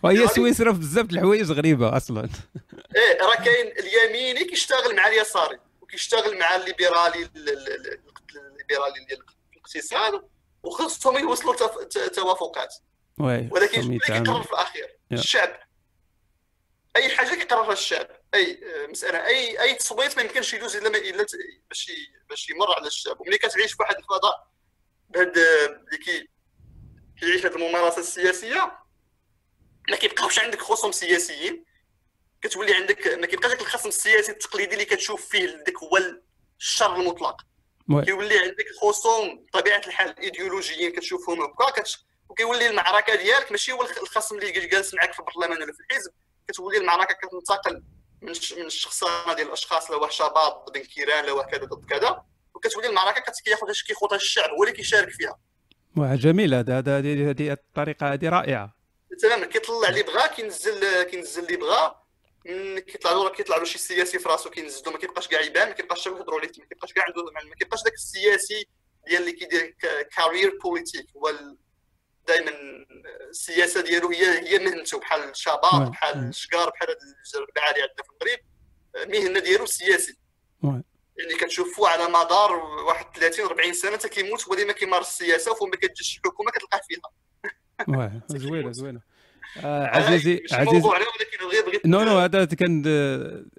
وهي 0.03 0.27
سويسرا 0.27 0.73
في 0.73 0.79
بزاف 0.79 1.11
الحوايج 1.11 1.51
غريبه 1.51 1.97
أصلا 1.97 2.29
إيه 2.95 3.21
راه 3.21 3.35
كاين 3.35 3.67
اليميني 3.67 4.43
كيشتغل 4.45 4.95
مع 4.95 5.07
اليساري 5.07 5.59
وكيشتغل 5.81 6.39
مع 6.39 6.55
الليبرالي 6.55 7.29
الليبرالي 7.35 9.05
ديال 9.07 9.23
الاقتصاد 9.53 10.32
وخصهم 10.63 11.17
يوصلوا 11.17 11.55
توافقات. 12.07 12.75
ولكن 13.51 13.99
كيقرر 13.99 14.43
في 14.43 14.51
الأخير. 14.51 14.97
الشعب. 15.11 15.59
أي 16.95 17.09
حاجة 17.09 17.35
كيقررها 17.35 17.73
الشعب. 17.73 18.07
أي 18.33 18.59
آه، 18.63 18.87
مسألة. 18.87 19.25
أي 19.25 19.61
أي 19.61 19.75
تصويت 19.75 20.17
ما 20.17 20.23
يمكنش 20.23 20.53
يدوز 20.53 20.75
إلا 20.75 20.97
إلا 20.97 21.25
باش 21.69 21.91
باش 22.29 22.49
يمر 22.49 22.75
على 22.75 22.87
الشعب. 22.87 23.21
وملي 23.21 23.37
كتعيش 23.37 23.73
في 23.73 23.77
واحد 23.83 23.95
الفضاء 23.95 24.47
بهاد 25.09 25.37
اللي 25.37 25.97
كي 26.05 26.29
كيعيش 27.19 27.45
هذه 27.45 27.55
الممارسة 27.55 27.99
السياسية 27.99 28.79
ما 29.89 29.95
كيبقاوش 29.95 30.39
عندك 30.39 30.61
خصوم 30.61 30.91
سياسيين. 30.91 31.65
كتولي 32.41 32.73
عندك 32.73 33.07
ما 33.07 33.27
كيبقاش 33.27 33.53
الخصم 33.53 33.89
السياسي 33.89 34.31
التقليدي 34.31 34.73
اللي 34.73 34.85
كتشوف 34.85 35.25
فيه 35.25 35.45
داك 35.45 35.77
هو 35.77 35.99
الشر 36.59 36.95
المطلق. 36.95 37.41
كيولي 37.89 38.39
عندك 38.39 38.65
خصوم 38.81 39.45
بطبيعه 39.45 39.81
الحال 39.87 40.19
ايديولوجيين 40.19 40.91
كتشوفهم 40.91 41.41
هكا 41.41 41.83
وكيولي 42.29 42.69
المعركة 42.69 43.15
ديالك 43.15 43.51
ماشي 43.51 43.71
هو 43.71 43.81
الخصم 43.81 44.37
اللي 44.37 44.51
جالس 44.51 44.93
معك 44.93 45.13
في 45.13 45.19
البرلمان 45.19 45.51
ولا 45.51 45.73
في 45.73 45.79
الحزب. 45.79 46.11
كتولي 46.47 46.77
المعركة 46.77 47.13
كتنتقل 47.13 47.83
من 48.21 48.33
من 48.57 48.65
الشخصانة 48.65 49.33
ديال 49.33 49.47
الأشخاص 49.47 49.91
لو 49.91 50.09
شباط 50.09 50.65
ضد 50.69 50.77
بنكيران 50.77 51.25
لو 51.25 51.43
كذا 51.43 51.65
ضد 51.65 51.85
كذا. 51.85 52.23
وكتولي 52.55 52.87
المعركة 52.87 53.31
كياخذها 53.45 53.73
كيخوضها 53.87 54.15
الشعب 54.15 54.49
هو 54.49 54.63
اللي 54.63 54.75
كيشارك 54.75 55.09
فيها. 55.09 55.39
جميل. 55.97 56.53
هذا 56.53 56.97
هذه 56.97 57.51
الطريقة 57.51 58.13
هذه 58.13 58.29
رائعة. 58.29 58.75
تماما. 59.21 59.45
كيطلع 59.45 59.89
اللي 59.89 60.03
بغا 60.03 60.27
كينزل 60.27 61.03
كينزل 61.03 61.43
اللي 61.43 61.57
بغا. 61.57 62.02
كيطلع 62.79 63.11
له 63.11 63.29
كيطلع 63.29 63.57
له 63.57 63.63
شي 63.63 63.77
سياسي 63.77 64.19
في 64.19 64.29
راسو 64.29 64.49
كينزلو. 64.49 64.91
ما 64.91 64.97
كيبقاش 64.97 65.27
كاع 65.27 65.41
يبان 65.41 65.67
ما 65.67 65.73
كيبقاش 65.73 66.07
يهضروا 66.07 66.39
عليه 66.39 66.51
ما 66.59 66.65
كيبقاش 66.65 66.93
كاع 66.93 67.05
عنده 67.05 67.23
ما 67.23 67.55
كيبقاش 67.59 67.83
داك 67.83 67.93
السياسي 67.93 68.67
ديال 69.07 69.21
اللي 69.21 69.31
كيدير 69.31 69.75
carrière 70.15 70.59
politique 70.63 71.05
هو 71.17 71.33
دائما 72.27 72.51
السياسة 73.29 73.81
ديالو 73.81 74.09
هي 74.09 74.49
هي 74.49 74.59
مهنته 74.59 74.99
بحال 74.99 75.29
شباط 75.29 75.91
بحال 75.91 76.29
لشكر 76.29 76.69
بحال 76.69 76.89
هاد 76.89 76.97
الربعه 77.35 77.71
اللي 77.71 77.81
عندنا 77.81 78.03
في 78.03 78.09
المغرب. 78.11 78.39
المهنه 78.95 79.39
ديالو 79.39 79.63
السياسي 79.63 80.17
يعني 81.17 81.33
كتشوفوا 81.39 81.87
على 81.87 82.07
مدار 82.07 82.51
واحد 82.87 83.05
30 83.17 83.45
40 83.45 83.73
سنة 83.73 83.91
حتى 83.91 84.09
كيموت 84.09 84.47
هو 84.47 84.55
ديما 84.55 84.73
كيمارس 84.73 85.07
السياسة 85.07 85.51
وفما 85.51 85.75
كتجي 85.75 86.03
شي 86.03 86.21
حكومه 86.25 86.51
كتلقاه 86.51 86.81
فيها. 86.87 87.01
زوينة 88.27 88.71
زوينة. 88.71 89.01
آه 89.57 89.85
عزيزي 89.85 90.43
عزيزي 90.51 90.89
non 91.85 92.03
non 92.03 92.17
هذا 92.17 92.45
كان 92.45 92.83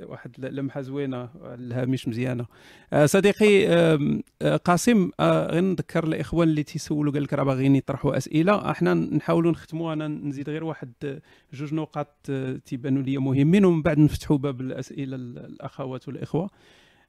واحد 0.03 0.45
لمحة 0.45 0.81
زوينة 0.81 1.29
الهامش 1.45 2.09
مزيانة. 2.09 2.47
آه 2.93 3.07
صديقي 3.07 3.69
آه 3.69 4.57
قاسم 4.57 5.11
آه 5.21 5.47
غير 5.51 5.63
نذكر 5.63 6.05
الاخوان 6.05 6.49
اللي 6.49 6.63
تيسولوا 6.63 7.13
قال 7.13 7.23
لك 7.23 7.33
راه 7.33 7.43
باغيين 7.43 7.77
يطرحوا 7.77 8.17
أسئلة. 8.17 8.71
أحنا 8.71 8.95
نحاولوا 8.95 9.51
نختموا 9.53 9.93
أنا 9.93 10.09
نزيد 10.09 10.51
غير 10.51 10.65
واحد 10.65 11.21
جوج 11.53 11.75
نقاط 11.75 12.31
تيبانوا 12.65 13.03
لي 13.03 13.19
مهمين 13.19 13.65
ومن 13.65 13.83
بعد 13.83 13.99
نفتحوا 13.99 14.39
باب 14.39 14.61
الأسئلة 14.61 15.17
الأخوات 15.17 16.09
والإخوة. 16.09 16.51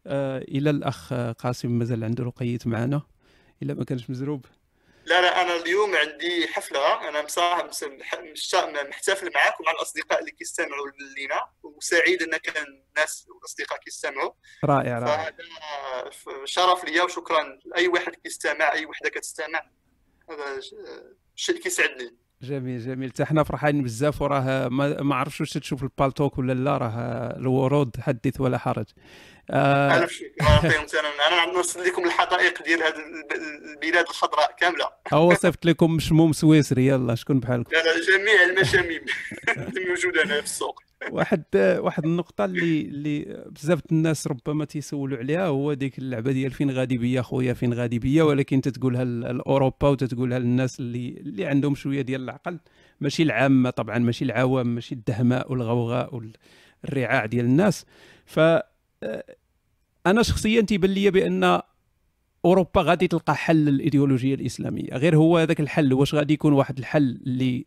آه 0.07 0.37
إلى 0.37 0.69
الأخ 0.69 1.13
قاسم 1.13 1.71
مازال 1.71 2.03
عنده 2.03 2.23
رقيت 2.23 2.67
معنا. 2.67 3.01
إلا 3.63 3.73
ما 3.73 3.83
كانش 3.83 4.09
مزروب. 4.09 4.45
لا 5.05 5.21
لا 5.21 5.41
أنا 5.41 5.55
اليوم 5.55 5.95
عندي 5.95 6.47
حفلة 6.47 7.09
أنا 7.09 7.23
مصاحب 7.23 7.69
محتفل 8.89 9.31
معاك 9.35 9.59
ومع 9.59 9.71
الأصدقاء 9.71 10.19
اللي 10.19 10.31
كيستمعوا 10.31 10.87
لينا 11.17 11.41
وسعيد 11.63 12.21
ان 12.21 12.37
كان 12.37 12.63
الناس 12.63 13.27
والأصدقاء 13.29 13.79
كيستمعوا. 13.79 14.31
رائع 14.63 14.99
رائع. 14.99 15.31
شرف 16.45 16.85
ليا 16.85 17.03
وشكرا 17.03 17.59
لأي 17.65 17.87
واحد 17.87 18.15
كيستمع 18.15 18.71
أي 18.73 18.85
وحدة 18.85 19.09
كتستمع. 19.09 19.61
هذا 20.29 20.59
شيء 21.35 21.59
كيسعدني. 21.59 22.15
جميل 22.41 22.85
جميل. 22.85 23.09
حتى 23.09 23.25
حنا 23.25 23.43
فرحانين 23.43 23.83
بزاف 23.83 24.21
وراه 24.21 24.67
ما 24.69 25.15
عرفتش 25.15 25.41
واش 25.41 25.53
تشوف 25.53 25.83
البالتوك 25.83 26.37
ولا 26.37 26.53
لا 26.53 26.77
راه 26.77 27.37
الورود 27.37 27.99
حدث 27.99 28.41
ولا 28.41 28.57
حرج. 28.57 28.85
آه 29.51 30.05
شكر 30.05 30.35
أنا 31.27 31.53
نرسل 31.53 31.83
لكم 31.83 32.05
الحدائق 32.05 32.63
ديال 32.63 32.79
هذه 32.83 32.95
البلاد 33.73 34.05
الخضراء 34.09 34.55
كاملة. 34.59 34.89
هو 35.13 35.33
صيفط 35.33 35.65
لكم 35.65 35.91
مشموم 35.91 36.33
سويسري 36.33 36.87
يلا 36.87 37.15
شكون 37.15 37.39
بحالكم؟ 37.39 37.71
لا 37.71 37.77
لا 37.77 38.17
جميع 38.17 38.43
المشاميم. 38.43 39.01
موجوده 39.89 40.23
هنا 40.23 40.39
في 40.39 40.45
السوق. 40.45 40.85
واحد 41.11 41.43
واحد 41.55 42.05
النقطة 42.05 42.45
اللي 42.45 42.81
اللي 42.81 43.43
بزاف 43.49 43.79
الناس 43.91 44.27
ربما 44.27 44.65
تيسولوا 44.65 45.17
عليها 45.17 45.47
هو 45.47 45.73
ديك 45.73 45.97
اللعبة 45.97 46.31
ديال 46.31 46.51
فين 46.51 46.71
غادي 46.71 46.97
بيا 46.97 47.21
خويا 47.21 47.53
فين 47.53 47.73
غادي 47.73 47.99
بيا 47.99 48.23
ولكن 48.23 48.61
تتقولها 48.61 49.03
لاوروبا 49.03 49.87
وتتقولها 49.87 50.39
للناس 50.39 50.79
اللي 50.79 51.09
اللي 51.09 51.45
عندهم 51.45 51.75
شوية 51.75 52.01
ديال 52.01 52.21
العقل 52.21 52.59
ماشي 53.01 53.23
العامة 53.23 53.69
طبعا 53.69 53.97
ماشي 53.97 54.25
العوام 54.25 54.67
ماشي 54.75 54.95
الدهماء 54.95 55.51
والغوغاء 55.51 56.21
والرعاع 56.85 57.25
ديال 57.25 57.45
الناس. 57.45 57.85
ف 58.25 58.39
أنا 60.07 60.23
شخصيا 60.23 60.61
تيبان 60.61 60.91
لي 60.91 61.11
بأن 61.11 61.61
أوروبا 62.45 62.81
غادي 62.81 63.07
تلقى 63.07 63.35
حل 63.35 63.55
للإيديولوجية 63.55 64.35
الإسلامية. 64.35 64.89
غير 64.93 65.15
هو 65.15 65.37
هذاك 65.37 65.59
الحل 65.59 65.93
واش 65.93 66.15
غادي 66.15 66.33
يكون 66.33 66.53
واحد 66.53 66.77
الحل 66.77 67.19
اللي 67.27 67.65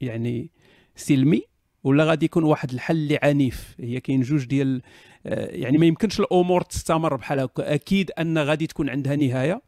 يعني 0.00 0.50
سلمي 0.96 1.42
ولا 1.84 2.04
غادي 2.04 2.24
يكون 2.24 2.44
واحد 2.44 2.72
الحل 2.72 2.96
اللي 2.96 3.18
عنيف؟ 3.22 3.74
هي 3.80 4.00
كاين 4.00 4.20
جوج 4.20 4.44
ديال 4.44 4.82
يعني 5.24 5.78
ما 5.78 5.86
يمكنش 5.86 6.20
الأمور 6.20 6.62
تستمر 6.62 7.16
بحال 7.16 7.40
هكا. 7.40 7.74
أكيد 7.74 8.10
أن 8.10 8.38
غادي 8.38 8.66
تكون 8.66 8.90
عندها 8.90 9.16
نهاية. 9.16 9.62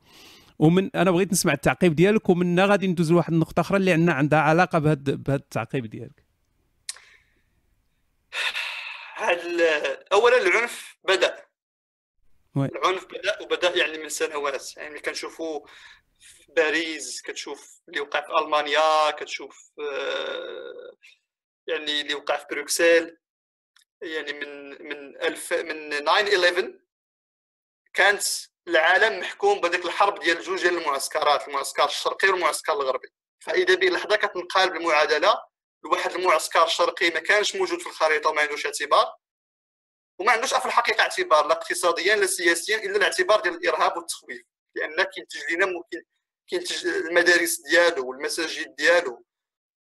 ومن 0.59 0.90
أنا 0.94 1.10
بغيت 1.10 1.32
نسمع 1.32 1.52
التعقيب 1.52 1.94
ديالك 1.94 2.28
ومنها 2.28 2.66
غادي 2.66 2.86
ندوز 2.86 3.12
لواحد 3.12 3.32
النقطة 3.32 3.60
أخرى 3.60 3.76
اللي 3.76 3.93
عندنا 3.93 4.12
عندها 4.12 4.39
علاقة 4.39 4.78
بهذا 4.78 5.35
التعقيب 5.35 5.86
ديالك. 5.86 6.23
اولا 10.12 10.36
العنف 10.36 10.96
بدأ. 11.05 11.46
oui. 12.56 12.66
العنف 12.66 13.05
بدأ 13.05 13.42
وبدأ 13.42 13.76
يعني 13.76 13.98
من 13.98 14.09
سنوات 14.09 14.76
يعني 14.76 15.01
كنشوفوا 15.01 15.66
في 16.20 16.52
باريس 16.52 17.22
كتشوف 17.22 17.80
اللي 17.88 18.01
وقع 18.01 18.20
في 18.20 18.44
ألمانيا 18.44 19.10
كتشوف 19.10 19.70
آه، 19.80 20.96
يعني 21.66 22.01
اللي 22.01 22.14
وقع 22.14 22.36
في 22.36 22.46
بروكسل 22.51 23.18
يعني 24.02 24.32
من 24.32 24.68
من 24.88 25.22
ألف 25.22 25.52
من 25.52 25.90
9 25.90 26.12
11 26.12 26.78
كانت 27.94 28.22
العالم 28.68 29.20
محكوم 29.20 29.60
بهذيك 29.60 29.84
الحرب 29.84 30.20
ديال 30.20 30.42
جوج 30.42 30.62
ديال 30.62 30.78
المعسكرات 30.78 31.48
المعسكر 31.48 31.84
الشرقي 31.84 32.28
والمعسكر 32.28 32.72
الغربي. 32.72 33.09
فإذا 33.40 33.74
بلحظة 33.74 34.16
كتنقلب 34.16 34.76
المعادلة 34.76 35.34
لواحد 35.85 36.12
المعسكر 36.12 36.65
الشرقي 36.65 37.11
ما 37.11 37.20
كانش 37.20 37.56
موجود 37.56 37.81
في 37.81 37.86
الخريطة 37.86 38.31
وما 38.31 38.40
عندوش 38.43 38.66
اعتبار. 38.66 39.15
وما 40.19 40.32
عندوش 40.32 40.55
في 40.55 40.66
الحقيقة 40.66 41.02
اعتبار 41.02 41.47
لا 41.47 41.52
اقتصاديا 41.52 42.16
لا 42.16 42.27
سياسيا 42.27 42.77
إلا 42.77 42.97
الاعتبار 42.97 43.40
ديال 43.40 43.55
الإرهاب 43.55 43.97
والتخويف. 43.97 44.43
لأن 44.74 45.02
كينتج 45.02 45.52
لنا 45.52 45.66
كينتج 46.48 46.86
المدارس 46.86 47.61
ديالو 47.61 48.09
والمساجد 48.09 48.74
ديالو 48.77 49.24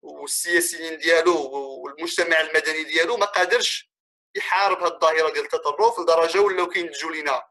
والسياسيين 0.01 0.97
ديالو 0.97 1.51
والمجتمع 1.83 2.39
المدني 2.41 2.83
ديالو 2.83 3.17
ما 3.17 3.25
قادرش 3.25 3.89
يحارب 4.35 4.83
هذه 4.83 4.93
الظاهرة 4.93 5.29
ديال 5.33 5.45
التطرف 5.45 5.99
لدرجة 5.99 6.39
ولاو 6.41 6.67
كينتجوا 6.67 7.11
لنا 7.11 7.43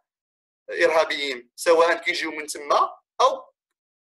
إرهابيين 0.71 1.51
سواء 1.57 1.95
كيجيو 1.95 2.31
من 2.31 2.47
تما 2.47 2.97
أو 3.21 3.53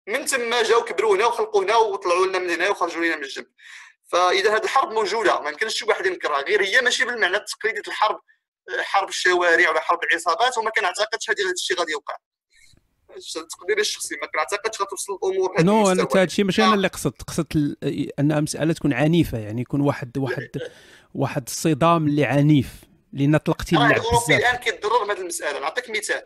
من 0.08 0.26
تما 0.26 0.64
جاو 0.64 0.84
كبروا 0.84 1.16
هنا 1.16 1.26
وخلقوا 1.26 1.64
هنا 1.64 1.76
وطلعوا 1.76 2.26
لنا 2.26 2.40
من 2.40 2.50
هنا 2.50 2.70
وخرجوا 2.70 3.06
لنا 3.06 3.16
من 3.16 3.24
الجنب. 3.24 3.52
فإذا 4.08 4.56
هذه 4.56 4.64
الحرب 4.64 4.92
موجودة 4.92 5.40
ما 5.40 5.50
يمكنش 5.50 5.74
شي 5.74 5.86
واحد 5.86 6.06
ينكرها. 6.06 6.42
غير 6.42 6.64
هي 6.64 6.82
ماشي 6.82 7.06
بالمعنى 7.06 7.38
التقليدي 7.38 7.82
الحرب 7.88 8.20
حرب 8.80 9.10
الشوارع 9.10 9.70
ولا 9.70 9.80
حرب 9.80 10.00
العصابات 10.04 10.58
وما 10.58 10.70
كنعتقدش 10.70 11.30
هذا 11.30 11.52
الشيء 11.52 11.80
غادي 11.80 11.92
يوقع. 11.92 12.18
تقديري 13.60 13.82
الشخصي 13.82 14.16
ما 14.22 14.28
كنعتقدش 14.28 14.82
غتوصل 14.82 15.14
الأمور 15.14 15.62
نو 15.62 15.92
أنا 15.92 16.04
هذا 16.04 16.24
الشيء 16.24 16.46
ماشي 16.46 16.64
أنا 16.64 16.74
اللي 16.74 16.88
قصدت. 16.88 17.22
قصدت 17.22 17.78
أنها 18.20 18.40
مسألة 18.40 18.74
تكون 18.74 18.94
عنيفة 18.94 19.38
يعني 19.38 19.62
يكون 19.62 19.82
واحد 19.82 20.18
واحد 20.18 20.50
واحد 21.14 21.44
الصدام 21.48 22.08
اللي 22.08 22.26
عنيف 22.26 22.68
لأن 23.14 23.38
طلقتي 23.38 23.76
اللعب 23.76 23.92
بزاف 23.92 24.06
الأوروبي 24.06 24.36
الآن 24.36 24.56
كيتضرر 24.56 25.04
من 25.04 25.12
هذه 25.12 25.20
المسألة. 25.20 25.60
نعطيك 25.60 25.90
مثال. 25.90 26.26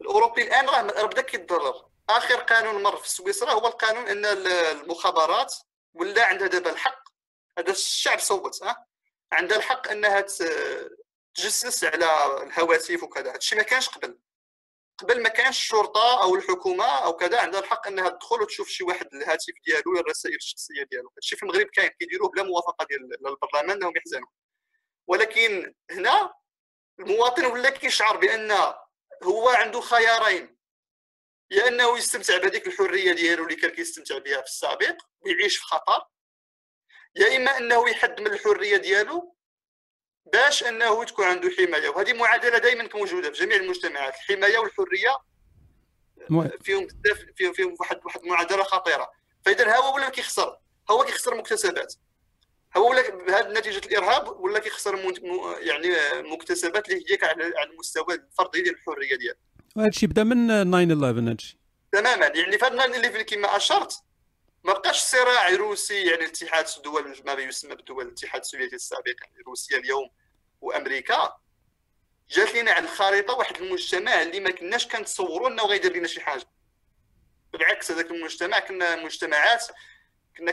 الأوروبي 0.00 0.42
الآن 0.42 0.66
راه 0.68 1.06
بدا 1.06 1.22
كيتضرر. 1.22 1.74
آخر 2.08 2.34
قانون 2.34 2.82
مر 2.82 2.96
في 2.96 3.10
سويسرا 3.10 3.52
هو 3.52 3.66
القانون 3.66 4.08
إن 4.08 4.24
المخابرات 4.24 5.54
ولا 5.94 6.24
عندها 6.24 6.46
دابا 6.46 6.70
الحق 6.70 7.07
هذا 7.58 7.70
الشعب 7.70 8.18
صوت 8.18 8.62
ها؟ 8.62 8.86
عندها 9.32 9.58
الحق 9.58 9.90
أنها 9.90 10.20
تجسس 11.34 11.84
على 11.84 12.42
الهواتف 12.42 13.02
وكذا. 13.02 13.32
هادشي 13.32 13.56
ما 13.56 13.62
كانش 13.62 13.88
قبل. 13.88 14.18
قبل 14.98 15.22
ما 15.22 15.28
كانش 15.28 15.58
الشرطة 15.58 16.22
أو 16.22 16.34
الحكومة 16.34 16.84
أو 16.84 17.16
كذا 17.16 17.40
عندها 17.40 17.60
الحق 17.60 17.86
أنها 17.86 18.08
تدخل 18.08 18.42
وتشوف 18.42 18.68
شي 18.68 18.84
واحد 18.84 19.14
الهاتف 19.14 19.54
ديالو 19.66 19.90
ولا 19.90 20.00
الرسائل 20.00 20.34
الشخصية 20.34 20.82
ديالو. 20.90 21.10
هادشي 21.16 21.36
في 21.36 21.42
المغرب 21.42 21.66
كاين 21.66 21.88
كيديروه 21.88 22.28
بلا 22.28 22.42
موافقة 22.42 22.86
ديال 22.86 23.26
البرلمان 23.26 23.70
أنهم 23.70 23.92
يحزنوا. 23.96 24.28
ولكن 25.06 25.74
هنا 25.90 26.34
المواطن 27.00 27.44
ولا 27.44 27.70
كيشعر 27.70 28.16
بأن 28.16 28.50
هو 29.22 29.48
عنده 29.48 29.80
خيارين. 29.80 30.58
يا 31.50 31.68
أنه 31.68 31.98
يستمتع 31.98 32.38
بهذيك 32.38 32.66
الحرية 32.66 33.12
ديالو 33.12 33.44
اللي 33.44 33.56
كان 33.56 33.70
كيستمتع 33.70 34.18
بها 34.18 34.40
في 34.40 34.46
السابق 34.46 34.96
ويعيش 35.20 35.56
في 35.56 35.64
خطر 35.64 36.06
يا 37.18 37.36
إما 37.36 37.58
أنه 37.58 37.88
يحد 37.88 38.20
من 38.20 38.26
الحرية 38.26 38.76
ديالو 38.76 39.34
باش 40.32 40.64
أنه 40.64 41.04
تكون 41.04 41.24
عنده 41.24 41.50
حماية. 41.50 41.88
وهذه 41.88 42.12
معادلة 42.12 42.58
دائما 42.58 42.88
موجودة 42.94 43.32
في 43.32 43.44
جميع 43.44 43.56
المجتمعات. 43.56 44.14
الحماية 44.14 44.58
والحرية 44.58 45.16
فيهم 46.62 46.86
بزاف 46.86 47.24
فيهم 47.36 47.52
فيهم 47.52 47.74
واحد 47.80 48.00
واحد 48.04 48.24
معادله 48.24 48.62
خطيرة. 48.62 49.10
فاذا 49.44 49.76
هو 49.76 49.94
ولا 49.94 50.08
كيخسر؟ 50.08 50.58
هو 50.90 51.04
كيخسر 51.04 51.34
مكتسبات. 51.34 51.94
هو 52.76 52.90
ولا 52.90 53.10
بهذه 53.10 53.48
نتيجة 53.48 53.86
الإرهاب 53.86 54.40
ولا 54.40 54.58
كيخسر 54.58 54.96
يعني 55.58 55.88
مكتسبات 56.32 56.88
اللي 56.88 57.04
هي 57.10 57.18
على 57.22 57.70
المستوى 57.72 58.14
الفردي 58.14 58.62
ديال 58.62 58.74
الحرية 58.74 59.16
ديالو. 59.16 59.38
وهذا 59.76 59.88
الشيء 59.88 60.08
بدا 60.08 60.24
من 60.24 60.46
9 60.46 60.84
11 60.84 61.20
هذا 61.20 61.32
الشيء 61.32 61.58
تماما. 61.92 62.26
يعني 62.26 62.52
في 62.52 62.58
9 62.58 62.78
11 62.78 63.22
كما 63.22 63.56
أشرت 63.56 64.02
ما 64.64 64.72
بقاش 64.72 65.00
صراع 65.00 65.48
روسي 65.48 65.94
يعني 65.94 66.24
الاتحاد 66.24 66.66
الدول 66.76 67.22
ما 67.24 67.32
يسمى 67.32 67.74
بدول 67.74 68.06
الاتحاد 68.06 68.40
السوفيتي 68.40 68.76
السابق 68.76 69.14
يعني 69.24 69.42
روسيا 69.46 69.78
اليوم 69.78 70.10
وأمريكا. 70.60 71.36
جات 72.30 72.54
لنا 72.54 72.72
على 72.72 72.84
الخريطة 72.84 73.34
واحد 73.34 73.56
المجتمع 73.56 74.22
اللي 74.22 74.40
ما 74.40 74.50
كناش 74.50 74.86
كنتصوروا 74.86 75.48
إنه 75.48 75.62
غيدير 75.62 75.96
لنا 75.96 76.08
شي 76.08 76.20
حاجة. 76.20 76.48
بالعكس 77.52 77.90
هذاك 77.90 78.10
المجتمع 78.10 78.58
كنا 78.58 78.96
مجتمعات 78.96 79.64
كنا 80.36 80.52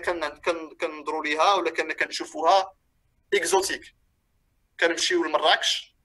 كننظروا 0.80 1.26
ليها 1.26 1.54
ولا 1.54 1.72
كنا 1.72 1.94
كنشوفوها 1.94 2.74
exotique. 3.34 3.96
كنمشيو 4.80 5.24
لمراكش 5.24 5.96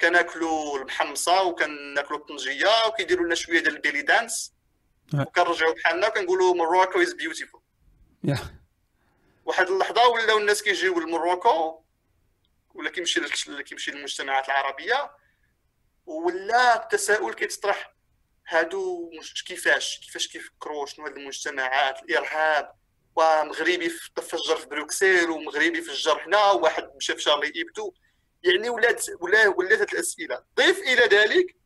كناكلوا 0.00 0.78
المحمصة 0.78 1.42
وكناكلوا 1.42 2.18
الطنجية 2.18 2.86
وكيديروا 2.86 3.24
لنا 3.24 3.34
شوية 3.34 3.60
ديال 3.60 3.76
ال 3.76 3.80
belly 3.80 4.02
dance. 4.02 4.54
وكنرجعوا 5.14 5.74
بحالنا 5.74 6.08
وكنقولوا 6.08 6.54
Morocco 6.54 7.02
is 7.02 7.12
beautiful 7.12 7.60
yeah. 8.24 8.38
واحد 9.44 9.66
اللحظة 9.68 10.08
ولاو 10.08 10.38
الناس 10.38 10.62
كيجيو 10.62 11.00
ل 11.00 11.10
Morocco 11.10 11.82
ولا 12.74 12.90
كيمشي 12.90 13.20
كيمشي 13.62 13.90
للمجتمعات 13.90 14.46
العربية 14.46 15.10
ولا 16.06 16.82
التساؤل 16.84 17.34
كيتطرح 17.34 17.94
هادو 18.48 19.10
مش 19.20 19.44
كيفاش؟ 19.44 19.98
كيفاش 20.00 20.28
كيفكروا 20.28 20.86
شنو 20.86 21.06
هاد 21.06 21.16
المجتمعات؟ 21.16 22.02
الإرهاب 22.02 22.72
ومغربي 23.16 23.88
ف- 23.88 24.08
تفجر 24.16 24.56
في 24.56 24.66
بروكسل 24.66 25.30
ومغربي 25.30 25.82
فجر 25.82 26.22
هنا 26.26 26.50
وواحد 26.50 26.90
مشى 26.96 27.14
في 27.14 27.20
Charlie 27.22 27.52
Hebdo 27.56 27.94
يعني 28.42 28.70
ولات 28.70 29.06
ولا 29.20 29.48
ولات 29.48 29.92
الأسئلة. 29.92 30.44
ضيف 30.56 30.78
إلى 30.78 31.16
ذلك 31.16 31.56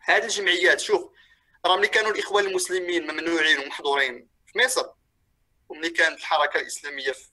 هذه 0.00 0.24
الجمعيات. 0.24 0.80
شوف 0.80 1.10
راه 1.66 1.76
ملي 1.76 1.88
كانوا 1.88 2.10
الاخوان 2.10 2.46
المسلمين 2.46 3.10
ممنوعين 3.10 3.58
ومحظورين 3.58 4.28
في 4.46 4.58
مصر 4.58 4.86
وملي 5.68 5.90
كانت 5.90 6.18
الحركة 6.18 6.60
الإسلامية 6.60 7.12
في 7.12 7.30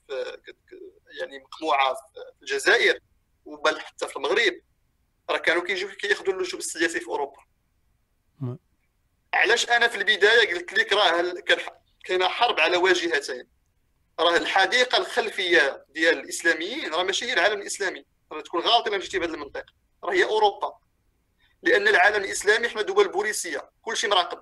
يعني 1.20 1.38
مقموعة 1.38 1.94
في 1.94 2.00
الجزائر 2.42 2.98
وبل 3.44 3.80
حتى 3.80 4.08
في 4.08 4.16
المغرب. 4.16 4.60
راه 5.30 5.38
كانوا 5.38 5.62
كيجيو 5.62 5.88
كياخذوا 5.88 6.34
اللجوء 6.34 6.60
السياسي 6.60 7.00
في 7.00 7.06
أوروبا. 7.06 7.40
علاش 9.34 9.70
أنا 9.70 9.88
في 9.88 9.96
البداية 9.96 10.54
قلت 10.54 10.72
لك 10.72 10.92
راه 10.92 11.34
كاينة 12.04 12.28
حرب 12.28 12.60
على 12.60 12.76
واجهتين. 12.76 13.48
راه 14.20 14.36
الحديقة 14.36 14.98
الخلفية 14.98 15.84
ديال 15.88 16.18
الإسلاميين 16.18 16.94
راه 16.94 17.02
ماشي 17.02 17.24
هي 17.24 17.32
العالم 17.32 17.60
الإسلامي 17.60 18.04
راه 18.32 18.40
تكون 18.40 18.60
غلط 18.60 18.86
إلا 18.86 18.98
مشيتي 18.98 19.18
بهذا 19.18 19.34
المنطق 19.34 19.64
راه 20.04 20.12
هي 20.12 20.24
أوروبا. 20.24 20.78
لأن 21.66 21.88
العالم 21.88 22.24
الإسلامي 22.24 22.68
حنا 22.68 22.82
دول 22.82 23.08
بوليسيه 23.08 23.70
كلشي 23.82 24.08
مراقب. 24.08 24.40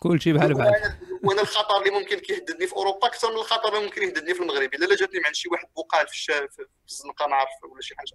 كلشي 0.00 0.32
بحال 0.32 0.54
بحال. 0.54 0.96
وأنا 1.24 1.42
الخطر 1.42 1.78
اللي 1.78 1.90
ممكن 1.90 2.18
كيهددني 2.18 2.66
في 2.66 2.72
أوروبا 2.72 3.06
أكثر 3.06 3.30
من 3.30 3.36
الخطر 3.36 3.68
اللي 3.68 3.86
ممكن 3.86 4.02
يهددني 4.02 4.34
في 4.34 4.40
المغرب. 4.40 4.74
إلا 4.74 4.86
لا 4.86 4.96
جاتني 4.96 5.20
عند 5.24 5.34
شي 5.34 5.48
واحد 5.48 5.66
بقال 5.76 6.06
في 6.06 6.12
الشارع 6.12 6.46
في 6.46 6.66
الزنقة 6.88 7.26
ما 7.26 7.36
عارف 7.36 7.50
ولا 7.72 7.80
شي 7.80 7.94
حاجة. 7.96 8.12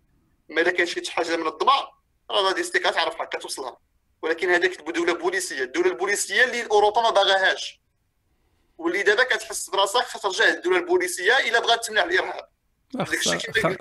ما 0.49 0.61
إلا 0.61 0.71
كان 0.71 0.85
شي 0.85 1.11
حاجة 1.11 1.35
من 1.35 1.47
الضبع 1.47 1.89
راه 2.31 2.41
غادي 2.41 2.63
ستيك 2.63 2.83
تعرفها 2.83 3.25
كتوصلها 3.25 3.77
ولكن 4.21 4.49
هذاك 4.49 4.81
دولة 4.81 5.13
بوليسية. 5.13 5.63
الدولة 5.63 5.87
البوليسية 5.91 6.43
اللي 6.43 6.65
أوروبا 6.65 7.01
ما 7.01 7.09
باغاهاش. 7.09 7.81
واللي 8.77 9.03
دابا 9.03 9.23
كتحس 9.23 9.69
براسك 9.69 9.99
خترجع 9.99 10.45
للدوله 10.45 10.77
البوليسية 10.77 11.37
إلا 11.37 11.59
بغات 11.59 11.85
تمنع 11.85 12.03
الإرهاب. 12.03 12.50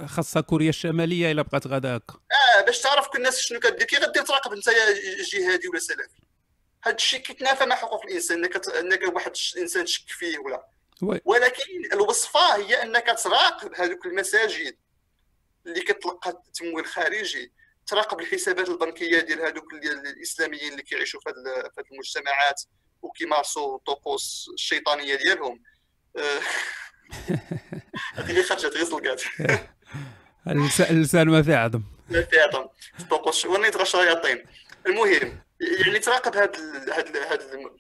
خاصها 0.07 0.43
كوريا 0.43 0.69
الشمالية 0.69 1.31
إلا 1.32 1.43
بقات 1.43 1.66
غادا 1.66 1.97
هكا. 1.97 2.15
آه 2.59 2.61
باش 2.61 2.78
تعرف 2.78 3.09
كل 3.09 3.19
الناس 3.19 3.41
شنو 3.41 3.61
كدير. 3.61 3.82
كي 3.87 3.97
غدير 3.97 4.23
تراقب 4.23 4.53
انت 4.53 4.69
جهادي 5.32 5.69
ولا 5.69 5.78
سلفي 5.78 6.20
هذا 6.82 6.95
الشيء 6.97 7.20
كيتنافى 7.20 7.66
مع 7.66 7.77
حقوق 7.77 8.05
الإنسان. 8.05 8.45
إنك 8.45 8.69
إنك 8.69 9.15
واحد 9.15 9.32
الانسان 9.57 9.85
تشك 9.85 10.09
فيه 10.09 10.39
ولا. 10.39 10.66
وي. 11.03 11.20
ولكن 11.24 11.62
الوصفة 11.93 12.57
هي 12.57 12.82
إنك 12.82 13.16
تراقب 13.24 13.74
هذوك 13.74 14.07
المساجد 14.07 14.77
اللي 15.66 15.81
كتلقى 15.81 16.43
تمويل 16.55 16.87
خارجي 16.87 17.53
تراقب 17.87 18.20
الحسابات 18.20 18.69
البنكية 18.69 19.20
ديال 19.20 19.41
هذوك 19.41 19.73
ال- 19.73 20.07
الإسلاميين 20.07 20.73
اللي 20.73 20.82
كيعيشوا 20.82 21.20
في 21.20 21.28
هذه 21.31 21.62
في 21.62 21.81
هذه 21.81 21.87
المجتمعات 21.93 22.62
وكيمارسوا 23.03 23.77
الطقوس 23.77 24.51
الشيطانية 24.55 25.15
ديالهم. 25.15 25.62
اللي 28.18 28.43
خرجت 28.43 28.77
غير 28.77 29.16
اللس- 30.47 30.81
اللسان 30.90 31.28
ما 31.28 31.43
فيه 31.43 31.56
عظم. 31.56 31.82
لا 32.09 32.22
في 32.22 32.40
عظم. 32.40 32.66
طقوس 33.10 33.47
وأنا 33.47 33.66
يتغى 33.68 33.82
الشياطين 33.82 34.44
المهم 34.86 35.43
يعني 35.85 35.98
تراقب 35.98 36.36
هاد 36.36 36.55
ال- 36.56 36.93
هاد 36.93 37.16
ال- 37.16 37.22
هاد 37.22 37.40
ال- 37.43 37.77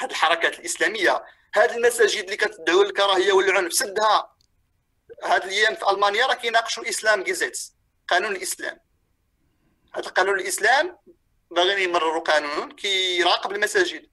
هاد 0.00 0.10
الحركات 0.10 0.58
الإسلامية. 0.58 1.24
هاد 1.54 1.70
المساجد 1.70 2.24
اللي 2.24 2.36
كتدعو 2.36 2.82
للكراهيه 2.82 3.32
والعنف 3.32 3.72
سدها 3.72 4.30
هاد 5.24 5.42
الأيام 5.44 5.74
في 5.74 5.90
ألمانيا 5.90 6.26
راه 6.26 6.34
كيناقشوا 6.34 6.82
ال 6.82 7.22
Islamgesetz 7.22 7.58
قانون 8.08 8.36
الإسلام. 8.36 8.78
هذا 9.94 10.06
القانون 10.06 10.40
الإسلام 10.40 10.98
باغيين 11.50 11.78
يمرروا 11.88 12.20
قانون 12.22 12.70
كيراقب 12.72 13.52
المساجد. 13.52 14.06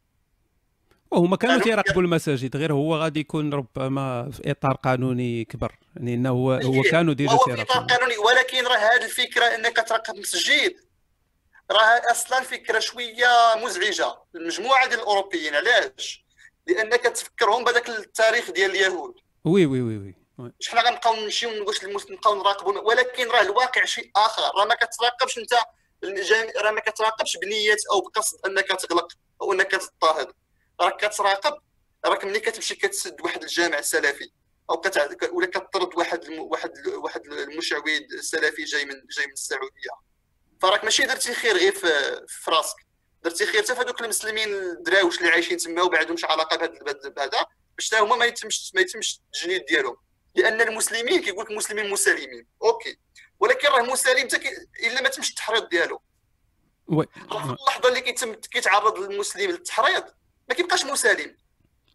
وهما 1.11 1.37
كانوا 1.37 1.59
تيراقبوا 1.59 2.01
المساجد 2.01 2.57
غير 2.57 2.73
هو 2.73 2.95
غادي 2.95 3.19
يكون 3.19 3.53
ربما 3.53 4.31
في 4.31 4.51
إطار 4.51 4.73
قانوني 4.73 5.45
كبر. 5.45 5.75
يعني 5.95 6.13
إنه 6.13 6.29
هو 6.29 6.53
هو 6.53 6.81
كانوا 6.81 7.13
déjà 7.13 7.33
وهو 7.33 7.43
في 7.43 7.61
إطار 7.61 7.83
قانوني 7.83 8.17
ولكن 8.17 8.63
راه 8.67 8.77
هذه 8.77 9.05
الفكرة 9.05 9.45
إنك 9.45 9.75
تراقب 9.87 10.15
مسجد. 10.15 10.75
راه 11.71 12.11
أصلا 12.11 12.41
فكرة 12.41 12.79
شوية 12.79 13.27
مزعجة 13.63 14.15
للمجموعة 14.33 14.87
ديال 14.87 14.99
الأوروبيين. 14.99 15.55
علاش؟ 15.55 16.25
لأنك 16.67 17.01
تفكرهم 17.01 17.63
بهذاك 17.63 17.89
التاريخ 17.89 18.51
ديال 18.51 18.71
اليهود. 18.71 19.13
oui 19.45 19.65
oui 19.65 19.81
oui 19.81 19.97
oui. 19.97 20.15
حنا 20.67 20.81
غنبقاو 20.81 21.15
نمشيو 21.15 21.65
واش 21.67 21.83
نبقاو 22.11 22.35
نراقبوا 22.35 22.79
ولكن 22.79 23.27
راه 23.27 23.41
الواقع 23.41 23.85
شيء 23.85 24.11
آخر. 24.15 24.41
راه 24.59 24.65
ما 24.65 24.75
كتراقبش 24.75 25.37
أنت 25.37 25.53
راه 26.63 26.71
ما 26.71 26.81
كتراقبش 26.81 27.37
بنية 27.37 27.77
أو 27.91 28.01
بقصد 28.01 28.37
أنك 28.45 28.67
تغلق 28.67 29.07
أو 29.41 29.53
أنك 29.53 29.71
تضطهد. 29.71 30.27
راك 30.81 31.05
كتراقب 31.05 31.53
راك 32.05 32.25
ملي 32.25 32.39
كتمشي 32.39 32.75
كتسد 32.75 33.21
واحد 33.21 33.41
الجامع 33.41 33.79
السلفي 33.79 34.31
أو 34.69 34.81
كتع... 34.81 35.07
ولا 35.31 35.47
كطرد 35.47 35.95
واحد 35.97 36.23
الم... 36.23 36.39
واحد 36.39 36.87
واحد 36.87 37.25
المشعوذ 37.25 38.19
سلفي 38.21 38.63
جاي 38.63 38.85
من 38.85 38.93
جاي 39.17 39.27
من 39.27 39.33
السعودية. 39.33 39.91
فراك 40.61 40.83
ماشي 40.83 41.03
درتي 41.03 41.33
خير 41.33 41.57
غير 41.57 41.71
في, 41.71 42.21
في 42.27 42.51
راسك. 42.51 42.75
درتي 43.23 43.45
خير 43.45 43.63
حتى 43.63 43.75
في 43.75 43.81
هذوك 43.81 44.01
المسلمين 44.01 44.53
الدراوش 44.53 45.17
اللي 45.17 45.29
عايشين 45.29 45.57
تما 45.57 45.81
وما 45.81 45.97
عندهمش 45.97 46.25
علاقة 46.25 46.57
بهذا 46.57 47.09
بهذا 47.09 47.45
باش 47.77 47.87
حتى 47.87 47.99
هما 47.99 48.15
ما 48.15 48.25
يتمش 48.25 48.71
ما 48.75 48.81
يتمش 48.81 49.21
التجنيد 49.25 49.65
ديالهم. 49.65 49.97
لأن 50.35 50.61
المسلمين 50.61 51.21
كيقول 51.21 51.45
لك 51.45 51.51
مسلمين 51.51 51.89
مسالمين. 51.89 52.47
OK. 52.63 52.97
ولكن 53.39 53.67
راه 53.67 53.81
مسالم 53.81 54.27
حتى 54.27 54.67
إلا 54.83 55.01
ما 55.01 55.09
تمش 55.09 55.29
التحريض 55.29 55.69
ديالو. 55.69 56.01
oui. 56.87 57.07
اللحظة 57.31 57.89
اللي 57.89 58.01
كيتم 58.01 58.33
كيتعرض 58.33 58.99
المسلم 58.99 59.51
للتحريض 59.51 60.03
ما 60.51 60.57
كيبقاش 60.57 60.85
مسالم. 60.85 61.37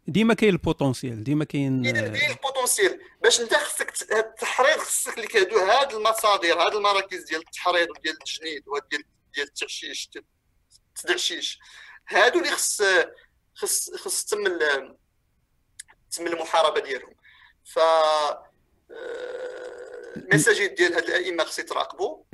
ديما 0.08 0.34
كاين 0.34 0.52
ال 0.52 0.60
potentiel 0.60 1.24
ديما 1.24 1.44
كاين 1.44 1.82
كاين 1.82 2.14
كاين 2.14 2.30
ال 2.30 2.37
potentiel 2.37 3.00
باش 3.22 3.40
انت 3.40 3.54
خصك 3.54 4.12
التحريض 4.12 4.78
خصك 4.78 5.18
لك 5.18 5.36
هادو 5.36 5.58
هاد 5.58 5.92
المصادر 5.92 6.62
هاد 6.62 6.74
المراكز 6.74 7.24
ديال 7.24 7.40
التحريض 7.40 7.90
وديال 7.90 8.14
التجنيد 8.14 8.68
وديال 8.68 9.04
ديال 9.34 9.46
التعشيش 9.46 10.10
التدعشيش 10.88 11.58
هادو 12.08 12.38
اللي 12.38 12.50
خص 12.50 12.82
خص 13.54 13.90
خص 13.94 14.24
تم 14.24 14.58
تم 16.10 16.26
المحاربة 16.26 16.80
ديالهم. 16.80 17.14
ف 17.64 17.78
آه، 17.78 18.44
المساجد 20.16 20.74
ديال 20.74 20.94
هاد 20.94 21.04
الأئمة 21.04 21.44
خص 21.44 21.58
يتراقبوا. 21.58 22.24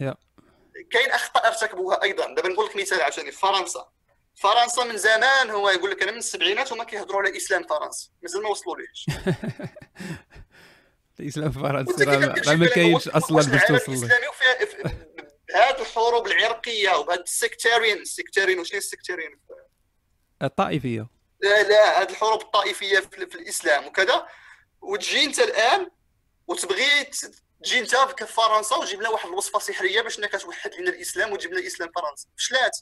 كاين 0.90 1.10
أخطاء 1.10 1.46
ارتكبوها 1.46 2.02
أيضا. 2.02 2.34
دابا 2.34 2.48
نقول 2.48 2.66
لك 2.66 2.76
مثال 2.76 3.02
عشان 3.02 3.24
في 3.24 3.32
فرنسا. 3.32 3.88
فرنسا 4.34 4.84
من 4.84 4.96
زمان 4.96 5.50
هو 5.50 5.70
يقول 5.70 5.90
لك 5.90 6.02
أنا 6.02 6.12
من 6.12 6.18
السبعينات 6.18 6.72
هما 6.72 6.84
كيهضروا 6.84 7.20
على 7.20 7.36
إسلام 7.36 7.62
فرنسا 7.62 8.08
مازال 8.22 8.42
ما 8.42 8.48
وصلوا 8.48 8.76
ليش 8.76 9.06
الإسلام 11.20 11.62
وانت 11.62 12.02
راه 12.02 12.54
ما 12.54 12.66
كاينش 12.66 13.08
أصلا 13.08 13.42
باش 13.42 13.62
توصل 13.64 13.92
له. 13.92 13.98
الإسلامي 13.98 14.26
بهذه 15.48 15.80
الحروب 15.80 16.26
العرقية 16.26 16.96
وبهذا 16.96 17.22
السكتاريين 17.22 17.98
السكتاريين 17.98 18.58
وشنو 18.58 18.78
السكتاريين 18.78 19.40
الطائفية. 20.42 21.08
لا 21.40 21.62
لا 21.62 22.02
هذه 22.02 22.10
الحروب 22.10 22.42
الطائفية 22.42 23.00
في, 23.00 23.26
في 23.26 23.34
الإسلام 23.34 23.86
وكذا. 23.86 24.26
وتجي 24.80 25.24
أنت 25.24 25.38
الآن 25.38 25.90
وتبغي 26.46 27.04
تجي 27.62 27.78
أنت 27.78 27.96
في 27.96 28.26
فرنسا 28.26 28.76
وتجيب 28.76 29.00
لنا 29.00 29.08
واحد 29.08 29.28
الوصفة 29.28 29.58
سحرية 29.58 30.00
باش 30.00 30.18
انك 30.18 30.40
توحد 30.40 30.74
لنا 30.74 30.90
الإسلام 30.90 31.32
وتجيب 31.32 31.50
لنا 31.50 31.60
الإسلام 31.60 31.90
فرنسا. 31.94 32.28
فشلات؟ 32.36 32.78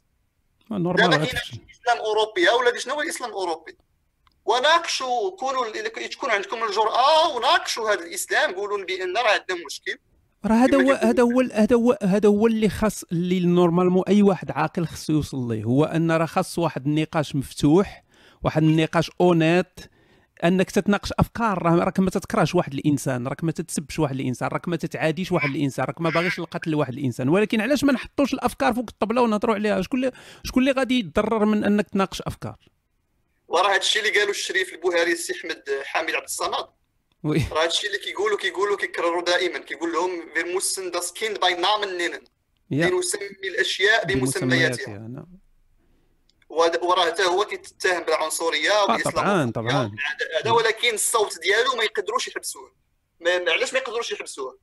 normal 0.79 1.11
دابا 1.11 1.25
كاين 1.25 1.41
الاسلام 1.69 1.99
أوروبي 1.99 2.49
ولا 2.49 2.79
شنو 2.79 2.95
هو 2.95 3.03
الإسلام 3.03 3.31
الأوروبي؟ 3.31 3.77
وناقشوا 4.45 5.37
كونوا 5.37 5.65
تكون 6.11 6.31
عندكم 6.31 6.65
الجرأة 6.65 7.37
وناقشوا 7.37 7.91
هذا 7.91 8.01
الإسلام 8.01 8.55
قولوا 8.55 8.85
بأن 8.85 9.17
راه 9.17 9.31
عندنا 9.31 9.67
مشكل. 9.67 9.99
راه 10.47 10.55
هذا 10.55 10.77
هو. 10.77 10.93
هذا 10.93 11.23
هو 11.23 11.41
هذا 11.41 11.77
هو 11.77 11.99
هذا 12.03 12.29
هو 12.29 12.47
اللي 12.47 12.69
خاص 12.69 13.05
اللي 13.13 13.41
normalement 13.41 14.03
أي 14.09 14.23
واحد 14.23 14.51
عاقل 14.51 14.87
خصو 14.87 15.13
يوصل 15.13 15.49
ليه. 15.53 15.65
هو 15.65 15.85
أن 15.85 16.13
راه 16.13 16.27
خاص 16.27 16.59
واحد 16.59 16.87
النقاش 16.87 17.37
مفتوح 17.37 18.05
واحد 18.43 18.63
النقاش 18.63 19.11
honnête 19.21 19.81
أنك 20.45 20.71
تتناقش 20.71 21.12
أفكار 21.19 21.62
راه 21.62 21.85
راك 21.85 22.01
ما 22.01 22.11
تتكرهش 22.11 22.55
واحد 22.55 22.75
الإنسان 22.75 23.27
راك 23.27 23.45
ما 23.45 23.53
تتسبش 23.53 23.99
واحد 23.99 24.15
الإنسان 24.15 24.49
راك 24.49 24.69
ما 24.69 24.77
تتعاديش 24.77 25.33
واحد 25.33 25.51
الإنسان 25.51 25.85
راك 25.85 26.01
ما 26.01 26.11
باغيش 26.11 26.39
القتل 26.39 26.71
لواحد 26.71 26.93
الإنسان. 26.93 27.29
ولكن 27.29 27.61
علاش 27.61 27.85
ما 27.85 27.93
نحطوش 27.93 28.35
الأفكار 28.35 28.75
فوق 28.75 28.87
الطبلة 28.89 29.23
ونهضروا 29.23 29.55
عليها؟ 29.55 29.83
شكون 29.83 30.05
اللي 30.05 30.12
شكون 30.45 30.62
اللي 30.62 30.73
غادي 30.73 30.99
يتضرر 30.99 31.45
من 31.45 31.65
أنك 31.65 31.91
تناقش 31.91 32.23
أفكار؟ 32.23 32.57
وراه 33.49 33.71
هذا 33.71 33.77
الشيء 33.77 34.03
اللي 34.03 34.19
قالوا 34.19 34.31
الشريف 34.31 34.73
البوهري 34.73 35.12
السي 35.12 35.33
احمد 35.33 35.62
حامد 35.85 36.11
عبد 36.11 36.25
الصمد. 36.25 36.67
وي. 37.23 37.43
راه 37.53 37.65
هادشي 37.65 37.87
اللي 37.87 37.99
كيقولوا 37.99 38.39
كيقولوا 38.39 38.77
كيكرروا 38.77 39.25
دائما. 39.25 39.59
كيقول 39.59 39.93
لهم 39.93 40.11
das 40.91 41.12
Kind 41.21 41.39
bei 41.41 41.55
Namen 41.55 41.99
nennen 41.99 42.29
يا. 42.71 42.91
لنسمي 42.91 43.23
الأشياء 43.45 44.07
بمسمياتها 44.07 44.99
نعم. 44.99 45.40
وراه 46.51 47.07
حتى 47.07 47.25
هو 47.25 47.45
كيتهم 47.45 48.03
بالعنصرية 48.03 48.73
آه،. 48.73 48.99
طبعاً، 49.05 49.53
طبعاً. 49.55 49.97
هذا- 50.45 50.51
ولكن 50.51 50.95
الصوت 50.95 51.39
ديالو 51.39 51.75
ما 51.77 51.85
يقدروش 51.85 52.29
يحبسوه 52.29 52.73
علاش 53.49 53.73
ما 53.73 53.79
يقدروش 53.79 54.13
يحبسوه 54.13 54.59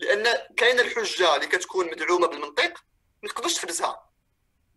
لأن 0.00 0.26
كاينة 0.56 0.82
الحجة 0.82 1.34
اللي 1.36 1.46
كتكون 1.46 1.86
مدعومة 1.86 2.26
بالمنطق 2.26 2.84
ما 3.22 3.28
تقدرش 3.28 3.54
تحبسها 3.54 4.10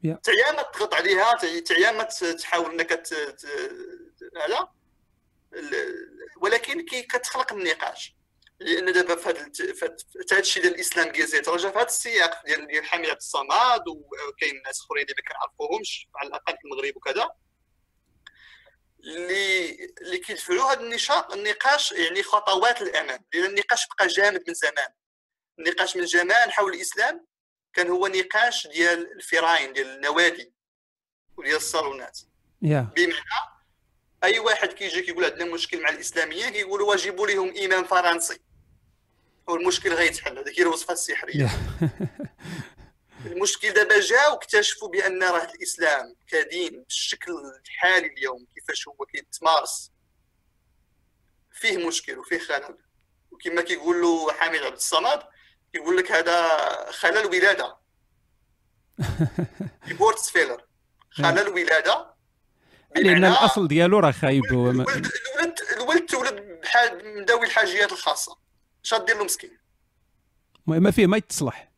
يا. 0.03 0.19
تعيا 0.23 0.51
ما 0.51 0.61
تضغط 0.61 0.93
عليها 0.93 1.33
تعي- 1.37 1.61
تعيا 1.61 1.91
ما 1.91 2.03
تحاول 2.03 2.71
إنك 2.71 3.03
هذا 4.37 4.67
ولكن 6.41 6.85
كي 6.85 7.01
كتخلق 7.01 7.53
النقاش 7.53 8.15
لأن 8.59 8.93
دابا 8.93 9.15
في 9.15 9.29
هذا 9.29 10.39
الشيء 10.39 10.63
ديال 10.63 10.75
الإسلام 10.75 11.11
جا 11.11 11.25
في 11.25 11.37
هذا 11.49 11.83
السياق 11.83 12.45
ديال 12.45 12.67
ديال 12.67 12.85
حامي 12.85 13.07
عبد 13.07 13.17
الصمد 13.17 13.87
وكاين 13.87 14.61
ناس 14.65 14.81
أخرين 14.81 15.03
اللي 15.03 15.15
ما 15.17 15.23
كنعرفوهمش 15.33 16.07
على 16.15 16.27
الأقل 16.27 16.53
في 16.53 16.65
المغرب 16.65 16.95
وكذا. 16.97 17.29
اللي 18.99 19.69
اللي 20.01 20.17
كيدفعوا 20.17 20.71
هذا 20.71 20.79
النشاط 20.81 21.33
النقاش 21.33 21.91
يعني 21.91 22.23
خطوات 22.23 22.81
للامام 22.81 23.25
لأن 23.33 23.45
النقاش 23.45 23.87
بقى 23.97 24.07
جامد 24.07 24.43
من 24.47 24.53
زمان. 24.53 24.89
النقاش 25.59 25.97
من 25.97 26.05
زمان 26.05 26.51
حول 26.51 26.73
الإسلام 26.73 27.25
كان 27.73 27.89
هو 27.89 28.07
نقاش 28.07 28.67
ديال 28.67 29.11
الفراين 29.11 29.73
ديال 29.73 29.87
النوادي 29.87 30.53
وديال 31.37 31.55
الصالونات. 31.55 32.19
يا. 32.61 32.93
بمعنى 32.95 33.19
أي 34.23 34.39
واحد 34.39 34.73
كيجي 34.73 35.01
كيقول 35.01 35.25
عندنا 35.25 35.45
مشكل 35.45 35.81
مع 35.81 35.89
الاسلاميين 35.89 36.49
كيقولوا 36.49 36.89
واجبوا 36.89 37.27
لهم 37.27 37.57
امام 37.57 37.83
فرنسي. 37.83 38.39
والمشكل 39.49 39.93
غيتحل 39.93 40.39
هذيك 40.39 40.59
هي 40.59 40.63
الوصفة 40.63 40.93
السحرية. 40.93 41.49
المشكل 43.25 43.73
دابا 43.73 43.99
جا 43.99 44.27
واكتشفوا 44.27 44.89
بأن 44.89 45.23
راه 45.23 45.43
الإسلام 45.43 46.15
كدين 46.27 46.83
بالشكل 46.83 47.31
الحالي 47.65 48.07
اليوم 48.07 48.47
كيفاش 48.55 48.87
هو 48.87 49.05
كيتمارس. 49.05 49.91
فيه 51.51 51.87
مشكل 51.87 52.19
وفيه 52.19 52.39
خلل. 52.39 52.77
وكما 53.31 53.61
كيقول 53.61 54.01
له 54.01 54.33
حامد 54.33 54.59
عبد 54.59 54.75
الصمد 54.75 55.23
كيقول 55.73 55.97
لك 55.97 56.11
هذا 56.11 56.47
خلل 56.91 57.25
ولادة. 57.25 57.77
Geburtsfehler 59.87 60.63
خلل 61.11 61.49
ولادة. 61.49 62.13
لأن 62.95 63.25
الأصل 63.25 63.67
ديالو 63.67 63.99
راه 63.99 64.11
خايب. 64.11 64.45
الولد 64.45 65.07
الولد 65.73 66.05
تولد 66.05 66.59
بحال 66.63 67.21
من 67.21 67.29
ذوي 67.29 67.45
الحاجيات 67.45 67.91
الخاصة. 67.91 68.48
اش 68.85 68.93
غدير 68.93 69.17
له 69.17 69.23
مسكين 69.23 69.57
المهم 70.67 70.83
ما 70.83 70.91
فيه 70.91 71.07
ما 71.07 71.17
يتصلح 71.17 71.71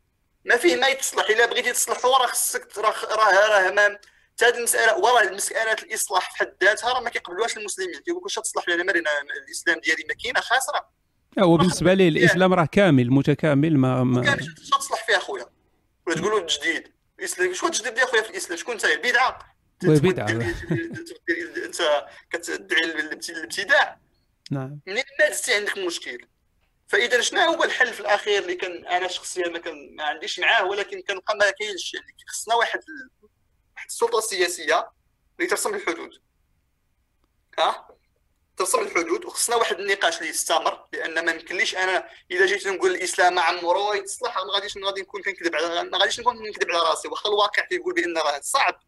ما 0.45 0.57
فيه 0.57 0.75
ما 0.75 0.87
يتصلح 0.87 1.29
الا 1.29 1.45
بغيتي 1.45 1.71
تصلحو 1.73 2.07
راه 2.09 2.27
خصك 2.27 2.77
راه 2.77 2.93
راه 3.05 3.47
راه 3.47 3.71
ما 3.71 3.99
حتى 4.33 4.45
هذه 4.45 4.57
المساله 4.57 4.97
وراه 4.97 5.21
المساله 5.21 5.73
الاصلاح 5.73 6.31
في 6.31 6.37
حد 6.37 6.53
ذاتها 6.63 6.93
راه 6.93 6.99
ما 7.01 7.09
كيقبلوهاش 7.09 7.57
المسلمين 7.57 7.99
كيقول 7.99 8.17
لك 8.17 8.23
واش 8.23 8.35
تصلح 8.35 8.67
لي 8.67 8.73
انا 8.73 8.83
مرينا 8.83 9.09
الاسلام 9.47 9.79
ديالي 9.79 10.03
ما 10.09 10.13
كاينة 10.23 10.39
خاسره 10.39 10.89
هو 11.39 11.57
بالنسبة 11.57 11.93
ليه 11.93 12.09
الاسلام 12.09 12.53
راه 12.53 12.65
كامل 12.65 13.11
متكامل 13.11 13.77
ما, 13.77 14.03
ما 14.03 14.39
اش 14.39 14.45
تصلح 14.69 15.05
فيها 15.05 15.17
اخويا 15.17 15.45
ولا 16.07 16.15
تقولوا 16.15 16.39
التجديد 16.39 16.91
الاسلام 17.19 17.53
شكون 17.53 17.69
التجديد 17.69 17.97
يا 17.97 18.03
اخويا 18.03 18.21
في 18.21 18.29
الاسلام 18.29 18.57
شكون 18.57 18.73
انت 18.73 18.85
البدعه. 18.85 19.51
دير- 19.79 20.55
انت 21.65 22.05
كتدعي 22.29 22.83
الابتداع 22.83 23.99
نعم 24.51 24.79
منين 24.87 25.03
ما 25.19 25.55
عندك 25.55 25.77
مشكل 25.77 26.25
فإذا 26.91 27.21
شنو 27.21 27.41
هو 27.41 27.63
الحل 27.63 27.93
في 27.93 27.99
الأخير 27.99 28.41
اللي 28.41 28.55
كان 28.55 28.87
أنا 28.87 29.07
شخصيا 29.07 29.47
ما, 29.49 29.59
كان 29.59 29.95
ما 29.95 30.03
عنديش 30.03 30.39
معاه 30.39 30.65
ولكن 30.65 31.01
كنبقى 31.01 31.35
ما 31.37 31.49
كاينش 31.51 31.93
يعني 31.93 32.15
خصنا 32.27 32.55
واحد 32.55 32.79
واحد 33.75 33.87
السلطة 33.89 34.17
السياسيه 34.17 34.91
اللي 35.39 35.49
ترسم 35.49 35.75
الحدود. 35.75 36.21
ها؟ 37.59 37.87
ترسم 38.57 38.79
الحدود 38.79 39.25
وخصنا 39.25 39.55
واحد 39.55 39.79
النقاش 39.79 40.17
اللي 40.17 40.29
يستمر 40.29 40.85
لأن 40.93 41.25
ما 41.25 41.31
يمكنليش 41.31 41.75
أنا 41.75 42.09
إذا 42.31 42.45
جيت 42.45 42.67
نقول 42.67 42.91
الإسلام 42.91 43.35
ما 43.35 43.41
عمرو 43.41 43.93
يتصلح 43.93 44.37
ما 44.37 44.53
غاديش 44.53 44.77
غادي 44.77 45.01
نكون 45.01 45.21
كنكذب 45.21 45.55
على 45.55 45.83
ما 45.83 45.97
غاديش 45.97 46.19
نكون 46.19 46.37
كنكذب 46.37 46.71
على 46.71 46.89
راسي. 46.89 47.07
واخا 47.07 47.29
الواقع 47.29 47.65
كيقول 47.65 47.93
بأن 47.93 48.17
راه 48.17 48.39
صعب 48.43 48.79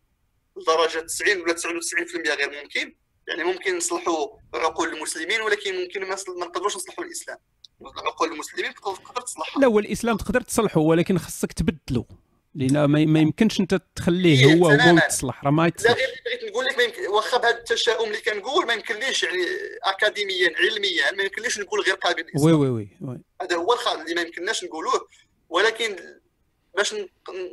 لدرجة 0.56 1.00
90 1.00 1.42
ولا 1.42 1.54
99% 1.54 2.30
غير 2.30 2.64
ممكن. 2.64 2.96
يعني 3.28 3.44
ممكن 3.44 3.78
نصلحوا 3.78 4.28
عقول 4.54 4.94
المسلمين 4.94 5.42
ولكن 5.42 5.82
ممكن 5.84 6.10
ما 6.10 6.16
نقدروش 6.28 6.76
نصلحوا 6.76 7.04
الإسلام. 7.04 7.38
عقول 7.82 8.32
المسلمين 8.32 8.74
تقدر 8.74 9.22
تصلحها 9.22 9.62
لا 9.62 9.68
هو 9.68 9.80
الاسلام 9.80 10.18
تقدر 10.18 10.42
تصلحه 10.42 10.80
ولكن 10.82 11.18
خصك 11.18 11.54
تبدلو 11.54 12.06
لأن 12.56 12.86
ما, 12.86 13.20
يمكنش 13.20 13.60
أنت 13.60 13.82
تخليه 13.96 14.46
إيه، 14.46 14.56
هو 14.56 14.68
هو. 14.68 14.96
وتصلح 14.96 15.44
راه 15.44 15.52
ما 15.52 15.62
لا 15.62 15.68
يتصلح 15.68 15.92
غير 15.92 16.22
بغيت 16.26 16.52
نقول 16.52 16.66
لك 16.66 16.78
ما 16.78 16.84
يمكن 16.84 17.08
واخا 17.08 17.38
بهذا 17.38 17.58
التشاؤم 17.58 18.08
اللي 18.08 18.22
كنقول 18.22 18.66
ما 18.68 18.74
يمكنليش 18.74 19.24
يعني 19.24 19.44
اكاديميا 19.84 20.54
علميا 20.58 21.12
ما 21.12 21.24
يمكنليش 21.24 21.60
نقول 21.60 21.82
غير 21.82 21.96
قابل 21.96 22.22
oui 22.22 22.24
للإسلام. 22.24 22.60
oui 22.60 22.70
oui, 22.70 22.90
oui. 23.02 23.22
هذا 23.42 23.56
هو 23.56 23.74
الخطا 23.74 24.02
اللي 24.02 24.16
ما 24.16 24.22
يمكنناش 24.22 24.64
نقولوه 24.64 25.08
ولكن 25.50 25.96
باش 26.78 26.96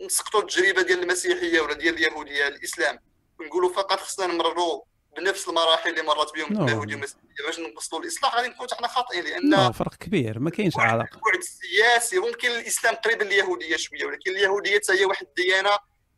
نسقطوا 0.07 0.41
التجربة 0.41 0.83
ديال 0.83 1.03
المسيحية 1.03 1.61
ولا 1.61 1.75
ديال 1.75 1.95
اليهودية 1.95 2.49
الإسلام 2.49 2.99
ونقولوا 3.41 3.73
فقط 3.73 4.01
خصنا 4.01 4.27
نمرروا 4.27 4.83
بنفس 5.17 5.49
المراحل 5.49 5.91
اللي 5.91 6.03
مرت 6.03 6.35
بهم 6.35 6.53
نعم. 6.53 6.65
اليهوديه 6.65 6.95
والمسيحيه 6.95 7.21
باش 7.47 7.59
نوصلوا 7.59 8.03
الإصلاح 8.03 8.37
غادي 8.37 8.49
نكونوا 8.49 8.75
حنا 8.75 8.89
خاطئين 8.89 9.25
لأن 9.25 9.51
لا 9.51 9.73
فرق 9.73 9.95
كبير 9.95 10.39
ما 10.39 10.51
كاينش 10.51 10.77
علاقة. 10.77 11.15
البعد 11.17 11.35
السياسي 11.39 12.19
ممكن 12.19 12.49
الإسلام 12.51 12.95
قريب 12.95 13.23
لليهودية 13.23 13.77
شوية 13.77 14.05
ولكن 14.05 14.31
اليهودية 14.31 14.77
حتى 14.79 14.93
هي 14.93 15.05
واحد 15.05 15.27
الديانة 15.27 15.71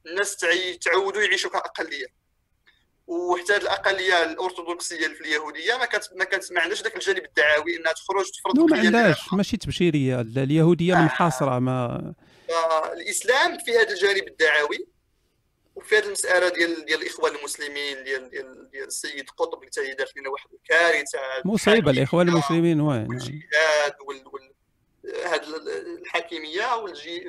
الناس 0.06 0.36
تعودوا 0.81 1.23
يعيشوا 1.23 1.51
كأقلية. 1.51 2.06
وحتى 3.06 3.56
الأقلية 3.56 4.23
الأرثوذكسية 4.24 5.09
في 5.09 5.20
اليهودية 5.20 5.77
ما 5.77 5.85
كانت 5.85 6.05
ما 6.19 6.24
كانت 6.24 6.52
ما 6.52 6.60
عندهاش 6.60 6.82
ذاك 6.82 6.94
الجانب 6.97 7.24
الدعوي 7.24 7.77
إنها 7.77 7.93
تخرج 7.93 8.31
تفرض 8.31 8.59
ما 8.59 8.81
ديالها. 8.81 9.01
عندهاش 9.01 9.32
ماشي 9.32 9.56
تبشيرية 9.56 10.20
اليهودية 10.20 10.94
منحاصره 10.94 11.59
ما 11.59 12.14
فالاسلام 12.48 13.59
في 13.59 13.70
هذا 13.78 13.90
الجانب 13.90 14.28
الدعوي 14.28 14.86
وفي 15.74 15.99
هذه 15.99 16.05
المسألة 16.07 16.49
ديال 16.49 16.85
ديال 16.85 17.03
الاخوان 17.03 17.36
المسلمين 17.36 18.05
ديال 18.05 18.31
ديال, 18.31 18.70
ديال 18.70 18.86
السيد 18.86 19.31
قطب 19.31 19.59
اللي 19.59 19.70
تاهي 19.70 19.94
دارت 19.94 20.16
لنا 20.16 20.28
واحد 20.28 20.49
الكارثة 20.53 21.19
مصيبة 21.44 21.90
الاخوان 21.90 22.28
المسلمين 22.28 22.81
وين 22.81 22.99
نعم. 23.01 23.09
والجهاد 23.09 23.94
وال 24.09 24.23
وال 24.27 24.53
هاد 25.24 25.43
الحاكمية 26.01 26.74
والجي 26.77 27.24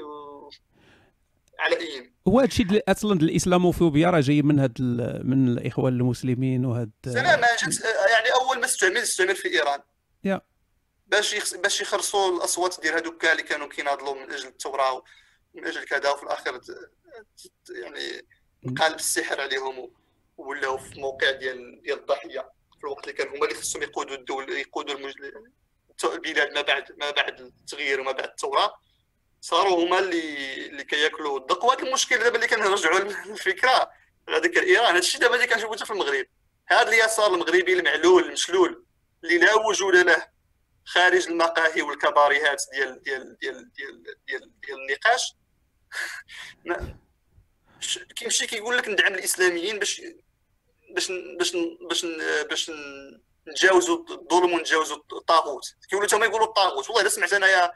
على 1.59 1.77
أيام 1.79 2.13
هو 2.27 2.39
هادشي 2.39 2.65
أصلا 2.87 3.19
الإسلاموفوبيا 3.21 4.09
راه 4.09 4.19
جاي 4.19 4.41
من 4.41 4.59
هاد 4.59 4.77
ال- 4.79 5.21
من 5.29 5.47
الاخوان 5.47 5.93
المسلمين 5.93 6.65
وهاد 6.65 6.91
سلام 7.05 7.41
جات 7.41 7.61
يعني 8.09 8.33
أول 8.33 8.59
ما 8.59 8.65
استعمل 8.65 8.97
استعمل 8.97 9.35
في 9.35 9.47
إيران 9.47 9.79
يا. 10.23 10.41
باش. 11.07 11.53
باش 11.55 11.81
يخرصوا 11.81 12.37
الأصوات 12.37 12.81
ديال 12.81 12.93
هذوك 12.93 13.25
اللي 13.25 13.43
كانوا 13.43 13.67
كيناضلوا 13.67 14.13
من 14.15 14.31
أجل 14.31 14.47
الثوره 14.47 15.03
ومن 15.53 15.67
أجل 15.67 15.83
كذا 15.83 16.09
وفي 16.09 16.23
الآخر 16.23 16.61
يعني 17.69 18.25
انقلب 18.65 18.95
السحر 18.95 19.41
عليهم 19.41 19.93
ولاو 20.37 20.77
في 20.77 20.99
موقع 20.99 21.31
ديال 21.31 21.81
ديال 21.81 21.99
الضحية 21.99 22.49
في 22.77 22.83
الوقت 22.83 23.03
اللي 23.03 23.13
كانوا 23.13 23.37
هما 23.37 23.45
اللي 23.45 23.55
خصهم 23.55 23.83
يقودوا 23.83 24.15
الدول 24.15 24.51
يقودوا. 24.51 25.11
البلاد 26.03 26.51
ما 26.51 26.61
بعد 26.61 26.91
ما 26.97 27.11
بعد 27.11 27.41
التغيير 27.41 28.01
وما 28.01 28.11
بعد 28.11 28.29
الثورة. 28.29 28.73
صاروا 29.41 29.85
هما 29.85 29.99
اللي 29.99 30.65
اللي 30.65 30.83
كياكلوا 30.83 31.39
الدق 31.39 31.65
وهذا 31.65 31.83
المشكل 31.83 32.17
دابا 32.17 32.35
اللي 32.35 32.47
كنرجعوا 32.47 32.99
للفكرة 33.25 33.91
هذاك 34.29 34.57
إيران. 34.57 34.85
هذا 34.85 34.99
الشيء 34.99 35.21
دابا 35.21 35.35
اللي 35.35 35.47
كنشوفو 35.47 35.73
حتى 35.73 35.85
في 35.85 35.91
المغرب. 35.91 36.25
هذا 36.65 36.89
اليسار 36.89 37.33
المغربي 37.33 37.73
المعلول 37.73 38.23
المشلول 38.23 38.85
اللي 39.23 39.37
لا 39.37 39.55
وجود 39.55 39.95
له 39.95 40.27
خارج 40.85 41.27
المقاهي 41.27 41.81
والكباريهات 41.81 42.63
ديال 42.73 43.03
ديال 43.03 43.37
ديال 43.37 43.71
ديال 43.73 44.03
ديال, 44.03 44.51
ديال 44.61 44.79
النقاش 44.81 45.35
ما- 46.65 46.95
ش- 47.79 47.99
كيمشي 48.15 48.47
كيقول 48.47 48.77
لك 48.77 48.87
ندعم 48.89 49.13
الإسلاميين 49.13 49.79
باش 49.79 50.01
باش 50.95 51.11
باش 51.39 51.55
باش 51.89 52.05
باش 52.49 52.71
نتجاوزوا 53.47 54.05
الظلم 54.09 54.53
ونتجاوزوا 54.53 54.97
الطاغوت. 55.17 55.63
كيقولوا 55.89 56.07
حتى 56.07 56.15
هما 56.15 56.25
يقولوا 56.25 56.47
الطاغوت. 56.47 56.87
والله 56.89 57.01
الا 57.01 57.09
سمعت 57.09 57.33
أنايا 57.33 57.71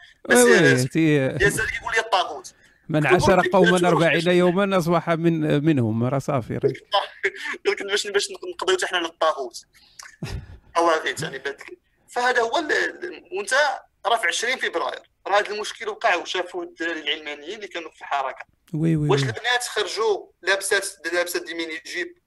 ياسر 1.41 1.67
يقول 1.81 1.93
لي 1.93 1.99
الطاغوت. 1.99 2.53
من 2.89 3.07
عشر 3.07 3.47
قوما 3.49 3.79
تروح. 3.79 4.13
يوما 4.27 4.77
أصبح 4.77 5.09
من 5.09 5.63
منهم 5.65 6.03
راه 6.03 6.19
صافي. 6.19 6.53
لكن 7.65 7.87
باش 7.87 8.07
باش 8.07 8.27
نقضيو 8.31 8.87
حنا 8.87 8.97
للطاغوت. 8.97 9.65
طواغيت 10.75 11.21
يعني 11.21 11.41
فهذا 12.09 12.41
هو 12.41 12.51
وأنت 13.31 13.53
راه 14.05 14.17
في 14.17 14.27
20 14.27 14.57
فبراير. 14.57 15.01
راه 15.27 15.39
هذا 15.39 15.51
المشكل 15.51 15.89
وقع 15.89 16.15
وشافوه 16.15 16.63
الدراري 16.63 16.99
العلمانيين 16.99 17.55
اللي 17.55 17.67
كانوا 17.67 17.91
في 17.91 18.01
الحركة. 18.01 18.45
oui 18.73 18.95
oui 18.95 19.09
واش. 19.09 19.23
البنات 19.23 19.63
خرجوا 19.63 20.27
لابسات 20.41 21.13
لابسات 21.13 21.41
des 21.43 21.53
mini-jupes؟ 21.53 22.17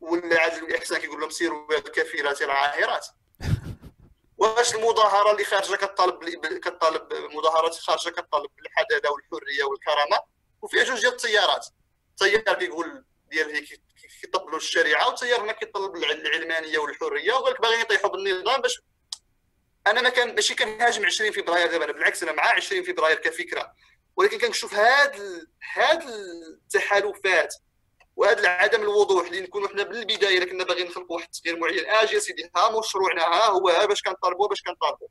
والعدل 0.00 0.64
والإحسان 0.64 1.00
كيقول 1.00 1.20
لهم 1.20 1.30
سيروا 1.30 1.78
الكافرات 1.78 2.42
العاهرات 2.42 3.06
واش 4.38 4.74
المظاهرة 4.74 5.32
اللي 5.32 5.44
خارجة 5.44 5.76
كطالب 5.76 6.46
كطالب 6.58 7.12
مظاهرات 7.12 7.74
خارجة 7.74 8.10
كطالب 8.10 8.50
بالحداثه 8.56 9.10
والحرية 9.12 9.64
والكرامة؟ 9.64 10.20
وفيها 10.62 10.84
جوج 10.84 11.00
ديال 11.00 11.12
التيارات. 11.12 11.66
تيار 12.16 12.54
كيقول 12.54 13.04
ديال 13.30 13.54
هيك 13.54 13.80
كيطلبوا 14.20 14.56
الشريعة 14.56 15.08
وتيار 15.08 15.42
هنا 15.42 15.52
كيطلب 15.52 15.96
العلمانية 15.96 16.78
والحرية 16.78 17.32
وقال 17.32 17.52
لك 17.52 17.60
باغيين 17.60 17.80
يطيحوا 17.80 18.10
بالنظام 18.10 18.60
باش 18.60 18.80
أنا 19.90 20.02
ما 20.02 20.08
كان 20.08 20.34
ماشي 20.34 20.54
كنهاجم 20.54 21.06
20 21.06 21.32
فبراير 21.32 21.70
دابا 21.70 21.92
بالعكس 21.92 22.22
أنا 22.22 22.32
مع 22.32 22.54
20 22.56 22.82
فبراير 22.82 23.16
كفكرة. 23.16 23.72
ولكن 24.16 24.38
كنشوف 24.38 24.74
هاد 24.74 25.12
هاد 25.74 26.02
التحالفات 26.64 27.54
وهذا 28.16 28.48
عدم 28.48 28.82
الوضوح 28.82 29.26
اللي 29.26 29.40
نكونوا 29.40 29.68
حنا 29.68 29.82
بالبداية 29.82 30.44
كنا 30.44 30.64
باغيين 30.64 30.86
نخلقوا 30.86 31.16
واحد 31.16 31.28
التغيير 31.34 31.58
معين. 31.58 31.86
أجي 31.86 32.14
يا 32.14 32.20
سيدي 32.20 32.50
ها 32.56 32.78
مشروعنا 32.78 33.22
ها 33.22 33.46
هو 33.46 33.68
ها 33.68 33.86
باش 33.86 34.02
كنطالبوا 34.02 34.48
باش 34.48 34.62
كنطالبوا 34.62 35.08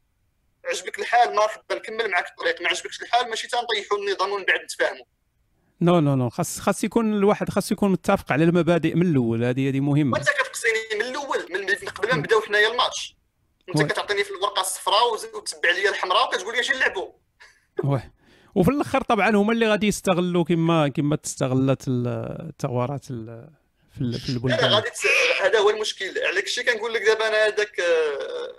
عجبك 0.65 0.99
الحال؟ 0.99 1.35
مرحبا 1.35 1.75
نكمل 1.75 2.11
معك 2.11 2.25
الطريق. 2.29 2.61
ما 2.61 2.69
عجبكش 2.69 3.01
الحال 3.01 3.29
ماشي 3.29 3.47
تنطيحوا 3.47 3.97
النظام 3.97 4.31
ومن 4.31 4.43
بعد 4.43 4.59
نتفاهموا 4.59 5.05
non 5.81 5.99
non 5.99 6.15
non. 6.15 6.29
خاص 6.29 6.59
خاص 6.59 6.83
يكون 6.83 7.13
الواحد 7.13 7.49
خاص 7.49 7.71
يكون 7.71 7.91
متفق 7.91 8.31
على 8.31 8.43
المبادئ 8.43 8.95
من 8.95 9.01
الأول. 9.01 9.43
هذه 9.43 9.69
هذه 9.69 9.79
مهمة. 9.79 10.13
وأنت 10.13 10.29
كتقصيني 10.29 10.79
من 10.93 11.01
الأول 11.01 11.45
من 11.49 11.89
قبل 11.89 12.09
ما 12.09 12.15
نبداو 12.15 12.41
حنايا 12.41 12.71
الماتش. 12.71 13.16
انت 13.69 13.91
كتعطيني 13.91 14.23
في 14.23 14.31
الورقة 14.31 14.61
الصفراء 14.61 15.13
وتتبع 15.13 15.71
لي 15.71 15.89
الحمراء 15.89 16.27
وكتقول 16.27 16.53
لي 16.53 16.59
أجي 16.59 16.73
نلعبوا 16.73 17.11
وفي 18.55 18.71
الآخر 18.71 19.01
طبعا 19.01 19.29
هما 19.29 19.53
اللي 19.53 19.67
غادي 19.67 19.87
يستغلوا 19.87 20.43
كما 20.43 20.87
كما 20.87 21.15
تستغلت 21.15 21.83
الثورات 21.87 23.05
في 23.05 23.49
في 24.25 24.29
البلدان. 24.29 24.73
غادي 24.73 24.89
هذا 25.41 25.59
هو 25.59 25.69
المشكل. 25.69 26.19
على 26.25 26.39
الشيء 26.39 26.63
كنقول 26.63 26.93
لك 26.93 27.01
دابا 27.01 27.27
أنا 27.27 27.47
هذاك 27.47 27.79
آه، 27.79 28.55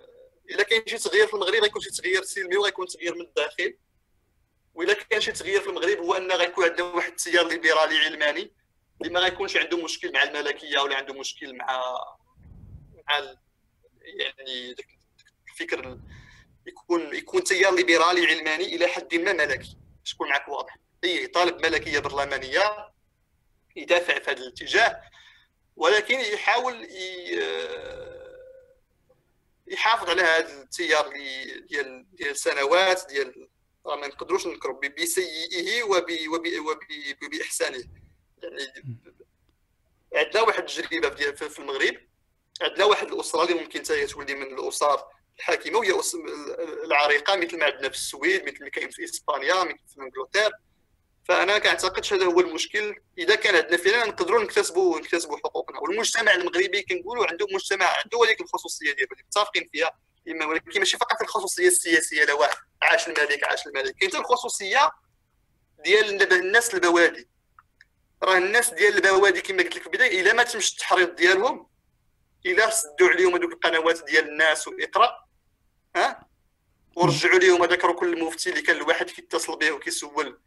إلا 0.50 0.62
كاين 0.62 0.82
شي 0.86 0.98
تغيير 0.98 1.26
في 1.26 1.34
المغرب 1.34 1.62
غيكون 1.62 1.82
شي 1.82 1.90
تغيير 1.90 2.22
سلمي 2.22 2.56
وغيكون 2.56 2.86
تغيير 2.86 3.14
من 3.14 3.20
الداخل. 3.20 3.76
وإلا 4.74 4.92
كان 4.92 5.20
شي 5.20 5.32
تغيير 5.32 5.60
في 5.60 5.68
المغرب 5.68 5.98
هو 5.98 6.14
أن 6.14 6.32
غيكون 6.32 6.64
عندنا 6.64 6.86
واحد 6.86 7.10
التيار 7.10 7.48
ليبرالي 7.48 7.98
علماني. 7.98 8.52
اللي 9.00 9.12
ما 9.12 9.20
غيكونش 9.20 9.56
عنده 9.56 9.84
مشكل 9.84 10.12
مع 10.12 10.22
الملكية 10.22 10.78
ولا 10.78 10.96
عنده 10.96 11.14
مشكل 11.14 11.56
مع 11.56 11.82
مع 13.08 13.18
يعني 14.04 14.74
الفكر 15.60 15.98
يكون 16.66 17.14
يكون 17.14 17.44
تيار 17.44 17.74
ليبرالي 17.74 18.26
علماني 18.26 18.64
إلى 18.64 18.86
حد 18.88 19.14
ما 19.14 19.32
ملكي. 19.32 19.76
تكون 20.10 20.28
معك 20.28 20.48
واضح. 20.48 20.76
أي 21.04 21.26
طالب 21.26 21.66
ملكية 21.66 21.98
برلمانية 21.98 22.92
يدافع 23.76 24.18
في 24.18 24.30
هذا 24.30 24.38
الاتجاه 24.38 25.02
ولكن 25.76 26.20
يحاول 26.20 26.88
يحافظ 29.66 30.10
على 30.10 30.22
هذا 30.22 30.62
التيار 30.62 31.08
ديال 31.68 32.06
ديال 32.16 32.30
السنوات 32.30 33.06
ديال 33.08 33.48
ما 33.84 34.06
نقدروش 34.06 34.46
نكروا 34.46 34.80
بسيئه 35.00 35.82
وبإحسانه. 37.22 37.84
يعني 38.42 39.06
عندنا 40.14 40.42
واحد 40.42 40.62
التجربة 40.62 41.32
في 41.32 41.58
المغرب 41.58 41.96
عندنا 42.62 42.84
واحد 42.84 43.12
الأسرة 43.12 43.42
اللي 43.42 43.54
ممكن 43.54 43.82
تولي 43.82 44.34
من 44.34 44.58
الأسر. 44.58 45.17
الحاكمه 45.38 45.78
وهي 45.78 45.94
العريقة 46.84 47.36
مثل 47.36 47.58
ما 47.58 47.64
عندنا 47.64 47.88
في 47.88 47.94
السويد 47.94 48.44
مثل 48.44 48.64
ما 48.64 48.68
كاين 48.68 48.90
في 48.90 49.04
إسبانيا 49.04 49.64
مثل 49.64 49.78
في 49.94 50.00
إنجلترا. 50.00 50.58
فأنا 51.28 51.58
كنعتقدش 51.58 52.12
هذا 52.12 52.24
هو 52.24 52.40
المشكل. 52.40 52.96
إذا 53.18 53.34
كان 53.34 53.56
عندنا 53.56 53.76
فعلا 53.76 54.04
نقدروا 54.06 54.42
نكتسبوا 54.42 54.98
نكتسبوا 54.98 55.38
حقوقنا. 55.38 55.80
والمجتمع 55.80 56.32
المغربي 56.32 56.82
كنقولوا 56.82 57.26
عنده 57.26 57.46
مجتمع 57.52 57.86
عنده 57.86 58.24
هذيك 58.24 58.40
الخصوصية 58.40 58.92
ديالو 58.92 59.16
متفقين 59.26 59.68
فيها 59.72 59.98
ولكن 60.26 60.78
ماشي 60.78 60.96
فقط 60.96 61.22
الخصوصية 61.22 61.66
السياسية 61.66 62.24
لا 62.24 62.50
عاش 62.82 63.08
الملك 63.08 63.44
عاش 63.44 63.66
الملك. 63.66 63.94
كاين 63.96 64.16
الخصوصية 64.16 64.90
ديال 65.84 66.32
الناس 66.32 66.74
البوادي. 66.74 67.28
راه 68.22 68.38
الناس 68.38 68.70
ديال 68.70 68.96
البوادي 68.96 69.40
كما 69.40 69.62
قلت 69.62 69.76
لك 69.76 69.82
في 69.82 69.86
البداية 69.86 70.20
إلا 70.20 70.32
ما 70.32 70.42
تمش 70.42 70.72
التحريض 70.72 71.14
ديالهم 71.14 71.66
إلا 72.46 72.70
سدوا 72.70 73.08
عليهم 73.08 73.34
هذوك 73.34 73.52
القنوات 73.52 74.04
ديال 74.04 74.28
الناس 74.28 74.68
وإقرأ 74.68 75.27
ها؟ 75.98 76.26
ورجعوا 76.96 77.38
لهم 77.38 77.62
هذاك 77.62 77.84
ركن 77.84 78.12
المفتي 78.12 78.50
اللي 78.50 78.62
كان 78.62 78.76
الواحد 78.76 79.10
كيتصل 79.10 79.58
به 79.58 79.70
وكيسول 79.70 80.38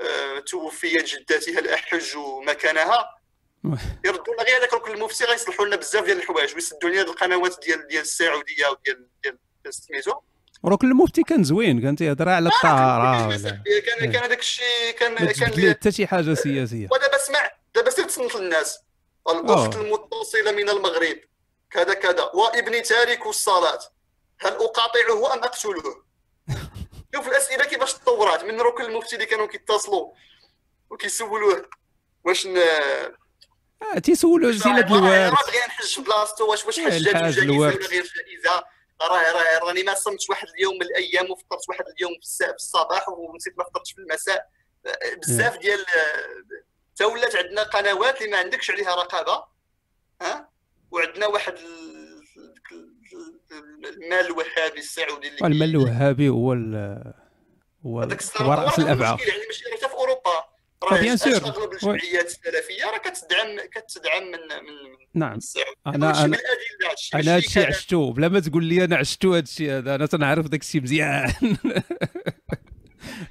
أه 0.00 0.38
توفيت 0.38 1.04
جدتها 1.04 1.58
الأحج 1.58 2.16
مكانها 2.46 3.20
يردوا 4.06 4.34
لنا. 4.34 4.42
غير 4.42 4.58
هذاك 4.58 4.74
ركن 4.74 4.94
المفتي 4.94 5.24
غيصلحوا 5.24 5.66
لنا 5.66 5.76
بزاف 5.76 6.04
ديال 6.04 6.16
الحوايج. 6.16 6.54
ويسدوا 6.54 6.90
لنا 6.90 7.02
القنوات 7.02 7.56
ديال 7.66 7.86
ديال 7.86 8.02
السعودية 8.02 8.66
وديال 8.66 9.06
ديال 9.22 9.74
سميتو. 9.74 10.12
ركن 10.66 10.86
المفتي 10.90 11.22
كان 11.22 11.44
زوين. 11.44 11.82
كان 11.82 11.96
تيهضر 11.96 12.28
على 12.28 12.48
آه، 12.48 12.52
الطهارة 12.56 13.36
كان 13.86 14.12
كان 14.12 14.22
هذاك 14.22 14.38
الشيء 14.38 14.90
كان 14.98 15.16
كان 15.32 15.70
حتى 15.70 15.92
شي 15.92 16.06
حاجة 16.06 16.34
سياسية. 16.34 16.88
ودابا 16.92 17.16
اسمع 17.16 17.50
دابا 17.74 17.90
سير 17.90 18.04
تصنت 18.04 18.36
للناس. 18.36 18.78
الاخت 19.30 19.76
المتصلة 19.76 20.52
من 20.52 20.68
المغرب. 20.68 21.16
كذا 21.70 21.94
كذا. 21.94 22.30
وابني 22.34 22.80
تارك 22.80 23.26
الصلاة. 23.26 23.78
هل 24.40 24.52
أقاطعه 24.52 25.34
أم 25.34 25.38
أقتله؟ 25.38 26.02
شوف 27.14 27.28
الأسئلة 27.28 27.64
كيفاش 27.64 27.92
تطورات. 27.94 28.44
من 28.44 28.60
ركن 28.60 28.84
المفتي 28.84 29.14
اللي 29.14 29.26
كانوا 29.26 29.46
كيتصلوا 29.46 30.12
وكيسولوه. 30.90 31.70
واش 32.24 32.46
ن... 32.46 32.56
آه 33.82 33.98
تيسولوا 34.02 34.52
زينة 34.52 34.86
الوارث. 34.86 35.32
بغي 35.46 35.58
نحج 35.58 35.84
في 35.84 36.02
بلاصتو. 36.02 36.50
واش 36.50 36.66
واش 36.66 36.80
حجات 36.80 37.14
جائزه 37.14 37.52
ولا 37.52 37.70
غير 37.70 38.12
جائزه 38.16 38.64
راه 39.02 39.32
راه 39.32 39.58
راني 39.58 39.82
ما 39.82 39.94
صمتش 39.94 40.30
واحد 40.30 40.48
اليوم 40.48 40.74
من 40.74 40.82
الأيام 40.82 41.30
وفطرت 41.30 41.68
واحد 41.68 41.84
اليوم 41.96 42.12
في 42.22 42.54
الصباح 42.54 43.08
ونسيت 43.08 43.58
ما 43.58 43.64
فطرتش 43.64 43.92
في 43.92 43.98
المساء. 43.98 44.46
بزاف 45.16 45.58
ديال 45.58 45.86
تا 46.96 47.04
ولات 47.04 47.36
عندنا 47.36 47.62
قنوات 47.62 48.20
اللي 48.20 48.30
ما 48.30 48.38
عندكش 48.38 48.70
عليها 48.70 48.94
رقابة. 48.94 49.44
ها؟ 50.22 50.50
وعندنا 50.90 51.26
واحد 51.26 51.54
المال 53.12 54.26
الوهابي 54.26 54.78
السعودي 54.78 55.28
اللي 55.28 55.46
المال 55.46 55.70
الوهابي 55.70 56.28
هو 56.28 56.52
هو 57.86 58.00
هو 58.40 58.52
راس 58.52 58.78
الأبعاد. 58.78 59.18
يعني 59.20 59.42
ماشي 59.46 59.64
غير 59.64 59.88
في 59.88 59.94
أوروبا. 59.94 60.30
راه 60.84 61.00
بيان 61.00 61.16
سور 61.16 61.32
اغلب 61.32 61.72
الجمعيات 61.72 62.26
السلفية 62.26 62.84
راه 62.84 62.98
كتدعم 62.98 63.56
كتدعم 63.72 64.22
من 64.22 64.32
من 64.32 64.96
نعم. 65.14 65.38
أنا 65.86 66.24
أنا 66.24 66.38
أنا 67.14 67.36
هادشي 67.36 67.60
عشتو. 67.60 68.12
بلا 68.12 68.28
ما 68.28 68.40
تقول 68.40 68.64
لي 68.64 68.84
أنا 68.84 68.96
عشتو 68.96 69.34
هادشي 69.34 69.70
هذا 69.70 69.94
أنا 69.94 70.06
تنعرف 70.06 70.46
داك 70.46 70.60
الشيء 70.60 70.82
مزيان. 70.82 71.32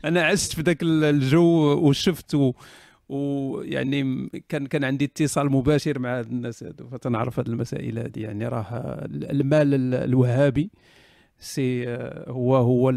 أنا 0.06 0.26
عشت 0.26 0.56
في 0.56 0.62
ذاك 0.62 0.78
الجو 0.84 1.80
وشفت 1.90 2.36
ويعني 3.10 4.30
كان 4.50 4.68
كان 4.68 4.84
عندي 4.84 5.06
اتصال 5.06 5.52
مباشر 5.52 6.00
مع 6.00 6.20
هاد 6.20 6.32
الناس 6.32 6.64
هادو 6.64 6.88
فتنعرف 6.88 7.40
هاد 7.40 7.48
المسائل 7.48 8.00
هذه 8.00 8.20
يعني 8.20 8.48
راه 8.48 8.96
المال 9.06 9.94
الوهابي 9.94 10.72
سي 11.40 11.86
هو 12.28 12.56
هو 12.56 12.94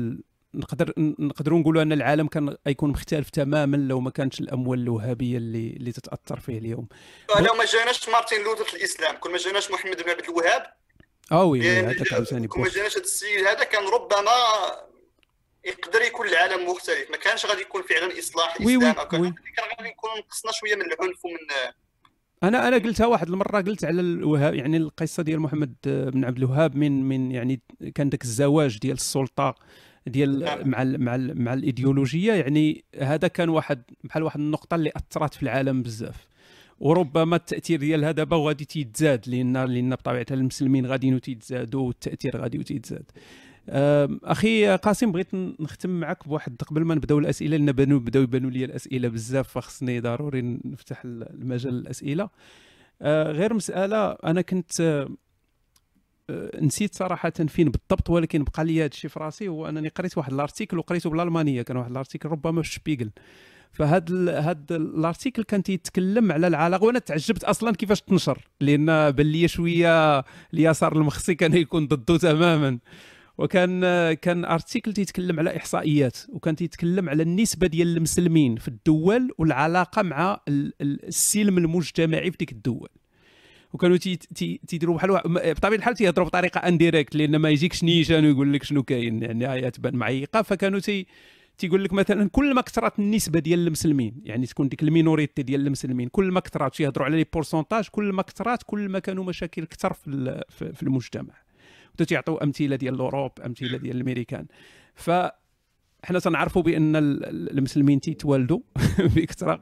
نقدر 0.55 0.93
نقدروا 0.99 1.59
نقولوا 1.59 1.83
أن 1.83 1.93
العالم 1.93 2.27
كان 2.27 2.57
يكون 2.67 2.91
مختلف 2.91 3.31
تماما 3.31 3.77
لو 3.77 4.01
ما 4.01 4.11
كانتش 4.11 4.41
الأموال 4.41 4.79
الوهابية 4.83 5.37
اللي 5.37 5.71
اللي 5.71 5.93
تتأثر 5.93 6.41
فيه 6.41 6.59
اليوم. 6.59 6.89
لو 7.37 7.55
ما 7.55 7.65
جاناش 7.65 8.09
مارتن 8.09 8.43
لوثر 8.43 8.65
في 8.65 8.77
الإسلام 8.77 9.17
كل 9.17 9.31
ما 9.31 9.39
جاناش 9.39 9.71
محمد 9.71 10.03
بن 10.03 10.11
عبد 10.11 10.25
الوهاب 10.25 10.63
آه 11.33 11.45
oui 11.45 11.71
هذاك 11.71 12.13
عاوتاني 12.13 12.49
كل 12.49 12.61
ما 12.61 12.69
جاناش 12.69 12.97
هذا 12.97 13.05
السيد 13.05 13.47
هذا 13.47 13.65
كان 13.65 13.83
ربما 13.89 14.31
يقدر 15.65 16.03
يكون 16.03 16.29
العالم 16.29 16.71
مختلف. 16.71 17.11
ما 17.11 17.17
كانش 17.17 17.47
غادي 17.47 17.61
يكون 17.61 17.83
فعلا 17.83 18.19
إصلاح 18.19 18.61
oui 18.61 18.77
oui 18.77 18.87
oui. 18.87 18.93
كان 18.93 19.65
غادي 19.79 19.89
يكون 19.89 20.11
نقصنا 20.19 20.53
شوية 20.53 20.75
من 20.75 20.83
العنف 20.83 21.25
ومن 21.25 21.37
أنا 22.43 22.69
أنا 22.69 22.77
قلتها 22.77 23.07
واحد 23.07 23.29
المرة 23.29 23.61
قلت 23.61 23.85
على 23.85 24.01
الوهاب 24.01 24.55
يعني 24.55 24.77
القصة 24.77 25.23
ديال 25.23 25.41
محمد 25.41 25.75
بن 25.87 26.25
عبد 26.25 26.39
الوهاب 26.39 26.77
من 26.77 27.09
من 27.09 27.33
يعني 27.33 27.61
كان 27.95 28.09
ذاك 28.09 28.23
الزواج 28.23 28.79
ديال 28.79 28.97
السلطة 28.97 29.55
ديال 30.07 30.39
نعم. 30.39 30.69
مع 30.69 30.83
ال 30.83 31.05
مع 31.05 31.15
ال 31.15 31.43
مع 31.43 31.55
الإيديولوجية. 31.55 32.33
يعني 32.33 32.85
هذا 33.01 33.29
كان 33.29 33.49
واحد 33.49 33.83
بحال 34.05 34.23
واحد 34.23 34.41
النقطة 34.41 34.75
اللي 34.75 34.93
أثرت 34.97 35.35
في 35.35 35.43
العالم 35.43 35.83
بزاف. 35.83 36.27
وربما 36.79 37.37
التأثير 37.37 37.79
ديال 37.79 38.01
هذا 38.05 38.13
دابا 38.13 38.37
غادي 38.37 38.65
تيتزاد 38.65 39.29
لأن 39.29 39.65
لأن 39.65 39.91
بطبيعة 39.91 40.27
المسلمين 40.31 40.87
غاديين 40.87 41.21
تيتزادوا 41.21 41.87
والتأثير 41.87 42.37
غادي 42.37 42.59
تيتزاد 42.59 43.11
أخي 43.69 44.77
قاسم 44.77 45.13
بغيت 45.13 45.35
نختم 45.35 46.01
معك 46.01 46.29
بواحد 46.29 46.63
قبل 46.63 46.85
ما 46.85 46.95
نبدأو 46.95 47.19
الأسئلة 47.19 47.57
لأن 47.57 47.73
بانوا 47.73 47.99
بداو 47.99 48.23
يبانوا 48.23 48.51
لي 48.51 48.65
الأسئلة 48.65 49.09
بزاف 49.09 49.49
فخصني 49.49 50.01
ضروري 50.01 50.43
نفتح 50.65 51.03
المجال 51.05 51.75
الأسئلة. 51.75 52.29
أه، 53.03 53.33
غير 53.33 53.55
مسألة 53.55 54.11
أنا 54.13 54.43
كنت 54.43 54.81
أه، 54.81 56.61
نسيت 56.61 56.95
صراحة 56.95 57.31
فين 57.31 57.71
بالضبط 57.71 58.11
ولكن 58.11 58.45
بقى 58.45 58.65
لي 58.65 58.81
هذا 58.81 58.87
الشيء 58.87 59.11
في 59.11 59.21
راسي 59.21 59.49
هو 59.49 59.69
أنني 59.69 59.89
قريت 59.89 60.19
واحد 60.19 60.33
الأرتيكل 60.33 60.79
وقريته 60.79 61.11
بالألمانية 61.11 61.63
كان 61.63 61.77
واحد 61.77 61.91
الأرتيكل 61.91 62.29
ربما 62.29 62.63
في 62.63 62.69
شبيغل. 62.69 63.11
فهذا 63.73 64.39
هذا 64.41 64.77
ال 64.77 64.85
article 64.85 65.43
كان 65.43 65.63
تيتكلم 65.63 66.33
على 66.33 66.47
العلاقة 66.47 66.85
وأنا 66.85 66.99
تعجبت 66.99 67.45
أصلا 67.45 67.73
كيفاش 67.73 68.01
تنشر 68.01 68.39
لأن 68.61 69.11
بان 69.11 69.27
لي 69.27 69.49
شوية 69.49 70.25
اليسار 70.55 70.97
المخصي 70.97 71.35
كان 71.35 71.55
يكون 71.55 71.87
ضده 71.87 72.17
تماما. 72.19 72.79
وكان 73.39 73.81
كان 74.13 74.45
article 74.45 74.93
تيتكلم 74.93 75.39
على 75.39 75.57
إحصائيات 75.57 76.19
وكان 76.29 76.57
تيتكلم 76.57 77.09
على 77.09 77.23
النسبة 77.23 77.67
ديال 77.67 77.97
المسلمين 77.97 78.57
في 78.57 78.69
الدول 78.69 79.31
والعلاقة 79.39 80.03
مع 80.03 80.41
السلم 80.49 81.59
المجتمعي 81.59 82.31
في 82.31 82.37
ديك 82.37 82.53
الدول. 82.53 82.89
وكانوا 83.73 83.97
تيديروا 84.69 84.97
بحال 84.97 85.11
بطبيعة 85.55 85.79
الحال 85.79 85.95
تيهضروا 85.95 86.27
بطريقة 86.27 86.59
indirecte 86.59 87.17
لأن 87.17 87.37
ما 87.37 87.51
يجيكش 87.51 87.85
نيشان 87.85 88.25
ويقول 88.25 88.53
لك 88.53 88.63
شنو 88.63 88.83
كاين 88.83 89.23
يعني 89.23 89.71
تبان 89.71 89.97
معيقه 89.97 90.43
فكانوا 90.43 90.79
تي 90.79 91.07
تيقول 91.59 91.85
لك 91.85 91.93
مثلا 91.93 92.29
كل 92.29 92.55
ما 92.55 92.61
كثرت 92.61 92.99
النسبة 92.99 93.39
ديال 93.39 93.67
المسلمين 93.67 94.15
يعني 94.25 94.47
تكون 94.47 94.69
ديك 94.69 94.83
ال 94.83 94.90
minorité 94.90 95.43
ديال 95.43 95.67
المسلمين 95.67 96.09
كل 96.09 96.33
ما 96.33 96.41
كثرت 96.41 96.75
تيهضروا 96.77 97.07
على 97.07 97.17
les 97.17 97.27
pourcentages 97.33 97.89
كل 97.89 98.13
ما 98.13 98.23
كثرت 98.23 98.63
كل 98.67 98.89
ما 98.89 98.99
كانوا 98.99 99.25
مشاكل 99.25 99.65
كثر 99.65 99.93
في 99.93 100.43
في 100.73 100.83
المجتمع. 100.83 101.35
تيعطوا 101.97 102.45
أمثلة 102.45 102.77
ديال 102.77 102.95
ال 102.95 103.00
Europe 103.00 103.33
أمثلة 103.47 103.79
ديال 103.79 103.97
الأمريكان. 103.97 104.47
ف 104.95 105.11
حنا 106.05 106.19
تنعرفوا 106.19 106.63
بأن 106.63 106.97
المسلمين 106.97 108.01
تيتوالدوا 108.01 108.61
بكثرة. 109.17 109.61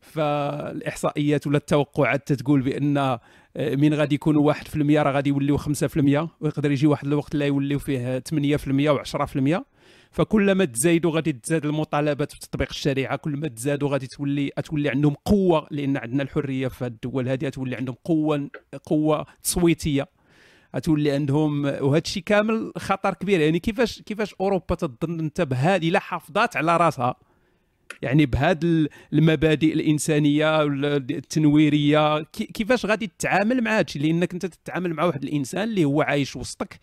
فالإحصائيات 0.00 1.46
ولا 1.46 1.56
التوقعات 1.56 2.32
تتقول 2.32 2.60
بأن 2.60 2.96
آه، 2.98 3.20
من 3.56 3.94
غادي 3.94 4.14
يكونوا 4.14 4.52
1% 4.52 5.02
راه 5.02 5.12
غادي 5.12 5.30
يوليو 5.30 5.58
5% 5.58 6.28
ويقدر 6.40 6.70
يجي 6.70 6.86
واحد 6.86 7.06
الوقت 7.06 7.34
لا 7.34 7.46
يوليو 7.46 7.78
فيه 7.78 8.18
8% 8.18 8.90
و10% 8.90 9.62
فكلما 10.10 10.64
تزايدوا 10.64 11.10
غادي 11.10 11.32
تزاد 11.32 11.66
المطالبات 11.66 12.34
بتطبيق 12.34 12.68
الشريعة. 12.70 13.16
كل 13.16 13.36
ما 13.36 13.48
تزادوا 13.48 13.88
غادي 13.88 14.06
تولي 14.06 14.50
تولي 14.64 14.88
عندهم 14.88 15.14
قوة 15.24 15.66
لأن 15.70 15.96
عندنا 15.96 16.22
الحرية 16.22 16.68
في 16.68 16.86
الدول 16.86 17.28
هذه 17.28 17.48
تولي 17.48 17.76
عندهم 17.76 17.96
قوة 18.04 18.50
قوة 18.84 19.26
تصويتية. 19.42 20.08
تولي 20.78 21.10
عندهم 21.10 21.64
وهذا 21.64 22.02
الشيء 22.06 22.22
كامل 22.22 22.72
خطر 22.78 23.14
كبير. 23.14 23.40
يعني 23.40 23.58
كيفاش 23.58 24.02
كيفاش 24.02 24.34
أوروبا 24.40 24.74
تظن 24.74 25.20
أنت 25.20 25.40
بهذه 25.40 25.90
لا 25.90 25.98
حافظات 25.98 26.56
على 26.56 26.76
راسها؟ 26.76 27.14
يعني 28.02 28.26
بهذه 28.26 28.88
المبادئ 29.12 29.72
الإنسانية 29.72 30.62
التنويرية. 30.62 32.22
كيفاش 32.22 32.86
غادي 32.86 33.06
تتعامل 33.06 33.62
مع 33.62 33.74
هذا 33.74 33.80
الشيء 33.80 34.02
لأنك 34.02 34.32
أنت 34.32 34.46
تتعامل 34.46 34.94
مع 34.94 35.04
واحد 35.04 35.22
الإنسان 35.22 35.62
اللي 35.62 35.84
هو 35.84 36.02
عايش 36.02 36.36
وسطك 36.36 36.80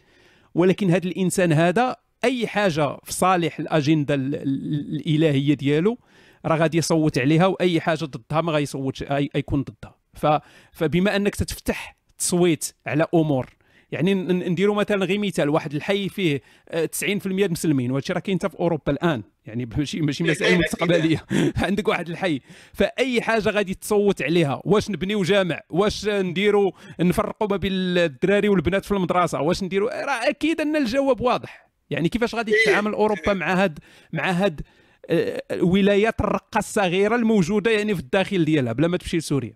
ولكن 0.56 0.90
هذا 0.90 1.08
الإنسان 1.08 1.54
هذا 1.54 1.96
أي 2.24 2.48
حاجة 2.48 2.98
في 3.04 3.14
صالح 3.14 3.60
الأجندة 3.60 4.16
الإلهية 4.16 5.54
ديالو 5.54 5.98
راه 6.46 6.56
غادي 6.56 6.78
يصوت 6.78 7.18
عليها 7.18 7.46
وأي 7.46 7.82
حاجة 7.82 8.06
ضدها 8.06 8.42
ما 8.42 8.52
غيصوتش 8.52 9.04
يكون 9.36 9.64
ضدها. 9.64 10.42
فبما 10.72 11.16
أنك 11.16 11.36
تتفتح 11.36 11.98
تصويت 12.18 12.74
على 12.88 13.06
أمور 13.14 13.50
يعني 13.94 14.14
نديروا 14.14 14.76
مثلا 14.76 15.06
غير 15.06 15.20
مثال 15.20 15.50
واحد 15.50 15.76
الحي 15.76 16.10
فيه 16.10 16.38
90% 16.38 16.42
آه، 16.72 17.46
المسلمين 17.46 17.92
وهذا 17.92 18.06
راه 18.10 18.20
كاين 18.20 18.38
حتى 18.38 18.50
في 18.50 18.60
أوروبا 18.60 18.92
الآن. 18.92 19.24
يعني 19.46 19.66
ماشي 19.78 20.02
ماشي 20.02 20.24
مسائل 20.24 20.60
مستقبلية. 20.60 21.26
عندك 21.66 21.88
واحد 21.88 22.10
الحي 22.10 22.42
فأي 22.74 23.22
حاجة 23.22 23.50
غادي 23.50 23.74
تصوت 23.74 24.22
عليها 24.22 24.62
واش 24.66 24.90
نبنيو 24.90 25.24
جامع؟ 25.24 25.62
واش 25.70 26.06
نديروا 26.08 26.72
نفرقوا 27.00 27.48
ما 27.48 27.58
بين 27.58 27.72
الدراري 27.74 28.50
والبنات 28.50 28.86
في 28.86 28.92
المدرسة؟ 28.92 29.42
واش 29.42 29.64
نديروا 29.64 30.06
راه 30.06 30.30
أكيد 30.30 30.62
أن 30.62 30.76
الجواب 30.76 31.22
واضح. 31.22 31.70
يعني 31.90 32.10
كيفاش 32.10 32.36
غادي 32.36 32.54
تتعامل 32.66 32.94
أوروبا 32.94 33.34
مع 33.34 33.64
هاد 33.64 33.80
مع 34.14 34.32
هاد 34.32 34.62
آه، 35.10 35.44
ولايات 35.62 36.22
الرقة 36.22 36.58
الصغيرة 36.58 37.16
الموجودة 37.16 37.72
يعني 37.72 37.96
في 37.96 38.02
الداخل 38.02 38.46
ديالها 38.46 38.74
بلا 38.74 38.88
ما 38.88 38.98
تمشي 38.98 39.18
لسوريا؟ 39.18 39.56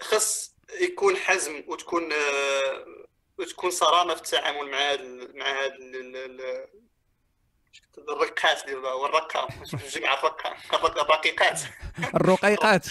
خص 0.00 0.47
يكون 0.80 1.16
حزم 1.16 1.64
وتكون 1.66 2.12
وتكون 3.38 3.70
صرامة 3.70 4.14
في 4.14 4.20
التعامل 4.22 4.70
مع 4.70 4.78
هاد 4.78 5.30
مع 5.34 5.64
هاد 5.64 5.72
الرقات 7.98 8.66
ديال 8.66 8.78
والرقه 8.78 9.48
جمع 9.72 10.14
الرقه 10.14 10.56
الرقيقات. 11.02 11.60
الرقيقات. 12.14 12.86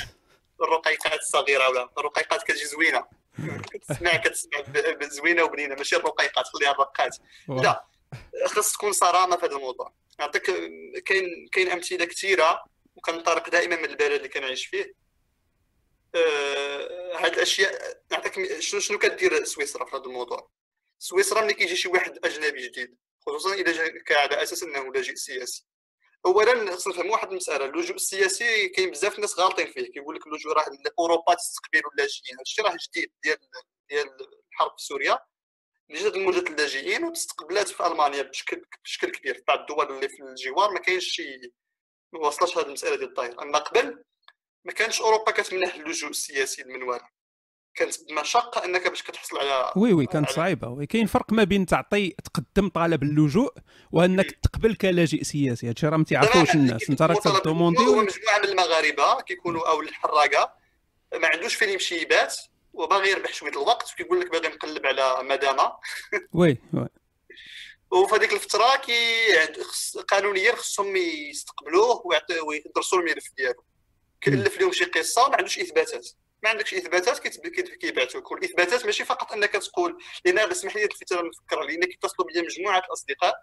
الرقيقات 0.61 1.19
الصغيرة 1.19 1.69
ولا 1.69 1.89
الرقيقات 1.97 2.43
كتجي 2.43 2.65
زوينة. 2.65 3.05
كتسمع 3.72 4.15
كتسمع 4.15 4.64
زوينه 5.01 5.43
وبنينة 5.43 5.76
ماشي 5.76 5.95
الرقيقات 5.95 6.47
خليها 6.47 6.72
الرقات. 6.72 7.18
لا 7.47 7.85
خص 8.45 8.73
تكون 8.73 8.91
صرامة 8.91 9.38
في 9.38 9.45
هذا 9.45 9.55
الموضوع. 9.55 9.93
نعطيك 10.19 10.43
كاين 11.05 11.47
كاين 11.51 11.72
أمثلة 11.72 12.05
كثيرة 12.05 12.64
وكنطرق 12.95 13.49
دائما 13.49 13.76
من 13.76 13.85
البلد 13.85 14.11
اللي 14.11 14.30
كنعيش 14.30 14.65
فيه. 14.65 14.84
آه، 14.84 14.93
هاد 17.15 17.34
الأشياء 17.34 18.02
نعطيك 18.11 18.60
شنو 18.60 18.80
شنو 18.80 18.98
كدير 18.98 19.44
سويسرا 19.44 19.85
في 19.85 19.95
هذا 19.95 20.03
الموضوع؟ 20.06 20.49
سويسرا 20.99 21.41
ملي 21.41 21.53
كيجي 21.53 21.76
شي 21.76 21.88
واحد 21.88 22.26
أجنبي 22.26 22.68
جديد 22.68 22.98
خصوصا 23.26 23.53
إذا 23.53 23.72
جا 24.10 24.18
على 24.18 24.44
أساس 24.44 24.64
إنه 24.64 24.94
لاجئ 24.94 25.15
سياسي. 25.15 25.65
اولا 26.26 26.76
خصنا 26.76 26.94
نفهموا 26.94 27.11
واحد 27.11 27.30
المسألة 27.31 27.65
اللجوء 27.65 27.95
السياسي 27.95 28.69
كاين 28.69 28.91
بزاف 28.91 29.15
الناس 29.15 29.39
غالطين 29.39 29.68
فيه 29.68 29.91
كيقول 29.91 30.15
لك 30.15 30.27
اللجوء 30.27 30.53
راه 30.53 30.65
أوروبا 30.99 31.34
تستقبل 31.34 31.81
اللاجئين 31.94 32.38
هادشي 32.38 32.61
راه 32.61 32.77
جديد 32.89 33.11
ديال 33.23 33.38
ديال 33.89 34.07
الحرب 34.52 34.72
في 34.77 34.85
سوريا. 34.85 35.19
اللي 35.89 36.03
جات 36.03 36.15
موجه 36.18 36.39
اللاجئين 36.39 37.03
وتستقبلات 37.03 37.68
في 37.68 37.88
ألمانيا 37.88 38.22
بشكل 38.22 38.61
بشكل 38.84 39.11
كبير 39.11 39.35
في 39.35 39.44
بعض 39.48 39.60
الدول 39.60 39.91
اللي 39.95 40.10
في 40.10 40.23
الجوار 40.23 40.72
ما 40.72 40.80
كاينش 40.80 41.06
شي 41.06 41.52
ما 42.14 42.19
وصلش 42.27 42.57
هذه 42.57 42.65
المسألة 42.65 42.95
ديال 42.95 43.10
الطائره 43.10 43.41
أما 43.41 43.60
قبل 43.60 44.03
ما 44.68 44.73
كانش 44.73 45.02
أوروبا 45.02 45.31
كتمنح 45.31 45.76
اللجوء 45.76 46.10
السياسي 46.10 46.64
للمنوال. 46.64 46.99
كانت 47.76 47.95
مشقه 48.11 48.65
إنك 48.65 48.88
باش 48.88 49.03
كتحصل 49.03 49.38
على 49.38 49.72
وي 49.76 49.94
وي 49.94 50.06
كانت 50.06 50.30
صعيبة. 50.30 50.68
oui 50.68 50.85
كاين 50.85 51.06
فرق 51.06 51.34
ما 51.34 51.44
بين 51.44 51.65
تعطي 51.65 52.10
تقدم 52.10 52.69
طلب 52.69 53.03
اللجوء 53.03 53.53
وإنك 53.91 54.31
تقبل 54.31 54.76
كلاجئ 54.76 55.23
سياسي. 55.23 55.69
هادشي 55.69 55.88
راه 55.88 55.98
ما 55.98 56.03
تيعرفوش 56.03 56.56
الناس. 56.56 56.89
أنت 56.89 57.02
راك 57.02 57.23
ت 57.23 57.30
demander 57.30 57.80
مجموعة 57.81 58.39
من 58.44 58.45
المغاربة 58.45 59.22
كيكونوا 59.22 59.69
أو 59.69 59.81
الحراقة. 59.81 60.53
ما 61.14 61.27
عندوش 61.27 61.56
فين 61.56 61.69
يمشي 61.69 61.95
يبات 61.95 62.35
وباغي 62.73 63.10
يربح 63.10 63.34
شوية 63.34 63.52
الوقت 63.52 63.91
وكيقول 63.94 64.19
لك 64.19 64.31
باغي 64.31 64.48
نقلب 64.48 64.85
على 64.85 65.23
مدامة. 65.23 65.72
oui 66.39 66.57
oui. 66.73 66.88
وفي 67.91 68.15
هذيك 68.15 68.34
الفترة 68.34 68.76
كي 68.76 69.02
قانونيا 70.07 70.56
خصهم 70.56 70.95
يستقبلوه 70.95 72.03
ويدرسوا 72.48 72.99
الملف 72.99 73.31
ديالو. 73.38 73.64
كلف 74.23 74.61
لهم 74.61 74.72
شي 74.72 74.85
قصة 74.85 75.30
ما 75.30 75.35
عندوش 75.35 75.60
إثباتات. 75.60 76.10
ما 76.44 76.49
عندكش 76.49 76.73
إثباتات 76.73 77.19
كيبعثوك. 77.57 78.31
والإثباتات 78.31 78.85
ماشي 78.85 79.06
فقط 79.06 79.34
أنك 79.34 79.52
تقول 79.52 79.98
لأن 80.26 80.39
اسمح 80.39 80.76
لي 80.76 80.84
الفترة 80.84 81.22
نفكر 81.22 81.61
لأن 81.61 81.84
كيتصلوا 81.84 82.27
بيا 82.27 82.41
مجموعة 82.41 82.80
الأصدقاء 82.80 83.35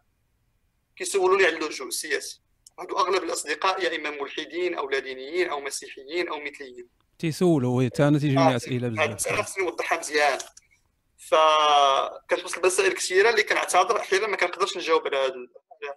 كيسولوني 0.97 1.47
على 1.47 1.57
اللجوء 1.57 1.89
السياسي. 1.89 2.41
هادو 2.79 2.99
أغلب 2.99 3.23
الأصدقاء 3.25 3.83
يا 3.83 3.97
إما 3.97 4.11
ملحدين 4.11 4.75
أو 4.75 4.91
لا 4.91 4.99
دينيين 4.99 5.49
أو 5.49 5.61
مسيحيين 5.61 6.29
أو 6.29 6.41
مثليين. 6.41 6.89
تيسولوا 7.19 7.89
أنا 8.01 8.19
تيجوني 8.19 8.53
آه 8.53 8.57
أسئلة 8.57 8.89
بزاف. 8.89 9.29
أنا 9.29 9.43
خصني 9.43 9.65
نوضحها 9.65 9.99
مزيان. 9.99 10.39
فكتوصل 11.19 12.67
مسائل 12.67 12.93
كثيرة 12.93 13.31
اللي 13.31 13.43
كنعتذر 13.43 14.01
أحيانا 14.01 14.27
ما 14.27 14.37
كنقدرش 14.37 14.77
نجاوب 14.77 15.07
على 15.07 15.17
هذا 15.17 15.35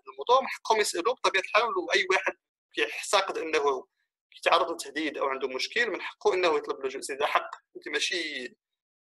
الموضوع 0.07 0.41
من 0.41 0.47
حقهم 0.47 0.79
يسالوا 0.79 1.13
بطبيعة 1.13 1.41
الحال 1.41 1.63
وأي 1.63 2.07
واحد 2.09 2.33
كيعتقد 2.73 3.37
أنه 3.37 3.85
كيتعرض 4.31 4.71
لتهديد 4.71 5.17
أو 5.17 5.27
عنده 5.27 5.47
مشكل 5.47 5.89
من 5.89 6.01
حقه 6.01 6.33
إنه 6.33 6.57
يطلب 6.57 6.85
لجوء 6.85 7.01
هذا 7.11 7.25
حق 7.25 7.49
ماشي 7.87 8.55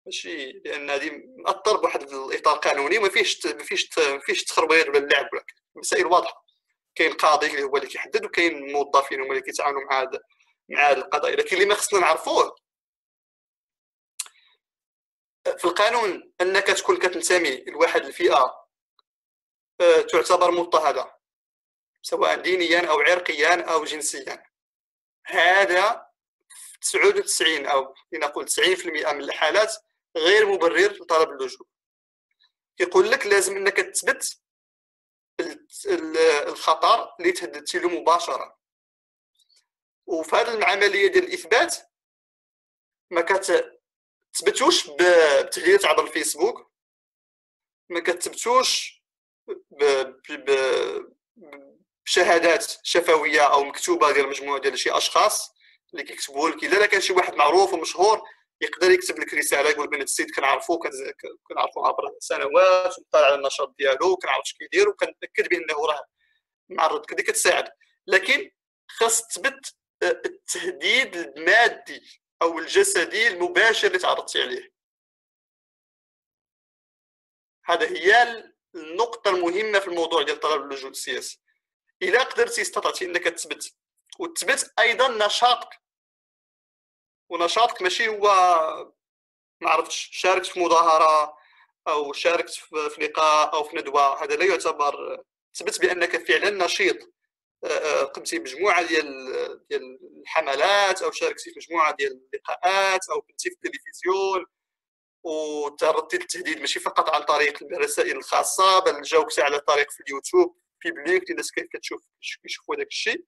ماشي 0.06 0.52
لأن 0.52 0.90
هذه 0.90 1.12
مأثر 1.38 1.78
بواحد 1.78 2.02
الإطار 2.02 2.58
قانوني 2.58 2.98
وما 2.98 3.10
فيهش 3.10 3.46
ما 3.46 3.64
فيهش 3.64 3.90
ما 3.98 4.20
فيهش 4.20 4.44
تخربير 4.44 4.90
ولا 4.90 5.00
اللعب 5.00 5.30
ولا 5.34 5.46
مسائل 5.76 6.06
واضحة. 6.06 6.46
كاين 6.96 7.14
قاضي 7.14 7.48
اللي 7.48 7.64
هو 7.64 7.78
اللي 7.78 7.88
كيحدد 7.88 8.26
وكاين 8.26 8.72
موظفين 8.72 9.22
هما 9.22 9.30
اللي 9.30 9.42
كيتعاملوا 9.42 9.84
مع 9.84 10.02
هذا 10.02 10.20
مع 10.70 10.90
هذه 10.90 10.98
القضايا. 10.98 11.36
لكن 11.36 11.56
اللي 11.56 11.68
ما 11.68 11.76
خصنا 11.76 12.00
نعرفوه 12.00 12.56
في 15.58 15.66
القانون 15.66 16.32
أنك 16.42 16.64
تكون 16.64 16.98
كتنتمي 16.98 17.64
لواحد 17.68 18.06
الفئة 18.06 18.66
آه، 19.82 20.02
تعتبر 20.02 20.52
مضطهدة 20.52 21.16
سواء 22.02 22.42
دينيا 22.42 22.90
أو 22.90 23.00
عرقيا 23.00 23.62
أو 23.62 23.84
جنسيا. 23.84 24.44
هذا 25.26 26.06
99 26.82 27.66
أو 27.66 27.96
لنقول 28.12 28.50
90% 28.50 28.86
من 28.86 29.22
الحالات 29.22 29.74
غير 30.18 30.46
مبرر 30.46 30.92
لطلب 30.92 31.30
اللجوء. 31.30 31.68
كيقول 32.78 33.12
لك 33.12 33.28
لازم 33.28 33.56
إنك 33.58 33.78
تثبت 33.78 34.42
الخطر 36.48 37.16
اللي 37.20 37.32
تهددتي 37.32 37.80
له 37.80 37.90
مباشرة. 37.90 38.60
وفي 40.06 40.36
هذه 40.36 40.54
العملية 40.54 41.08
ديال 41.08 41.24
الإثبات 41.24 41.76
ما 43.12 43.22
كتثبتوش 43.22 44.88
بتغييرات 44.88 45.86
عبر 45.86 46.04
الفيسبوك 46.04 46.72
ما 47.90 48.00
كتثبتوش 48.00 49.04
بشهادات 52.06 52.74
شفوية 52.84 53.42
أو 53.42 53.64
مكتوبة 53.64 54.12
ديال 54.12 54.30
مجموعة 54.30 54.60
ديال 54.60 54.80
شي 54.80 54.92
أشخاص 54.92 55.56
اللي 55.94 56.04
كيكتبوا 56.04 56.50
لك. 56.50 56.64
إلا 56.64 56.86
كان 56.86 57.02
شي 57.02 57.14
واحد 57.14 57.36
معروف 57.36 57.74
ومشهور 57.74 58.22
يقدر 58.62 58.92
يكتب 58.92 59.20
لك 59.20 59.34
رسالة 59.34 59.70
يقول 59.70 59.90
بان 59.90 60.02
السيد 60.02 60.32
كنعرفو 60.32 60.80
كنعرفو 61.44 61.86
عبر 61.86 62.04
سنوات 62.20 62.98
ونطلع 63.00 63.26
على 63.26 63.36
النشاط 63.36 63.76
ديالو 63.78 64.18
كنعرف 64.18 64.42
اش 64.42 64.54
كيدير 64.54 64.90
وكنتأكد 64.90 65.48
بأنه 65.50 65.86
راه 65.86 66.06
معرض 66.70 67.06
كدي 67.06 67.24
كتساعد. 67.24 67.70
لكن 68.08 68.52
خاص 68.88 69.28
تثبت 69.28 69.76
آه، 70.04 70.22
التهديد 70.26 71.16
المادي 71.16 72.22
أو 72.42 72.60
الجسدي 72.60 73.28
المباشر 73.28 73.88
اللي 73.88 74.00
تعرضتي 74.00 74.42
عليه. 74.42 74.74
هذا 77.66 77.88
هي 77.90 78.44
النقطة 78.76 79.30
المهمة 79.30 79.80
في 79.80 79.88
الموضوع 79.88 80.24
ديال 80.24 80.40
طلب 80.40 80.62
اللجوء 80.62 80.92
السياسي. 80.92 81.45
الا 82.02 82.24
قدرتي 82.24 82.62
استطعتي 82.62 83.06
إنك 83.06 83.24
تثبت 83.24 83.76
وتثبت 84.20 84.74
أيضا 84.80 85.26
نشاطك. 85.26 85.82
ونشاطك 87.30 87.82
ماشي 87.82 88.08
هو 88.08 88.28
ما 89.62 89.70
عرفتش 89.70 90.10
شاركت 90.12 90.46
في 90.46 90.60
مظاهرة 90.60 91.38
أو 91.88 92.14
شاركت 92.14 92.50
في 92.90 93.02
لقاء 93.02 93.54
أو 93.54 93.64
في 93.64 93.78
ندوة. 93.78 94.24
هذا 94.24 94.36
لا 94.36 94.46
يعتبر 94.46 95.24
تثبت 95.54 95.82
بأنك 95.82 96.28
فعلا 96.28 96.66
نشيط. 96.66 96.98
آه، 97.64 97.68
آه، 97.68 98.04
قمتي 98.04 98.40
بمجموعة 98.40 98.84
ديال 98.84 99.08
ديال 99.70 100.00
الحملات 100.22 101.02
أو 101.02 101.12
شاركتي 101.12 101.52
في 101.52 101.60
مجموعة 101.60 101.96
ديال 101.96 102.12
اللقاءات 102.34 103.10
أو 103.10 103.22
كنتي 103.22 103.50
في 103.50 103.56
التلفزيون. 103.56 104.46
وتعرضتي 105.24 106.18
للتهديد 106.18 106.60
ماشي 106.60 106.80
فقط 106.80 107.10
عن 107.10 107.24
طريق 107.24 107.64
الرسائل 107.64 108.18
الخاصة 108.18 108.80
بل 108.80 109.02
جاوبتي 109.02 109.42
على 109.42 109.60
طريق 109.60 109.92
في 109.92 110.04
اليوتيوب. 110.04 110.58
بليك 110.92 111.32
الناس 111.32 111.52
كيف 111.52 111.66
كتشوف 111.74 112.02
كيشوفوا 112.44 112.76
داك 112.76 112.88
الشيء. 112.88 113.24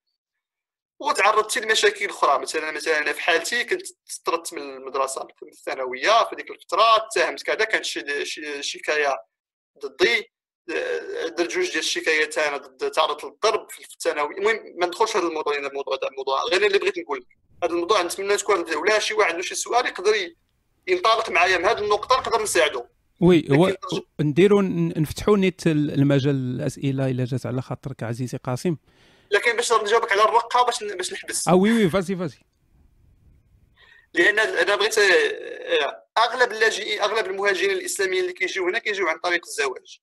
وتعرضت 1.00 1.58
لمشاكل 1.58 2.06
أخرى. 2.10 2.40
مثلا 2.40 2.72
مثلا 2.72 2.98
أنا 2.98 3.14
في 3.14 3.22
حالتي 3.22 3.64
كنت 3.64 3.88
طردت 4.26 4.54
من 4.54 4.62
المدرسة 4.62 5.28
في 5.40 5.46
الثانوية 5.46 6.30
في 6.30 6.36
ديك 6.36 6.52
الفترة 6.52 6.96
اتهمت 6.96 7.44
كذا 7.44 7.66
كانت 7.66 7.86
شي 7.86 8.64
شكاية 8.64 9.18
ضدي. 9.86 10.32
درت 11.38 11.52
جوج 11.52 11.66
ديال 11.66 11.80
الشكايات 11.80 12.38
أنا 12.38 12.58
ضد 12.58 12.92
تعرضت 12.92 13.24
للضرب 13.24 13.72
في 13.72 13.94
الثانوي. 13.94 14.38
المهم 14.38 14.76
ما 14.78 14.86
ندخلش 14.86 15.12
في 15.12 15.20
الموضوع 15.20 15.58
هنا 15.58 15.68
الموضوع 15.68 15.96
ده 15.96 16.08
الموضوع. 16.08 16.44
غير 16.44 16.66
اللي 16.66 16.80
بغيت 16.80 16.98
نقول 16.98 17.20
لك 17.20 17.28
هذا 17.64 17.74
الموضوع 17.74 18.02
نتمنى 18.02 18.38
تكون 18.38 18.76
ولا 18.76 19.00
شي 19.00 19.14
واحد 19.14 19.32
عنده 19.32 19.44
شي 19.44 19.56
سؤال 19.56 19.86
يقدر 19.86 20.34
ينطلق 20.88 21.30
معايا 21.30 21.58
من 21.58 21.66
هذه 21.66 21.80
النقطة 21.80 22.18
نقدر 22.20 22.42
نساعدو 22.42 22.86
oui 23.20 23.48
هو 23.52 23.76
نديروا 24.22 24.62
نفتحوا 24.98 25.38
نيت 25.38 25.68
المجال 25.68 26.36
الأسئلة 26.36 27.10
إلا 27.10 27.26
جات 27.26 27.46
على 27.46 27.62
خاطرك 27.62 28.04
عزيزي 28.04 28.38
قاسم. 28.38 28.78
لكن 29.32 29.56
باش 29.56 29.74
نجاوبك 29.74 30.12
على 30.12 30.22
الرقة 30.22 30.66
باش 30.66 30.84
باش 30.84 31.14
نحبس. 31.14 31.48
آه 31.48 31.56
oui 31.56 31.74
oui 31.74 31.90
vas-y 31.90 32.16
vas-y. 32.16 32.38
لأن 34.14 34.40
أنا 34.40 34.76
بغيت 34.76 34.98
آه، 34.98 36.04
أغلب 36.18 36.52
اللاجئين 36.52 37.02
أغلب 37.02 37.26
المهاجرين 37.26 37.72
الإسلاميين 37.72 38.22
اللي 38.22 38.34
كيجيو 38.34 38.68
هنا 38.68 38.80
كيجيو 38.80 39.08
عن 39.08 39.18
طريق 39.18 39.46
الزواج. 39.46 40.00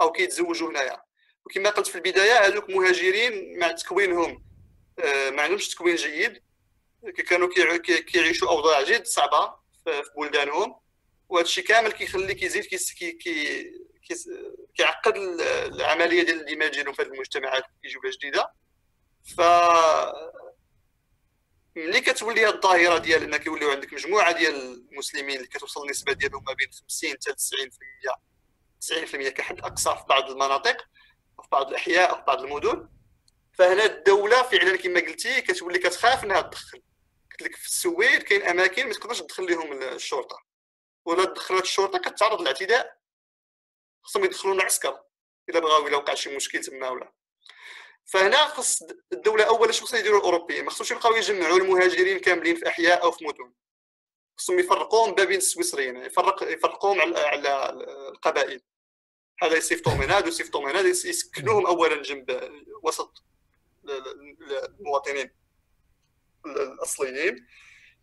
أو 0.00 0.12
كيتزوجوا 0.12 0.70
هنايا. 0.70 1.02
وكما 1.46 1.70
قلت 1.70 1.86
في 1.86 1.94
البداية 1.94 2.46
هذوك 2.46 2.70
مهاجرين 2.70 3.58
مع 3.58 3.72
تكوينهم 3.72 4.44
آه، 4.98 5.30
ما 5.30 5.42
عندهمش 5.42 5.68
تكوين 5.68 5.96
جيد. 5.96 6.42
كانوا 7.28 7.48
كيعيشوا 8.06 8.48
أوضاع 8.48 8.82
جد 8.82 9.06
صعبة 9.06 9.54
في 9.84 10.02
بلدانهم. 10.18 10.83
وهذا 11.34 11.46
الشيء 11.46 11.64
كامل 11.64 11.92
كيخلي 11.92 12.34
كيزيد 12.34 12.64
كي 12.64 13.12
كي 13.12 13.70
كيعقد 14.74 15.16
العملية 15.16 16.22
ديال 16.22 16.40
الاندماج 16.40 16.70
ديالهم 16.70 16.92
في 16.94 17.02
المجتمعات 17.02 17.64
كيجيو 17.82 18.00
بها 18.00 18.10
جديدة. 18.10 18.52
ف 19.36 19.40
ملي 21.76 22.00
كتولي 22.00 22.46
هذه 22.46 22.54
الظاهرة 22.54 22.98
ديال 22.98 23.22
ان 23.22 23.36
كيوليو 23.36 23.70
عندك 23.70 23.92
مجموعة 23.92 24.32
ديال 24.32 24.54
المسلمين 24.92 25.36
اللي 25.36 25.48
كتوصل 25.48 25.82
النسبة 25.84 26.12
ديالهم 26.12 26.44
ما 26.44 26.52
بين 26.52 26.68
50 26.72 27.10
حتى 27.10 27.32
90% 27.32 29.26
90% 29.26 29.28
كحد 29.28 29.58
أقصى 29.58 29.90
في 29.90 30.04
بعض 30.08 30.30
المناطق 30.30 30.76
في 31.42 31.48
بعض 31.52 31.68
الأحياء 31.68 32.14
في 32.16 32.22
بعض 32.26 32.40
المدن. 32.40 32.88
فهنا 33.52 33.84
الدولة 33.84 34.42
فعلا 34.42 34.76
كما 34.76 35.00
قلتي 35.00 35.40
كتولي 35.40 35.78
كتخاف 35.78 36.24
انها 36.24 36.40
تدخل 36.40 36.82
قلت 37.30 37.42
لك 37.42 37.56
في 37.56 37.66
السويد 37.66 38.22
كاين 38.22 38.42
أماكن 38.42 38.86
ما 38.86 38.92
تقدرش 38.92 39.20
تدخل 39.20 39.46
لهم 39.46 39.82
الشرطة. 39.82 40.53
ولا 41.04 41.24
دخلت 41.24 41.62
الشرطة 41.62 41.98
كتعرض 41.98 42.40
للاعتداء. 42.40 42.98
خصهم 44.02 44.24
يدخلوا 44.24 44.54
العسكر 44.54 45.02
إلا 45.48 45.60
بغاو 45.60 45.86
إلا 45.86 45.96
وقع 45.96 46.14
شي 46.14 46.36
مشكل 46.36 46.60
تما 46.60 46.88
ولا. 46.88 47.12
فهنا 48.04 48.46
خص 48.46 48.82
الدولة 49.12 49.44
اولا 49.44 49.72
شنو 49.72 49.86
خصهم 49.86 50.00
يديروا 50.00 50.18
الاوروبيين 50.18 50.64
ما 50.64 50.70
خصهمش 50.70 50.90
يبقاو 50.90 51.16
يجمعوا 51.16 51.58
المهاجرين 51.58 52.18
كاملين 52.18 52.56
في 52.56 52.68
أحياء 52.68 53.02
أو 53.02 53.10
في 53.10 53.24
مدن. 53.24 53.52
خصهم 54.36 54.58
يفرقوهم 54.58 55.14
ما 55.18 55.24
بين 55.24 55.38
السويسريين 55.38 55.96
يفرق 55.96 56.42
يفرقوهم 56.42 57.00
على, 57.00 57.18
على 57.18 57.70
القبائل. 58.08 58.62
هذا 59.42 59.56
يصيفطوهم 59.56 60.02
هنا 60.02 60.18
هذا 60.18 60.28
يصيفطوهم 60.28 60.66
هنا 60.66 60.80
يسكنوهم 60.80 61.66
اولا 61.66 62.02
جنب 62.02 62.50
وسط 62.82 63.24
المواطنين 64.80 65.30
الأصليين. 66.46 67.46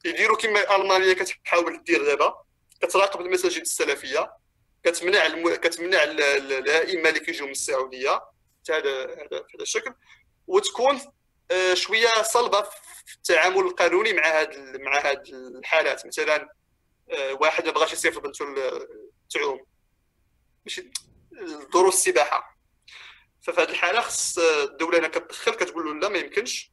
يديروا 0.05 0.37
كما 0.37 0.75
ألمانيا 0.75 1.13
كتحاول 1.13 1.83
دير 1.83 2.05
دابا. 2.05 2.43
كتراقب 2.81 3.21
المساجد 3.21 3.61
السلفية 3.61 4.33
كتمنع 4.83 5.25
الم... 5.25 5.55
كتمنع 5.55 6.03
الائمه 6.03 7.09
اللي 7.09 7.19
كيجيو 7.19 7.45
من 7.45 7.51
السعودية 7.51 8.21
هذا 8.69 9.03
هذا 9.03 9.27
بهذا 9.29 9.61
الشكل. 9.61 9.93
وتكون 10.47 11.01
آه، 11.51 11.73
شوية 11.73 12.21
صلبة 12.21 12.61
في 13.05 13.15
التعامل 13.15 13.59
القانوني 13.59 14.13
مع 14.13 14.39
هاد 14.39 14.81
مع 14.81 15.09
هاد 15.09 15.27
الحالات. 15.27 16.05
مثلا 16.05 16.49
آه، 17.11 17.33
واحد 17.33 17.65
ما 17.65 17.71
بغاش 17.71 17.93
يصيفط 17.93 18.21
بنته 18.21 18.45
تعوم. 19.29 19.65
ماشي 20.65 20.91
دروس 21.73 21.93
السباحة. 21.93 22.57
ففي 23.41 23.61
هذه 23.61 23.69
الحالة 23.69 24.01
خص 24.01 24.37
الدولة 24.37 24.99
هنا 24.99 25.07
كتدخل 25.07 25.51
كتقول 25.51 25.85
له 25.85 25.93
لا 25.93 26.09
ما 26.09 26.17
يمكنش. 26.17 26.71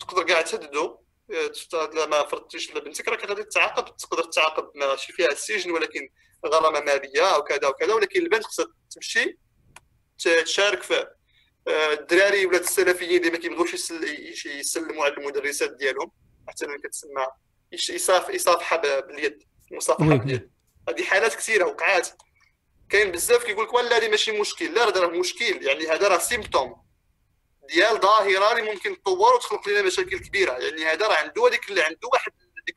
تقدر 0.00 0.22
كاع 0.22 0.42
تهددو. 0.42 1.05
آه، 1.30 2.06
ما 2.06 2.26
فرضتيش 2.26 2.76
لبنتك 2.76 3.08
راك 3.08 3.26
غادي 3.26 3.44
تعاقب 3.44 3.96
تقدر 3.96 4.24
تعاقب 4.24 4.70
ماشي 4.74 5.12
فيها 5.12 5.32
السجن 5.32 5.70
ولكن 5.70 6.08
غرامة 6.46 6.80
مالية 6.80 7.34
أو 7.34 7.42
كذا 7.42 7.68
وكذا 7.68 7.94
ولكن 7.94 8.22
البنت 8.22 8.44
خصها 8.44 8.66
تمشي 8.90 9.38
تشارك 10.18 10.82
في 10.82 11.06
آه، 11.68 11.92
الدراري 11.92 12.46
ولاد 12.46 12.60
السلفيين 12.60 13.20
اللي 13.20 13.30
ما 13.30 13.38
كيبغوش 13.38 13.90
يسلموا 14.46 15.04
على 15.04 15.14
المدرسات 15.14 15.70
ديالهم. 15.70 16.12
حتى 16.48 16.66
من 16.66 16.78
كتسمى 16.78 17.26
يصاف 17.72 18.28
يصافحها 18.28 19.00
باليد 19.00 19.42
مصافحة 19.72 20.16
باليد. 20.16 20.50
هذه 20.88 21.02
حالات 21.02 21.34
كثيرة 21.34 21.64
وقعات. 21.64 22.08
كاين 22.88 23.12
بزاف 23.12 23.44
كيقول 23.44 23.64
لك 23.64 23.74
ولا 23.74 23.96
هذه 23.96 24.08
ماشي 24.08 24.40
مشكل. 24.40 24.74
لا 24.74 24.84
راه 24.84 25.06
مشكل. 25.06 25.66
يعني 25.66 25.86
هذا 25.86 26.08
راه 26.08 26.18
سيمبتوم 26.18 26.85
ديال 27.74 28.00
ظاهرة 28.00 28.58
اللي 28.58 28.72
ممكن 28.72 29.02
تطور 29.02 29.34
وتخلق 29.34 29.68
لنا 29.68 29.82
مشاكل 29.82 30.18
كبيرة. 30.18 30.52
يعني 30.52 30.84
هذا 30.84 31.06
راه 31.06 31.16
عنده 31.16 31.48
هذيك 31.48 31.70
اللي 31.70 31.82
عنده 31.82 32.08
واحد 32.12 32.32
ديك 32.66 32.76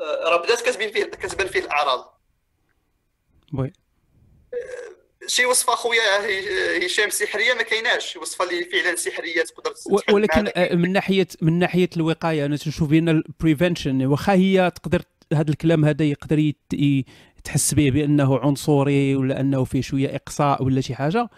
آه، 0.00 0.28
راه 0.30 0.36
بدات 0.36 0.60
كتبين 0.60 0.92
فيه 0.92 1.04
كتبان 1.04 1.46
فيه 1.46 1.60
الأعراض. 1.60 2.20
وي. 3.54 3.72
آه، 4.54 5.26
شي 5.26 5.46
وصفة 5.46 5.74
خويا 5.74 6.86
هشام 6.86 7.10
سحرية 7.10 7.54
ما 7.54 7.62
كايناش. 7.62 8.16
وصفة 8.16 8.44
اللي 8.44 8.64
فعلا 8.64 8.96
سحرية 8.96 9.42
تقدر 9.42 9.74
ولكن 10.12 10.48
آه، 10.56 10.74
من 10.74 10.92
ناحيه 10.92 11.28
من 11.42 11.58
ناحية 11.58 11.90
الوقاية 11.96 12.46
أنا 12.46 12.56
تنشوف 12.56 12.88
بان 12.88 13.08
البريفنشن 13.08 14.06
واخا 14.06 14.32
هي 14.32 14.72
تقدر 14.74 15.02
هذا 15.32 15.50
الكلام 15.50 15.84
هذا 15.84 16.04
يقدر 16.04 16.52
تحس 17.44 17.74
به 17.74 17.90
بأنه 17.90 18.38
عنصري 18.38 19.16
ولا 19.16 19.40
أنه 19.40 19.64
فيه 19.64 19.82
شوية 19.82 20.16
إقصاء 20.16 20.62
ولا 20.62 20.80
شي 20.80 20.94
حاجة 20.94 21.28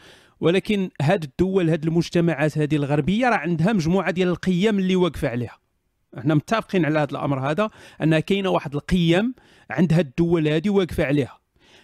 ولكن 0.45 0.91
هاد 1.03 1.25
الدول 1.25 1.71
هاد 1.71 1.85
المجتمعات 1.85 2.59
هذه 2.59 2.77
الغربية 2.77 3.29
راه 3.29 3.37
عندها 3.37 3.73
مجموعة 3.73 4.11
ديال 4.11 4.29
القيم 4.29 4.79
اللي 4.79 4.97
واقفة 4.97 5.29
عليها. 5.29 5.59
إحنا 6.19 6.35
متفقين 6.35 6.85
على 6.85 6.99
هذا 6.99 7.11
الأمر 7.11 7.51
هذا 7.51 7.71
انها 8.03 8.21
كاينة 8.21 8.49
واحد 8.49 8.75
القيم 8.75 9.35
عندها 9.71 10.01
الدول 10.01 10.49
هذه 10.49 10.71
واقفة 10.71 11.05
عليها. 11.05 11.39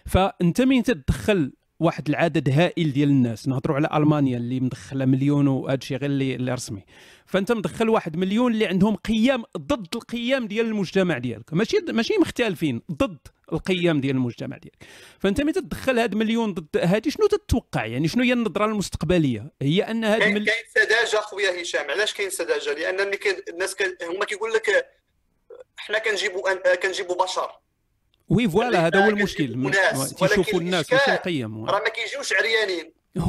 فأنت 0.05 0.61
من 0.61 0.83
تدخل 0.83 1.53
واحد 1.81 2.09
العدد 2.09 2.49
هائل 2.49 2.93
ديال 2.93 3.09
الناس. 3.09 3.47
نهضروا 3.47 3.75
على 3.75 3.89
ألمانيا 3.93 4.37
اللي 4.37 4.59
مدخلة 4.59 5.05
مليون 5.05 5.47
وهذا 5.47 5.77
الشيء 5.77 5.97
غير 5.97 6.09
اللي, 6.09 6.35
اللي 6.35 6.53
رسمي. 6.53 6.85
فأنت 7.25 7.51
مدخل 7.51 7.89
واحد 7.89 8.17
مليون 8.17 8.53
اللي 8.53 8.65
عندهم 8.65 8.95
قيم 8.95 9.43
ضد 9.57 9.95
القيم 9.95 10.47
ديال 10.47 10.65
المجتمع 10.65 11.17
ديالك. 11.17 11.53
ماشي 11.53 11.77
ماشي 11.89 12.13
مختلفين 12.17 12.81
ضد 12.91 13.17
القيم 13.53 14.01
ديال 14.01 14.15
المجتمع 14.15 14.57
ديالك. 14.57 14.83
فأنت 15.19 15.41
ملي 15.41 15.53
تدخل 15.53 15.99
هاد 15.99 16.15
مليون 16.15 16.53
ضد 16.53 16.77
هذه 16.77 17.09
شنو 17.09 17.27
تتوقع؟ 17.27 17.85
يعني 17.85 18.07
شنو 18.07 18.23
هي 18.23 18.33
النظرة 18.33 18.65
المستقبلية؟ 18.65 19.51
هي 19.61 19.81
أن 19.81 20.03
هاد 20.03 20.19
كاين 20.19 20.45
كاين 20.45 20.63
سذاجة 20.75 21.21
خويا 21.21 21.61
هشام. 21.61 21.91
علاش 21.91 22.13
كاين 22.13 22.29
سذاجة؟ 22.29 22.73
لأن 22.73 23.11
الناس 23.49 23.75
هما 24.09 24.25
كيقول 24.25 24.53
لك 24.53 24.85
حنا 25.77 25.99
كنجيبوا 25.99 26.75
كنجيبوا 26.75 27.23
بشر. 27.23 27.51
oui 28.31 28.49
voilà 28.49 28.87
هذا 28.87 29.05
هو 29.05 29.09
المشكل. 29.09 29.71
تيشوفوا 30.19 30.59
الناس؟ 30.59 30.93
ماشي 30.93 31.13
القيم 31.13 31.65
راه 31.65 31.79
ما 31.79 31.89
كيجيوش 31.89 32.33
عريانين. 32.33 32.93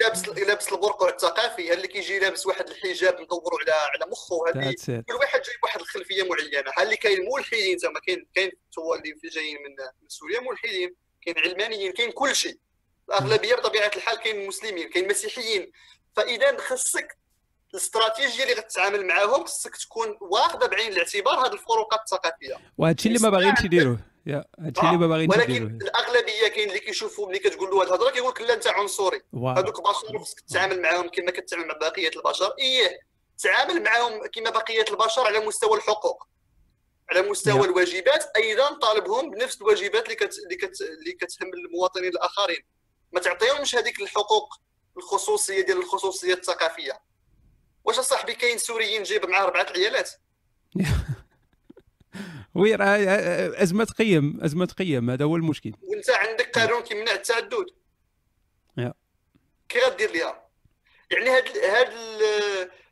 لابس 0.00 0.28
لابس 0.28 0.72
البرقع 0.72 1.08
الثقافي 1.08 1.68
هل 1.68 1.72
اللي 1.72 1.88
كيجي 1.88 2.18
لابس 2.18 2.46
واحد 2.46 2.68
الحجاب 2.68 3.20
مدور 3.20 3.50
على 3.62 3.72
على 3.72 4.10
مخه 4.10 4.36
it. 4.36 4.90
كل 4.90 5.14
واحد 5.14 5.40
جايب 5.42 5.58
واحد 5.62 5.80
الخلفية 5.80 6.22
معينة. 6.22 6.70
هل 6.76 6.84
اللي 6.84 6.96
كاين 6.96 7.18
ملحدين 7.36 7.78
زعما 7.78 8.00
كاين 8.00 8.26
كاين 8.34 8.50
اللي 8.98 9.30
جايين 9.34 9.56
من 9.56 9.70
من 10.02 10.08
سوريا 10.08 10.40
ملحدين 10.40 10.94
كاين 11.22 11.38
علمانيين 11.38 11.92
كاين 11.92 12.10
كل 12.10 12.36
شيء. 12.36 12.58
الأغلبية 13.08 13.54
بطبيعة 13.54 13.90
الحال 13.96 14.18
كاين 14.18 14.46
مسلمين 14.46 14.88
كاين 14.88 15.08
مسيحيين. 15.08 15.72
فإذا 16.16 16.56
خصك 16.58 17.16
الاستراتيجية 17.74 18.42
اللي 18.42 18.54
غتتعامل 18.54 19.06
معاهم 19.06 19.44
خصك 19.44 19.76
تكون 19.76 20.18
واخدة 20.20 20.66
بعين 20.66 20.92
الاعتبار 20.92 21.46
هذه 21.46 21.52
الفروقات 21.52 22.00
الثقافية. 22.00 22.56
وهذا 22.78 22.94
الشيء 22.94 23.12
اللي 23.12 23.22
ما 23.22 23.30
باغينش 23.30 23.60
يديروه 23.64 23.98
يا 24.26 24.44
هذا 24.60 24.68
الشيء 24.68 24.84
اللي 24.84 24.98
ما 24.98 25.06
باغينش 25.06 25.36
ولكن 25.36 25.78
الأغلبية 25.82 26.48
كاين 26.48 26.68
اللي 26.68 26.80
كيشوفوا 26.80 27.28
ملي 27.28 27.38
كتقول 27.38 27.70
له 27.70 27.82
هذه 27.82 27.86
الهضرة 27.86 28.10
كيقول 28.10 28.30
لك 28.30 28.40
لا 28.40 28.54
أنت 28.54 28.66
عنصري. 28.66 29.22
هذوك 29.34 29.78
البشر 29.78 30.18
خصك 30.18 30.40
تتعامل 30.40 30.82
معاهم 30.82 31.08
كما 31.08 31.30
كتعامل 31.30 31.66
مع 31.66 31.74
بقية 31.74 32.10
البشر. 32.16 32.54
إيه 32.58 32.98
تعامل 33.38 33.82
معاهم 33.82 34.26
كما 34.26 34.50
بقية 34.50 34.84
البشر 34.90 35.26
على 35.26 35.46
مستوى 35.46 35.76
الحقوق 35.76 36.28
على 37.10 37.22
مستوى 37.22 37.62
Yeah. 37.62 37.64
الواجبات. 37.64 38.36
أيضا 38.36 38.74
طالبهم 38.74 39.30
بنفس 39.30 39.60
الواجبات 39.60 40.04
اللي 40.04 40.14
كت... 40.14 40.38
اللي, 40.38 40.56
كت... 40.56 40.80
اللي 40.80 41.12
كتهم 41.12 41.50
المواطنين 41.54 42.08
الآخرين. 42.08 42.64
ما 43.12 43.20
تعطيهمش 43.20 43.76
هذيك 43.76 44.00
الحقوق 44.00 44.54
الخصوصية 44.96 45.60
ديال 45.60 45.78
الخصوصية 45.78 46.34
الثقافية. 46.34 47.00
واش 47.86 47.98
اصاحبي 47.98 48.34
كاين 48.34 48.58
سوريين 48.58 49.02
جايب 49.02 49.26
معاه 49.26 49.44
أربعة 49.44 49.66
عيالات؟ 49.76 50.10
وي 52.54 52.74
راه 52.74 52.96
أزمة 53.62 53.84
قيم 53.84 54.40
أزمة 54.42 54.66
قيم 54.78 55.10
هذا 55.10 55.24
هو 55.24 55.36
المشكل. 55.36 55.72
وأنت 55.82 56.10
عندك 56.10 56.58
قانون 56.58 56.82
كيمنع 56.82 57.12
التعدد. 57.12 57.66
يا. 58.78 58.94
كي 59.68 59.78
غدير 59.78 60.10
ليها؟ 60.10 60.48
يعني 61.10 61.30
هاد 61.30 61.58
هاد 61.58 61.92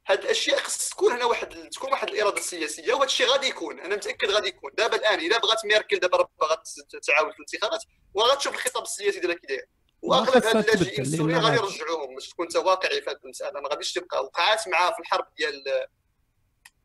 هاد 0.06 0.18
الأشياء 0.18 0.58
خص 0.58 0.88
تكون 0.88 1.12
هنا 1.12 1.24
واحد 1.24 1.48
تكون 1.48 1.90
واحد 1.90 2.08
الإرادة 2.08 2.36
السياسيه 2.36 2.94
وهذا 2.94 3.04
الشيء 3.04 3.26
غادي 3.26 3.46
يكون. 3.46 3.80
أنا 3.80 3.96
متأكد 3.96 4.30
غادي 4.30 4.48
يكون. 4.48 4.70
دابا 4.78 4.96
الآن 4.96 5.20
إلا 5.20 5.38
بغات 5.38 5.64
ميركل 5.64 5.98
دابا 5.98 6.16
راه 6.16 6.30
باغا 6.40 6.62
تعاود 7.06 7.32
في 7.32 7.38
الانتخابات 7.38 7.84
وغتشوف 8.14 8.54
الخطاب 8.54 8.82
السياسي 8.82 9.20
ديالها 9.20 9.36
كي 9.36 9.46
داير. 9.46 9.66
واغلب 10.04 10.44
هاد 10.44 10.56
اللاجئين 10.56 11.00
السوريين 11.02 11.38
غادي 11.38 11.56
يرجعوهم 11.56 12.14
باش 12.14 12.28
تكون 12.28 12.46
انت 12.46 12.56
واقعي 12.56 13.02
في 13.02 13.10
هذه 13.10 13.18
المساله 13.24 13.60
ما 13.60 13.68
غاديش 13.68 13.92
تبقى 13.92 14.24
وقعات 14.24 14.68
معاه 14.68 14.92
في 14.92 14.98
الحرب 14.98 15.26
ديال 15.36 15.64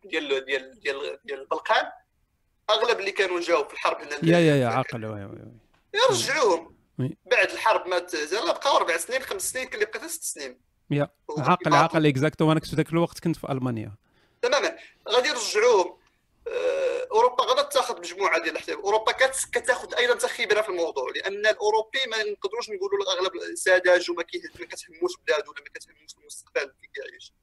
ديال 0.03 0.45
ديال 0.45 0.79
ديال 0.79 1.19
ديال 1.25 1.41
البلقان 1.41 1.85
أغلب 2.69 2.99
اللي 2.99 3.11
كانوا 3.11 3.39
جاوا 3.39 3.67
في 3.67 3.73
الحرب 3.73 4.01
هنا 4.01 4.15
يا 4.23 4.39
يا 4.39 4.55
يا 4.55 4.67
عاقل. 4.67 5.03
يرجعوهم. 5.93 6.75
بعد 7.31 7.51
الحرب 7.51 7.87
ما 7.87 7.99
تزال 7.99 8.47
بقاو 8.47 8.77
أربع 8.77 8.97
سنين 8.97 9.21
خمس 9.21 9.51
سنين 9.51 9.65
كان 9.65 9.81
اللي 9.81 9.91
بقى 9.99 10.09
ست 10.09 10.23
سنين. 10.23 10.59
يا 10.91 11.09
عاقل 11.37 11.73
عاقل 11.73 12.05
اكزاكتو 12.05 12.51
أنا 12.51 12.59
كنت 12.59 12.69
في 12.69 12.75
ذاك 12.75 12.89
الوقت 12.89 13.19
كنت 13.19 13.35
في 13.35 13.51
ألمانيا. 13.51 13.95
تماما. 14.41 14.75
غادي 15.09 15.27
يرجعوهم. 15.29 15.98
أوروبا 17.11 17.43
غادا 17.43 17.61
تاخذ 17.63 17.99
مجموعة 17.99 18.37
ديال 18.39 18.49
الاحتياط 18.51 18.77
أوروبا 18.77 19.11
كت- 19.11 19.45
كتاخذ 19.53 19.95
أيضا 19.95 20.15
تخبره 20.15 20.61
في 20.61 20.69
الموضوع 20.69 21.11
لأن 21.15 21.33
الأوروبي 21.47 21.99
ما 22.07 22.23
نقدروش 22.23 22.69
نقولوا 22.69 22.99
له 23.05 23.11
اغلب 23.13 23.55
سذاج 23.55 24.11
وما 24.11 24.25
ما 24.59 24.65
كتهموش 24.65 25.11
بلاده 25.27 25.49
ولا 25.51 25.61
ما 25.61 25.69
كتهموش 25.73 26.15
المستقبل 26.17 26.61
اللي 26.61 26.87
كيعيش. 26.95 27.33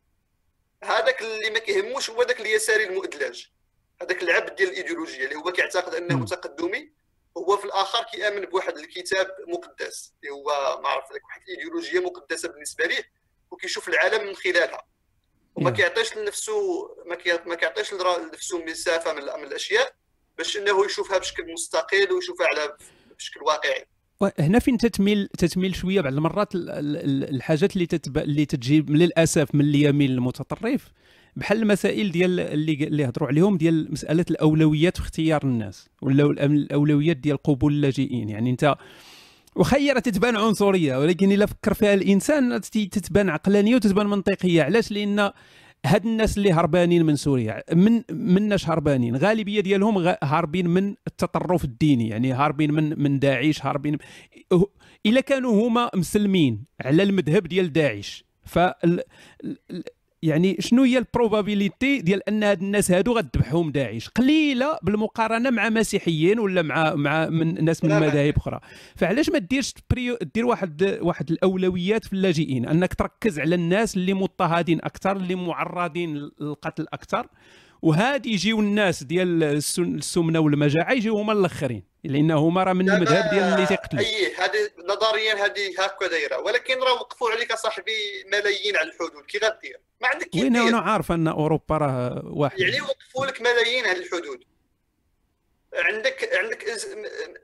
هذاك 0.84 1.22
اللي 1.22 1.50
ما 1.50 1.58
كيهموش 1.58 2.10
هو 2.10 2.22
ذاك 2.22 2.40
اليساري 2.40 2.84
المؤدلج. 2.84 3.46
هذاك 4.02 4.22
العبد 4.22 4.54
ديال 4.54 4.68
الايديولوجيا 4.68 5.24
اللي 5.24 5.36
هو 5.36 5.52
كيعتقد 5.52 5.94
أنه. 5.94 6.26
تقدمي 6.26 6.92
هو 7.38 7.56
في 7.56 7.64
الآخر 7.64 8.02
كيآمن 8.04 8.40
بواحد 8.44 8.78
الكتاب 8.78 9.30
مقدس 9.48 10.12
اللي 10.22 10.32
هو 10.34 10.80
ما 10.82 10.88
عرف 10.88 11.12
لك 11.12 11.24
واحد 11.24 11.40
الإيديولوجية 11.42 12.00
مقدسة 12.00 12.48
بالنسبة 12.48 12.86
ليه 12.86 13.10
وكيشوف 13.50 13.88
العالم 13.88 14.26
من 14.26 14.36
خلالها. 14.36 14.86
وما. 15.56 15.70
كيعطيش 15.70 16.16
لنفسه 16.16 16.52
ما 17.06 17.14
كي- 17.14 17.38
ما 17.48 17.54
كيعطيش 17.54 17.92
لنفسه 18.18 18.64
مسافة 18.64 19.12
من, 19.12 19.22
الأشياء 19.44 19.92
باش 20.38 20.56
إنه 20.56 20.84
يشوفها 20.86 21.18
بشكل 21.18 21.52
مستقل 21.52 22.12
ويشوفها 22.12 22.46
على 22.46 22.76
بشكل 23.18 23.40
واقعي 23.42 23.84
هنا 24.38 24.58
فين 24.58 24.78
تتميل 24.78 25.28
تتميل 25.38 25.74
شوية 25.76 26.00
بعض 26.00 26.12
المرات 26.12 26.54
ال- 26.54 26.70
ال- 26.70 26.96
ال- 26.96 27.34
الحاجات 27.34 27.74
اللي 27.74 27.86
تتب... 27.86 28.18
اللي 28.18 28.44
تجي 28.46 28.80
للأسف 28.88 29.54
من 29.54 29.60
اليمين 29.60 30.10
المتطرف 30.10 30.88
بحال 31.36 31.58
المسائل 31.62 32.10
ديال 32.12 32.40
اللي 32.40 32.72
اللي 32.72 33.04
هضروا 33.04 33.28
عليهم 33.28 33.56
ديال 33.58 33.92
مسألة 33.92 34.24
الأولويات 34.30 34.96
في 34.96 35.02
اختيار 35.02 35.42
الناس 35.44 35.88
ولا 36.02 36.24
الأولويات 36.44 37.16
ديال 37.16 37.36
قبول 37.42 37.72
اللاجئين 37.72 38.28
يعني 38.28 38.50
أنت 38.50 38.74
راه 39.58 39.98
تتبان 40.00 40.36
عنصرية 40.36 40.96
ولكن 40.98 41.32
إلا 41.32 41.46
فكر 41.46 41.74
فيها 41.74 41.94
الإنسان 41.94 42.60
تت- 42.60 42.78
تتبان 42.78 43.28
عقلانية 43.28 43.74
وتتبان 43.74 44.06
منطقية. 44.06 44.62
علاش؟ 44.62 44.92
لأن 44.92 45.30
هاد 45.86 46.06
الناس 46.06 46.38
اللي 46.38 46.52
هربانين 46.52 47.04
من 47.06 47.16
سوريا 47.16 47.62
من 47.72 48.02
مناش 48.10 48.68
هربانين. 48.68 49.16
غالبية 49.16 49.60
ديالهم 49.60 50.14
هاربين 50.22 50.68
من 50.68 50.94
التطرف 51.06 51.64
الديني 51.64 52.08
يعني 52.08 52.32
هاربين 52.32 52.72
من 52.72 53.02
من 53.02 53.18
داعش 53.18 53.66
هاربين 53.66 53.98
إلا 55.06 55.20
كانوا 55.20 55.66
هما 55.68 55.90
مسلمين 55.94 56.64
على 56.80 57.02
المذهب 57.02 57.42
ديال 57.46 57.72
داعش. 57.72 58.24
ف 58.44 58.58
يعني 60.22 60.56
شنو 60.60 60.82
هي 60.82 60.98
ال 60.98 61.07
probabilité 61.07 62.00
ديال 62.00 62.28
أن 62.28 62.42
هاد 62.42 62.62
الناس 62.62 62.90
هادو 62.90 63.12
غتذبحهم 63.12 63.70
داعش؟ 63.70 64.08
قليلة 64.08 64.78
بالمقارنة 64.82 65.50
مع 65.50 65.68
مسيحيين 65.68 66.38
ولا 66.38 66.62
مع 66.62 66.94
مع 66.94 67.26
من 67.28 67.64
ناس 67.64 67.84
من. 67.84 68.00
مذاهب 68.00 68.36
أخرى. 68.36 68.60
فعلاش 68.96 69.30
ما 69.30 69.38
ديرش 69.38 69.74
دير 70.34 70.46
واحد 70.46 70.98
واحد 71.00 71.30
الأولويات 71.30 72.04
في 72.04 72.12
اللاجئين؟ 72.12 72.68
أنك 72.68 72.94
تركز 72.94 73.38
على 73.40 73.54
الناس 73.54 73.96
اللي 73.96 74.14
مضطهدين 74.14 74.78
أكثر 74.82 75.16
اللي 75.16 75.34
معرضين 75.34 76.16
للقتل 76.40 76.86
أكثر. 76.92 77.26
وهادي 77.82 78.32
يجيو 78.32 78.60
الناس 78.60 79.02
ديال 79.02 79.42
السمنة 79.78 80.40
والمجاعة 80.40 80.92
يجيو 80.92 81.18
هما 81.18 81.32
الأخرين 81.32 81.82
لأن 82.04 82.30
هما 82.30 82.62
راه 82.64 82.72
من 82.72 82.90
المذهب 82.90 83.30
ديال 83.30 83.44
اللي 83.44 83.66
تيقتلوا. 83.66 84.02
أي 84.02 84.34
هذه 84.34 84.70
نظريا 84.88 85.34
هذه 85.34 85.74
هكا 85.78 86.06
دايرة 86.06 86.38
ولكن 86.38 86.78
راه 86.78 86.92
وقفوا 86.92 87.30
عليك 87.30 87.52
أصاحبي 87.52 87.92
ملايين 88.32 88.76
على 88.76 88.88
الحدود 88.88 89.24
كي 89.28 89.38
غدير 89.38 89.80
ما 90.00 90.08
عندك 90.08 90.28
كي 90.28 90.42
وين 90.42 90.56
أنا 90.56 90.78
عارف 90.78 91.12
أن 91.12 91.28
أوروبا 91.28 91.76
راه 91.76 92.22
واحد. 92.24 92.58
يعني 92.58 92.80
وقفوا 92.80 93.26
لك 93.26 93.40
ملايين 93.40 93.86
على 93.86 93.98
الحدود. 93.98 94.44
عندك 95.74 96.30
عندك 96.42 96.64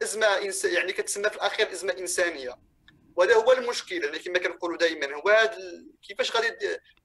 إزمة. 0.03 0.27
يعني 0.75 0.93
كتسمى 0.93 1.31
في 1.31 1.37
الأخير 1.37 1.73
إزمة 1.73 1.95
إنسانية. 1.99 2.72
وهذا 3.17 3.35
هو 3.35 3.53
المشكل 3.53 4.05
يعني 4.05 4.19
كما 4.19 4.39
كنقولوا 4.39 4.77
دائما 4.79 5.15
هو 5.15 5.29
هذا 5.29 5.59
كيفاش 6.03 6.37
غادي 6.37 6.57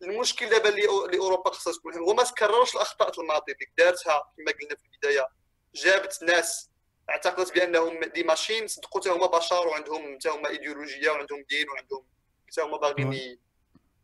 المشكل 0.02 0.50
دابا 0.50 0.70
اللي 0.70 0.88
أوروبا 1.20 1.50
خصها 1.52 1.74
تكون. 1.74 1.94
هو 1.98 2.14
ما 2.14 2.24
تكررش 2.24 2.76
الأخطاء 2.76 3.12
في 3.12 3.18
الماضي 3.22 3.52
اللي 3.52 3.66
دارتها 3.78 4.34
كما 4.38 4.52
قلنا 4.52 4.76
في 4.76 4.84
البداية 4.94 5.28
جابت 5.76 6.24
ناس 6.24 6.70
اعتقدت 7.10 7.54
بأنهم 7.56 8.00
دي 8.04 8.24
ماشين 8.24 8.68
صدقوا 8.68 9.02
حتى 9.02 9.10
هما 9.10 9.26
بشر 9.26 9.68
وعندهم 9.68 10.16
حتى 10.16 10.30
هما 10.30 10.50
إيديولوجية 10.50 11.10
وعندهم 11.12 11.46
دين 11.50 11.70
وعندهم 11.70 12.04
حتى 12.52 12.62
هما 12.62 12.78
باغيين 12.78 13.14
ي- 13.14 13.40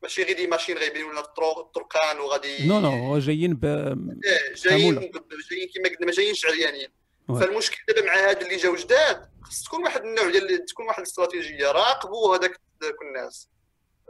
ماشي 0.04 0.24
غير 0.24 0.36
دي 0.38 0.48
ماشين 0.48 0.78
غايبين 0.78 1.04
ولا 1.06 1.20
الطرق 1.20 1.60
الطرقان 1.60 2.20
وغادي 2.20 2.68
non 2.68 2.80
non 2.80 3.20
جايين 3.20 3.54
ب 3.56 3.66
إيه، 3.66 4.54
جايين. 4.54 4.96
جايين 4.96 5.70
كما 5.76 5.90
قلنا 5.90 6.06
ما 6.06 6.12
جايينش 6.12 6.46
عريانين 6.46 6.90
فالمشكل 7.28 7.78
دابا 7.88 8.08
مع 8.08 8.30
هاد 8.30 8.42
اللي 8.42 8.56
جاو 8.56 8.76
جداد 8.76 9.30
خص 9.44 9.64
تكون 9.64 9.84
واحد 9.84 10.02
النوع 10.02 10.30
ديال 10.30 10.66
تكون 10.66 10.86
واحد 10.86 11.00
الاستراتيجية. 11.00 11.72
راقبوا 11.72 12.36
هذاك 12.36 12.60
ذاك 12.84 12.96
الناس. 13.02 13.50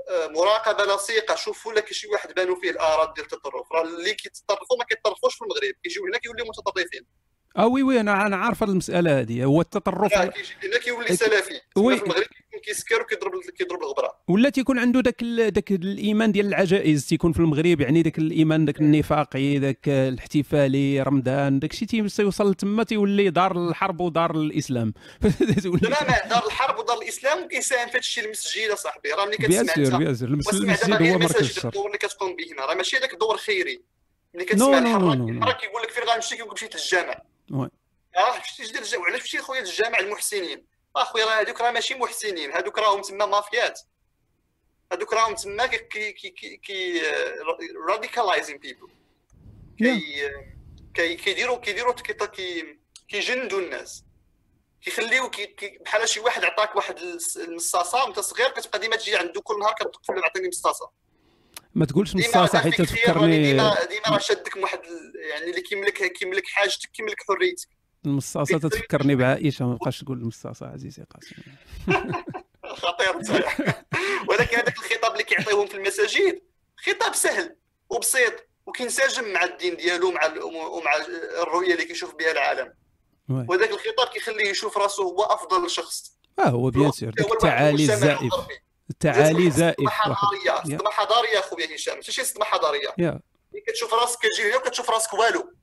آه، 0.09 0.27
مراقبة 0.27 0.95
لصيقه 0.95 1.35
شوفوا 1.35 1.73
لك 1.73 1.93
شي 1.93 2.07
واحد 2.07 2.33
بانوا 2.33 2.55
فيه 2.55 2.69
الأعراض 2.69 3.13
ديال 3.13 3.25
التطرف. 3.25 3.71
راه 3.71 3.81
اللي 3.81 4.13
كيتطرفوا 4.13 4.77
ما 4.79 4.85
كيتطرفوش 4.85 5.35
في 5.35 5.41
المغرب 5.41 5.73
كيجيو 5.83 6.05
هنا 6.05 6.17
كيوليو 6.17 6.45
متطرفين. 6.45 7.05
آه 7.57 7.67
oui 7.67 7.83
oui 7.83 7.99
أنا 7.99 8.25
أنا 8.25 8.35
عارف 8.35 8.63
المسألة 8.63 9.19
هذه 9.19 9.43
هو 9.43 9.61
التطرف 9.61 10.13
هنا 10.13 10.77
كيولي. 10.83 11.15
سلفي. 11.15 11.61
oui. 11.77 11.97
في 11.97 12.03
المغرب 12.03 12.25
كيسكر 12.65 13.01
وكيضرب 13.01 13.31
كيضرب 13.57 13.81
الغبرة. 13.81 14.15
ولا 14.27 14.49
تيكون 14.49 14.79
عنده 14.79 15.01
داك. 15.01 15.23
داك 15.23 15.71
الإيمان 15.71 16.31
ديال 16.31 16.45
العجائز 16.47 17.05
تيكون 17.07 17.33
في 17.33 17.39
المغرب 17.39 17.81
يعني 17.81 18.01
داك 18.01 18.17
الإيمان 18.17 18.65
داك 18.65 18.79
النفاقي 18.81 19.59
داك 19.59 19.89
الاحتفالي 19.89 21.01
رمضان 21.01 21.59
داك 21.59 21.71
الشيء 21.71 21.87
تيوصل 21.87 22.53
تما 22.53 22.83
تيولي 22.83 23.29
دار 23.29 23.69
الحرب 23.69 24.01
ودار 24.01 24.35
الإسلام. 24.35 24.93
تماما 25.63 26.27
دار 26.29 26.45
الحرب 26.45 26.79
ودار 26.79 26.97
الإسلام 27.01 27.43
وكيساهم 27.43 27.85
في 27.87 27.91
هذا 27.91 27.99
الشيء 27.99 28.25
المسجد 28.25 28.69
اصاحبي 28.69 29.09
راه 29.11 29.25
ملي 29.25 29.37
بيان 29.37 29.65
كتسمع 29.67 29.97
بيان 29.97 30.15
سور 30.15 30.27
المس- 30.27 30.47
واسمع 30.47 30.59
المسجد 30.63 30.93
هو 31.11 31.17
مركز 31.19 31.65
الدور 31.65 31.87
اللي 31.87 31.97
كتقوم 31.97 32.35
به 32.35 32.43
هنا 32.53 32.65
راه 32.65 32.75
ماشي 32.75 32.97
هذاك 32.97 33.13
الدور 33.13 33.33
الخيري 33.35 33.81
ملي 34.35 34.45
كتسمع 34.45 34.77
الحراك. 34.77 35.17
الحراك 35.29 35.57
كيقول 35.57 35.81
لك 35.83 35.89
فين 35.91 36.03
غنمشي 36.03 36.35
كيقول 36.35 36.49
لك 36.51 36.53
مشيت 36.63 36.75
للجامع. 36.75 37.21
oui. 37.51 37.69
آه 38.17 38.39
مشيتي 38.43 38.73
دير 38.73 38.81
الجامع 38.81 39.05
علاش 39.05 39.21
مشيت 39.23 39.41
خويا 39.41 39.61
للجامع 39.61 39.99
المحسنين؟ 39.99 40.63
اخويا 41.01 41.25
راه 41.25 41.41
هذوك 41.41 41.61
راه 41.61 41.71
ماشي 41.71 41.95
محسنين 41.95 42.51
هذوك 42.51 42.77
راهم 42.77 43.01
تما 43.01 43.25
مافيات 43.25 43.79
هذوك 44.91 45.13
راهم 45.13 45.35
تما 45.35 45.65
كي 45.65 46.11
كي 46.11 46.57
كي 46.57 47.01
radicalizing 47.89 48.57
people 48.57 48.87
كي 49.77 50.29
كي 50.93 51.15
كيديروا 51.15 51.57
كيديروا 51.57 51.93
كي 51.93 52.13
كي 52.13 52.77
كيجندوا 53.07 53.59
الناس 53.59 54.03
كيخليو 54.81 55.29
كي 55.29 55.45
كي 55.45 55.77
بحال 55.85 56.09
شي 56.09 56.19
واحد 56.19 56.43
عطاك 56.43 56.75
واحد 56.75 56.99
المصاصه 57.37 58.03
وانت 58.03 58.19
صغير 58.19 58.49
كتبقى 58.49 58.79
ديما 58.79 58.95
تجي 58.95 59.15
عنده 59.15 59.41
كل 59.41 59.59
نهار 59.59 59.73
كتقول 59.73 60.17
له 60.17 60.25
عطيني 60.25 60.47
مصاصه 60.47 60.91
ما 61.75 61.85
تقولش 61.85 62.15
مصاصه 62.15 62.59
حيت 62.59 62.81
تفكرني 62.81 63.43
ديما 63.43 63.85
ديما 63.85 64.07
راه 64.07 64.17
شادك 64.17 64.55
واحد 64.55 64.79
يعني 65.29 65.49
اللي 65.49 65.61
كيملك 65.61 66.11
كيملك 66.13 66.47
حاجتك 66.47 66.91
كيملك 66.91 67.23
حريتك 67.27 67.67
المصاصة 68.05 68.57
تتفكرني 68.59 69.15
بعائشة 69.15 69.67
ما 69.67 69.75
بقاش 69.75 70.03
تقول 70.03 70.17
المصاصة 70.17 70.65
عزيزي 70.67 71.03
قاسم. 71.03 71.35
خطير 72.83 73.15
ولكن 74.29 74.57
هذاك 74.57 74.77
الخطاب 74.77 75.11
اللي 75.11 75.23
كيعطيوهم 75.23 75.67
في 75.67 75.77
المساجد 75.77 76.41
خطاب 76.77 77.15
سهل 77.15 77.55
وبسيط 77.89 78.33
وكينسجم 78.65 79.33
مع 79.33 79.43
الدين 79.43 79.75
ديالو 79.75 80.07
ومع 80.07 80.33
ومع 80.45 80.91
الرؤية 81.41 81.73
اللي 81.73 81.85
كيشوف 81.85 82.15
بها 82.15 82.31
العالم. 82.31 82.73
وهذاك 83.29 83.69
الخطاب 83.69 84.07
كيخليه 84.13 84.49
يشوف 84.49 84.77
راسه 84.77 85.03
هو 85.03 85.23
أفضل 85.23 85.69
شخص. 85.69 86.17
آه 86.39 86.49
هو 86.49 86.69
بيان 86.69 86.91
سور 86.91 87.09
التعالي 87.19 87.83
الزائف. 87.83 88.33
التعالي 88.89 89.51
زائف 89.51 89.77
صدمه 89.77 89.89
حضاريه 89.89 90.77
صدمه 90.77 90.91
حضاريه 90.91 91.39
اخويا 91.39 91.75
هشام. 91.75 91.95
ماشي 91.95 92.11
شي 92.11 92.23
صدمه 92.23 92.45
حضاريه. 92.45 93.19
كتشوف 93.67 93.93
راسك 93.93 94.19
كتجي 94.19 94.49
هنا 94.49 94.57
وكتشوف 94.57 94.89
راسك 94.89 95.13
والو. 95.13 95.53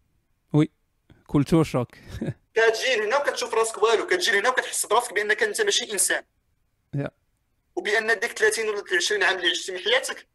culture 1.31 1.65
shock. 1.65 1.89
كتجي 2.55 2.95
هنا 2.95 3.17
وكتشوف 3.17 3.55
راسك 3.55 3.83
والو 3.83 4.07
كتجي 4.07 4.39
هنا 4.39 4.49
وكتحس 4.49 4.87
براسك 4.87 5.13
بأنك 5.13 5.43
أنت 5.43 5.61
ماشي 5.61 5.93
إنسان. 5.93 6.25
yeah. 6.97 7.11
وبأن 7.77 8.19
ديك 8.19 8.33
30 8.33 8.69
ولا 8.69 8.85
20 8.97 9.23
عام 9.23 9.37
اللي 9.37 9.51
عشتي 9.51 9.73
من 9.73 9.79
حياتك 9.79 10.27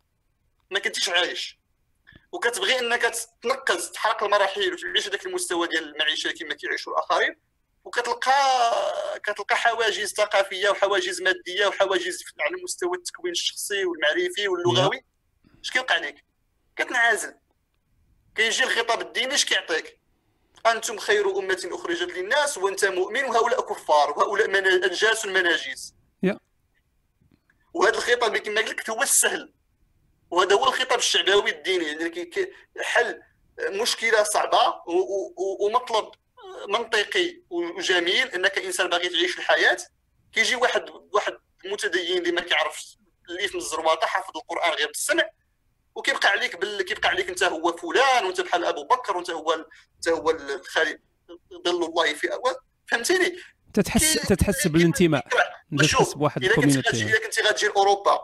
ما 0.72 0.80
كنتيش 0.80 1.10
عايش. 1.10 1.60
وكتبغي 2.32 2.80
أنك 2.80 3.14
تنقز 3.42 3.92
تحرق 3.92 4.24
المراحل 4.24 4.74
وتعيش 4.74 5.08
هذاك 5.08 5.26
المستوى 5.26 5.68
ديال 5.68 5.94
المعيشة 5.94 6.32
كما 6.32 6.54
كيعيشوا 6.54 6.94
الآخرين. 6.94 7.36
وكتلقى 7.84 8.34
كتلقى 9.24 9.56
حواجز 9.56 10.14
ثقافية 10.14 10.70
وحواجز 10.70 11.22
مادية 11.22 11.68
وحواجز 11.68 12.24
على 12.40 12.64
مستوى 12.64 12.98
التكوين 12.98 13.32
الشخصي 13.32 13.86
والمعرفي 13.86 14.48
واللغوي. 14.48 15.06
اش 15.64 15.72
كيوقع 15.72 15.98
لك 15.98 16.24
كتنعزل. 16.76 17.34
كيجي 18.36 18.64
الخطاب 18.64 19.02
الديني 19.02 19.34
اش 19.34 19.46
كيعطيك؟ 19.46 20.05
أنتم 20.66 20.98
خير 20.98 21.38
أمة 21.40 21.70
أخرجت 21.72 22.18
للناس 22.18 22.58
وأنت 22.58 22.86
مؤمن. 22.86 23.24
وهؤلاء 23.24 23.62
كفار 23.62 24.12
وهؤلاء 24.12 24.46
انجاس 24.86 25.26
مناجيز 25.26 25.96
yeah. 26.26 26.38
وهذا 27.74 27.98
الخطاب 27.98 28.38
كما 28.38 28.62
قلت 28.62 28.70
لك 28.70 28.90
هو 28.90 29.02
السهل. 29.02 29.54
وهذا 30.32 30.56
هو 30.56 30.68
الخطاب 30.68 31.00
الشعبوي 31.00 31.52
الديني 31.52 31.86
يعني 31.86 32.52
حل 32.82 33.22
مشكلة 33.60 34.24
صعبة 34.24 34.82
ومطلب 35.60 36.12
منطقي 36.70 37.42
وجميل 37.50 38.28
أنك 38.28 38.58
إنسان 38.58 38.90
باغي 38.90 39.10
تعيش 39.10 39.38
الحياة. 39.38 39.78
كيجي 40.34 40.56
واحد 40.56 40.90
واحد 40.90 41.38
متدين 41.66 42.18
اللي 42.18 42.32
ما 42.32 42.42
كيعرفش 42.42 42.98
اللي 43.30 43.48
في 43.48 43.56
الزرواطة 43.58 44.08
حافظ 44.08 44.38
القرآن 44.38 44.72
غير 44.72 44.88
بالسمع 44.88 45.24
وكيبقى 45.96 46.28
عليك 46.30 46.56
بال... 46.60 46.82
كيبقى 46.82 47.10
عليك 47.10 47.30
انت 47.30 47.44
هو 47.44 47.78
فلان 47.78 48.26
وانت 48.26 48.42
بحال 48.42 48.66
أبو 48.66 48.84
بكر 48.84 49.18
وانت 49.18 49.30
هو 49.30 49.54
انت 49.98 50.10
هو 50.10 50.30
الخالد 50.32 51.00
ظل 51.68 51.84
الله 51.84 52.14
في 52.14 52.34
اول 52.34 52.56
فهمتيني؟ 52.88 53.36
تتحس 53.74 54.18
كي... 54.18 54.28
تتحس 54.36 54.68
بالانتماء. 54.68 55.28
تحس 55.80 56.14
بواحد 56.14 56.44
ال 56.44 56.48
community. 56.48 56.90
إذا 56.90 57.20
كنتي 57.20 57.42
غتجي 57.42 57.68
لأوروبا 57.68 58.20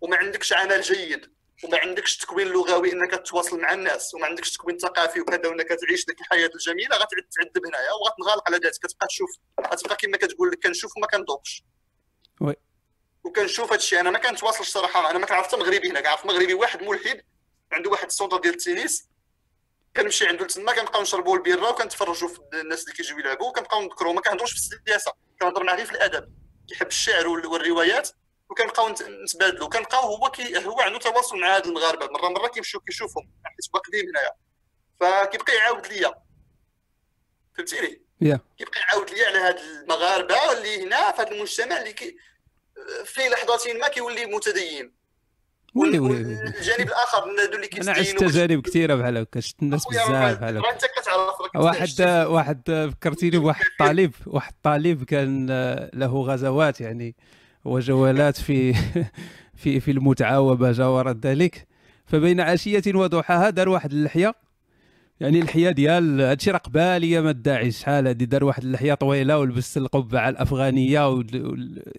وما 0.00 0.16
عندكش 0.16 0.52
عمل 0.52 0.80
جيد 0.80 1.36
وما 1.64 1.78
عندكش 1.78 2.16
تكوين 2.16 2.48
لغوي 2.48 2.92
إنك 2.92 3.10
تتواصل 3.10 3.60
مع 3.60 3.72
الناس 3.72 4.14
وما 4.14 4.26
عندكش 4.26 4.52
تكوين 4.52 4.78
ثقافي 4.78 5.20
وكذا 5.20 5.48
وإنك 5.48 5.68
تعيش 5.68 6.04
ديك 6.06 6.20
الحياة 6.20 6.50
الجميلة 6.54 6.96
غتعد 6.96 7.22
تعذب 7.30 7.66
هنايا 7.66 7.92
وغتنغالق 7.92 8.42
على 8.48 8.56
ذاتك 8.56 8.86
كتبقى 8.86 9.06
تشوف 9.06 9.30
غتبقى 9.72 9.96
كما 9.96 10.16
كتقول 10.16 10.50
لك 10.50 10.66
كنشوف 10.66 10.96
وما 10.96 11.06
كنذوقش 11.06 11.62
oui. 12.40 12.54
وكنشوف 13.26 13.66
هذا 13.66 13.76
الشيء 13.76 14.00
أنا 14.00 14.10
ما 14.10 14.18
كنتواصلش 14.18 14.68
صراحة 14.68 15.10
أنا 15.10 15.18
ما 15.18 15.26
كنعرف 15.26 15.46
حتى 15.46 15.56
مغربي 15.56 15.90
هنا. 15.90 16.00
كنعرف 16.00 16.26
مغربي 16.26 16.54
واحد 16.54 16.82
ملحد 16.82 17.22
عنده 17.72 17.90
واحد 17.90 18.06
ال 18.06 18.11
centre 18.11 18.40
ديال 18.40 18.54
التنس. 18.54 19.08
كنمشي 19.96 20.26
عنده 20.26 20.46
تما 20.46 20.72
كنبقاو 20.72 21.02
نشربوا 21.02 21.36
البيرة 21.36 21.70
وكنتفرجوا 21.70 22.28
في 22.28 22.40
الناس 22.54 22.82
اللي 22.82 22.92
كيجيو 22.94 23.18
يلعبوا 23.18 23.48
وكنبقاو 23.48 23.82
نذكروا 23.82 24.12
ما 24.12 24.20
كنهضروش 24.20 24.50
في 24.52 24.56
السياسة. 24.56 25.12
كنهضر 25.40 25.64
معاه 25.64 25.84
في 25.84 25.92
الأدب. 25.92 26.34
كيحب 26.68 26.86
الشعر 26.86 27.28
والروايات. 27.28 28.10
وكنبقاو 28.50 28.88
نتبادلوا 29.24 29.68
كنلقاو 29.68 30.16
هو 30.16 30.30
كي 30.30 30.66
هو 30.66 30.80
عنده 30.80 30.98
تواصل 30.98 31.36
مع 31.38 31.56
هاد 31.56 31.66
المغاربة. 31.66 32.06
مره 32.06 32.28
مرة 32.28 32.48
كيمشيو 32.48 32.80
كيشوفهم 32.80 33.30
حيت 33.44 33.56
هو 33.74 33.80
قديم 33.80 34.08
هنايا. 34.08 34.32
فكيبقى 35.00 35.54
يعاود 35.54 35.86
ليا. 35.86 36.14
فهمتيني؟ 37.56 38.06
yeah. 38.24 38.38
كيبقى 38.58 38.80
يعاود 38.80 39.10
ليا 39.10 39.26
على 39.26 39.38
هاد 39.38 39.58
المغاربة 39.58 40.52
اللي 40.52 40.82
هنا 40.82 41.12
في 41.12 41.22
هذا 41.22 41.30
المجتمع 41.30 41.78
اللي 41.78 41.92
كي 41.92 42.16
في 43.04 43.20
لحظه 43.28 43.78
ما 43.80 43.88
كيولي 43.88 44.26
متدين. 44.26 44.92
oui 45.74 45.98
oui 45.98 46.16
الجانب 46.20 46.88
الآخر 46.88 47.24
اللي 47.24 47.82
أنا 47.82 47.92
عشت 47.92 48.18
تجارب 48.18 48.60
كثيرة 48.60 48.94
بحال 48.94 49.16
هكا 49.16 49.40
شفت 49.40 49.62
الناس 49.62 49.86
بزاف 49.90 50.38
بحال 50.38 50.58
هكا 50.58 50.70
أنت 50.70 50.84
كتعرف 51.00 51.54
واحد 51.54 52.00
واحد 52.28 52.90
فكرتيني 52.92 53.38
بواحد 53.38 53.64
الطالب 53.72 54.12
واحد 54.26 54.52
الطالب 54.52 55.04
كان 55.04 55.46
له 55.94 56.22
غزوات 56.22 56.80
يعني 56.80 57.16
وجولات 57.64 58.36
في 58.46 58.74
في 59.54 59.80
في 59.80 59.90
المتعه 59.90 60.40
وما 60.40 60.72
جاورت 60.72 61.26
ذلك. 61.26 61.66
فبين 62.06 62.40
عشية 62.40 62.82
وضحاها 62.94 63.50
دار 63.50 63.68
واحد 63.68 63.92
اللحية. 63.92 64.34
يعني 65.20 65.38
اللحيه 65.38 65.70
ديال 65.70 66.20
هادشي 66.20 66.50
راه 66.50 66.58
قبال 66.58 67.02
أيام 67.02 67.26
الداعش 67.26 67.78
شحال 67.78 68.06
هادي 68.06 68.26
دار 68.26 68.44
واحد 68.44 68.64
اللحيه 68.64 68.94
طويلة 68.94 69.38
ولبس 69.38 69.76
القبعة 69.76 70.28
الأفغانية 70.28 71.08
و... 71.08 71.24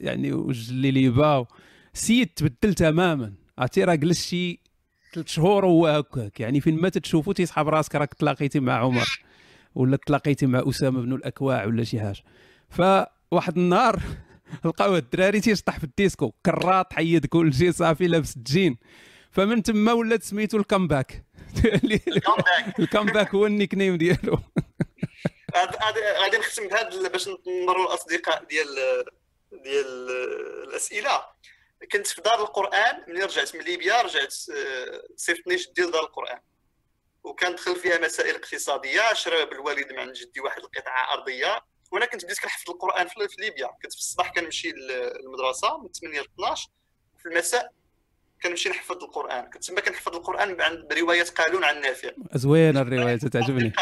يعني 0.02 0.32
والجليليبه 0.34 1.46
سيد 1.94 2.28
تبدل 2.28 2.74
تماما. 2.74 3.34
عرفتي؟ 3.58 3.84
راه 3.84 3.96
جلس 3.96 4.28
شي 4.28 4.60
ثلاث 5.14 5.28
شهور 5.28 5.66
وهو 5.66 5.88
هكاك. 5.88 6.40
يعني 6.40 6.62
فين 6.62 6.82
ما 6.82 6.90
تتشوفو 6.90 7.32
تيسحب 7.32 7.68
راسك 7.68 7.96
راك 7.96 8.14
تلاقيتي 8.14 8.60
مع 8.60 8.74
عمر 8.74 9.20
ولا 9.76 9.98
تلاقيتي 9.98 10.46
مع 10.46 10.64
أسامة 10.70 11.02
بن 11.02 11.14
الأكواع 11.14 11.66
ولا 11.66 11.84
شي 11.84 12.00
حاجة. 12.00 12.24
فواحد 12.70 13.58
النهار 13.58 14.02
لقاو 14.66 14.96
الدراري 14.98 15.40
تيشطح 15.40 15.78
في 15.78 15.84
الديسكو. 15.84 16.32
كراط 16.46 16.94
حيد 16.94 17.26
كل 17.26 17.54
شيء 17.54 17.72
صافي 17.72 18.08
لابس 18.08 18.38
الجين. 18.38 18.78
فمن 19.32 19.64
تما 19.64 19.94
ولات 19.94 20.24
سميتو 20.24 20.58
الكامباك 22.08 22.80
الكامباك 22.80 23.30
هو 23.36 23.46
النيك 23.46 23.76
نيم 23.76 23.98
ديالو 23.98 24.40
غادي 26.20 26.38
نختم 26.38 26.68
بهذا 26.68 27.08
باش 27.08 27.30
نمروا 27.48 27.88
الأصدقاء 27.88 28.44
ديال 28.44 28.68
ديال 29.52 30.10
الأسئلة. 30.68 31.26
كنت 31.92 32.08
في 32.08 32.22
دار 32.22 32.42
القرآن 32.42 33.04
ملي 33.08 33.24
رجعت؟ 33.24 33.56
من 33.56 33.62
ليبيا 33.62 34.02
رجعت 34.02 34.34
صيفط 35.16 35.48
نيش 35.48 35.70
ديال 35.70 35.92
دار 35.92 36.04
القرآن. 36.04 36.40
وكان 37.24 37.56
دخل 37.56 37.76
فيها 37.76 37.98
مسائل 37.98 38.36
اقتصادية 38.36 39.14
شرا 39.14 39.44
بالوالد 39.44 39.92
من 39.92 40.00
عند 40.00 40.14
جدي 40.14 40.40
واحد 40.40 40.62
القطعة 40.62 41.14
أرضية. 41.14 41.62
وأنا 41.92 42.06
كنت 42.06 42.26
بديت 42.26 42.40
كنحفظ 42.40 42.72
القرآن 42.72 43.08
في 43.08 43.36
ليبيا. 43.40 43.68
كنت 43.68 43.94
في 43.94 44.00
الصباح 44.00 44.34
كنمشي 44.34 44.72
للمدرسة 44.72 45.78
من 45.78 45.92
8 45.92 46.22
ل 46.22 46.24
12 46.24 46.70
وفي 47.16 47.26
المساء 47.26 47.72
كنمشي 48.44 48.70
نحفظ 48.70 49.04
القرآن. 49.04 49.50
كنت 49.50 49.64
تما 49.64 49.82
كنحفظ 49.82 50.16
القرآن 50.16 50.62
عند 50.62 50.88
بروايات 50.90 51.30
قالون 51.30 51.64
عن 51.64 51.82
نافع. 51.82 52.12
زوينة 52.34 52.82
الرواية 52.82 53.18
تعجبني 53.18 53.74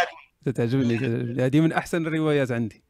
تعجبني 0.56 0.98
هذه 1.46 1.60
من 1.60 1.74
أحسن 1.74 2.08
الروايات 2.08 2.52
عندي. 2.52 2.84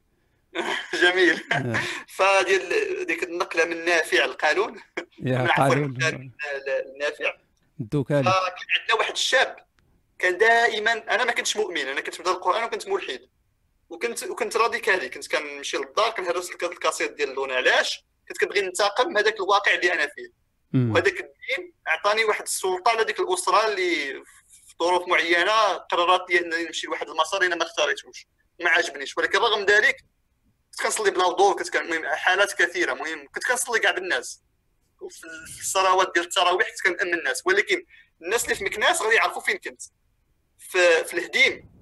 جميل. 1.03 1.43
آه. 1.53 1.79
فديال 2.17 3.05
ديك 3.05 3.23
النقلة 3.23 3.65
من 3.65 3.85
نافع 3.85 4.25
لقالون 4.25 4.81
يا 5.19 5.47
قالون. 5.57 5.97
نافع 6.99 7.33
الدوكالي 7.79 8.23
كان 8.23 8.33
عندنا 8.79 8.97
واحد 8.99 9.11
الشاب 9.11 9.55
كان 10.19 10.37
دائما 10.37 10.91
أنا 10.91 11.25
ما 11.25 11.31
كنتش 11.31 11.57
مؤمن 11.57 11.81
أنا 11.81 12.01
كنت 12.01 12.15
في 12.15 12.21
القرآن 12.21 12.63
وكنت 12.63 12.87
ملحد. 12.87 13.19
وكنت 13.89 14.23
وكنت 14.23 14.57
راديكالي 14.57 15.09
كنت 15.09 15.35
كنمشي 15.35 15.77
للدار 15.77 16.09
كنهرس 16.09 16.49
الكاسيت 16.63 17.11
ديال 17.11 17.35
لون 17.35 17.51
علاش؟ 17.51 18.05
كنت 18.27 18.37
كنبغي 18.37 18.61
ننتقم 18.61 19.17
هذاك 19.17 19.35
الواقع 19.35 19.73
اللي 19.73 19.93
أنا 19.93 20.07
فيه. 20.07 20.44
وهذاك 20.75 21.19
الدين 21.19 21.73
عطاني 21.87 22.25
واحد 22.25 22.43
السلطة 22.43 22.91
على 22.91 23.03
ديك 23.03 23.19
الأسرة 23.19 23.65
اللي 23.67 24.23
في 24.67 24.75
ظروف 24.83 25.07
معينة 25.07 25.73
قررت 25.73 26.31
أنني 26.31 26.63
نمشي 26.63 26.87
لواحد 26.87 27.09
المسار 27.09 27.45
أنا 27.45 27.55
ما 27.55 27.63
اختاريتوش 27.63 28.27
ما 28.61 28.69
عاجبنيش. 28.69 29.17
ولكن 29.17 29.37
رغم 29.39 29.65
ذلك 29.65 29.95
كنت 30.71 30.81
كنصلي 30.83 31.11
بلا 31.11 31.25
وضوء 31.25 31.57
كنت 31.57 31.75
المهم 31.75 32.05
حالات 32.05 32.53
كثيرة 32.53 32.93
مهم. 32.93 33.27
كنت 33.27 33.43
كنصلي 33.43 33.79
كاع 33.79 33.91
بالناس. 33.91 34.41
وفي 35.01 35.59
الصلوات 35.59 36.11
ديال 36.13 36.25
التراويح 36.25 36.67
كنت 36.69 36.81
كنأمن 36.81 37.13
الناس. 37.13 37.41
ولكن 37.45 37.85
الناس 38.21 38.43
اللي 38.43 38.55
في 38.55 38.63
مكناس 38.63 39.01
غادي 39.01 39.15
يعرفوا 39.15 39.41
فين 39.41 39.57
كنت. 39.57 39.81
في, 40.59 41.03
في 41.03 41.13
الهديم 41.13 41.74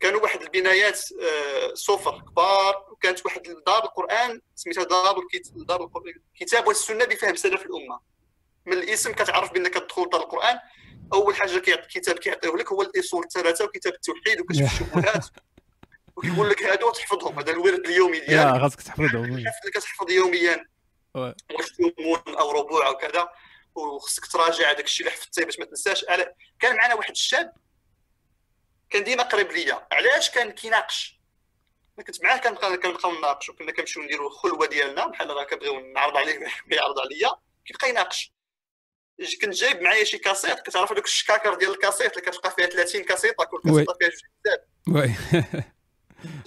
كانوا 0.00 0.20
واحد 0.20 0.42
البنايات 0.42 1.00
آه، 1.22 1.74
صفر 1.74 2.20
كبار 2.20 2.86
وكانت 2.90 3.26
واحد 3.26 3.42
دار 3.66 3.84
القرآن 3.84 4.40
سميتها 4.54 4.84
دار 4.84 5.20
دار 5.54 5.80
الكتاب 6.34 6.66
والسنة 6.66 7.04
بفهم 7.04 7.36
سلف 7.36 7.62
الأمة. 7.62 8.00
من 8.66 8.72
الاسم 8.72 9.12
كتعرف 9.12 9.52
بأنك 9.52 9.74
تدخل 9.74 10.08
دار 10.12 10.20
القرآن. 10.20 10.58
أول 11.12 11.36
حاجة 11.36 11.58
كيعطي 11.58 11.82
الكتاب 11.82 12.18
كيعطيه 12.18 12.48
لك 12.48 12.72
هو 12.72 12.82
الإصول 12.82 13.24
الثلاثة 13.24 13.64
وكتاب 13.64 13.92
التوحيد 13.92 14.40
وكشف 14.40 14.62
الشبهات. 14.62 15.26
وكيقول 16.16 16.50
لك 16.50 16.62
هادو 16.62 16.90
تحفظهم 16.90 17.38
هذا 17.38 17.50
الورد 17.52 17.86
اليومي 17.86 18.16
يا 18.16 18.26
ديالك 18.26 18.60
خاصك 18.60 18.82
تحفظهم 18.82 19.44
كتحفظ 19.74 20.10
يوميا. 20.10 20.66
واش 21.14 21.66
ثمون 21.76 22.36
أو 22.38 22.50
ربوع 22.50 22.86
أو 22.86 22.96
كذا. 22.96 23.28
وخصك 23.74 24.26
تراجع 24.26 24.70
هذاك 24.70 24.84
الشيء 24.84 25.06
اللي 25.06 25.18
حفظتيه 25.18 25.44
باش 25.44 25.58
ما 25.58 25.64
تنساش. 25.64 26.04
كان 26.60 26.76
معنا 26.76 26.94
واحد 26.94 27.10
الشاب 27.10 27.52
كان 28.90 29.04
ديما 29.04 29.22
قريب 29.22 29.52
ليا. 29.52 29.86
علاش 29.92 30.30
كان 30.30 30.50
كيناقش؟ 30.50 31.20
أنا 31.98 32.06
كنت 32.06 32.24
معاه 32.24 32.36
كنبقى 32.36 32.76
كنبقاو 32.76 33.12
نناقشوا 33.12 33.54
كنا 33.54 33.72
كنمشيو 33.72 34.02
نديروا 34.02 34.28
الخلوه 34.30 34.66
ديالنا 34.66 35.06
بحال 35.06 35.30
راه 35.30 35.44
كنبغيو 35.44 35.80
نعرض 35.80 36.16
عليه 36.16 36.46
يعرض 36.66 36.98
عليا. 36.98 37.30
كيبقى 37.66 37.88
يناقش. 37.88 38.32
كنت 39.42 39.54
جايب 39.54 39.82
معايا 39.82 40.04
شي 40.04 40.18
كاسيت 40.18 40.60
كتعرف 40.60 40.92
هذوك 40.92 41.04
الشكاكر 41.04 41.54
ديال 41.54 41.70
الكاسيت 41.70 42.12
اللي 42.12 42.30
كتلقى 42.30 42.50
فيها 42.50 42.66
30 42.66 43.04
كاسيطه 43.04 43.44
كل 43.44 43.60
oui. 43.64 43.84
كاسيطه 43.84 43.94
فيها 43.98 44.08
جوج 44.08 44.20
كتاب 44.40 44.66
oui. 44.88 45.14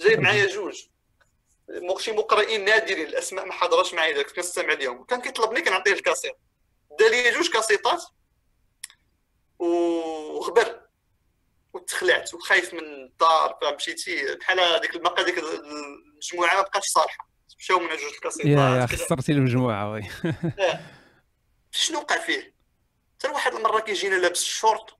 جايب 0.06 0.20
معايا 0.20 0.46
جوج. 0.46 0.82
شي 1.98 2.12
مقرئين 2.12 2.64
نادرين 2.64 3.06
الأسماء 3.06 3.46
ما 3.46 3.52
حضرش 3.52 3.94
معايا 3.94 4.12
داك 4.12 4.30
كنستمع 4.30 4.72
لهم 4.72 5.04
كان 5.04 5.20
كيطلبني 5.20 5.60
كنعطيه 5.60 5.92
الكاسيط 5.92 6.36
دا 6.98 7.08
لي 7.08 7.30
جوج 7.30 7.50
كاسيطات 7.50 8.04
وغبر. 9.58 10.83
وتخلعت 11.74 12.34
وخايف 12.34 12.74
من 12.74 12.80
الدار 12.80 13.58
فمشيتي 13.62 14.34
بحال 14.34 14.60
هذيك 14.60 14.96
بقى 14.96 15.24
ديك 15.24 15.38
المجموعة 15.38 16.54
ما 16.56 16.62
بقاتش 16.62 16.86
صالحة. 16.86 17.28
مشاو 17.58 17.78
من 17.78 17.88
جوج 17.88 18.14
الكاسيطات 18.14 18.46
يا. 18.46 18.86
خسرتي 18.86 19.32
المجموعة 19.32 19.90
oui. 19.92 20.02
شنو 21.70 21.98
وقع 21.98 22.18
فيه؟ 22.18 22.54
حتى 23.18 23.28
واحد 23.28 23.54
المرة 23.54 23.80
كيجينا 23.80 24.14
لابس 24.14 24.42
الشورت 24.42 24.90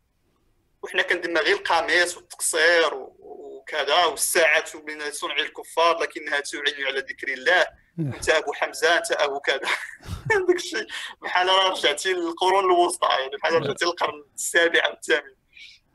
وحنا 0.83 1.03
كنديرنا 1.03 1.41
غير 1.41 1.57
القميص 1.57 2.17
والتقصير 2.17 2.95
وكذا 3.19 4.05
والساعات 4.05 4.77
من 4.77 5.11
صنع 5.13 5.37
الكفار 5.37 5.99
لكنها 5.99 6.41
تعين 6.41 6.87
على 6.87 7.01
ذكر 7.01 7.29
الله. 7.29 7.67
أنت 7.99 8.31
أبو 8.31 8.53
حمزة 8.53 8.97
أنت 8.99 9.13
أبو 9.13 9.41
كذا. 9.41 9.59
داك 10.47 10.57
الشيء. 10.57 10.87
بحال 11.23 11.49
رجعتي 11.49 12.13
للقرون 12.13 12.65
الوسطى 12.65 13.07
يعني 13.07 13.37
بحال 13.37 13.55
رجعتي 13.55 13.85
للقرن 13.85 14.25
السابع 14.35 14.87
أو 14.87 14.93
الثامن 14.93 15.35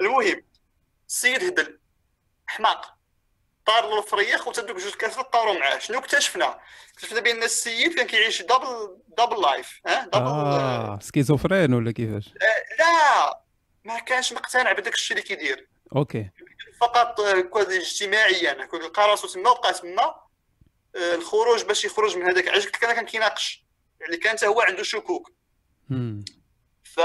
المهم 0.02 0.44
السيد 1.10 1.44
هبل 1.44 1.80
حماق. 2.48 2.96
طار 3.66 3.90
له 3.90 4.00
الفريخ 4.00 4.48
وتدوك 4.48 4.78
جوج 4.78 4.94
كاسات 4.94 5.34
طاروا 5.34 5.60
معاه. 5.60 5.80
شنو 5.80 6.00
اكتشفنا؟ 6.00 6.60
اكتشفنا 6.94 7.20
بأن 7.20 7.44
السيد 7.44 7.94
كان 7.94 8.08
كيعيش 8.08 8.42
دبل 8.42 8.98
دبل 9.18 9.42
لايف 9.42 9.82
ها؟ 9.88 10.06
دبل 10.06 10.22
آه 10.22 11.00
سكيزوفرين 11.02 11.74
ولا 11.74 11.92
كيفاش؟ 11.92 12.34
لا 12.80 13.44
ما 13.84 14.00
كانش 14.00 14.34
مقتنع 14.34 14.72
بداك 14.74 14.94
الشيء 14.94 15.18
اللي 15.18 15.28
كيدير. 15.28 15.70
OK. 15.96 16.30
فقط 16.82 17.20
آه، 17.20 17.42
quasi 17.42 17.78
اجتماعيا 17.78 18.66
كون 18.66 18.82
لقى 18.82 19.08
راسو 19.08 19.28
تما 19.28 19.50
وبقى 19.50 19.74
تما 19.74 20.16
آه، 20.96 21.16
الخروج 21.16 21.64
باش 21.64 21.86
يخرج 21.86 22.18
من 22.18 22.26
هذاك 22.26 22.48
علاش 22.48 22.68
كان 22.68 22.96
كان 22.96 23.06
كيناقش. 23.06 23.66
يعني 24.02 24.18
كان 24.18 24.38
حتى 24.38 24.48
هو 24.48 24.62
عنده 24.62 24.84
شكوك. 24.84 25.32
ف 26.84 27.00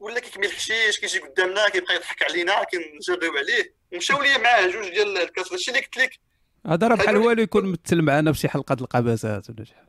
ولا 0.00 0.20
كيكمل 0.20 0.44
الحشيش 0.46 0.98
كيجي 1.00 1.18
قدامنا 1.18 1.68
كيبقى 1.68 1.94
يضحك 1.94 2.22
علينا 2.22 2.64
كنجريو 2.64 3.32
عليه. 3.38 3.74
ومشاو 3.92 4.22
لي 4.22 4.38
معاه 4.38 4.66
جوج 4.66 4.88
ديال 4.88 5.18
الكاس. 5.18 5.52
هادشي 5.52 5.70
اللي 5.70 5.80
قلت 5.82 5.96
لك. 5.96 6.18
هذا 6.66 6.88
راه 6.88 6.94
بحال 6.96 7.16
والو 7.16 7.42
يكون 7.42 7.72
مثل 7.72 8.02
معنا 8.02 8.32
في 8.32 8.38
شي 8.38 8.48
حلقه 8.48 8.76
القباسات 8.80 9.50
ولا 9.50 9.64
شي 9.64 9.74
حاجة. 9.74 9.88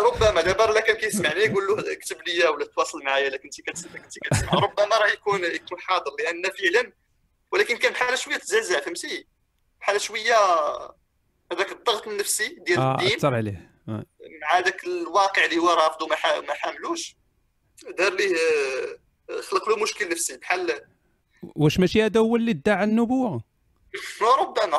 ربما. 0.00 0.40
دابا 0.42 0.62
لا 0.72 0.80
كان 0.80 0.96
كيسمعني 0.96 1.40
يقول 1.40 1.66
له 1.66 1.92
اكتب 1.92 2.16
لي 2.28 2.48
ولا 2.48 2.64
تواصل 2.66 3.02
معايا 3.04 3.28
الا 3.28 3.36
كنتي 3.36 3.62
كتس- 3.62 3.86
كنتي 3.86 4.20
كتسمع. 4.20 4.52
ربما 4.52 4.96
راه 4.98 5.06
يكون 5.08 5.44
يكون 5.44 5.80
حاضر 5.80 6.10
لأن 6.18 6.42
فعلا 6.42 6.92
ولكن 7.52 7.76
كان 7.76 7.92
بحال 7.92 8.18
شوية 8.18 8.36
تزعزع 8.36 8.80
فهمتي؟ 8.80 9.26
بحال 9.80 10.00
شوية 10.00 10.34
هذاك 11.52 11.72
الضغط 11.72 12.08
النفسي 12.08 12.48
ديال 12.48 12.78
آه 12.78 12.92
الدين 12.94 13.16
أثر 13.16 13.34
عليه. 13.34 13.70
آه. 13.88 14.04
مع 14.42 14.58
ذاك 14.58 14.84
الواقع 14.84 15.44
اللي 15.44 15.58
هو 15.58 15.70
رافضه 15.70 16.06
ما 16.06 16.16
ح- 16.16 16.36
ما 16.48 16.54
حاملوش. 16.54 17.16
دار 17.98 18.14
ليه 18.14 18.34
آه، 18.36 18.98
خلق 19.50 19.68
له 19.68 19.76
مشكل 19.76 20.08
نفسي 20.08 20.36
بحال 20.36 20.80
واش 21.42 21.78
ماشي 21.78 22.02
هذا 22.02 22.20
هو 22.20 22.36
اللي 22.36 22.50
ادعى 22.50 22.84
النبوة؟ 22.84 23.42
ربما 24.40 24.78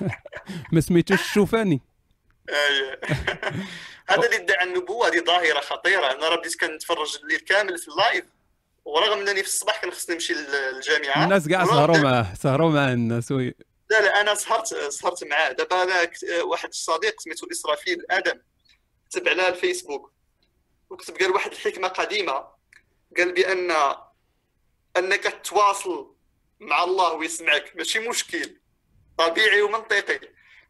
ما 0.72 0.80
سميتوش 0.80 1.20
الشوفاني. 1.20 1.80
هذا 4.10 4.26
اللي 4.26 4.36
ادعى 4.36 4.64
النبوة 4.64 5.08
هذه 5.08 5.24
ظاهرة 5.24 5.60
خطيرة. 5.60 6.12
أنا 6.12 6.28
راه 6.28 6.36
بديت 6.36 6.60
كنتفرج 6.60 7.18
الليل 7.22 7.38
كامل 7.38 7.78
في 7.78 7.88
ال 7.88 7.95
live 7.95 8.24
ورغم 8.84 9.18
أنني 9.18 9.42
في 9.42 9.48
الصباح 9.48 9.82
كان 9.82 9.90
خصني 9.90 10.14
نمشي 10.14 10.34
للجامعة. 10.34 11.24
الناس 11.24 11.48
كاع 11.48 11.64
سهروا 11.64 11.98
معاه 11.98 12.34
سهروا 12.34 12.70
مع 12.70 12.92
الناس. 12.92 13.32
oui. 13.32 13.54
لا 13.90 14.00
لا 14.00 14.20
أنا 14.20 14.34
سهرت 14.34 14.66
سهرت 14.66 15.24
معاه. 15.24 15.52
دابا 15.52 15.82
أنا 15.82 16.10
واحد 16.42 16.68
الصديق 16.68 17.20
سميتو 17.20 17.46
إسرافيل 17.52 18.06
آدم 18.10 18.40
كتب 19.10 19.28
على 19.28 19.48
الفيسبوك 19.48 20.12
وكتب 20.90 21.16
قال 21.16 21.30
واحد 21.30 21.52
الحكمة 21.52 21.88
قديمة. 21.88 22.59
قال 23.16 23.32
بان 23.34 23.70
أنك 24.98 25.40
تواصل 25.44 26.14
مع 26.60 26.84
الله 26.84 27.14
ويسمعك. 27.14 27.72
ماشي 27.76 28.08
مشكل. 28.08 28.56
طبيعي 29.18 29.62
ومنطقي. 29.62 30.20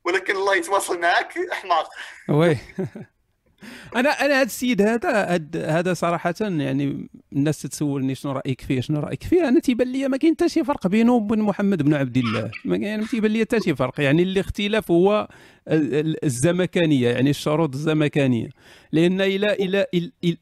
ولكن 0.04 0.36
الله 0.36 0.56
يتواصل 0.56 1.00
معك 1.00 1.34
أحمق. 1.52 1.88
وي. 2.28 2.56
أنا 3.96 4.10
أنا 4.10 4.34
هذا 4.34 4.42
السيد 4.42 4.82
هذا 4.82 5.40
هذا 5.54 5.94
صراحة 5.94 6.34
يعني 6.40 7.08
الناس 7.32 7.62
تسولني 7.62 8.14
شنو 8.14 8.32
رأيك 8.32 8.60
فيه 8.60 8.80
شنو 8.80 9.00
رأيك 9.00 9.22
فيه. 9.22 9.48
أنا 9.48 9.60
تيبان 9.60 9.92
لي 9.92 10.08
ما 10.08 10.16
كاين 10.16 10.34
حتى 10.34 10.48
شي 10.48 10.64
فرق 10.64 10.86
بينه 10.86 11.12
وبين 11.12 11.38
محمد 11.38 11.82
بن 11.82 11.94
عبد 11.94 12.16
الله. 12.16 12.50
ما 12.64 12.96
ما 12.96 13.06
تيبان 13.06 13.30
لي 13.30 13.40
حتى 13.40 13.60
شي 13.60 13.74
فرق. 13.76 14.00
يعني 14.00 14.22
الاختلاف 14.22 14.90
هو 14.90 15.28
ال- 15.68 15.94
ال- 15.94 16.24
الزمكانية 16.24 17.08
يعني 17.08 17.30
الشروط 17.30 17.74
الزمكانية. 17.74 18.48
لأن 18.92 19.20
إلى 19.20 19.52
إلى 19.52 19.86
إل- 19.96 20.28
إل- 20.30 20.36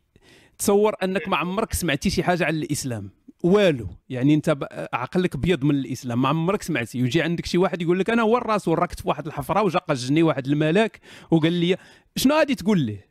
تصور 0.59 0.97
أنك 1.03 1.29
ما 1.29 1.37
عمرك 1.37 1.73
سمعتي 1.73 2.11
شي 2.11 2.23
حاجة 2.23 2.45
على 2.45 2.57
الإسلام. 2.57 3.11
والو. 3.43 3.89
يعني 4.09 4.35
أنت 4.35 4.57
عقلك 4.93 5.37
بيض 5.37 5.65
من 5.65 5.75
الإسلام. 5.75 6.23
ما 6.23 6.29
عمرك 6.29 6.63
سمعتي. 6.63 7.03
ويجي 7.03 7.23
عندك 7.23 7.47
شي 7.47 7.59
واحد 7.59 7.83
يقول 7.83 7.99
لك 7.99 8.11
أنا 8.11 8.23
هو 8.23 8.37
الرسول 8.37 8.79
راكت 8.79 9.01
في 9.01 9.09
واحد 9.09 9.27
الحفرة 9.27 9.63
وجا 9.63 9.79
قجني 9.79 10.23
واحد 10.23 10.47
الملاك 10.47 11.01
وقال 11.31 11.53
لي 11.53 11.77
شنو 12.17 12.35
غادي 12.35 12.55
تقول 12.55 12.81
ليه 12.81 13.09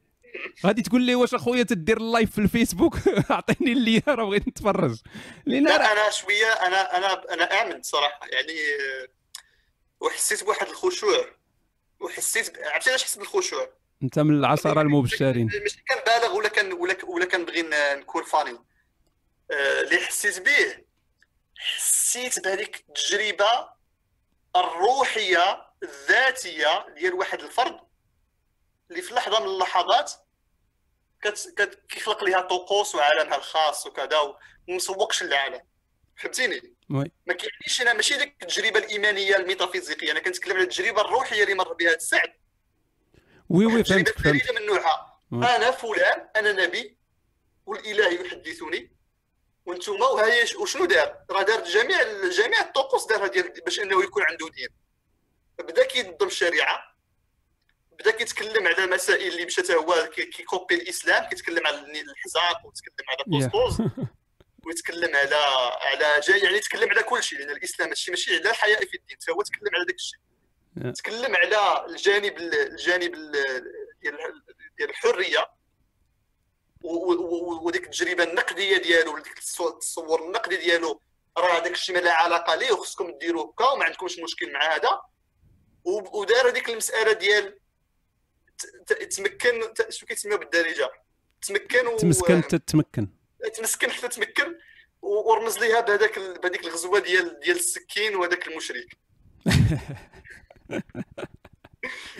غادي 0.66 0.82
تقول 0.82 1.02
لي 1.02 1.16
واش 1.16 1.34
أخويا 1.34 1.64
تدير 1.64 1.98
ال 1.98 2.05
live 2.05 2.32
في 2.32 2.38
الفيسبوك؟ 2.42 2.98
أعطيني 3.32 3.72
ال 3.72 3.78
lien 3.78 4.02
راه 4.08 4.26
بغيت 4.26 4.48
نتفرج. 4.48 4.98
لأن 5.46 5.64
لا 5.64 5.92
أنا 5.92 6.12
شوية 6.12 6.46
أنا 6.68 6.98
أنا 6.98 7.34
أنا 7.34 7.44
آمن 7.44 7.82
صراحة. 7.82 8.28
يعني 8.32 8.54
وحسيت 10.00 10.44
بواحد 10.44 10.68
الخشوع. 10.68 11.26
وحسيت 12.00 12.58
عرفتي 12.74 12.90
علاش 12.90 13.04
حسيت 13.04 13.20
بالخشوع؟ 13.20 13.70
انت 14.04 14.20
من 14.20 14.40
العشره 14.40 14.82
المبشرين. 14.82 15.50
ماشي 15.64 15.84
كنبالغ 15.90 16.36
ولا 16.36 16.50
كان 16.50 16.74
ولا 16.74 16.98
ولا 17.06 17.26
كنبغي 17.26 17.62
نكون 17.96 18.24
فاني. 18.24 18.60
آه، 19.52 19.82
اللي 19.82 19.98
حسيت 19.98 20.40
به 20.42 20.84
حسيت 21.58 22.44
بهذيك 22.44 22.86
التجربة 22.90 23.70
الروحية 24.56 25.68
الذاتية 25.84 26.86
ديال 26.96 27.14
واحد 27.14 27.42
الفرد 27.42 27.80
اللي 28.92 29.02
في 29.02 29.14
لحظة 29.14 29.40
من 29.40 29.46
اللحظات 29.46 30.12
كت... 31.22 31.54
كت... 31.58 31.82
كيخلق 31.90 32.24
لها 32.24 32.42
طقوس 32.42 32.96
وعالمها 32.96 33.38
الخاص 33.38 33.88
وكذا 33.88 34.20
وما 34.20 34.36
مسوقش 34.68 35.24
للعالم 35.24 35.62
فهمتيني؟ 36.18 36.76
oui. 36.90 37.12
ما 37.28 37.34
كيعنيش 37.34 37.82
أنا 37.82 37.94
ماشي 37.94 38.18
ديك 38.18 38.44
التجربة 38.44 38.80
الإيمانية 38.80 39.36
الميتافيزيقية. 39.36 40.12
أنا 40.12 40.20
كنتكلم 40.20 40.54
على 40.56 40.64
التجربة 40.64 41.02
الروحية 41.02 41.44
اللي 41.44 41.54
مر 41.54 41.74
بها 41.74 41.96
السعد 41.96 42.34
oui 43.50 43.66
oui 43.66 43.84
فهمتك 43.84 44.20
فهمت 44.20 44.52
من 44.52 44.66
نوعها. 44.66 45.20
أنا 45.34 45.72
فلان 45.72 46.30
أنا 46.36 46.52
نبي 46.66 46.98
والإله 47.66 48.08
يحدثني 48.08 48.92
وأنتم 49.66 50.02
وهي 50.02 50.44
وشنو 50.60 50.86
دار؟ 50.86 51.18
راه 51.32 51.42
دار 51.44 51.64
جميع 51.64 52.04
جميع 52.30 52.62
الطقوس 52.62 53.06
دارها 53.08 53.28
ديال 53.28 53.50
باش 53.66 53.80
إنه 53.80 54.04
يكون 54.04 54.24
عنده 54.24 54.50
دين 54.50 54.68
بدا 55.60 55.86
كينظم 55.86 56.28
الشريعة 56.28 56.80
بدا 58.00 58.12
كيتكلم 58.12 58.68
على 58.68 58.88
مسائل 58.88 59.28
اللي 59.34 59.46
مشات 59.46 59.72
هو 59.72 60.10
كي- 60.16 60.26
كي 60.26 60.40
copie 60.40 60.76
الإسلام 60.76 61.30
كيتكلم 61.30 61.68
على 61.68 61.78
الحزام 61.78 62.66
ويتكلم 62.66 63.06
على. 63.10 63.24
بوسبوز 63.28 63.88
ويتكلم 64.66 65.16
على 65.16 65.36
على 65.82 66.20
جاي 66.28 66.40
يعني 66.40 66.58
يتكلم 66.58 66.90
على 66.90 67.04
كل 67.04 67.24
شيء 67.24 67.40
لأن 67.40 67.50
الإسلام 67.50 67.90
هادشي 67.90 68.12
ماشي 68.12 68.36
على 68.36 68.50
الحياء 68.50 68.80
في 68.86 68.98
الدين 68.98 69.18
هو 69.30 69.42
تكلم 69.42 69.76
على 69.76 69.86
داك 69.86 69.96
الشيء. 69.96 70.20
تكلم 70.96 71.36
على 71.36 71.86
الجانب 71.90 72.38
الجانب 72.38 73.14
ال- 73.14 73.64
ديال 74.78 74.90
الحرية 74.90 75.50
وديك 77.64 77.84
التجربة 77.86 78.24
النقدية 78.24 78.78
ديالو 78.78 79.16
وديك 79.16 79.40
التصو- 79.40 79.74
التصور 79.74 80.26
النقدي 80.26 80.58
ديالو. 80.58 81.02
راه 81.38 81.60
داك 81.60 81.72
الشيء 81.72 81.96
ما 81.96 82.00
لا 82.02 82.14
علاقة 82.14 82.56
ليه؟ 82.56 82.72
وخصكم 82.72 83.18
ديروه 83.18 83.44
هكا 83.54 83.66
وما 83.66 83.84
عندكمش 83.86 84.20
مشكل 84.20 84.52
مع 84.54 84.76
هذا. 84.76 85.02
ودار 85.86 86.50
هذيك 86.50 86.70
المسألة 86.70 87.12
ديال 87.14 87.60
تمكن 89.10 89.62
شنو 89.90 90.08
كيتسميو 90.08 90.38
بالدارجة؟ 90.38 90.90
تمكن 91.48 91.88
و... 91.88 91.98
تمسكن 91.98 92.42
تتمكن 92.48 93.08
تمسكن 93.54 93.92
حتى 93.92 94.08
تمكن 94.08 94.56
ورمز 95.02 95.58
ليها 95.60 95.82
بهذاك 95.82 96.20
بهذيك 96.20 96.64
الغزوة 96.66 97.00
ديال 97.00 97.40
ديال 97.40 97.56
السكين 97.56 98.16
وهذاك 98.16 98.48
المشرك. 98.48 98.98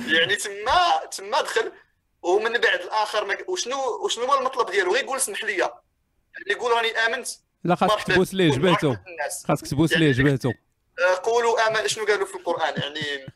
يعني 0.08 0.36
تما 0.36 1.06
تما 1.12 1.42
دخل 1.42 1.72
ومن 2.22 2.58
بعد 2.58 2.80
الآخر 2.80 3.26
ما... 3.26 3.38
وشنو 3.48 4.06
وشنو 4.06 4.26
هو 4.26 4.40
المطلب 4.40 4.72
ديالو؟ 4.72 4.94
غير 4.94 5.04
يقول 5.04 5.18
اسمح 5.18 5.44
لي 5.44 5.58
يعني 5.58 5.74
يقول 6.48 6.72
راني 6.72 6.98
آمنت. 6.98 7.28
لا 7.64 7.76
خاصك 7.76 8.04
تبوس 8.04 8.34
ليه 8.34 8.52
جبهته. 8.52 9.00
خاصك 9.48 9.68
تبوس 9.68 9.94
ليه 9.94 10.00
يعني 10.00 10.12
جبهته. 10.12 10.54
آه، 11.00 11.16
قولوا 11.24 11.68
آمن 11.68 11.88
شنو 11.88 12.06
قالوا 12.06 12.26
في 12.26 12.36
القرآن؟ 12.36 12.82
يعني 12.82 13.28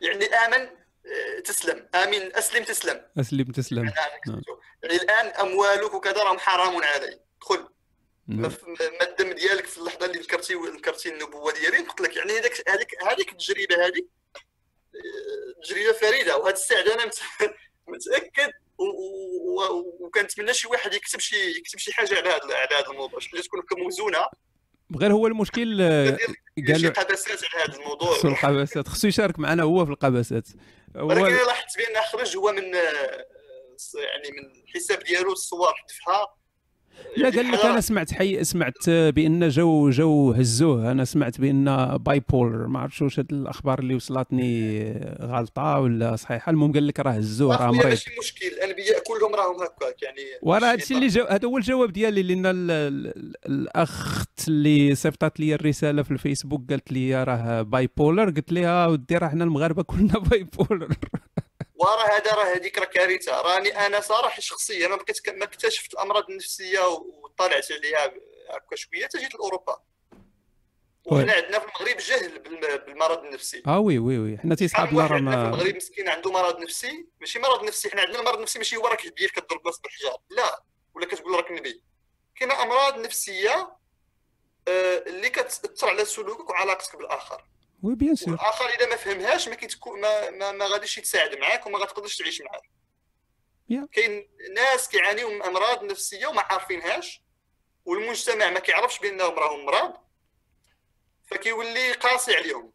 يعني 0.00 0.24
آمن 0.24 0.60
آه، 0.60 1.40
تسلم. 1.44 1.88
آمين 1.94 2.36
أسلم 2.36 2.64
تسلم. 2.64 3.02
أسلم 3.20 3.52
تسلم. 3.52 3.84
يعني, 3.84 4.20
يعني 4.82 4.96
الآن 4.96 5.26
أموالك 5.26 5.94
وكذا 5.94 6.22
راهم 6.22 6.38
حرام 6.38 6.84
علي 6.84 7.20
دخل. 7.40 7.56
نعم. 7.56 7.68
ما 8.30 8.56
الدم 9.02 9.32
ديالك 9.32 9.66
في 9.66 9.78
اللحظة 9.78 10.06
اللي 10.06 10.18
ذكرتي 10.18 10.54
ذكرتي 10.54 11.08
النبوة 11.08 11.52
ديالي؟ 11.52 11.78
قلت 11.78 12.00
لك 12.00 12.16
يعني 12.16 12.32
هذيك 12.32 12.68
هذيك 12.68 12.88
هذيك 13.02 13.32
التجربة 13.32 13.86
هذه 13.86 14.06
آه، 14.94 15.62
تجربة 15.64 15.92
فريدة 15.92 16.36
وهذا 16.36 16.54
السعد 16.54 16.88
أنا 16.88 17.10
متأكد 17.88 18.52
وكنتمنى 20.00 20.54
شي 20.54 20.68
واحد 20.68 20.94
يكتب 20.94 21.20
شي 21.20 21.58
يكتب 21.58 21.78
شي 21.78 21.92
حاجة 21.92 22.14
على 22.14 22.28
هذا 22.28 22.54
على 22.54 22.76
هذا 22.76 22.90
الموضوع 22.90 23.18
باش 23.18 23.46
تكون 23.46 23.82
موزونة. 23.82 24.26
غير 24.96 25.12
هو 25.12 25.26
المشكل 25.26 25.82
آه، 25.82 26.18
قال 26.68 26.82
له 26.82 26.88
قبسات 26.88 27.44
على 27.54 27.64
هذا 27.64 27.78
الموضوع. 27.78 28.14
خصو 28.14 28.28
القبسات 28.28 28.88
خصو 28.88 29.08
يشارك 29.08 29.38
معنا 29.38 29.62
هو 29.62 29.84
في 29.84 29.90
القبسات 29.90 30.48
ولكن 30.94 31.46
لاحظت 31.46 31.76
بأن 31.78 32.02
خرج 32.02 32.36
هو 32.36 32.52
من 32.52 32.74
آه، 32.74 33.26
يعني 33.94 34.30
من 34.32 34.62
الحساب 34.64 34.98
ديالو 34.98 35.32
الصور 35.32 35.74
حذفها. 35.74 36.39
لا 37.16 37.30
قال 37.30 37.48
لك 37.52 37.64
أنا 37.64 37.80
سمعت 37.80 38.12
حي 38.12 38.44
سمعت 38.44 38.90
بأن 38.90 39.48
جو 39.48 39.90
جو 39.90 40.32
هزوه. 40.32 40.90
أنا 40.90 41.04
سمعت 41.04 41.40
بأن 41.40 41.96
bipolar 41.96 42.66
ما 42.66 42.78
عرفتش 42.80 43.02
واش 43.02 43.18
هاد 43.18 43.32
الأخبار 43.32 43.78
اللي 43.78 43.94
وصلتني 43.94 44.82
غلطة 45.20 45.78
ولا 45.80 46.16
صحيحة. 46.16 46.50
المهم 46.50 46.72
قال 46.72 46.86
لك 46.86 47.00
راه 47.00 47.12
هزوه 47.12 47.56
راه 47.56 47.70
مريض. 47.70 47.86
ماشي 47.86 48.10
مشكل. 48.20 48.46
الانبياء 48.46 49.02
كلهم 49.06 49.34
راهم 49.34 49.54
هكاك 49.54 50.02
يعني 50.02 50.22
وراه 50.42 50.72
هادشي 50.72 50.94
اللي 50.94 51.06
جو... 51.06 51.24
هذا 51.24 51.48
هو 51.48 51.56
الجواب 51.58 51.92
ديالي 51.92 52.22
لأن 52.22 52.42
الأخت 53.46 54.48
اللي 54.48 54.94
صيفطات 54.94 55.40
لي 55.40 55.54
الرسالة 55.54 56.02
في 56.02 56.10
الفيسبوك 56.10 56.70
قالت 56.70 56.92
لي 56.92 57.24
راه 57.24 57.62
bipolar 57.62 58.30
قلت 58.30 58.52
لها 58.52 58.86
ودي 58.86 59.16
راه 59.16 59.28
حنا 59.28 59.44
المغاربة 59.44 59.82
كلنا 59.82 60.18
bipolar 60.30 60.88
وراه 61.80 62.16
هذا 62.16 62.34
راه 62.34 62.44
هذيك 62.44 62.78
راه 62.78 62.84
كارثة. 62.84 63.40
راني 63.40 63.86
أنا 63.86 64.00
صراحة 64.00 64.40
شخصيا 64.40 64.88
ما 64.88 64.96
بقيت 64.96 65.28
ما 65.28 65.44
اكتشفت 65.44 65.92
الأمراض 65.92 66.30
النفسية 66.30 66.80
وطلعت 66.88 67.72
عليها 67.72 68.12
هكا 68.50 68.76
شوية 68.76 69.06
تجيت 69.06 69.34
لأوروبا. 69.34 69.80
وحنا 71.04 71.32
عندنا 71.32 71.58
في 71.58 71.64
المغرب 71.66 71.96
جهل 71.96 72.38
بالمرض 72.78 73.24
النفسي. 73.24 73.62
آه 73.66 73.78
oui 73.78 73.98
oui 73.98 74.18
oui. 74.18 74.38
حنا 74.38 74.54
تيصحابنا 74.54 75.06
راه 75.06 75.18
ما 75.18 75.30
في 75.30 75.48
المغرب 75.48 75.76
مسكين 75.76 76.08
عنده 76.08 76.32
مرض 76.32 76.60
نفسي. 76.60 77.06
ماشي 77.20 77.38
مرض 77.38 77.64
نفسي 77.64 77.90
حنا 77.90 78.02
عندنا 78.02 78.20
المرض 78.20 78.36
النفسي 78.36 78.58
ماشي 78.58 78.76
هو 78.76 78.86
راك 78.86 79.00
كبير 79.00 79.30
كتضرب 79.30 79.66
ناس 79.66 79.78
بالحجار 79.78 80.18
لا. 80.30 80.62
ولا 80.94 81.06
كتقول 81.06 81.34
راك 81.34 81.50
نبي. 81.52 81.82
كاينة 82.36 82.62
أمراض 82.62 82.98
نفسية 82.98 83.76
آه، 84.68 85.04
اللي 85.06 85.30
كتأثر 85.30 85.88
على 85.88 86.04
سلوكك 86.04 86.50
وعلاقتك 86.50 86.96
بالآخر. 86.96 87.44
oui 87.82 87.94
bien 87.94 88.14
sûr. 88.14 88.32
والآخر 88.32 88.64
إذا 88.64 88.88
ما 88.88 88.96
فهمهاش 88.96 89.48
ما 89.48 89.56
ما, 89.86 90.30
ما, 90.30 90.52
ما 90.52 90.66
غاديش 90.66 90.98
يتساعد 90.98 91.38
معاك 91.38 91.66
وما 91.66 91.78
غتقدرش 91.78 92.16
تعيش 92.16 92.42
معاه 92.42 92.62
yeah. 93.72 93.86
كاين 93.92 94.28
ناس 94.54 94.88
كيعانيو 94.88 95.30
من 95.30 95.42
أمراض 95.42 95.84
نفسية 95.84 96.26
وما 96.26 96.40
عارفينهاش 96.40 97.22
والمجتمع 97.84 98.50
ما 98.50 98.60
كيعرفش 98.60 98.98
بأنهم 98.98 99.38
راهم 99.38 99.64
مرض 99.64 99.92
فكيولي 101.26 101.92
قاسي 101.92 102.34
عليهم. 102.34 102.72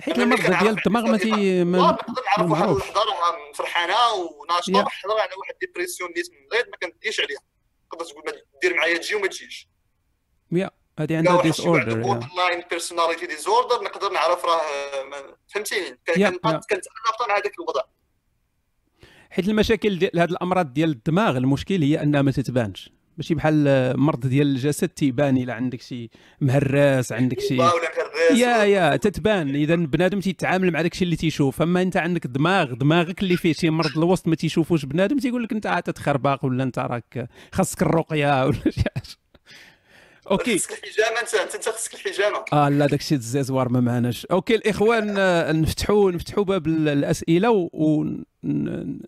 حيت 0.00 0.18
المرض 0.18 0.40
ديال 0.40 0.68
الدماغ 0.68 1.02
ما 1.02 1.18
تي 1.18 1.64
ما 1.64 1.78
نقدر 1.78 2.22
نعرف 2.26 2.50
واحد 2.50 2.68
اللحظه 2.68 3.04
راه 3.04 3.52
فرحانة 3.54 4.12
وناشطة 4.12 4.78
واحد 4.78 5.08
راه 5.08 5.38
واحد 5.38 5.54
dépression 5.60 6.10
نيت 6.16 6.26
غير 6.52 6.68
ما 6.70 6.76
كنديش 6.76 7.20
عليها. 7.20 7.40
تقدر 7.90 8.04
تقول 8.04 8.42
دير 8.62 8.74
معايا 8.74 8.98
تجي 8.98 9.14
وما 9.14 9.26
تجيش. 9.26 9.68
yeah. 10.52 10.70
هذه 10.98 11.16
عندها 11.16 11.42
disorder 11.42 11.98
borderline 12.36 12.62
personality 12.70 13.26
disorder 13.26 13.84
نقدر 13.84 14.12
نعرف 14.12 14.44
راه 14.44 14.60
فهمتيني؟ 15.54 15.98
كنتعرف 16.06 16.38
مع 17.28 17.36
هذاك 17.36 17.52
الوضع. 17.58 17.80
حيت 19.30 19.48
المشاكل 19.48 19.98
ديال 19.98 20.20
هذه 20.20 20.30
الأمراض 20.30 20.72
ديال 20.72 20.90
الدماغ 20.90 21.36
المشكل 21.36 21.82
هي 21.82 22.02
أنها 22.02 22.22
ما 22.22 22.30
تتبانش. 22.30 22.90
ماشي 23.16 23.34
بحال 23.34 24.00
مرض 24.00 24.26
ديال 24.26 24.46
الجسد 24.46 24.88
تيبان 24.88 25.36
إلا 25.36 25.54
عندك 25.54 25.80
شي 25.80 26.10
مهراس 26.40 27.12
عندك 27.12 27.40
شي 27.40 27.56
yeah 28.34 28.64
yeah 28.64 28.96
تتبان. 28.96 29.54
إذا 29.54 29.76
بنادم 29.76 30.20
تيتعامل 30.20 30.70
مع 30.70 30.82
داكشي 30.82 31.04
اللي 31.04 31.16
تيشوف. 31.16 31.62
أما 31.62 31.82
أنت 31.82 31.96
عندك 31.96 32.26
دماغ 32.26 32.74
دماغك 32.74 33.22
اللي 33.22 33.36
فيه 33.36 33.52
شي 33.52 33.70
مرض 33.70 33.98
الوسط 33.98 34.28
ما 34.28 34.34
تيشوفوش 34.34 34.84
بنادم 34.84 35.18
تيقول 35.18 35.42
لك 35.42 35.52
أنت 35.52 35.66
عاد 35.66 35.82
تتخربق 35.82 36.44
ولا 36.44 36.62
أنت 36.62 36.78
راك 36.78 37.28
خاصك 37.52 37.82
الرقية 37.82 38.44
ولا 38.46 38.70
شي 38.70 38.82
حاجة. 38.96 39.27
okay. 40.30 40.58
خصك 40.58 40.70
الحجامة 40.70 41.20
انت 41.20 41.54
أنت 41.54 41.68
خصك 41.68 41.94
الحجامة. 41.94 42.44
آه 42.52 42.68
لا 42.68 42.86
داكشي 42.86 43.14
ال 43.14 43.22
rasoir 43.22 43.68
ما 43.68 43.80
معناش. 43.80 44.26
okay 44.26 44.54
الإخوان 44.54 45.14
آه، 45.18 45.52
نفتحوا 45.52 46.10
نفتحوا 46.10 46.44
باب 46.44 46.66
الأسئلة 46.66 47.50
و 47.50 48.04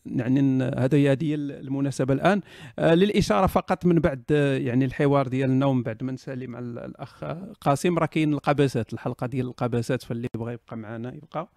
يعني 0.06 0.64
هذا 0.64 0.98
هي 0.98 1.12
هذه 1.12 1.34
المناسبة 1.34 2.14
الآن. 2.14 2.40
آه 2.78 2.94
للإشارة 2.94 3.46
فقط 3.46 3.86
من 3.86 3.98
بعد 3.98 4.22
آه، 4.30 4.58
يعني 4.58 4.84
الحوار 4.84 5.28
ديالنا 5.28 5.66
ومن 5.66 5.82
بعد 5.82 6.04
ما 6.04 6.12
نسالي 6.12 6.46
مع 6.46 6.58
الأخ 6.58 7.24
قاسم. 7.60 7.98
راه 7.98 8.06
كاين 8.06 8.32
القبسات 8.34 8.92
الحلقة 8.92 9.26
ديال 9.26 9.46
القبسات 9.46 10.02
فاللي 10.02 10.28
بغى 10.34 10.52
يبقى 10.52 10.76
معنا 10.76 11.14
يبقى. 11.14 11.48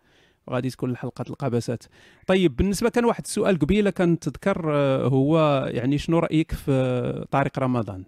وغادي 0.47 0.69
تكون 0.69 0.97
حلقه 0.97 1.25
القبسات 1.29 1.83
طيب 2.27 2.55
بالنسبة 2.55 2.89
كان 2.89 3.05
واحد 3.05 3.23
السؤال 3.25 3.59
قبيلة 3.59 3.89
كان 3.89 4.19
تذكر 4.19 4.71
هو 5.07 5.65
يعني 5.71 5.97
شنو 5.97 6.19
رأيك 6.19 6.51
في 6.51 7.25
طارق 7.31 7.59
رمضان؟ 7.59 8.03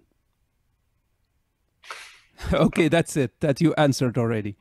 okay 2.54 2.88
that's 2.88 3.18
it 3.18 3.32
that 3.42 3.62
you 3.62 3.72
answered 3.72 4.18
already 4.18 4.56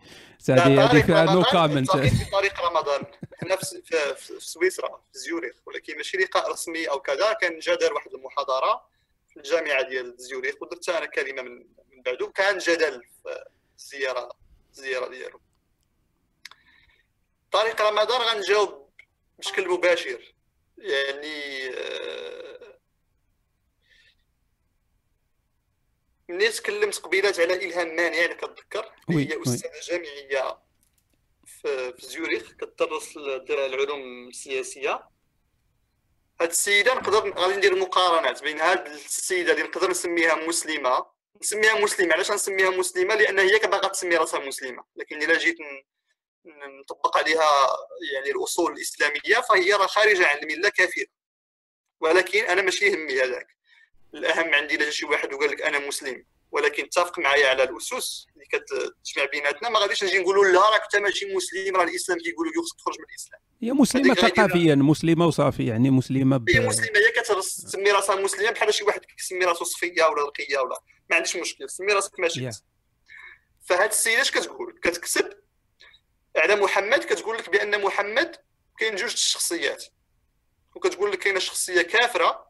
هذه 0.50 0.86
هذه 0.86 1.02
فيها 1.02 1.34
no 1.34 1.44
comment 1.44 1.92
في 1.92 2.32
طارق 2.32 2.62
رمضان. 2.62 3.02
نفس 3.44 3.76
في, 3.76 4.16
في 4.16 4.40
سويسرا 4.40 5.02
في 5.14 5.20
زيوريخ. 5.20 5.56
ولكن 5.66 5.98
ماشي 5.98 6.18
لقاء 6.18 6.52
رسمي 6.52 6.86
أو 6.86 7.00
كذا 7.00 7.34
كان 7.34 7.60
جا 7.60 7.76
دار 7.76 7.94
واحد 7.94 8.14
المحاضرة 8.14 8.88
في 9.30 9.38
الجامعة 9.38 9.82
ديال 9.82 10.16
زيوريخ 10.18 10.56
ودرت 10.62 10.90
أنا 10.90 11.06
كلمة 11.06 11.42
من 11.42 11.58
من 11.92 12.02
بعده. 12.06 12.28
كان 12.28 12.58
جدل 12.58 13.02
في 13.24 13.44
الزياره 13.78 14.30
الزياره 14.72 15.10
ديالو. 15.10 15.42
طريق 17.52 17.82
رمضان 17.82 18.22
غنجاوب 18.22 18.90
بشكل 19.40 19.70
مباشر. 19.70 20.36
يعني 20.78 21.70
ملي 26.30 26.50
تكلمت 26.50 26.98
قبيلات 26.98 27.40
على 27.40 27.54
إلهام 27.54 27.96
مانع 27.96 28.26
أنا 28.26 28.34
كنتذكر. 28.34 28.92
هي 29.10 29.42
أستاذة 29.48 29.72
جامعية 29.90 30.60
في, 31.46 31.94
في 31.94 32.08
زيوريخ 32.08 32.52
كتدرس 32.52 33.18
العلوم 33.18 34.28
السياسية. 34.28 35.10
هاد 36.42 36.50
السيدة 36.50 36.94
نقدر 36.94 37.34
غادي 37.40 37.56
ندير 37.56 37.76
مقارنات 37.76 38.44
بين 38.44 38.60
هاد 38.60 38.88
السيده 38.88 39.52
اللي 39.52 39.64
نقدر 39.64 39.90
نسميها 39.90 40.36
مسلمة. 40.36 41.06
نسميها 41.42 41.80
مسلمة 41.80 42.14
علاش 42.14 42.32
نسميها 42.32 42.70
مسلمة؟ 42.70 43.16
لأن 43.16 43.40
هي 43.40 43.60
باغا 43.60 43.88
تسمي 43.88 44.16
راسها 44.16 44.40
مسلمة. 44.40 44.84
لكن 44.96 45.24
إلا 45.24 45.38
جيت 45.38 45.58
نطبق 46.80 47.18
عليها 47.18 47.50
يعني 48.14 48.32
الأصول 48.32 48.74
الإسلامية 48.74 49.42
فهي 49.50 49.74
راه 49.74 49.88
خارجة 49.88 50.28
عن 50.28 50.38
الملة 50.38 50.70
كافرة. 50.70 51.06
ولكن 52.00 52.44
أنا 52.44 52.62
ماشي 52.62 52.86
يهمني 52.86 53.22
هذاك. 53.22 53.48
الأهم 54.18 54.54
عندي 54.54 54.76
إلا 54.76 54.90
شي 54.90 55.06
واحد 55.06 55.34
وقال 55.34 55.50
لك 55.50 55.62
أنا 55.62 55.88
مسلم 55.88 56.26
ولكن 56.52 56.84
اتفق 56.84 57.20
معايا 57.20 57.48
على 57.48 57.64
الأسس 57.64 58.28
اللي 58.34 58.46
كتجمع 58.46 59.26
بيناتنا 59.32 59.70
ما 59.70 59.80
غاديش 59.80 60.04
نجي 60.04 60.20
نقولوا 60.20 60.46
لا 60.46 60.70
راك 60.70 60.82
انت 60.82 60.96
ماشي 60.96 61.36
مسلم 61.36 61.76
راه 61.76 61.84
الإسلام 61.84 62.20
كيقولوا 62.20 62.52
لك 62.52 62.60
خصك 62.60 62.78
تخرج 62.80 62.96
من 63.00 63.06
الإسلام. 63.10 63.42
هي 63.64 63.72
مسلمة 63.72 64.14
ثقافيا 64.14 64.76
مسلمة 64.76 65.28
وصافي 65.28 65.66
يعني 65.68 65.90
مسلمة 65.90 66.38
ب... 66.38 66.50
هي 66.50 66.60
مسلمة 66.60 67.00
هي 67.00 67.12
كتسمي 67.12 67.92
راسها 67.92 68.16
مسلمة 68.16 68.52
بحال 68.52 68.74
شي 68.74 68.84
واحد 68.84 69.06
كيسمي 69.06 69.46
راسو 69.46 69.66
صفية 69.66 70.04
ولا 70.04 70.24
رقية 70.24 70.60
ولا 70.60 70.82
ما 71.10 71.16
عنديش 71.16 71.36
مشكل 71.36 71.70
سمي 71.70 71.94
راسك 71.94 72.20
ماشي 72.20 72.52
yeah. 72.52 72.56
فهاد 73.66 73.90
السيدة 73.90 74.22
اش 74.22 74.32
كتقول؟ 74.32 74.80
كتكسب 74.84 75.30
على 76.38 76.56
محمد 76.56 77.00
كتقول 77.00 77.38
لك 77.38 77.50
بأن 77.50 77.82
محمد 77.82 78.36
كاين 78.80 78.96
جوج 78.96 79.12
الشخصيات 79.12 79.86
وكتقول 80.76 81.12
لك 81.12 81.20
كاينة 81.20 81.40
شخصية 81.40 81.82
كافرة 81.82 82.45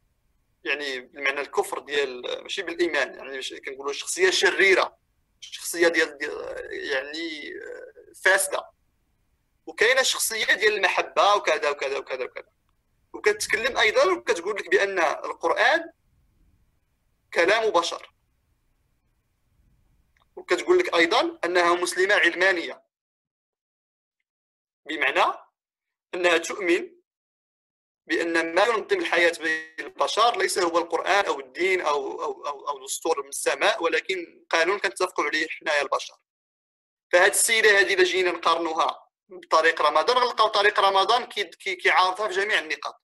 يعني 0.66 1.00
بمعنى 1.00 1.42
الكفر 1.42 1.80
ديال 1.80 2.22
ماشي 2.44 2.62
بالإيمان 2.62 3.14
يعني 3.16 3.60
كنقولوا 3.60 3.94
شخصية 3.94 4.30
شريرة 4.30 4.98
شخصية 5.40 5.88
ديال, 5.88 6.18
ديال 6.18 6.32
يعني 6.72 7.54
فاسدة. 8.24 8.70
وكاينة 9.66 10.02
شخصية 10.02 10.46
ديال 10.46 10.76
المحبة 10.76 11.36
وكذا 11.36 11.70
وكذا 11.70 11.98
وكذا 11.98 12.24
وكذا. 12.24 12.50
وكتكلم 13.14 13.78
أيضا 13.78 14.06
وكتقول 14.06 14.56
لك 14.56 14.70
بأن 14.70 15.00
القرآن 15.00 15.92
كلام 17.34 17.70
بشر. 17.70 18.14
كتقول 20.48 20.80
لك 20.80 20.96
أيضا 20.96 21.40
أنها 21.46 21.76
مسلمة 21.76 22.16
علمانية. 22.16 22.84
بمعنى 24.90 25.38
أنها 26.14 26.38
تؤمن 26.38 26.95
بأن 28.08 28.56
ما 28.56 28.64
ينظم 28.64 29.00
الحياة 29.00 29.34
بين 29.40 29.76
البشر 29.80 30.38
ليس 30.38 30.60
هو 30.60 30.78
القرآن 30.78 31.26
أو 31.26 31.40
الدين 31.40 31.82
أو 31.82 32.24
أو 32.24 32.48
أو, 32.48 32.70
أو 32.70 32.86
دستور 32.86 33.24
من 33.24 33.30
السماء 33.30 33.84
ولكن 33.84 34.46
قانون 34.50 34.80
كنتفقوا 34.80 35.26
عليه 35.26 35.48
حنايا 35.48 35.82
البشر. 35.82 36.14
فهاد 37.12 37.32
السيدة 37.32 37.80
هذه 37.80 37.94
إذا 37.94 38.04
جينا 38.04 38.32
نقارنوها 38.32 39.10
بطريق 39.30 39.82
رمضان 39.82 40.18
غنلقاو 40.18 40.48
طريق 40.48 40.80
رمضان 40.80 41.26
كيعارضها 41.60 42.28
في 42.28 42.34
جميع 42.34 42.60
النقاط. 42.60 43.02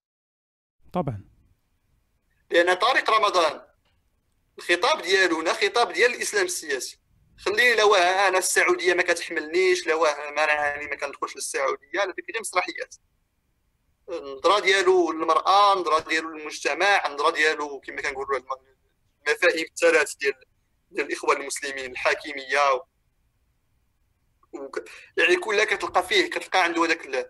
طبعا. 0.93 1.25
لأن 2.49 2.73
طريق 2.73 3.11
رمضان 3.11 3.61
الخطاب 4.57 5.01
ديالنا 5.01 5.53
خطاب 5.53 5.93
ديال 5.93 6.15
الإسلام 6.15 6.45
السياسي. 6.45 6.99
خليني 7.37 7.75
لو 7.75 7.95
أنا 7.95 8.37
السعودية 8.37 8.93
ما 8.93 9.03
كتحملنيش 9.03 9.87
لو 9.87 10.03
ما 10.35 10.45
راني 10.45 10.87
ما 10.87 10.95
كندخلش 10.95 11.35
للسعودية 11.35 12.03
هذيك 12.03 12.35
هي 12.35 12.39
مسرحيات. 12.39 12.95
النظره 14.11 14.59
ديالو 14.59 15.11
للمراه 15.11 15.73
النظره 15.73 15.99
ديالو 15.99 16.29
للمجتمع 16.29 17.07
النظره 17.07 17.31
ديالو 17.31 17.79
كما 17.79 18.01
كنقولوا 18.01 18.39
المفاهيم 19.27 19.65
الثلاث 19.65 20.15
ديال 20.15 20.33
ديال 20.91 21.07
الاخوان 21.07 21.41
المسلمين 21.41 21.91
الحاكمية 21.91 22.73
و... 22.73 22.81
يعني 25.17 25.35
كلها 25.35 25.65
كتلقى 25.65 26.03
فيه 26.07 26.29
كتلقى 26.29 26.63
عنده 26.63 26.85
هذاك 26.85 27.29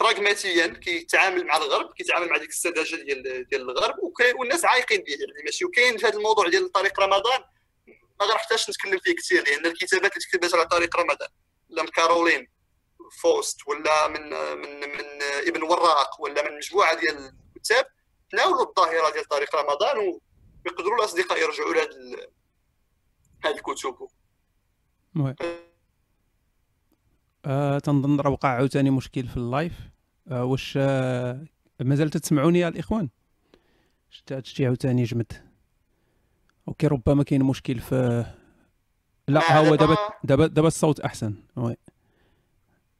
براغماتيا 0.00 0.66
كيتعامل 0.66 1.46
مع 1.46 1.56
الغرب 1.56 1.94
كيتعامل 1.94 2.28
مع 2.28 2.36
ديك 2.36 2.48
السذاجة 2.48 2.96
ديال 2.96 3.48
ديال 3.48 3.60
الغرب 3.60 3.94
والناس 4.38 4.64
عايقين 4.64 5.00
به 5.00 5.12
يعني 5.12 5.42
ماشي 5.44 5.64
وكاين 5.64 5.98
في 5.98 6.06
هذا 6.06 6.16
الموضوع 6.16 6.48
ديال 6.48 6.72
طريق 6.72 7.00
رمضان 7.00 7.40
ما 8.20 8.26
غنحتاجش 8.26 8.70
نتكلم 8.70 8.98
فيه 8.98 9.14
كثير 9.14 9.44
لأن 9.44 9.66
الكتابات 9.66 10.12
اللي 10.12 10.24
تكتبت 10.24 10.54
على 10.54 10.66
طريق 10.66 10.96
رمضان 10.96 11.28
لا 11.68 11.82
من 11.82 11.88
كارولين 11.88 12.48
فوست 13.22 13.68
ولا 13.68 14.08
من 14.08 14.30
من 14.58 14.80
من 14.80 15.15
ابن 15.48 15.62
وراق 15.62 16.20
ولا 16.20 16.50
من 16.50 16.56
مجموعة 16.56 17.00
ديال 17.00 17.32
الكتاب 17.56 17.86
تناولوا 18.30 18.68
الظاهرة 18.68 19.12
ديال 19.12 19.24
طارق 19.24 19.56
رمضان 19.56 19.98
ويقدروا 19.98 20.98
الأصدقاء 20.98 21.38
يرجعوا 21.42 21.74
لهذه 21.74 22.28
هذه 23.44 23.56
الكتب. 23.56 24.08
آه. 27.46 27.78
تنظن 27.78 28.20
راه 28.20 28.30
وقع 28.30 28.48
عاوتاني 28.48 28.90
مشكل 28.90 29.26
في 29.28 29.36
ال 29.36 29.42
live. 29.42 29.72
آه 30.28 30.44
واش 30.44 30.74
آه 30.76 31.46
مازال 31.80 32.10
تسمعوني 32.10 32.58
يا 32.58 32.68
الإخوان؟ 32.68 33.08
شتي 34.10 34.66
عاوتاني 34.66 35.04
جمد. 35.04 35.32
okay 36.68 36.86
ربما 36.86 37.24
كاين 37.24 37.42
مشكل 37.42 37.78
في 37.78 38.24
لا 39.28 39.58
هو 39.58 39.74
دابا 39.74 39.96
دابا 40.24 40.46
دابا 40.46 40.68
الصوت 40.68 41.00
أحسن. 41.00 41.34
oui. 41.56 41.76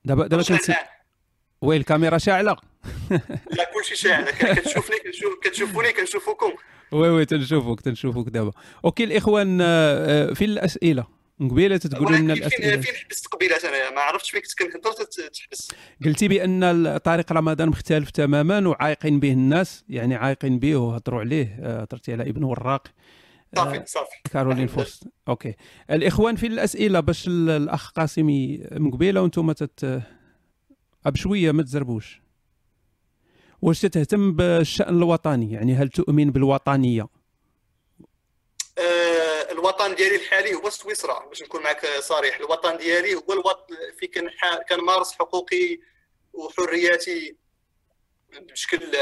دابا 0.04 0.26
دابا 0.26 0.42
كنت 0.42 0.70
oui 1.62 1.76
الكاميرا 1.76 2.18
شاعلة. 2.18 2.56
لا 3.50 3.70
كلشي 3.74 3.96
شاعل 3.96 4.24
كتشوفني 4.24 4.96
كنشوف 4.98 5.38
كتشوفوني 5.44 5.92
كنشوفكم 5.92 6.52
oui 6.92 7.08
oui 7.08 7.24
تنشوفك 7.24 7.80
تنشوفك 7.80 8.28
دابا. 8.28 8.52
okay 8.84 9.04
الإخوان 9.04 9.58
آه، 9.62 10.32
فين 10.32 10.50
الأسئلة؟ 10.50 11.06
قبيله 11.40 11.76
تقول 11.76 12.14
لنا 12.14 12.32
الأسئلة. 12.32 12.80
فين 12.80 12.94
حبست 12.94 13.26
قبيلة؟ 13.26 13.56
أنا 13.56 13.94
ما 13.94 14.00
عرفتش 14.00 14.30
فين 14.30 14.40
كنت 14.40 14.76
كنهضر 14.76 15.04
تحبس. 15.04 15.68
قلتي 16.04 16.28
بأن 16.28 16.96
طارق 16.98 17.32
رمضان 17.32 17.68
مختلف 17.68 18.10
تماما 18.10 18.68
وعايقين 18.68 19.20
به 19.20 19.32
الناس 19.32 19.84
يعني 19.88 20.14
عايقين 20.14 20.58
به 20.58 20.76
وهضروا 20.76 21.20
عليه 21.20 21.58
آه، 21.62 21.80
هضرتي 21.82 22.12
على 22.12 22.22
ابن 22.22 22.44
وراق. 22.44 22.86
صافي 23.56 23.82
صافي. 23.86 24.16
كارولين 24.32 24.66
فوريست. 24.66 25.04
okay. 25.28 25.54
الإخوان 25.90 26.36
فين 26.36 26.46
الأسئلة؟ 26.46 27.00
باش 27.00 27.24
الأخ 27.28 27.90
قاسم 27.90 28.26
من 28.72 28.90
قبيله 28.90 29.22
وأنتم 29.22 29.52
تت 29.52 30.02
بشوية 31.10 31.52
ما 31.52 31.62
تزربوش. 31.62 32.22
واش 33.62 33.80
تهتم 33.80 34.32
بالشأن 34.32 34.96
الوطني؟ 34.96 35.52
يعني 35.52 35.74
هل 35.74 35.88
تؤمن 35.88 36.30
بالوطنية؟ 36.30 37.06
آه 38.78 39.52
الوطن 39.52 39.94
ديالي 39.94 40.16
الحالي 40.16 40.54
هو 40.54 40.70
سويسرا 40.70 41.26
باش 41.28 41.42
نكون 41.42 41.62
معك 41.62 41.86
صريح. 41.86 42.36
الوطن 42.36 42.76
ديالي 42.76 43.14
هو 43.14 43.32
الوطن 43.32 43.74
في 43.98 44.10
كنمارس 44.68 45.12
حقوقي 45.12 45.78
وحرياتي 46.32 47.36
بشكل 48.40 48.96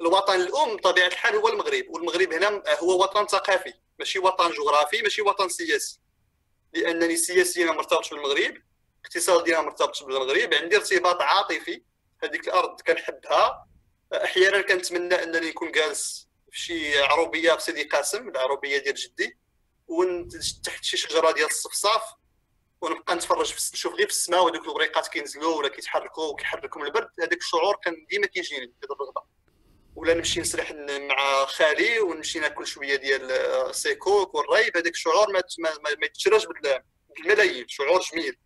الوطن 0.00 0.34
الأم 0.34 0.76
بطبيعة 0.76 1.06
الحال 1.06 1.34
هو 1.34 1.48
المغرب 1.48 1.84
والمغرب 1.88 2.32
هنا 2.32 2.62
هو 2.82 3.02
وطن 3.02 3.26
ثقافي 3.26 3.72
ماشي 3.98 4.18
وطن 4.18 4.50
جغرافي 4.50 5.02
ماشي 5.02 5.22
وطن 5.22 5.48
سياسي 5.48 6.00
لأنني 6.74 7.16
سياسيا 7.16 7.72
مرتبط 7.72 8.10
بالمغرب. 8.10 8.54
اقتصاد 9.04 9.44
ديالها 9.44 9.62
مرتبط 9.62 10.02
بالمغرب 10.02 10.54
عندي 10.54 10.76
ارتباط 10.76 11.22
عاطفي. 11.22 11.82
هذيك 12.22 12.48
الأرض 12.48 12.80
كنحبها. 12.80 13.66
أحيانا 14.14 14.60
كنتمنى 14.60 15.14
أنني 15.14 15.50
نكون 15.50 15.72
جالس 15.72 16.28
في 16.50 16.58
شي 16.58 17.02
عروبية 17.02 17.54
بسيدي 17.54 17.82
قاسم 17.82 18.28
العروبية 18.28 18.78
ديال 18.78 18.94
جدي. 18.94 19.38
تحت 20.64 20.84
شي 20.84 20.96
شجرة 20.96 21.30
ديال 21.30 21.46
الصفصاف. 21.46 22.02
ونبقى 22.80 23.14
نتفرج 23.14 23.52
في 23.52 23.70
نشوف 23.74 23.94
غير 23.94 24.06
في 24.06 24.12
السماء 24.12 24.44
وهذوك 24.44 24.64
الوريقات 24.64 25.08
كينزلوا 25.08 25.56
ولا 25.56 25.68
كيتحركوا 25.68 26.24
وكيحركهم 26.24 26.84
البرد. 26.84 27.10
هذاك 27.20 27.38
الشعور 27.38 27.76
كان 27.84 28.06
ديما 28.10 28.26
كيجيني 28.26 28.64
هذا 28.64 28.94
الرغبة. 28.94 29.22
ولا 29.96 30.14
نمشي 30.14 30.40
نسرح 30.40 30.72
مع 30.72 31.46
خالي 31.46 32.00
ونمشي 32.00 32.38
ناكل 32.38 32.66
شوية 32.66 32.96
ديال 32.96 33.74
سيكوك 33.74 34.34
والريب. 34.34 34.76
هذاك 34.76 34.92
الشعور 34.92 35.32
ما, 35.32 35.42
ما 35.84 36.06
يتشراش 36.06 36.46
بالملايين. 36.46 37.68
شعور 37.68 38.00
جميل. 38.00 38.38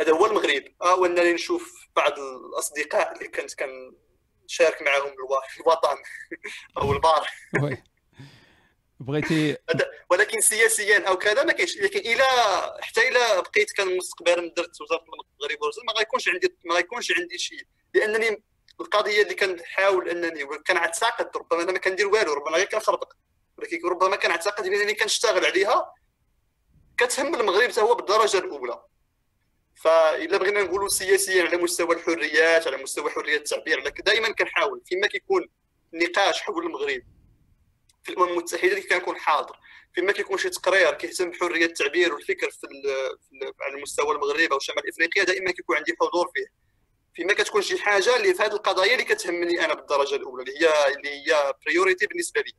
هذا 0.00 0.12
هو 0.12 0.26
المغرب. 0.26 0.62
آه 0.82 0.94
وأنني 0.94 1.32
نشوف 1.32 1.88
بعض 1.96 2.12
الأصدقاء 2.18 3.12
اللي 3.12 3.28
كنت 3.28 3.54
كنشارك 3.54 4.82
معهم 4.82 5.12
الوطن 5.60 5.96
أو 6.78 6.92
البار 6.92 7.26
بغيتي 9.00 9.56
ولكن 10.10 10.40
سياسيا 10.40 11.08
أو 11.08 11.18
كذا 11.18 11.44
ما 11.44 11.52
كاينش. 11.52 11.76
لكن 11.76 11.98
إلى 11.98 12.24
حتى 12.80 13.08
إلى 13.08 13.42
بقيت 13.42 13.70
كان 13.70 13.96
مستقبلا 13.96 14.52
درت 14.56 14.80
وزارة 14.80 15.02
المغرب 15.02 15.58
ما 15.86 15.92
غيكونش 15.92 16.28
عندي 16.28 16.56
ما 16.64 16.74
غيكونش 16.74 17.12
عندي 17.18 17.38
شيء. 17.38 17.66
لأنني 17.94 18.42
القضية 18.80 19.22
اللي 19.22 19.34
كنحاول 19.34 20.08
أنني 20.08 20.44
كنعتقد 20.44 21.36
ربما 21.36 21.62
أنا 21.62 21.72
ما 21.72 21.78
كندير 21.78 22.06
والو 22.06 22.32
ربما 22.32 22.56
غير 22.56 22.66
كنخربق. 22.66 23.12
ولكن 23.58 23.88
ربما 23.88 24.16
كنعتقد 24.16 24.68
بأنني 24.68 24.94
كنشتغل 24.94 25.46
عليها 25.46 25.92
كتهم 26.98 27.34
المغرب 27.34 27.70
حتى 27.70 27.80
هو 27.80 27.94
بالدرجة 27.94 28.38
الأولى. 28.38 28.82
فاذا 29.80 30.38
بغينا 30.38 30.62
نقولوا 30.62 30.88
سياسيا 30.88 31.42
على 31.44 31.56
مستوى 31.56 31.94
الحريات 31.94 32.66
على 32.66 32.76
مستوى 32.76 33.10
حرية 33.10 33.36
التعبير 33.36 33.88
دائما 33.88 34.32
كنحاول 34.32 34.82
فيما 34.86 35.06
كيكون 35.06 35.48
نقاش 35.94 36.40
حول 36.40 36.66
المغرب 36.66 37.02
في 38.02 38.12
الأمم 38.12 38.28
المتحدة 38.28 38.80
كنكون 38.80 39.16
حاضر 39.16 39.56
فيما 39.94 40.12
كيكون 40.12 40.38
شي 40.38 40.50
تقرير 40.50 40.94
كيهتم 40.94 41.30
بحرية 41.30 41.66
التعبير 41.66 42.14
والفكر 42.14 42.50
في, 42.50 42.66
على 43.60 43.82
مستوى 43.82 44.14
المغرب 44.14 44.52
أو 44.52 44.58
شمال 44.58 44.88
افريقيا 44.88 45.24
دائما 45.24 45.50
كيكون 45.50 45.76
عندي 45.76 45.96
حضور 46.00 46.30
فيه. 46.34 46.46
فيما 47.14 47.32
كتكون 47.32 47.62
شي 47.62 47.78
حاجة 47.78 48.16
اللي 48.16 48.34
في 48.34 48.42
هذه 48.42 48.52
القضايا 48.52 48.92
اللي 48.92 49.04
كتهمني 49.04 49.64
أنا 49.64 49.74
بالدرجة 49.74 50.14
الأولى 50.14 50.42
اللي 50.42 50.60
هي 50.60 50.94
اللي 50.94 51.08
هي 51.08 51.54
بريوريتي 51.66 52.06
بالنسبة 52.06 52.40
لي. 52.40 52.52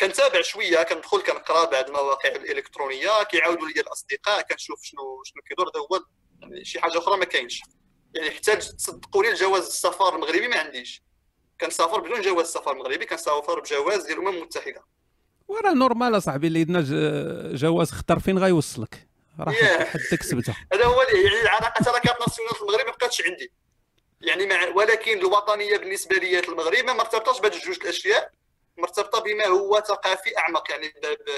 كنتابع 0.00 0.42
شوية 0.42 0.82
كندخل 0.82 1.22
كنقرا 1.22 1.64
بعض 1.64 1.86
المواقع 1.86 2.28
الإلكترونية 2.28 3.22
كيعاودوا 3.22 3.68
لي 3.68 3.80
الأصدقاء 3.80 4.42
كنشوف 4.42 4.82
شنو 4.82 5.22
شنو 5.24 5.42
كيدور 5.42 5.68
هذا 5.68 5.80
هو 5.80 6.04
يعني 6.40 6.64
شي 6.64 6.80
حاجة 6.80 6.98
أخرى 6.98 7.16
ما 7.16 7.24
كاينش. 7.24 7.62
يعني 8.14 8.30
حتى 8.30 8.56
تصدقوني 8.56 9.28
الجواز 9.28 9.66
السفر 9.66 10.14
المغربي 10.14 10.48
ما 10.48 10.56
عنديش. 10.56 11.02
كنسافر 11.60 12.00
بدون 12.00 12.20
جواز 12.20 12.46
سفر 12.46 12.74
مغربي 12.74 13.06
كنسافر 13.06 13.60
بجواز 13.60 14.06
ديال 14.06 14.18
الامم 14.18 14.36
المتحده 14.36 14.84
وراه 15.48 15.72
normal 15.72 16.16
أصاحبي 16.16 16.46
اللي 16.46 16.58
عندنا 16.58 16.80
جواز 17.54 17.90
خضر 17.90 18.18
فين 18.18 18.38
غيوصلك. 18.38 19.08
راه 19.40 19.52
حدك 19.84 20.22
سبته 20.22 20.56
هذا 20.72 20.84
هو 20.84 21.02
يعني 21.02 21.42
العلاقه 21.42 21.84
لا 21.84 22.00
carte 22.00 22.20
nationale 22.20 22.54
في 22.54 22.62
المغرب 22.62 22.86
ما 22.86 22.92
بقاتش 22.92 23.22
عندي. 23.22 23.52
يعني 24.20 24.46
مع 24.46 24.68
ولكن 24.68 25.18
الوطنية 25.18 25.76
بالنسبة 25.76 26.16
لي 26.16 26.38
المغرب 26.38 26.84
ما 26.84 26.92
مرتبطاش 26.92 27.40
بهذه 27.40 27.60
جوج 27.64 27.76
الأشياء. 27.82 28.30
مرتبطة 28.76 29.20
بما 29.20 29.46
هو 29.46 29.82
ثقافي 29.88 30.38
أعمق 30.38 30.70
يعني 30.70 30.88
ب... 30.88 31.06
ب... 31.06 31.28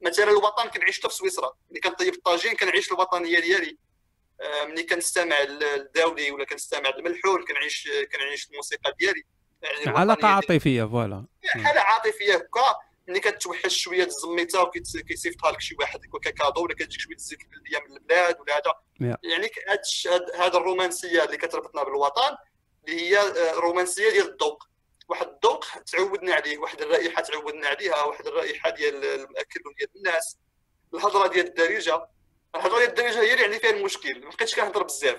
مثلا 0.00 0.30
الوطن 0.30 0.68
كنعيش 0.68 0.96
في 1.00 1.08
سويسرا 1.08 1.52
ملي 1.70 1.80
كنطيب 1.80 2.14
الطاجين 2.14 2.54
كنعيش 2.54 2.92
الوطنية 2.92 3.40
ديالي. 3.40 3.78
آه، 4.40 4.64
ملي 4.64 4.82
كنستمع 4.82 5.40
للداودي 5.40 6.30
ولا 6.30 6.44
كنستمع 6.44 6.90
للملحون 6.90 7.44
كنعيش 7.44 7.88
كنعيش 8.12 8.48
الموسيقى 8.50 8.94
ديالي. 8.98 9.22
يعني 9.62 9.98
علاقه 9.98 10.28
عاطفية 10.28 10.84
voilà. 10.84 11.26
حاله 11.46 11.80
عاطفية 11.80 12.34
هكا. 12.34 12.76
ملي 13.08 13.20
كتوحش 13.20 13.76
شوية 13.76 14.04
الزميته 14.04 14.62
وكيصيفطها 14.62 15.50
لك 15.50 15.60
شي 15.60 15.76
واحد 15.78 16.00
cadeau 16.38 16.62
ولا 16.62 16.74
كتجيك 16.74 17.00
شوية 17.00 17.16
الزيت 17.16 17.38
البلديه 17.40 17.78
من 17.78 17.96
البلاد 17.96 18.40
ولا 18.40 18.56
هذا. 18.56 18.74
يعني 19.22 19.50
هذا 20.34 20.58
الرومانسية 20.58 21.24
اللي 21.24 21.36
كتربطنا 21.36 21.82
بالوطن 21.82 22.36
اللي 22.88 23.00
هي 23.00 23.18
آه، 23.18 23.54
رومانسيه 23.54 24.10
ديال 24.10 24.32
الذوق. 24.32 24.68
واحد 25.08 25.26
الذوق 25.26 25.64
تعودنا 25.92 26.34
عليه 26.34 26.58
واحد 26.58 26.80
الرائحة 26.80 27.22
تعودنا 27.22 27.68
عليها 27.68 28.02
واحد 28.02 28.26
الرائحة 28.26 28.70
ديال 28.70 29.04
الماكل 29.04 29.60
ديال 29.78 29.90
الناس. 29.96 30.36
الهضرة 30.94 31.28
ديال 31.28 31.46
الدارجة 31.46 32.06
الهضرة 32.54 32.78
ديال 32.78 32.88
الدارجة 32.88 33.20
هي 33.20 33.32
اللي 33.32 33.42
يعني 33.42 33.58
فيها 33.58 33.70
المشكل. 33.70 34.20
ما 34.24 34.30
بقيتش 34.30 34.54
كنهضر 34.54 34.82
بزاف. 34.82 35.16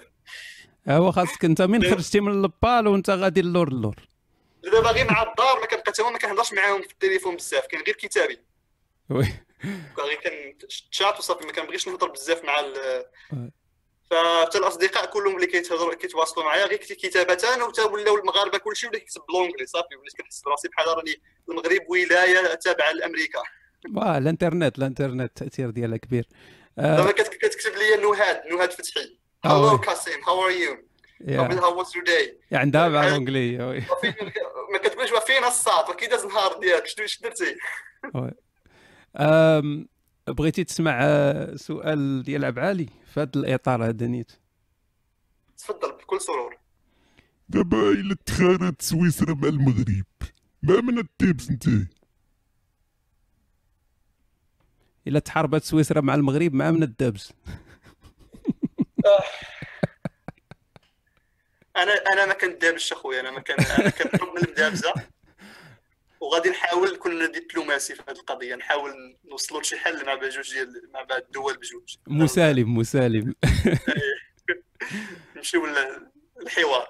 هو 0.87 1.11
خاصك 1.11 1.45
انت 1.45 1.61
من 1.61 1.83
خرجتي 1.91 2.19
من 2.19 2.31
البلاد 2.31 2.87
وانت 2.87 3.09
غادي 3.09 3.39
اللور 3.39 3.67
اللور 3.67 3.95
دابا 4.63 4.89
غير 4.91 5.11
مع 5.11 5.23
الدار 5.23 5.59
ما 5.59 5.65
كنبقى 5.65 5.91
حتى 5.91 6.03
ما 6.03 6.17
كنهضرش 6.17 6.53
معاهم 6.53 6.81
في 6.81 6.91
التليفون 6.91 7.35
بزاف 7.35 7.67
كان 7.67 7.81
غير 7.81 7.95
كتابي. 7.95 8.39
oui. 9.09 9.27
غير 9.99 10.53
كنتشات 10.61 11.19
وصافي 11.19 11.45
ما 11.45 11.51
كنبغيش 11.51 11.87
نهضر 11.87 12.07
بزاف 12.07 12.43
مع 12.43 12.59
فحتى 14.09 14.57
الاصدقاء 14.57 15.05
كلهم 15.05 15.35
اللي 15.35 15.47
كيتهضروا 15.47 15.93
كيتواصلوا 15.93 16.45
معايا 16.45 16.65
غير 16.65 16.77
كتابه 16.77 17.63
وتا 17.67 17.83
ولاو 17.83 18.17
المغاربة 18.17 18.57
كلشي 18.57 18.87
ولا 18.87 18.99
كيكتب 18.99 19.21
ب 19.27 19.31
l'anglais 19.31 19.65
صافي 19.65 19.95
وليت 19.95 20.13
كنحس 20.17 20.41
براسي 20.41 20.67
بحال 20.67 20.87
راني 20.87 21.21
المغرب 21.49 21.81
ولاية 21.89 22.55
تابعة 22.55 22.91
لأمريكا. 22.91 23.39
واه 23.95 24.17
الإنترنت 24.17 24.77
الإنترنت 24.77 25.41
التاثير 25.41 25.69
ديالها 25.69 25.97
كبير. 25.97 26.27
دابا 26.77 27.11
كتكتب 27.11 27.71
لي 27.75 28.09
نهاد 28.09 28.41
نهاد 28.51 28.71
فتحي. 28.71 29.19
hello 29.45 29.77
Kacem 29.77 30.23
how 30.27 30.45
are 30.45 30.51
you 30.51 30.77
how 31.29 31.77
was 31.77 31.95
your 31.95 32.05
day 32.05 32.39
عندها 32.51 32.87
مع 32.87 33.07
l'anglais 33.07 33.57
ما 34.71 34.77
كتقولش 34.83 35.09
فين 35.27 35.43
الصاد 35.43 35.95
كي 35.95 36.07
داز 36.07 36.23
النهار 36.23 36.59
ديالك. 36.59 36.87
شنو 36.87 37.05
درتي؟ 37.23 37.55
بغيتي 40.27 40.63
تسمع 40.63 40.99
سؤال 41.55 42.23
ديال 42.23 42.45
عبعالي؟ 42.45 42.89
في 43.09 43.19
هذا 43.19 43.31
الإطار 43.35 43.89
هذا 43.89 44.07
نيت. 44.07 44.31
تفضل 45.57 45.91
بكل 45.91 46.21
سرور 46.21 46.57
دابا 47.49 47.91
إلا 47.91 48.15
تخانت 48.25 48.81
سويسرا 48.81 49.33
مع 49.33 49.47
المغرب 49.47 50.05
ما 50.63 50.81
من 50.81 50.97
التيبس 50.97 51.49
انت؟ 51.49 51.67
إلا 55.07 55.19
تحاربت 55.19 55.63
سويسرا 55.63 56.01
مع 56.01 56.15
المغرب 56.15 56.53
ما 56.53 56.71
من 56.71 56.83
الدبس 56.83 57.33
أنا 61.75 61.93
أنا 62.13 62.25
ما 62.25 62.33
كندابش 62.33 62.91
أخويا 62.93 63.19
أنا 63.19 63.31
ما 63.31 63.39
كان 63.39 63.65
أنا 63.79 63.89
كنهرب 63.89 64.35
من 64.35 64.43
المدابزه 64.43 64.93
وغادي 66.19 66.49
نحاول 66.49 66.93
نكون 66.93 67.31
دبلوماسي 67.31 67.95
في 67.95 68.01
هذه 68.09 68.17
القضية 68.17 68.55
نحاول 68.55 69.17
نوصلوا 69.31 69.61
لشي 69.61 69.77
حل 69.77 70.05
مع 70.05 70.15
بجوج 70.15 70.53
ديال 70.53 70.91
مع 70.93 71.01
بعض 71.01 71.21
الدول 71.21 71.57
بجوج. 71.57 71.95
مسالم 72.07 72.77
مسالم. 72.77 73.35
نمشيو 75.35 75.65
للحوار. 75.65 76.87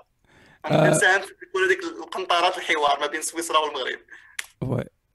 كنساهم 0.65 1.21
في 1.21 1.33
تكون 1.33 1.63
هذيك 1.65 1.83
القنطرات 1.83 2.57
الحوار 2.57 2.99
ما 2.99 3.07
بين 3.07 3.21
سويسرا 3.21 3.57
والمغرب. 3.57 3.99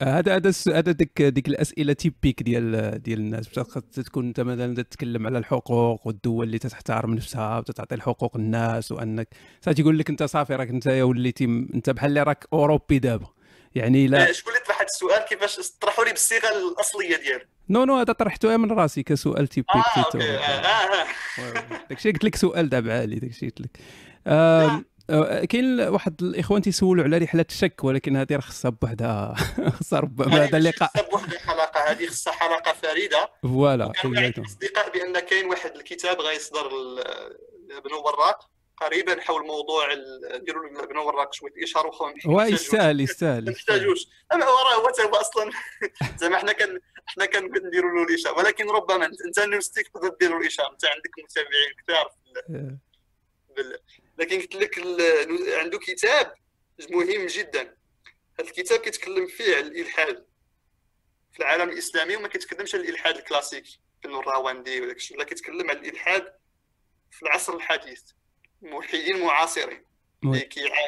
هذا 0.01 0.35
هذا 0.35 0.51
هذا 0.67 0.91
ديك 0.91 1.21
ديك 1.21 1.47
الأسئلة 1.47 1.93
تيبيك 1.93 2.43
ديال 2.43 3.01
ديال 3.03 3.19
الناس. 3.19 3.49
تكون 3.49 4.27
أنت 4.27 4.39
مثلا 4.39 4.75
تتكلم 4.75 5.27
على 5.27 5.37
الحقوق 5.37 6.07
والدول 6.07 6.45
اللي 6.45 6.59
تحترم 6.59 7.13
نفسها 7.13 7.57
وتعطي 7.57 7.95
الحقوق 7.95 8.35
الناس 8.37 8.91
وانك 8.91 9.27
تيقول 9.75 9.99
لك 9.99 10.09
أنت 10.09 10.23
صافي 10.23 10.55
راك 10.55 10.69
أنت 10.69 10.87
وليتي 10.87 11.45
أنت 11.45 11.89
بحال 11.89 12.09
اللي 12.09 12.23
راك 12.23 12.45
أوروبي 12.53 12.99
دابا. 12.99 13.34
يعني 13.75 14.07
لا. 14.07 14.29
آه، 14.29 14.31
شكون 14.31 14.53
اللي 14.53 14.65
طرح 14.65 14.75
هذا 14.77 14.85
السؤال 14.85 15.19
كيفاش 15.25 15.69
طرحوا 15.81 16.05
لي 16.05 16.11
بالصيغة 16.11 16.49
الأصلية 16.49 17.17
ديالو 17.17 17.45
non 17.69 17.83
non 17.85 17.97
هذا 17.97 18.13
طرحته 18.13 18.57
من 18.57 18.71
راسي 18.71 19.03
كسؤال 19.03 19.47
typique 19.47 19.69
آه 19.75 20.03
OK. 20.05 20.37
آه 20.37 20.39
آه 20.39 21.05
داكشي 21.89 22.11
قلت 22.11 22.23
لك 22.23 22.35
سؤال 22.35 22.69
دابا 22.69 22.99
عالي 22.99 23.15
داكشي 23.15 23.45
قلت 23.45 23.61
لك. 23.61 23.79
آه 24.27 24.83
كاين 25.49 25.79
واحد 25.81 26.21
الإخوان 26.23 26.61
تيسولوا 26.61 27.03
على 27.03 27.17
رحلة 27.17 27.45
الشك 27.49 27.83
ولكن 27.83 28.15
هذه 28.17 28.33
راه 28.33 28.39
خصها 28.39 28.71
بوحدها 28.71 29.35
خصها 29.79 29.99
ربما 29.99 30.43
هذا 30.43 30.57
اللقاء. 30.57 30.89
خصها 30.89 31.09
بوحدها 31.09 31.39
حلقة 31.39 31.91
هذه 31.91 32.07
خصها 32.07 32.33
حلقة 32.33 32.73
فريدة. 32.73 33.29
voilà 33.43 33.91
الاصدقاء 34.05 34.91
بأن 34.93 35.19
كاين 35.19 35.45
واحد 35.45 35.75
الكتاب 35.75 36.21
غيصدر 36.21 36.65
ابن 37.77 37.93
وراق 38.05 38.49
قريبا 38.77 39.21
حول 39.21 39.47
موضوع 39.47 39.93
نديروا 40.35 40.83
ابن 40.83 40.97
وراق 40.97 41.33
شوية 41.33 41.51
اشاره 41.63 41.89
أخرى 41.89 42.13
هو 42.25 42.41
يستاهل 42.41 43.01
يستاهل 43.01 43.45
ما 43.45 43.51
نحتاجوش. 43.51 44.07
اما 44.33 44.45
هو 44.45 44.57
راه 44.57 44.75
هو 44.75 45.07
هو 45.07 45.15
أصلا. 45.15 45.51
زعما 46.19 46.37
حنا 46.37 46.51
كان 46.51 46.79
حنا 47.05 47.25
كنديروا 47.25 47.91
له 47.91 48.03
الاشاره 48.03 48.37
ولكن 48.37 48.69
ربما 48.69 49.05
انت 49.05 49.39
نفسك 49.39 49.87
تقدر 49.87 50.15
دير 50.19 50.29
له 50.29 50.37
الاشاره 50.37 50.71
إنت 50.71 50.85
عندك 50.85 51.11
متابعين 51.23 51.73
كثار 51.83 52.11
بال... 53.55 53.79
لكن 54.17 54.41
قلت 54.41 54.55
لك 54.55 54.79
عنده 55.59 55.79
كتاب 55.79 56.33
مهم 56.89 57.25
جدا. 57.25 57.61
هذا 58.39 58.47
الكتاب 58.49 58.79
كيتكلم 58.79 59.27
فيه 59.27 59.55
على 59.55 59.67
الإلحاد 59.67 60.25
في 61.33 61.39
العالم 61.39 61.69
الإسلامي 61.69 62.15
وما 62.15 62.27
كيتكلمش 62.27 62.75
على 62.75 62.83
الإلحاد 62.83 63.17
الكلاسيكي 63.17 63.79
كانوا 64.03 64.19
الراواندي 64.19 64.81
ولا 64.81 64.95
لا 65.17 65.23
كيتكلم 65.23 65.69
على 65.69 65.79
الإلحاد 65.79 66.33
في 67.11 67.23
العصر 67.23 67.53
الحديث. 67.53 68.01
ملحدين 68.65 69.19
معاصرين. 69.19 69.85
اللي 70.23 70.39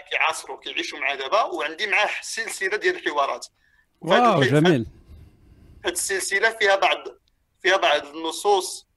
كيعاصروا 0.09 0.59
كيعيشوا 0.59 0.99
مع 0.99 1.15
دابا 1.15 1.43
وعندي 1.43 1.87
معاه 1.87 2.09
سلسلة 2.21 2.77
ديال 2.77 2.95
الحوارات. 2.95 3.47
واو 4.01 4.43
جميل. 4.43 4.87
هذه 5.85 5.93
السلسلة 5.93 6.49
فيها 6.49 6.75
بعض 6.75 7.07
فيها 7.61 7.77
بعض 7.77 8.05
النصوص 8.05 8.87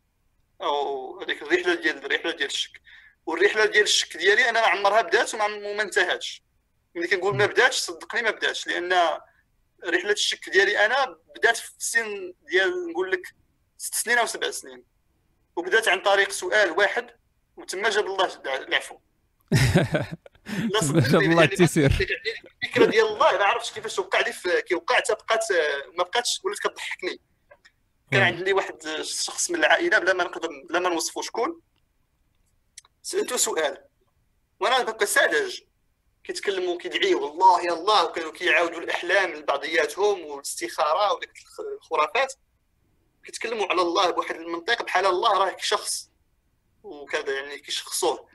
أو 0.63 1.21
هذيك 1.23 1.43
الرحلة 1.43 1.75
ديال 1.75 2.05
الرحلة 2.05 2.33
ديال 2.33 2.49
الشك. 2.49 2.81
والرحلة 3.27 3.65
ديال 3.65 3.83
الشك 3.83 4.17
ديالي 4.17 4.49
أنا 4.49 4.61
عمرها 4.61 5.03
بدات 5.03 5.35
وما 5.35 5.83
انتهتش 5.83 6.43
ملي 6.95 7.07
كنقول 7.07 7.37
ما 7.37 7.47
بداتش 7.47 7.77
صدقني 7.79 8.23
ما 8.23 8.31
بداتش 8.31 8.67
لأن 8.67 8.93
رحلة 9.85 10.13
الشك 10.13 10.51
ديالي 10.51 10.87
أنا 10.87 11.17
بدات 11.37 11.57
في 11.57 11.71
السن 11.79 12.35
ديال 12.51 12.91
نقول 12.91 13.11
لك 13.13 13.23
ست 13.79 13.95
سنين 13.95 14.19
أو 14.19 14.27
سبع 14.27 14.51
سنين. 14.51 14.85
وبدات 15.57 15.89
عن 15.89 16.01
طريق 16.03 16.31
سؤال 16.31 16.71
واحد 16.71 17.11
وتما 17.61 17.91
جاب 17.91 18.07
الله 18.07 18.41
العفو. 18.47 18.99
شاء 21.13 21.21
الله 21.21 21.45
التيسير. 21.45 21.91
الفكرة 22.63 22.85
ديال 22.85 23.07
الله 23.07 23.39
ما 23.39 23.45
عرفتش 23.45 23.73
كيفاش 23.73 23.99
وقع 23.99 24.21
لي 24.21 24.63
كيوقع 24.63 24.97
حتى 24.97 25.15
بقات 25.15 25.45
ما 25.99 26.05
بقاتش 26.05 26.41
ولات 26.45 26.59
كضحكني 26.59 27.21
كان 28.11 28.23
عندي 28.23 28.53
واحد 28.53 28.87
الشخص 28.87 29.51
من 29.51 29.57
العائلة 29.57 29.99
بلا 29.99 30.13
ما 30.13 30.25
نقدر 30.25 30.49
بلا 30.69 30.79
ما 30.79 30.89
نوصفو 30.89 31.23
شكون 31.23 31.61
سألته 33.03 33.37
سؤال. 33.37 33.85
وأنا 34.61 34.83
بقى 34.83 35.07
ساذج 35.07 35.61
كيتكلموا 36.25 36.79
كيدعيوا 36.79 37.31
الله 37.31 37.65
يا 37.65 37.73
الله 37.73 38.05
وكانوا 38.05 38.33
كيعاودوا 38.33 38.81
الأحلام 38.81 39.31
لبعضياتهم 39.31 40.25
والاستخارة 40.25 41.13
وديك 41.13 41.31
الخرافات. 41.77 42.35
كيتكلموا 43.25 43.67
على 43.67 43.83
الله 43.83 44.11
بواحد 44.11 44.35
المنطق 44.35 44.83
بحال 44.83 45.07
الله 45.07 45.39
راه 45.39 45.57
شخص 45.59 46.10
وكذا 46.83 47.33
يعني 47.33 47.59
كيشخصوه 47.59 48.29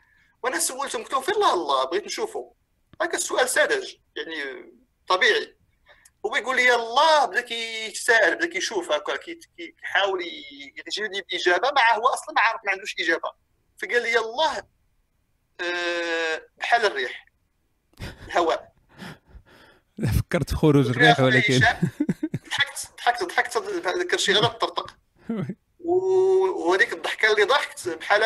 وأنا 0.43 0.59
سولتهم 0.59 1.03
قلت 1.03 1.13
لهم 1.13 1.22
فين 1.22 1.35
الله 1.35 1.53
الله 1.53 1.84
بغيت 1.85 2.05
نشوفه 2.05 2.53
هكا 3.01 3.17
السؤال 3.17 3.49
ساذج 3.49 3.95
يعني 4.15 4.72
طبيعي. 5.07 5.57
هو 6.26 6.35
يقول 6.35 6.55
لي 6.55 6.76
الله 6.76 7.26
بدا 7.26 7.41
كيتساءل 7.41 8.35
بدا 8.35 8.47
كيشوف 8.47 8.91
هكا 8.91 9.15
كيحاول 9.15 10.22
يجيب 10.88 11.11
لي 11.13 11.22
بإجابة 11.31 11.72
مع 11.72 11.95
هو 11.95 12.07
أصلا 12.07 12.34
ما 12.35 12.41
عارف 12.41 12.61
ما 12.65 12.72
عندوش 12.72 12.95
إجابة. 12.99 13.31
فقال 13.77 14.01
لي 14.01 14.17
الله 14.19 14.57
أه 15.61 16.47
بحال 16.57 16.85
الريح 16.85 17.26
الهواء. 18.27 18.73
فكرت 20.19 20.49
في 20.49 20.55
خروج 20.55 20.88
الريح 20.88 21.19
ولكن. 21.19 21.59
ضحكت 22.47 22.91
ضحكت 22.97 23.23
ضحكت 23.23 23.57
ذكر 23.88 24.17
شي 24.17 24.34
غلط 24.34 24.61
طرطق. 24.61 24.97
وهذيك 25.85 26.93
الضحكة 26.93 27.31
اللي 27.31 27.43
ضحكت 27.43 27.89
بحال 27.89 28.21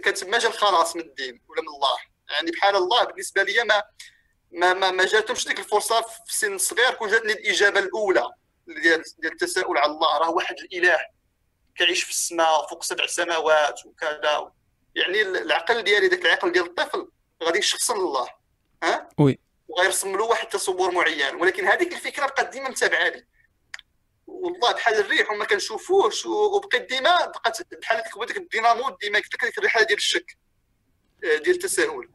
كانت 0.00 0.24
ما 0.24 0.38
جا 0.38 0.48
الخلاص 0.48 0.96
من 0.96 1.02
الدين 1.02 1.40
ولا 1.48 1.62
من 1.62 1.68
الله. 1.68 1.96
يعني 2.30 2.50
بحال 2.50 2.76
الله 2.76 3.04
بالنسبة 3.04 3.42
لي 3.42 3.64
ما 3.64 3.82
ما 4.52 4.74
ما, 4.74 4.90
ما 4.90 5.04
جاتهمش 5.04 5.48
ديك 5.48 5.58
الفرصة 5.58 6.00
في 6.00 6.36
سن 6.36 6.58
صغير 6.58 6.94
كون 6.94 7.08
جاتني 7.08 7.32
الإجابة 7.32 7.80
الأولى 7.80 8.30
ديال 8.66 9.02
ديال 9.18 9.32
التساؤل 9.32 9.78
على 9.78 9.92
الله. 9.92 10.18
راه 10.18 10.30
واحد 10.30 10.54
الإله 10.58 10.98
كيعيش 11.76 12.02
في 12.02 12.10
السماء 12.10 12.66
فوق 12.66 12.82
سبع 12.82 13.06
سماوات 13.06 13.86
وكذا. 13.86 14.52
يعني 14.94 15.22
العقل 15.22 15.82
ديالي 15.82 16.08
ذاك 16.08 16.24
العقل 16.24 16.52
ديال 16.52 16.64
الطفل 16.64 17.08
غادي 17.42 17.58
يشخصن 17.58 17.94
الله 17.94 18.28
ها؟ 18.82 19.08
وي. 19.18 19.38
وغيرسم 19.68 20.16
له 20.16 20.24
واحد 20.24 20.44
التصور 20.44 20.90
معين. 20.90 21.34
ولكن 21.36 21.66
هذيك 21.68 21.92
الفكرة 21.92 22.26
بقات 22.26 22.48
ديما 22.48 22.68
متابعه 22.68 23.08
لي 23.08 23.26
والله 24.26 24.72
بحال 24.72 24.94
الريح 24.94 25.30
وما 25.30 25.44
كنشوفوش. 25.44 26.26
وبقيت 26.26 26.88
ديما 26.88 27.26
بقات 27.26 27.58
بحال 27.72 28.02
ديك 28.26 28.36
الدينامو 28.36 28.96
ديما 29.00 29.18
قلت 29.18 29.44
لك 29.44 29.58
الرحله 29.58 29.82
ديال 29.82 29.98
الشك 29.98 30.36
آه، 31.24 31.36
ديال 31.36 31.54
التساؤل 31.56 32.10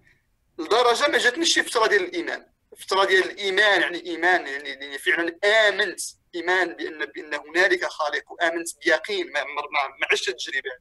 لدرجة 0.59 1.07
ما 1.07 1.17
جاتنيش 1.17 1.53
شي 1.53 1.63
فترة 1.63 1.87
ديال 1.87 2.03
الإيمان. 2.03 2.45
فترة 2.77 3.05
ديال 3.05 3.23
الإيمان 3.23 3.81
يعني 3.81 4.05
إيمان 4.05 4.47
يعني, 4.47 4.69
يعني 4.69 4.97
فعلا 4.97 5.39
آمنت 5.45 5.99
إيمان 6.35 6.73
بان 6.73 7.05
بأن 7.05 7.33
هنالك 7.33 7.85
خالق 7.85 8.31
وآمنت 8.31 8.67
بيقين. 8.85 9.31
ما 9.31 9.43
ما, 9.43 10.07
عشت 10.11 10.29
التجربة 10.29 10.71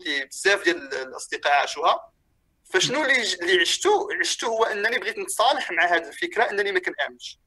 اللي 0.00 0.24
بزاف 0.24 0.64
ديال 0.64 0.94
الأصدقاء 0.94 1.52
عاشوها. 1.52 2.12
فشنو 2.72 3.02
اللي 3.02 3.34
اللي 3.34 3.60
عشتو؟ 3.60 4.08
عشتو 4.20 4.46
هو 4.46 4.64
أنني 4.64 4.98
بغيت 4.98 5.18
نتصالح 5.18 5.70
مع 5.70 5.84
هذه 5.86 6.08
الفكرة 6.08 6.50
أنني 6.50 6.72
ما 6.72 6.80
كنآمنش. 6.80 7.38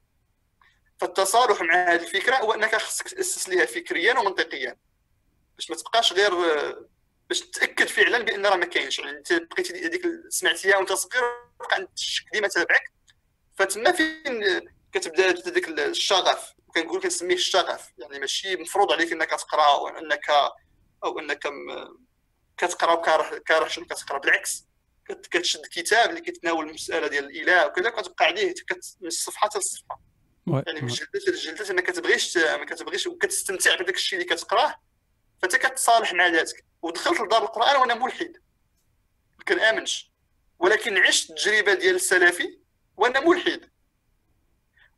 فالتصالح 1.02 1.62
مع 1.62 1.74
هذه 1.74 2.02
الفكرة 2.02 2.36
هو 2.36 2.52
أنك 2.52 2.76
خصك 2.76 3.08
تأسس 3.08 3.48
ليها 3.48 3.66
فكريا 3.66 4.18
ومنطقيا. 4.18 4.76
باش 5.56 5.70
ما 5.70 5.76
تبقاش 5.76 6.12
غير 6.12 6.32
باش 7.28 7.40
تتاكد 7.40 7.86
فعلا 7.86 8.18
بأن 8.18 8.46
راه 8.46 8.56
ما 8.56 8.66
كاينش. 8.66 8.98
يعني 8.98 9.18
أنت 9.18 9.32
بقيتي 9.32 9.86
هذيك 9.86 10.02
سمعتيها 10.28 10.76
وأنت 10.76 10.92
صغير 10.92 11.22
بقى 11.60 11.76
عندك 11.76 11.90
الشك 11.96 12.24
ديما 12.32 12.48
تابعك. 12.48 12.92
فتما 13.54 13.92
فين 13.92 14.60
كتبدا 14.92 15.30
ديك 15.50 15.68
الشغف؟ 15.68 16.52
كنقول 16.74 17.00
كنسميه 17.00 17.34
الشغف. 17.34 17.88
يعني 17.98 18.18
ماشي 18.18 18.56
مفروض 18.56 18.92
عليك 18.92 19.12
أنك 19.12 19.30
تقرأ 19.30 19.64
أو 19.64 19.88
أنك 19.88 20.30
أو 21.04 21.18
أنك 21.18 21.48
كتقرأ 22.56 22.92
وكاره 22.92 23.38
كاره 23.38 23.68
شنو 23.68 23.84
كتقرأ. 23.84 24.18
بالعكس 24.18 24.64
كتشد 25.30 25.66
كتاب 25.66 26.10
اللي 26.10 26.20
كيتناول 26.20 26.68
المسألة 26.68 27.06
ديال 27.06 27.24
الإله 27.24 27.66
وكذا 27.66 27.90
كتبقى 27.90 28.24
عليه 28.24 28.54
من 29.00 29.06
الصفحة 29.08 29.48
حتى 29.48 29.58
الصفحه 29.58 30.11
يعني 30.46 30.80
من 30.80 30.86
جلدة 30.86 31.20
لجلدة 31.28 31.74
ما 31.74 31.80
كتبغيش 31.80 32.36
ما 32.36 32.64
كتبغيش 32.64 33.06
وكتستمتع 33.06 33.74
بداك 33.74 33.94
الشيء 33.94 34.18
اللي 34.18 34.34
كتقراه 34.34 34.74
فأنت 35.42 35.56
كتصالح 35.56 36.12
مع 36.12 36.26
ذاتك. 36.26 36.64
ودخلت 36.82 37.20
لدار 37.20 37.42
القرآن 37.42 37.76
وأنا 37.76 37.94
ملحد. 37.94 38.36
ما 39.38 39.44
كنآمنش. 39.44 40.12
ولكن 40.58 40.98
عشت 40.98 41.30
التجربة 41.30 41.74
ديال 41.74 41.94
السلفي 41.94 42.58
وأنا 42.96 43.20
ملحد. 43.20 43.70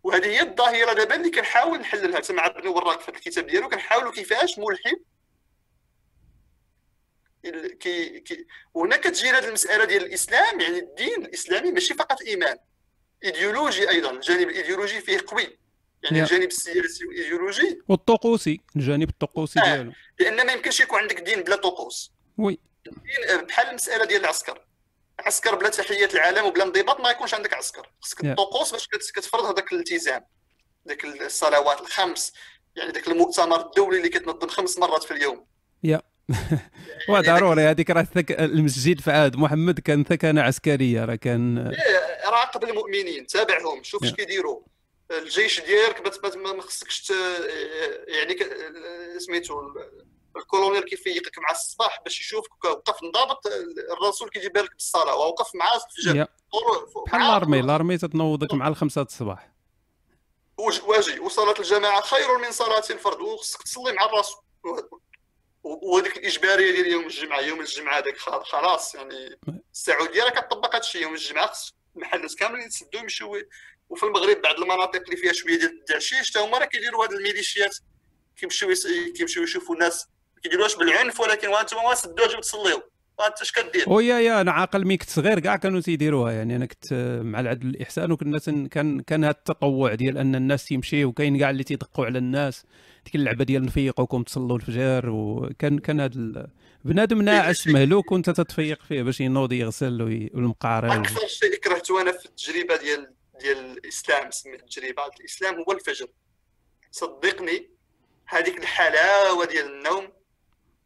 وهذه 0.02 0.26
هي 0.26 0.40
الظاهرة 0.40 0.92
دابا 0.92 1.14
اللي 1.14 1.30
كنحاول 1.30 1.78
نحللها. 1.78 2.22
مع 2.30 2.46
ابن 2.46 2.68
وراق 2.68 3.00
في 3.00 3.08
الكتاب 3.08 3.46
ديالو 3.46 3.68
كنحاولوا 3.68 4.12
كيفاش 4.12 4.58
ملحد 4.58 4.96
كي 7.80 8.20
كي 8.20 8.46
وهنا 8.74 8.96
كتجي 8.96 9.30
هذه 9.30 9.48
المسألة 9.48 9.84
ديال 9.84 10.02
الإسلام 10.02 10.60
يعني 10.60 10.78
الدين 10.78 11.24
الإسلامي 11.24 11.72
ماشي 11.72 11.94
فقط 11.94 12.22
إيمان. 12.22 12.58
إيديولوجي 13.24 13.90
أيضا 13.90 14.10
الجانب 14.10 14.48
الايديولوجي 14.48 15.00
فيه 15.00 15.18
قوي 15.26 15.58
يعني 16.02 16.18
yeah. 16.18 16.22
الجانب 16.22 16.48
السياسي 16.48 17.06
والإيديولوجي 17.06 17.82
والطقوسي 17.88 18.60
الجانب 18.76 19.08
الطقوسي 19.08 19.60
آه. 19.60 19.64
ديالو 19.64 19.92
لأن 20.20 20.46
ما 20.46 20.52
يمكنش 20.52 20.80
يكون 20.80 20.98
عندك 20.98 21.20
دين 21.20 21.42
بلا 21.42 21.56
طقوس 21.56 22.12
oui 22.38 22.58
الدين 22.86 23.46
بحال 23.46 23.68
المسألة 23.68 24.04
ديال 24.04 24.20
العسكر 24.20 24.64
عسكر 25.20 25.54
بلا 25.54 25.68
تحية 25.68 26.08
العلم 26.14 26.44
وبلا 26.44 26.64
انضباط 26.64 27.00
ما 27.00 27.10
يكونش 27.10 27.34
عندك 27.34 27.54
عسكر 27.54 27.90
خصك 28.00 28.22
yeah. 28.22 28.24
الطقوس 28.24 28.72
باش 28.72 28.88
كتفرض 28.88 29.44
هذاك 29.44 29.72
الالتزام 29.72 30.24
ذاك 30.88 31.04
الصلوات 31.04 31.80
الخمس 31.80 32.32
يعني 32.76 32.92
ذاك 32.92 33.08
المؤتمر 33.08 33.60
الدولي 33.66 33.96
اللي 33.96 34.08
كتنظم 34.08 34.48
خمس 34.48 34.78
مرات 34.78 35.02
في 35.02 35.10
اليوم 35.10 35.46
yeah 35.82 35.98
yeah. 35.98 36.13
وضروري 37.08 37.62
هذيك 37.62 37.90
راه 37.90 38.06
المسجد 38.30 39.00
في 39.00 39.10
عهد 39.10 39.36
محمد 39.36 39.80
كان 39.80 40.04
ثكنة 40.04 40.42
عسكرية 40.42 41.04
راه 41.04 41.14
كان 41.14 41.58
إيه، 41.58 42.30
راقب 42.30 42.64
المؤمنين 42.64 43.26
تابعهم 43.26 43.82
شوف 43.82 44.04
اش 44.04 44.12
كيديروا. 44.12 44.60
الجيش 45.10 45.60
ديالك 45.60 46.20
ما 46.36 46.62
خصكش 46.62 47.12
يعني 48.08 48.36
سميتو 49.18 49.60
الكولونيل 50.36 50.82
كيفيقك 50.82 51.38
مع 51.38 51.50
الصباح 51.50 52.00
باش 52.04 52.20
يشوفك 52.20 52.64
وقف 52.64 53.02
نضابط 53.02 53.46
الرسول 53.92 54.28
كيجيبها 54.28 54.62
لك 54.62 54.72
بالصلاة 54.74 55.16
ووقف 55.16 55.54
معاه 55.54 55.78
في 55.78 55.84
الفجر 55.98 56.26
بحال 57.06 57.20
l'armée 57.20 57.62
l'armée 57.62 57.98
تتنوضك 57.98 58.54
مع 58.54 58.68
الخمسة 58.68 59.02
الصباح. 59.02 59.54
واجي. 60.58 61.20
وصلاة 61.20 61.54
الجماعة 61.58 62.00
خير 62.00 62.38
من 62.38 62.50
صلاة 62.50 62.82
الفرد 62.90 63.20
وخصك 63.20 63.62
تصلي 63.62 63.92
مع 63.92 64.04
الرسول. 64.04 64.40
وهذيك 65.64 66.16
الإجبارية 66.16 66.72
ديال 66.72 66.86
يوم 66.86 67.04
الجمعة 67.04 67.40
يوم 67.40 67.60
الجمعة 67.60 67.98
هذاك 67.98 68.16
خلاص 68.44 68.94
يعني 68.94 69.38
السعودية 69.72 70.24
راه 70.24 70.30
كطبق 70.30 70.74
هذا 70.74 70.84
الشيء 70.84 71.02
يوم 71.02 71.14
الجمعة 71.14 71.52
المحلات 71.96 72.34
كاملين 72.34 72.66
يتسدوا 72.66 73.00
يمشيو 73.00 73.36
وفي 73.88 74.06
المغرب 74.06 74.42
بعض 74.42 74.60
المناطق 74.60 75.00
اللي 75.00 75.16
فيها 75.16 75.32
شوية 75.32 75.58
ديال 75.58 75.78
التعشيش 75.80 76.30
حتى 76.30 76.38
هما 76.38 76.58
راه 76.58 76.64
كيديروا 76.64 77.04
هاد 77.04 77.12
الميليشيات 77.12 77.76
كيمشيو 78.36 78.68
كيمشيو 79.16 79.42
يشوفوا 79.42 79.74
الناس 79.74 80.06
ما 80.34 80.40
كيديروهاش 80.42 80.76
بالعنف 80.76 81.20
ولكن 81.20 81.48
وأنتم 81.48 81.94
سدوا 81.94 82.26
اجيو 82.26 82.40
تصليو 82.40 82.82
وانت 83.18 83.40
اش 83.40 83.52
كدير؟ 83.52 83.84
yeah 83.86 84.18
yeah 84.18 84.40
أنا 84.40 84.52
عاقل 84.52 84.84
ملي 84.84 84.96
كنت 84.96 85.10
صغير 85.10 85.40
كاع 85.40 85.56
كانوا 85.56 85.80
تيديروها 85.80 86.32
يعني. 86.32 86.56
أنا 86.56 86.66
كنت 86.66 86.92
مع 87.22 87.40
العدل 87.40 87.66
والإحسان 87.66 88.12
وكنا 88.12 88.38
كان 88.70 89.00
كان 89.00 89.24
هذا 89.24 89.30
التطوع 89.30 89.94
ديال 89.94 90.18
أن 90.18 90.34
الناس 90.34 90.72
يمشيو 90.72 91.08
وكاين 91.08 91.38
كاع 91.38 91.50
اللي 91.50 91.64
تيدقوا 91.64 92.06
على 92.06 92.18
الناس. 92.18 92.64
ديك 93.04 93.14
اللعبة 93.14 93.44
ديال 93.44 93.62
نفيقوكم 93.62 94.22
تصلوا 94.22 94.56
الفجر 94.56 95.10
وكان 95.10 95.78
كان 95.78 96.00
هذا 96.00 96.48
بنادم 96.84 97.22
ناعس 97.22 97.66
مهلوك 97.66 98.12
وانت 98.12 98.30
تتفيق 98.30 98.82
فيه 98.82 99.02
باش 99.02 99.20
ينوض 99.20 99.52
يغسل 99.52 100.02
والمقارن 100.02 100.90
أكثر 100.90 101.26
شيء 101.26 101.54
كرهته 101.54 102.00
أنا 102.00 102.12
في 102.12 102.26
التجربة 102.26 102.76
ديال 102.76 103.14
ديال 103.40 103.58
الإسلام 103.58 104.30
سميت 104.30 104.60
التجربة 104.60 105.02
الإسلام 105.20 105.54
هو 105.54 105.72
الفجر. 105.72 106.06
صدقني 106.90 107.70
هذيك 108.26 108.58
الحلاوة 108.58 109.44
ديال 109.44 109.66
النوم. 109.66 110.12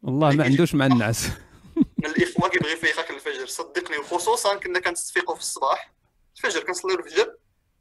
والله 0.03 0.31
ما 0.31 0.43
عندوش 0.43 0.75
مع 0.75 0.85
النعاس 0.85 1.27
من 1.99 2.05
الإخوة 2.05 2.49
كيبغي 2.49 2.71
يفيقك 2.71 3.09
الفجر. 3.09 3.45
صدقني 3.45 3.97
وخصوصا 3.97 4.55
كنا 4.55 4.79
كنستفيقوا 4.79 5.35
في 5.35 5.41
الصباح. 5.41 5.93
الفجر 6.35 6.63
كنصليو 6.63 6.99
الفجر 6.99 7.35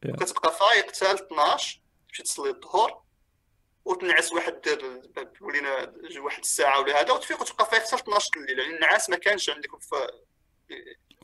وكتبقى 0.07 0.53
فايق 0.53 0.87
حتى 0.87 1.05
ل 1.05 1.17
12 1.17 1.81
تمشي 2.09 2.23
تصلي 2.23 2.51
الظهر. 2.51 3.03
وتنعس 3.89 4.33
واحد 4.33 4.55
ولينا 5.41 5.93
واحد 6.25 6.41
الساعة 6.41 6.81
ولا 6.81 7.01
هذا 7.01 7.13
وتفيق 7.13 7.41
وتبقى 7.41 7.67
فايق 7.71 7.83
حتى 7.83 7.97
12 7.97 8.31
الليل 8.37 8.59
يعني 8.59 8.75
النعاس 8.75 9.11
ما 9.11 9.17
كانش 9.17 9.51
عندكم 9.51 9.79
في 9.79 9.97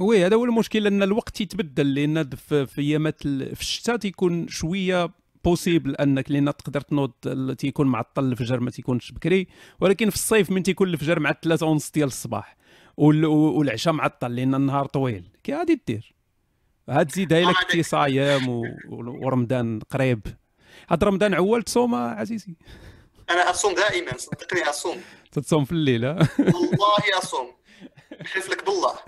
oui 0.01 0.27
هذا 0.27 0.37
هو 0.37 0.45
المشكل 0.45 0.83
لأن 0.83 1.03
الوقت 1.03 1.41
يتبدل 1.41 1.95
لأن 1.95 2.25
في 2.47 2.79
أيامات 2.79 3.23
في 3.23 3.61
الشتاء 3.61 3.97
تيكون 3.97 4.49
شوية 4.49 5.11
possible 5.45 5.97
أنك 5.97 6.31
لأن 6.31 6.45
تقدر 6.45 6.81
تنوض 6.81 7.13
تيكون 7.59 7.87
معطل 7.87 8.25
الفجر 8.25 8.61
ما 8.61 8.71
تيكونش 8.71 9.13
بكري 9.13 9.47
ولكن 9.81 10.11
في 10.11 10.17
الصيف 10.17 10.51
من 10.51 10.63
تيكون 10.63 10.89
الفجر 10.89 11.21
مع 11.21 11.33
3 11.33 11.67
ونص 11.67 11.91
ديال 11.91 12.07
الصباح 12.07 12.57
والعشاء 12.97 13.95
معطل 13.95 14.37
لأن 14.37 14.55
النهار 14.55 14.87
طويل 14.87 15.25
كي 15.43 15.55
غادي 15.55 15.81
دير. 15.87 16.15
هاد 16.89 17.11
زيدها 17.13 17.41
لك 17.41 17.57
كنتي 17.57 17.83
صايم 17.83 18.49
ورمضان 18.89 19.81
قريب. 19.81 20.21
هاد 20.91 21.05
رمضان 21.05 21.35
عوال 21.35 21.63
تصوم 21.63 21.95
عزيزي. 21.95 22.57
أنا 23.31 23.51
أصوم 23.51 23.75
دائما 23.75 24.19
صدقني 24.19 24.63
أصوم. 24.63 25.03
تتصوم 25.33 25.65
في 25.65 25.73
الليل 25.73 26.07
والله 26.07 27.19
أصوم. 27.19 27.57
نحلف 28.21 28.51
لك 28.51 28.65
بالله. 28.65 28.99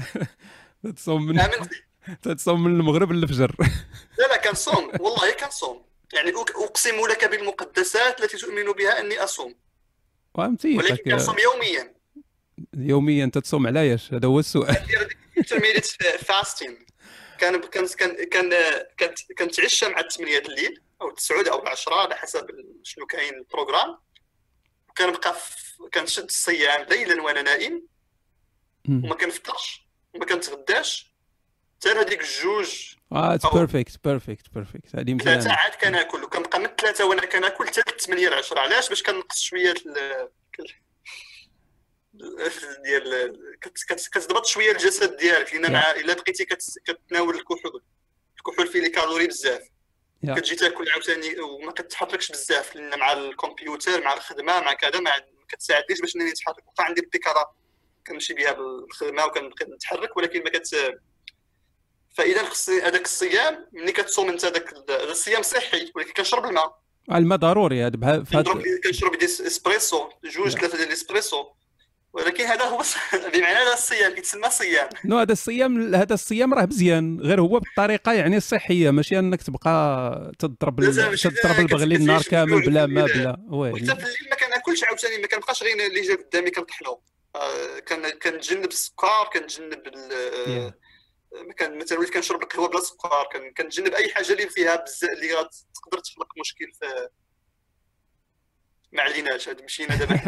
تتصوم 0.84 1.26
من 1.26 1.40
تتصوم 2.22 2.64
من 2.64 2.80
المغرب 2.80 3.12
للفجر. 3.12 3.56
لا 4.18 4.24
لا 4.26 4.36
كنصوم 4.36 4.90
والله 5.00 5.30
كنصوم 5.30 5.86
يعني 6.12 6.32
أقسم 6.64 7.06
لك 7.10 7.24
بالمقدسات 7.24 8.20
التي 8.20 8.36
تؤمن 8.36 8.72
بها 8.72 9.00
أني 9.00 9.18
أصوم. 9.18 9.54
فهمتي 10.34 10.76
ولكن 10.76 11.10
كنصوم 11.10 11.36
يوميا. 11.38 11.94
يوميا 12.76 13.30
تتصوم 13.34 13.66
على 13.66 13.80
إيش 13.80 14.14
هذا 14.14 14.28
هو 14.28 14.38
السؤال. 14.38 14.76
Intermittent 15.40 16.24
فاستين 16.24 16.86
كان 17.38 17.60
كان 17.60 17.86
كان 18.30 18.50
كان 18.96 19.14
كنتعشى 19.38 19.88
مع 19.88 20.02
8 20.02 20.38
الليل. 20.38 20.82
أو 21.02 21.10
9 21.10 21.52
أو 21.52 21.66
10 21.66 21.94
على 21.94 22.16
حسب 22.16 22.46
شنو 22.82 23.06
كاين 23.06 23.34
ال 23.34 23.40
programme. 23.40 23.98
كنبقى 24.98 25.36
كنشد 25.94 26.24
الصيام 26.24 26.82
ليلا 26.82 27.22
وأنا 27.22 27.42
نائم. 27.42 27.86
وما 28.88 29.14
كنفطرش 29.14 29.86
وما 30.14 30.24
كنتغداش. 30.26 31.16
حتى 31.80 31.90
هذيك 31.90 32.20
الجوج 32.20 32.94
آه 33.12 33.34
it's 33.34 33.46
perfect 33.46 34.04
perfect 34.04 34.54
perfect 34.54 34.96
هذه 34.96 35.16
ثلاثة 35.18 35.52
عاد 35.52 35.74
كناكل 35.74 36.24
وكنبقى 36.24 36.60
من 36.60 36.66
ثلاثة 36.66 37.04
وأنا 37.06 37.26
كناكل 37.26 37.66
حتى 37.66 37.82
8 37.98 38.28
ل 38.28 38.34
10 38.34 38.60
علاش؟ 38.60 38.88
باش 38.88 39.02
كنقص 39.02 39.40
شوية 39.40 39.74
ديال 42.84 43.38
كتضبط 44.12 44.46
شوية 44.46 44.72
الجسد 44.72 45.16
ديالك 45.16 45.54
لأن 45.54 45.72
مع 45.72 45.90
إلا 45.90 46.14
بقيتي 46.14 46.44
كتناول 46.84 47.34
الكحول 47.34 47.82
الكحول 48.38 48.66
فيه 48.66 48.80
لي 48.80 48.88
كالوري 48.88 49.26
بزاف. 49.26 49.68
كتجي 50.24 50.56
تاكل 50.56 50.88
عاوتاني 50.90 51.40
وما 51.40 51.72
كتحركش 51.72 52.32
بزاف 52.32 52.76
لأن 52.76 52.98
مع 52.98 53.12
الكمبيوتر 53.12 54.04
مع 54.04 54.14
الخدمة 54.14 54.60
مع 54.60 54.72
كذا 54.72 55.00
ما 55.00 55.10
كتساعدنيش 55.48 56.00
باش 56.00 56.16
إنني 56.16 56.30
نتحرك. 56.30 56.68
وقع 56.68 56.84
عندي 56.84 57.00
ابتكارات 57.00 57.46
كنمشي 58.06 58.34
بها 58.34 58.52
بالخدمة 58.52 59.24
وكنبقى 59.24 59.66
نتحرك 59.66 60.16
ولكن 60.16 60.44
ما 60.44 60.50
كت 60.50 60.98
فإذا 62.16 62.44
خصني 62.44 62.80
هذاك 62.80 63.04
الصيام 63.04 63.66
ملي 63.72 63.92
كتصوم 63.92 64.28
أنت 64.28 64.44
هذاك 64.44 64.72
الصيام 64.90 65.42
صحي 65.42 65.92
ولكن 65.94 66.12
كنشرب 66.12 66.44
الماء. 66.44 66.78
الماء 67.12 67.38
ضروري 67.38 67.82
هذا 67.82 67.96
بها 67.96 68.24
كنشرب 68.84 69.18
des 69.18 69.24
espresso 69.24 70.08
جوج 70.24 70.50
ثلاثة 70.58 70.76
ديال 70.76 70.88
الإسبريسو. 70.88 71.46
ولكن 72.16 72.44
هذا 72.44 72.64
هو 72.64 72.82
بمعنى 73.34 73.56
هذا 73.56 73.72
الصيام 73.72 74.12
كيتسمى 74.14 74.50
صيام. 74.50 74.88
non 75.04 75.18
هذا 75.18 75.32
الصيام 75.32 75.94
هذا 75.94 76.14
الصيام 76.14 76.54
راه 76.54 76.66
مزيان 76.66 77.20
غير 77.20 77.40
هو 77.40 77.58
بالطريقة 77.60 78.12
يعني 78.12 78.36
الصحيه 78.36 78.90
ماشي 78.90 79.18
انك 79.18 79.42
تبقى 79.42 80.32
تضرب 80.38 80.80
تضرب 81.16 81.60
البغلي 81.60 81.96
النهار 81.96 82.22
كامل 82.22 82.60
بلا 82.60 82.86
ما 82.86 83.04
بلا 83.04 83.36
oui 83.48 83.70
حتى 83.70 83.84
في 83.86 83.92
الليل 83.92 84.28
ما 84.30 84.36
كنأكلش 84.36 84.84
عاوتاني 84.84 85.18
ما 85.18 85.26
كنبقاش 85.26 85.62
غير 85.62 85.86
اللي 85.86 86.00
جا 86.00 86.14
قدامي 86.14 86.50
كنطحنو 86.50 87.02
آه 87.36 87.78
كنتجنب 88.22 88.64
السكر 88.64 89.30
كنتجنب 89.32 89.82
ما 91.46 91.52
كان 91.56 91.78
مثلا 91.78 91.98
وليت 91.98 92.14
كنشرب 92.14 92.42
القهوة 92.42 92.68
بلا 92.68 92.80
سكر 92.80 93.08
كن- 93.32 93.52
كنتجنب 93.56 93.92
أي 93.94 94.08
حاجة 94.14 94.32
اللي 94.32 94.48
فيها 94.48 94.76
بزاف 94.76 95.10
اللي 95.10 95.28
تقدر 95.74 95.98
تخلق 96.04 96.28
مشكل 96.40 96.64
في 96.80 97.08
ما 98.92 99.02
عليناش 99.02 99.48
هاد 99.48 99.64
مشينا 99.64 99.96
دابا. 99.96 100.20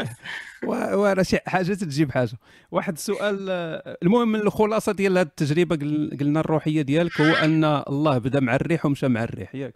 وراه 0.97 1.23
شي 1.23 1.39
حاجة 1.47 1.75
تجيب 1.75 2.11
حاجة. 2.13 2.39
واحد 2.71 2.93
السؤال 2.93 3.47
آه، 3.51 3.99
المهم 4.03 4.33
من 4.33 4.41
الخلاصة 4.41 4.93
ديال 4.93 5.19
هذه 5.19 5.27
التجربة 5.27 5.77
قل- 5.77 6.17
قلنا 6.21 6.41
الروحية 6.41 6.83
ديالك 6.83 7.21
هو 7.21 7.35
أن 7.35 7.65
الله 7.65 8.19
بدا 8.19 8.41
مع 8.41 8.55
الريح 8.55 8.87
ومشى 8.87 9.09
مع 9.09 9.25
الريح 9.25 9.55
ياك. 9.55 9.75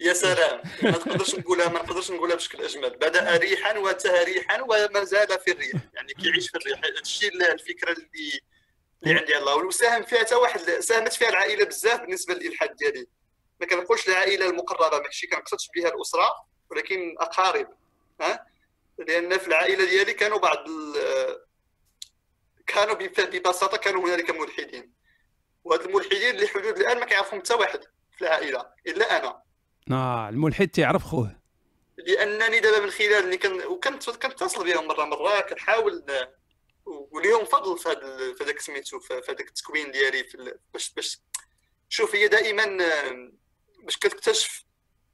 يا 0.00 0.12
سلام. 0.12 0.60
ما 0.82 0.90
نقدرش 0.90 1.34
نقولها 1.34 1.68
ما 1.68 1.74
نقدرش 1.82 2.10
نقولها 2.10 2.36
بشكل 2.36 2.64
أجمل. 2.64 2.90
بدأ 2.90 3.36
ريحا 3.36 3.78
وانتهى 3.78 4.24
ريحا 4.24 4.60
وما 4.62 5.04
زال 5.04 5.28
في 5.44 5.50
الريح. 5.52 5.72
يعني 5.94 6.12
كيعيش 6.14 6.48
في 6.50 6.54
الريح. 6.58 6.78
هذا 6.78 7.00
الشيء 7.02 7.32
اللي- 7.32 7.52
الفكرة 7.52 7.92
اللي 7.92 8.40
اللي 9.02 9.18
عندي 9.18 9.38
الله. 9.38 9.56
وساهم 9.66 10.02
فيها 10.02 10.18
حتى 10.18 10.34
واحد 10.34 10.60
ساهمت 10.60 11.12
فيها 11.12 11.28
العائلة 11.28 11.64
بزاف 11.64 12.00
بالنسبة 12.00 12.34
للإلحاد 12.34 12.76
ديالي. 12.76 13.06
ما 13.60 13.66
كنقولش 13.66 14.08
العائلة 14.08 14.50
المقربة 14.50 14.98
ماشي 15.04 15.26
كنقصدش 15.26 15.68
بها 15.76 15.88
الأسرة 15.88 16.28
ولكن 16.70 17.14
أقارب. 17.18 17.66
ها؟ 18.20 18.46
لأن 18.98 19.38
في 19.38 19.48
العائلة 19.48 19.84
ديالي 19.84 20.12
كانوا 20.14 20.38
بعض 20.38 20.58
كانوا 22.66 22.94
ببساطه 22.94 23.76
كانوا 23.76 24.08
هنالك 24.08 24.30
ملحدين. 24.30 24.92
وهاد 25.64 25.80
الملحدين 25.80 26.34
اللي 26.34 26.46
حدود 26.46 26.78
الآن 26.78 26.98
ما 26.98 27.06
كيعرفهم 27.06 27.40
حتى 27.40 27.54
واحد 27.54 27.80
في 28.16 28.22
العائلة 28.22 28.66
إلا 28.86 29.18
أنا. 29.18 29.42
آه 29.92 30.28
الملحد 30.28 30.68
تيعرف 30.68 31.04
خوه. 31.04 31.40
لأنني 31.98 32.60
دابا 32.60 32.84
من 32.84 32.90
خلال 32.90 33.12
اني 33.12 33.36
كن 33.36 33.66
وكنت 33.66 34.10
كنتصل 34.10 34.64
بهم 34.64 34.86
مره 34.86 35.04
مرة 35.04 35.40
كنحاول 35.40 36.04
وليهم 36.86 37.44
فضل 37.44 37.78
في 37.78 37.88
هذا 37.88 38.34
في 38.34 38.44
هذاك 38.44 38.60
سميتو 38.60 39.00
في 39.00 39.14
هذاك 39.14 39.48
التكوين 39.48 39.90
ديالي 39.90 40.24
في 40.24 40.54
باش 40.72 40.92
باش 40.92 41.20
شوف 41.88 42.14
هي 42.14 42.28
دائما 42.28 42.84
آه، 42.84 43.32
باش 43.82 43.96
كتكتشف 43.96 44.64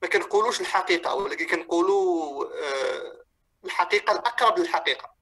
ما 0.03 0.09
كنقولوش 0.09 0.61
الحقيقة 0.61 1.15
ولكن 1.15 1.47
كنقولوا 1.47 2.45
آه، 2.45 3.25
الحقيقة 3.65 4.13
الأقرب 4.13 4.59
للحقيقة. 4.59 5.15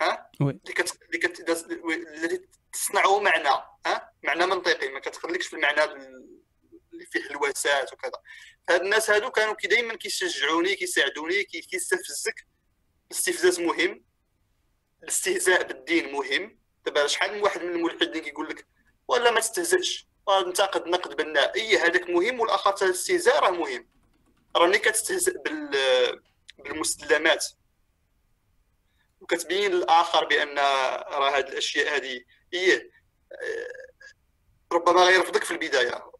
ها. 0.00 0.30
اللي 0.40 0.58
كت 0.58 1.02
اللي 1.02 1.18
كت 1.18 2.48
تصنع 2.72 3.18
معنى 3.18 3.48
ها؟ 3.86 4.12
معنى 4.22 4.46
منطقي 4.46 4.88
ما 4.88 5.00
كتخليكش 5.00 5.46
في 5.46 5.56
المعنى 5.56 5.84
اللي 5.84 7.06
فيه 7.06 7.20
هلوسات 7.30 7.92
وكذا. 7.92 8.12
هاد 8.70 8.80
الناس 8.82 9.10
هادو 9.10 9.30
كانوا 9.30 9.54
كي 9.54 9.68
دائما 9.68 9.94
كيشجعوني 9.96 10.74
كيساعدوني 10.74 11.44
كي- 11.44 11.60
كيستفزك. 11.60 12.46
الاستفزاز 13.10 13.60
مهم. 13.60 14.04
الاستهزاء 15.02 15.62
بالدين 15.62 16.12
مهم. 16.12 16.58
دابا 16.84 17.06
شحال 17.06 17.32
من 17.34 17.42
واحد 17.42 17.62
من 17.62 17.72
الملحدين 17.74 18.22
كيقول 18.22 18.48
لك 18.48 18.66
ولا 19.08 19.30
ما 19.30 19.40
تستهزئش. 19.40 20.06
انتقد 20.28 20.88
نقد 20.88 21.16
بناء 21.16 21.54
اي 21.54 21.78
هذاك 21.78 22.10
مهم 22.10 22.40
والاخر 22.40 22.70
حتى 22.70 22.84
الاستهزاء 22.84 23.42
راه 23.44 23.50
مهم. 23.50 23.88
راه 24.56 24.66
ملي 24.66 24.78
كتستهزئ 24.78 25.38
بال 25.38 25.70
بالمسلمات 26.58 27.46
وكتبين 29.20 29.70
للآخر 29.70 30.24
بأن 30.24 30.58
راه 30.58 31.36
هاد 31.36 31.48
الأشياء 31.48 31.96
هذه 31.96 32.20
هي 32.52 32.90
ربما 34.72 35.02
غيرفضك 35.02 35.44
في 35.44 35.50
البداية. 35.50 36.10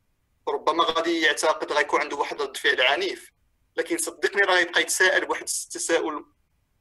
ربما 0.48 0.84
غادي 0.84 1.20
يعتقد 1.20 1.72
غيكون 1.72 2.00
عنده 2.00 2.16
واحد 2.16 2.42
رد 2.42 2.56
فعل 2.56 2.80
عنيف. 2.80 3.30
لكن 3.76 3.98
صدقني 3.98 4.42
راه 4.42 4.58
يبقى 4.58 4.80
يتساءل 4.80 5.26
بواحد 5.26 5.42
التساؤل 5.42 6.26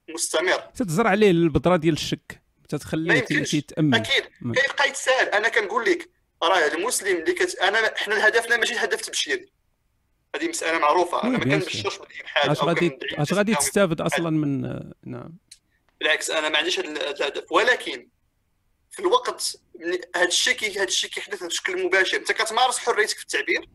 مستمر. 0.09 0.59
تتزرع 0.59 1.09
عليه 1.09 1.31
البذره 1.31 1.75
ديال 1.75 1.93
الشك. 1.93 2.41
تتخليه. 2.69 3.19
تيتامل 3.19 3.95
أكيد. 3.95 4.23
كيبقى 4.41 4.87
يتساءل. 4.89 5.27
أنا 5.27 5.49
كنقول 5.49 5.85
لك 5.85 6.09
راه 6.43 6.67
المسلم 6.67 7.17
اللي 7.17 7.33
كت... 7.33 7.55
أنا 7.55 7.97
حنا 7.97 8.27
هدفنا 8.27 8.57
ماشي 8.57 8.75
هدف 8.75 9.01
تبشيري 9.01 9.49
هذه 10.35 10.47
مسألة 10.47 10.79
معروفة. 10.79 11.23
أنا 11.23 11.37
ما 11.37 11.43
كنبشرش 11.43 11.97
بالالحاد 11.97 12.49
أش 12.49 12.63
غادي 12.63 12.99
أش 13.13 13.33
غادي 13.33 13.55
تستافد 13.55 14.01
أصلا 14.01 14.29
من 14.29 14.61
نعم. 15.03 15.37
بالعكس 15.99 16.29
أنا 16.29 16.49
ما 16.49 16.57
عنديش 16.57 16.79
هذا 16.79 16.89
الهدف. 16.89 17.51
ولكن 17.51 18.09
في 18.91 18.99
الوقت 18.99 19.57
هذا 20.15 20.27
الشيء 20.27 20.53
كي 20.53 20.75
هذا 20.75 20.83
الشيء 20.83 21.09
كيحدث 21.09 21.43
بشكل 21.43 21.85
مباشر. 21.85 22.17
أنت 22.17 22.31
كتمارس 22.31 22.77
حريتك 22.77 23.17
في 23.17 23.23
التعبير؟ 23.23 23.69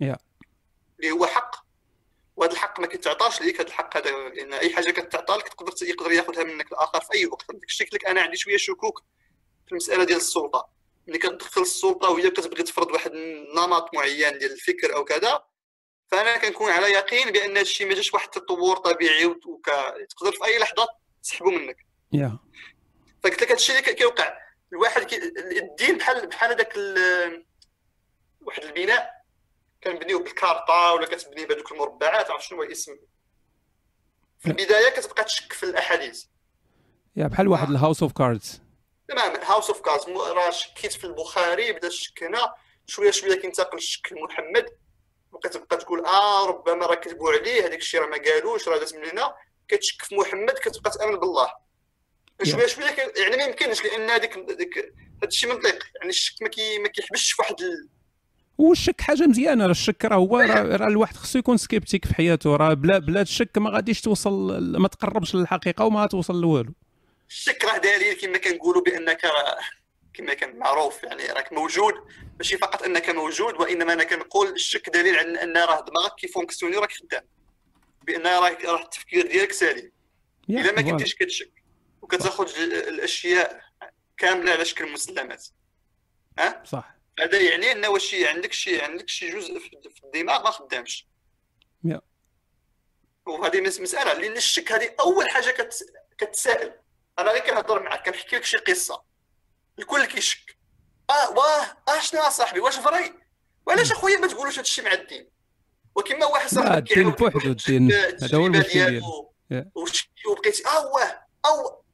يا. 0.00 0.16
اللي 1.00 1.10
هو 1.10 1.26
حق. 1.26 1.56
وهذا 2.36 2.52
الحق 2.52 2.80
ما 2.80 2.86
كيتعطاش 2.86 3.40
ليك 3.40 3.60
هذا 3.60 3.68
الحق 3.68 3.96
هذا 3.96 4.10
لأن 4.10 4.52
أي 4.52 4.74
حاجة 4.74 4.90
كتعطى 4.90 5.36
لك 5.36 5.48
تقدر 5.48 5.72
يقدر 5.82 6.12
ياخذها 6.12 6.44
منك 6.44 6.72
الآخر 6.72 7.00
في 7.00 7.14
اي 7.14 7.26
وقت 7.26 7.52
داك 7.52 7.64
الشيء 7.64 7.88
لك 7.94 8.06
أنا 8.06 8.20
عندي 8.20 8.36
شوية 8.36 8.56
شكوك 8.56 9.02
في 9.66 9.72
المسألة 9.72 10.04
ديال 10.04 10.18
السلطة. 10.18 10.68
ملي 11.08 11.18
كتدخل 11.18 11.62
السلطة 11.62 12.08
وهي 12.10 12.30
كتبغي 12.30 12.62
تفرض 12.62 12.90
واحد 12.90 13.10
النمط 13.12 13.94
معين 13.94 14.38
ديال 14.38 14.52
الفكر 14.52 14.96
أو 14.96 15.04
كذا 15.04 15.44
فأنا 16.10 16.36
كنكون 16.36 16.70
على 16.70 16.86
يقين 16.86 17.30
بأن 17.30 17.50
هذا 17.50 17.60
الشيء 17.60 17.88
ما 17.88 17.94
جاش 17.94 18.14
واحد 18.14 18.28
التطور 18.36 18.76
طبيعي 18.76 19.26
وك... 19.26 19.70
تقدر 20.10 20.32
في 20.32 20.44
أي 20.44 20.58
لحظة 20.58 20.86
تسحبه 21.22 21.50
منك. 21.50 21.86
يا. 22.12 22.38
فقلت 23.22 23.42
لك 23.42 23.50
هادشي 23.50 23.72
اللي 23.72 23.82
كي- 23.82 23.94
كيوقع. 23.94 24.38
الواحد 24.72 25.02
كي... 25.02 25.16
الدين 25.58 25.98
بحال 25.98 26.26
بحال 26.26 26.50
هذاك 26.50 26.72
ال... 26.76 27.44
واحد 28.40 28.62
البناء 28.64 29.10
كنبنيو 29.84 30.22
بالكارطة 30.22 30.92
ولا 30.92 31.06
كتبني 31.06 31.46
بهذوك 31.46 31.72
المربعات 31.72 32.30
عرفت 32.30 32.48
شنو 32.48 32.58
هو 32.58 32.64
الاسم؟ 32.64 32.96
في 34.38 34.46
البداية 34.46 34.88
كتبقى 34.90 35.24
تشك 35.24 35.52
في 35.52 35.62
الأحاديث. 35.62 36.24
yeah 37.16 37.26
بحال 37.26 37.48
واحد 37.48 37.70
ال 37.70 37.75
house 37.75 38.02
of 38.02 38.12
cards 38.12 38.62
تماما 39.08 39.44
house 39.44 39.68
of 39.70 39.80
cards 39.80 40.08
راه 40.08 40.50
شكيت 40.50 40.92
في 40.92 41.04
البخاري 41.04 41.72
بدا 41.72 41.88
الشك 41.88 42.22
هنا 42.22 42.54
شوية 42.86 43.10
شوية 43.10 43.34
كينتقل 43.34 43.78
الشك 43.78 44.12
لمحمد 44.12 44.66
وكتبقى 45.32 45.76
تقول 45.76 46.06
آه 46.06 46.46
ربما 46.46 46.86
راه 46.86 46.94
كذبوا 46.94 47.32
عليه 47.32 47.66
هذاك 47.66 47.78
الشيء 47.78 48.00
راه 48.00 48.06
ما 48.06 48.16
قالوش 48.16 48.68
راه 48.68 48.78
داز 48.78 48.94
من 48.94 49.04
هنا 49.04 49.34
كتشك 49.68 50.02
في 50.02 50.14
محمد 50.16 50.54
كتبقى 50.62 50.90
تأمن 50.90 51.16
بالله. 51.16 51.48
شوية 52.42 52.66
شوية 52.66 52.86
يعني 53.16 53.36
ما 53.36 53.42
يمكنش 53.42 53.84
لأن 53.84 54.10
هذيك 54.10 54.38
هذا 54.38 55.28
الشيء 55.28 55.50
منطق 55.50 55.78
يعني 55.96 56.08
الشك 56.08 56.42
ما 56.42 56.48
كي 56.48 56.78
ما 56.78 56.88
كيحبسش 56.88 57.32
في 57.32 57.42
واحد 57.42 57.60
ال... 57.60 57.88
والشك 58.58 59.00
حاجة 59.00 59.26
مزيانة. 59.26 59.64
راه 59.64 59.70
الشك 59.70 60.04
راه 60.04 60.16
هو 60.16 60.38
راه 60.38 60.76
راه 60.76 60.88
الواحد 60.88 61.16
خصو 61.16 61.38
يكون 61.38 61.56
sceptique 61.56 62.04
في 62.06 62.14
حياته. 62.14 62.56
راه 62.56 62.74
بلا 62.74 62.98
بلا 62.98 63.20
الشك 63.20 63.58
ما 63.58 63.70
غاديش 63.70 64.00
توصل 64.00 64.58
ما 64.80 64.88
تقربش 64.88 65.34
للحقيقة 65.34 65.84
وما 65.84 66.06
توصل 66.06 66.40
لوالو. 66.40 66.72
الشك 67.32 67.64
راه 67.64 67.78
دليل 67.78 68.12
كما 68.14 68.38
كنقولوا 68.38 68.82
بأنك 68.82 69.22
كما 70.14 70.34
كان 70.34 70.56
معروف 70.58 71.02
يعني 71.02 71.26
راك 71.26 71.52
موجود. 71.52 71.94
ماشي 72.38 72.58
فقط 72.58 72.82
أنك 72.82 73.10
موجود 73.10 73.54
وإنما 73.60 73.92
أنا 73.92 74.04
كنقول 74.04 74.48
الشك 74.48 74.90
دليل 74.90 75.16
على 75.16 75.42
أن 75.42 75.56
راه 75.56 75.80
دماغك 75.80 76.14
كي 76.14 76.23
fonctionner 76.23 76.76
راك 76.76 76.92
خدام. 76.92 77.24
بأن 78.02 78.26
راه 78.26 78.58
راه 78.64 78.82
التفكير 78.82 79.26
ديالك 79.26 79.52
سليم. 79.52 79.92
إلا 80.50 80.72
ما. 80.72 80.82
كنتيش 80.90 81.14
كتشك. 81.14 81.50
وكتاخذ 82.02 82.56
ال- 82.60 82.88
الأشياء 82.88 83.60
كاملة 84.18 84.52
على 84.52 84.64
شكل 84.64 84.92
مسلمات. 84.92 85.46
صح. 86.64 86.94
هذا 87.20 87.40
يعني 87.40 87.72
ان 87.72 87.86
واش 87.86 88.14
عندك 88.14 88.52
شي 88.52 88.80
عندك 88.80 89.08
شي 89.08 89.30
جزء 89.30 89.58
في 89.58 90.00
الدماغ 90.04 90.44
ما 90.44 90.50
خدامش. 90.50 91.06
وهذه 93.26 93.60
مس- 93.60 93.80
مسألة. 93.80 94.12
لأن 94.12 94.36
الشك 94.36 94.72
هذه 94.72 94.94
أول 95.00 95.30
حاجة 95.30 95.50
كت... 95.50 95.74
كتسائل 96.18 96.72
أنا 97.18 97.30
غير 97.30 97.42
كنهضر 97.42 97.82
معك 97.82 98.06
كنحكي 98.08 98.36
لك 98.36 98.44
شي 98.44 98.56
قصة. 98.56 99.02
الكل 99.78 100.04
كيشك 100.04 100.56
آه 101.10 101.30
واه 101.30 101.62
آه 101.88 102.00
شنو 102.00 102.20
اصاحبي 102.20 102.60
واش 102.60 102.76
فري؟ 102.78 103.14
وعلاش 103.66 103.92
أخويا 103.92 104.18
ما 104.18 104.26
تقولوش 104.26 104.54
هذا 104.54 104.60
الشيء 104.62 104.84
مع 104.84 104.92
الدين؟ 104.92 105.28
وكما 105.94 106.26
واحد 106.26 106.48
صاحبي 106.48 106.78
الدين 106.78 107.10
بوحدو، 107.10 107.38
الدين. 107.50 107.92
هذا 107.92 108.36
هو 108.38 108.46
المشكل 108.46 108.72
ديالو. 108.72 109.32
وبقيتي 110.28 110.66
آه 110.68 110.86
واه 110.86 111.26
أو 111.46 111.84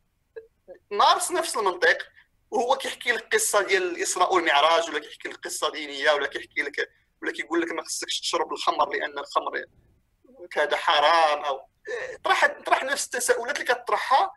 مارس 0.90 1.30
نفس 1.32 1.56
المنطق. 1.56 1.98
وهو 2.50 2.76
كيحكي 2.76 3.12
لك 3.12 3.34
قصة 3.34 3.62
ديال 3.62 3.82
الاسراء 3.82 4.34
والمعراج 4.34 4.88
ولا 4.88 4.98
كيحكي 4.98 5.28
لك 5.28 5.36
قصة 5.36 5.70
دينية 5.72 6.10
ولا 6.12 6.26
كيحكي 6.26 6.62
لك 6.62 6.90
ولا 7.22 7.32
كيقول 7.32 7.60
لك 7.60 7.72
ما 7.72 7.82
خصكش 7.82 8.20
تشرب 8.20 8.52
الخمر 8.52 8.88
لأن 8.92 9.18
الخمر 9.18 9.64
كذا 10.50 10.76
حرام 10.76 11.44
أو 11.44 11.60
طرح 12.24 12.46
طرح 12.66 12.82
نفس 12.84 13.04
التساؤلات 13.04 13.60
اللي 13.60 13.74
كتطرحها 13.74 14.26
على- 14.26 14.30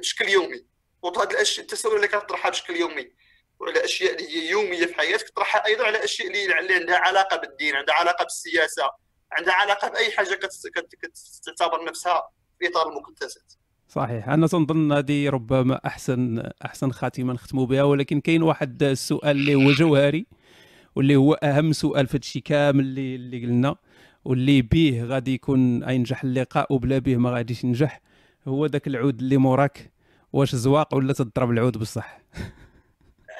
بشكل 0.00 0.28
يومي. 0.28 0.64
وهاد 1.02 1.30
الاشياء 1.30 1.60
التساؤلات 1.66 1.96
اللي 2.04 2.08
كتطرحها 2.08 2.50
بشكل 2.50 2.76
يومي. 2.76 3.12
وعلى 3.60 3.84
أشياء 3.84 4.12
اللي 4.14 4.28
هي 4.28 4.50
يومية 4.50 4.86
في 4.86 4.94
حياتك 4.94 5.28
تطرحها 5.28 5.66
أيضا 5.66 5.84
على 5.86 6.04
أشياء 6.04 6.28
اللي 6.28 6.58
اللي 6.60 6.74
عندها 6.74 6.96
علاقة 6.98 7.36
بالدين 7.36 7.74
عندها 7.76 7.94
علاقة 7.94 8.22
بالسياسة 8.24 8.82
عندها 9.32 9.54
علاقة 9.54 9.88
بأي 9.88 10.10
حاجة 10.10 10.34
كت- 10.34 10.68
كت- 10.74 11.18
كتعتبر 11.54 11.84
نفسها 11.84 12.22
في 12.58 12.68
إطار 12.68 12.88
المقدسات 12.88 13.52
صحيح. 13.88 14.28
أنا 14.28 14.46
تنظن 14.46 14.92
هذه 14.92 15.28
ربما 15.30 15.80
احسن 15.86 16.50
أحسن 16.64 16.92
خاتمة 16.92 17.32
نختموا 17.32 17.66
بها 17.66 17.82
ولكن 17.82 18.20
كاين 18.20 18.42
واحد 18.42 18.82
السؤال 18.82 19.36
اللي 19.36 19.54
هو 19.54 19.70
جوهري 19.72 20.26
واللي 20.96 21.16
هو 21.16 21.34
أهم 21.34 21.72
سؤال 21.72 22.06
في 22.06 22.16
هادشي 22.16 22.40
كامل 22.40 22.80
اللي 22.84 23.14
اللي 23.14 23.46
قلنا 23.46 23.76
واللي 24.24 24.62
به 24.62 25.04
غادي 25.04 25.34
يكون 25.34 25.90
ينجح 25.90 26.24
اللقاء 26.24 26.72
وبلا 26.72 26.98
به 26.98 27.16
ما 27.16 27.30
غاديش 27.30 27.64
ينجح. 27.64 28.00
هو 28.48 28.66
ذاك 28.66 28.86
العود 28.86 29.20
اللي 29.20 29.36
موراك؟ 29.36 29.92
واش 30.32 30.54
زواق 30.54 30.94
ولا 30.94 31.12
تضرب 31.12 31.50
العود 31.50 31.78
بصح؟ 31.78 32.20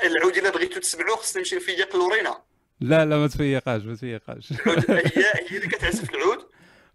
العود 0.05 0.37
إلا 0.37 0.51
بغيتو 0.51 0.81
تسمعوه 0.81 1.17
خصنا 1.17 1.39
نمشي 1.39 1.57
نفيق 1.57 1.97
لورينا. 1.97 2.43
لا 2.81 3.05
لا 3.05 3.17
ما 3.19 3.27
تفيقاش 3.27 3.83
ما 3.83 3.95
تفيقاش. 3.95 4.53
العود 4.53 4.91
هي 4.91 5.25
هي 5.49 5.57
اللي 5.57 5.69
كتعزف 5.69 6.11
العود. 6.11 6.47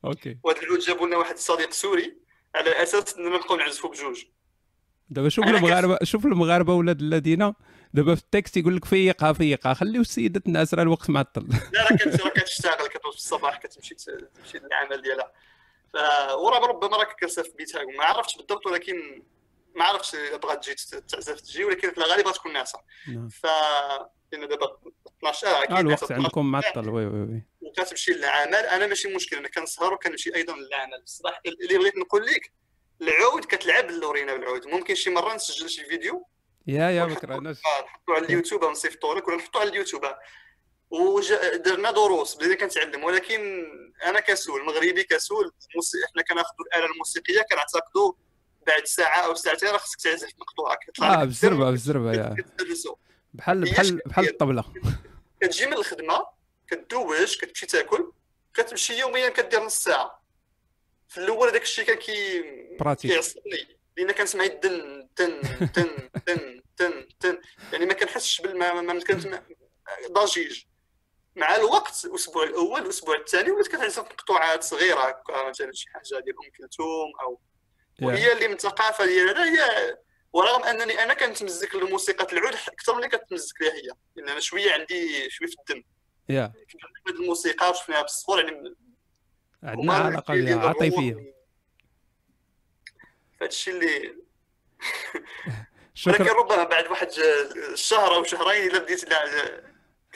Okay. 0.05 0.37
وهذا 0.43 0.61
العود 0.61 0.79
جابوا 0.79 1.07
لنا 1.07 1.17
واحد 1.17 1.33
الصديق 1.33 1.71
سوري 1.71 2.17
على 2.55 2.83
أساس 2.83 3.15
إننا 3.17 3.35
نبقاو 3.35 3.57
نعزفوا 3.57 3.89
بجوج. 3.89 4.23
دابا 5.09 5.29
شوف 5.29 5.45
المغاربه 5.45 5.97
شوف 6.03 6.25
المغاربة 6.25 6.73
ولاد 6.73 7.01
الذين. 7.01 7.53
دابا 7.93 8.15
في 8.15 8.21
ال 8.21 8.27
texte 8.27 8.57
يقول 8.57 8.75
لك 8.75 8.85
فيقها 8.85 9.33
فيقها. 9.33 9.73
خليو 9.73 10.01
السيدة 10.01 10.41
الناس 10.47 10.73
راه 10.73 10.83
الوقت 10.83 11.09
معطل. 11.09 11.47
لا 11.73 11.83
راه 11.83 11.97
كت- 11.97 12.21
راه 12.21 12.29
كتشتغل 12.29 12.87
كتوصل 12.87 13.11
في 13.11 13.17
الصباح 13.17 13.57
كتمشي 13.57 13.95
تمشي 13.95 14.57
للعمل 14.57 15.01
ديالها. 15.01 15.31
وراه 16.33 16.67
ربما 16.67 17.03
كتجلس 17.03 17.39
في 17.39 17.51
بيتها. 17.57 17.83
ما 17.83 18.05
عرفتش 18.05 18.37
بالضبط 18.37 18.65
ولكن 18.65 19.23
ما 19.75 19.83
عرفتش 19.83 20.15
بغات 20.15 20.65
تجي 20.65 21.01
تعزف 21.01 21.41
تجي 21.41 21.65
ولكن 21.65 21.91
في 21.91 21.97
الغالب 21.97 22.27
غتكون 22.27 22.53
ناعسه 22.53 22.79
نعم. 23.07 23.29
ف 23.29 23.45
لأن 24.31 24.47
دابا 24.47 24.77
12 25.19 25.47
آه 25.47 25.49
آه 25.49 25.63
أكيد 25.63 25.77
الوقت 25.77 26.11
عندكم 26.11 26.51
معطل. 26.51 26.89
Oui 26.89 27.05
oui 27.05 27.21
oui. 27.21 27.43
وكتمشي 27.61 28.11
للعمل. 28.11 28.55
أنا 28.55 28.87
ماشي 28.87 29.15
مشكل 29.15 29.37
أنا 29.37 29.47
كنسهر 29.47 29.93
وكنمشي 29.93 30.35
أيضا 30.35 30.55
للعمل. 30.55 31.01
بصراحه 31.03 31.41
اللي 31.45 31.77
بغيت 31.77 31.97
نقول 31.97 32.25
لك 32.25 32.51
العود 33.01 33.45
كتلعب 33.45 33.89
اللورينا 33.89 34.33
بالعود. 34.33 34.67
ممكن 34.67 34.95
شي 34.95 35.09
مرة 35.09 35.35
نسجل 35.35 35.69
شي 35.69 35.85
فيديو. 35.85 36.27
يا 36.67 36.89
يا 36.89 37.05
بكرة. 37.05 37.35
آه، 37.35 37.39
نحطو 37.39 38.13
على 38.13 38.25
اليوتيوب 38.25 38.63
أو 38.63 38.71
نصيفطو 38.71 39.13
لك 39.13 39.27
ولا 39.27 39.37
نحطو 39.37 39.59
على 39.59 39.69
اليوتيوب. 39.69 40.05
ودرنا 40.89 41.91
دروس 41.91 42.35
بدينا 42.35 42.55
كنتعلم 42.55 43.03
ولكن 43.03 43.65
أنا 44.03 44.19
كسول 44.19 44.65
مغربي 44.65 45.03
كسول. 45.03 45.51
إحنا 46.09 46.21
كناخذوا 46.21 46.65
الآلة 46.65 46.85
الموسيقية 46.85 47.41
كنعتقدوا 47.41 48.13
بعد 48.67 48.85
ساعة 48.85 49.19
أو 49.25 49.35
ساعتين 49.35 49.69
راه 49.69 49.77
خصك 49.77 50.01
تعزف 50.01 50.29
مقطوعة 50.39 50.77
كتطلع 50.81 51.21
آه 51.21 51.23
بالزربه 51.23 51.71
بالزربه 51.71 52.35
بحال 53.33 53.61
بحال 53.61 54.01
بحال 54.05 54.29
الطبلة. 54.29 54.63
كتجي 55.41 55.65
من 55.65 55.73
الخدمة 55.73 56.25
كدوش 56.67 57.37
كتمشي 57.37 57.65
تاكل 57.65 58.11
كتمشي 58.53 58.99
يوميا 58.99 59.29
كدير 59.29 59.63
نص 59.63 59.83
ساعة. 59.83 60.23
في 61.09 61.17
الأول 61.17 61.47
هذاك 61.49 61.61
الشيء 61.61 61.85
كان 61.85 61.97
كي 61.97 62.43
كيعصبني 63.01 63.77
لأن 63.97 64.11
كنسمع 64.11 64.43
الدن 64.43 65.09
تن 65.15 65.41
تن 65.73 66.09
تن 66.25 66.61
تن 66.77 67.07
تن. 67.19 67.41
يعني 67.73 67.85
ما 67.85 67.93
كنحسش 67.93 68.41
بالما 68.41 68.81
ما 68.81 68.99
كنت 68.99 69.41
ضجيج 70.11 70.63
مع 71.35 71.55
الوقت 71.55 72.05
الأسبوع 72.05 72.43
الأول 72.43 72.81
الأسبوع 72.81 73.15
الثاني 73.15 73.51
ولات 73.51 73.67
كتعزف 73.67 73.99
مقطوعات 73.99 74.63
صغيرة 74.63 74.99
هكا 74.99 75.49
مثلا 75.49 75.71
شي 75.73 75.89
حاجة 75.89 76.23
ديال 76.23 76.35
أم 76.45 76.51
كلثوم 76.57 77.11
أو 77.21 77.39
يا. 77.99 78.07
وهي 78.07 78.33
اللي 78.33 78.47
من 78.47 78.53
الثقافه 78.53 79.05
ديالنا 79.05 79.45
هي 79.45 79.97
ورغم 80.33 80.63
أنني 80.63 81.03
أنا 81.03 81.13
كنتمزك 81.13 81.75
لموسيقى 81.75 82.33
العود 82.33 82.53
أكثر 82.53 82.95
من 82.95 83.03
اللي 83.03 83.17
كتمزك 83.17 83.61
ليها 83.61 83.73
هي. 83.73 83.89
لأن 84.15 84.29
أنا 84.29 84.39
شوية 84.39 84.71
عندي 84.71 85.29
شوية 85.29 85.47
في 85.47 85.55
الدم. 85.59 85.83
يا 86.29 86.53
كنحب 86.71 87.19
الموسيقى 87.21 87.69
وشفناها 87.69 88.01
بالصغر 88.01 88.43
يعني 88.43 88.75
عندنا 89.63 89.93
علاقة. 89.93 90.67
عاطفية. 90.67 91.33
فهادشي 93.39 93.71
اللي 93.71 94.15
شكرا. 95.93 96.21
ولكن 96.21 96.35
ربما 96.35 96.63
بعد 96.63 96.87
واحد 96.87 97.09
شهر 97.73 98.15
أو 98.15 98.23
شهرين 98.23 98.69
إلا 98.69 98.79
بديت 98.79 99.03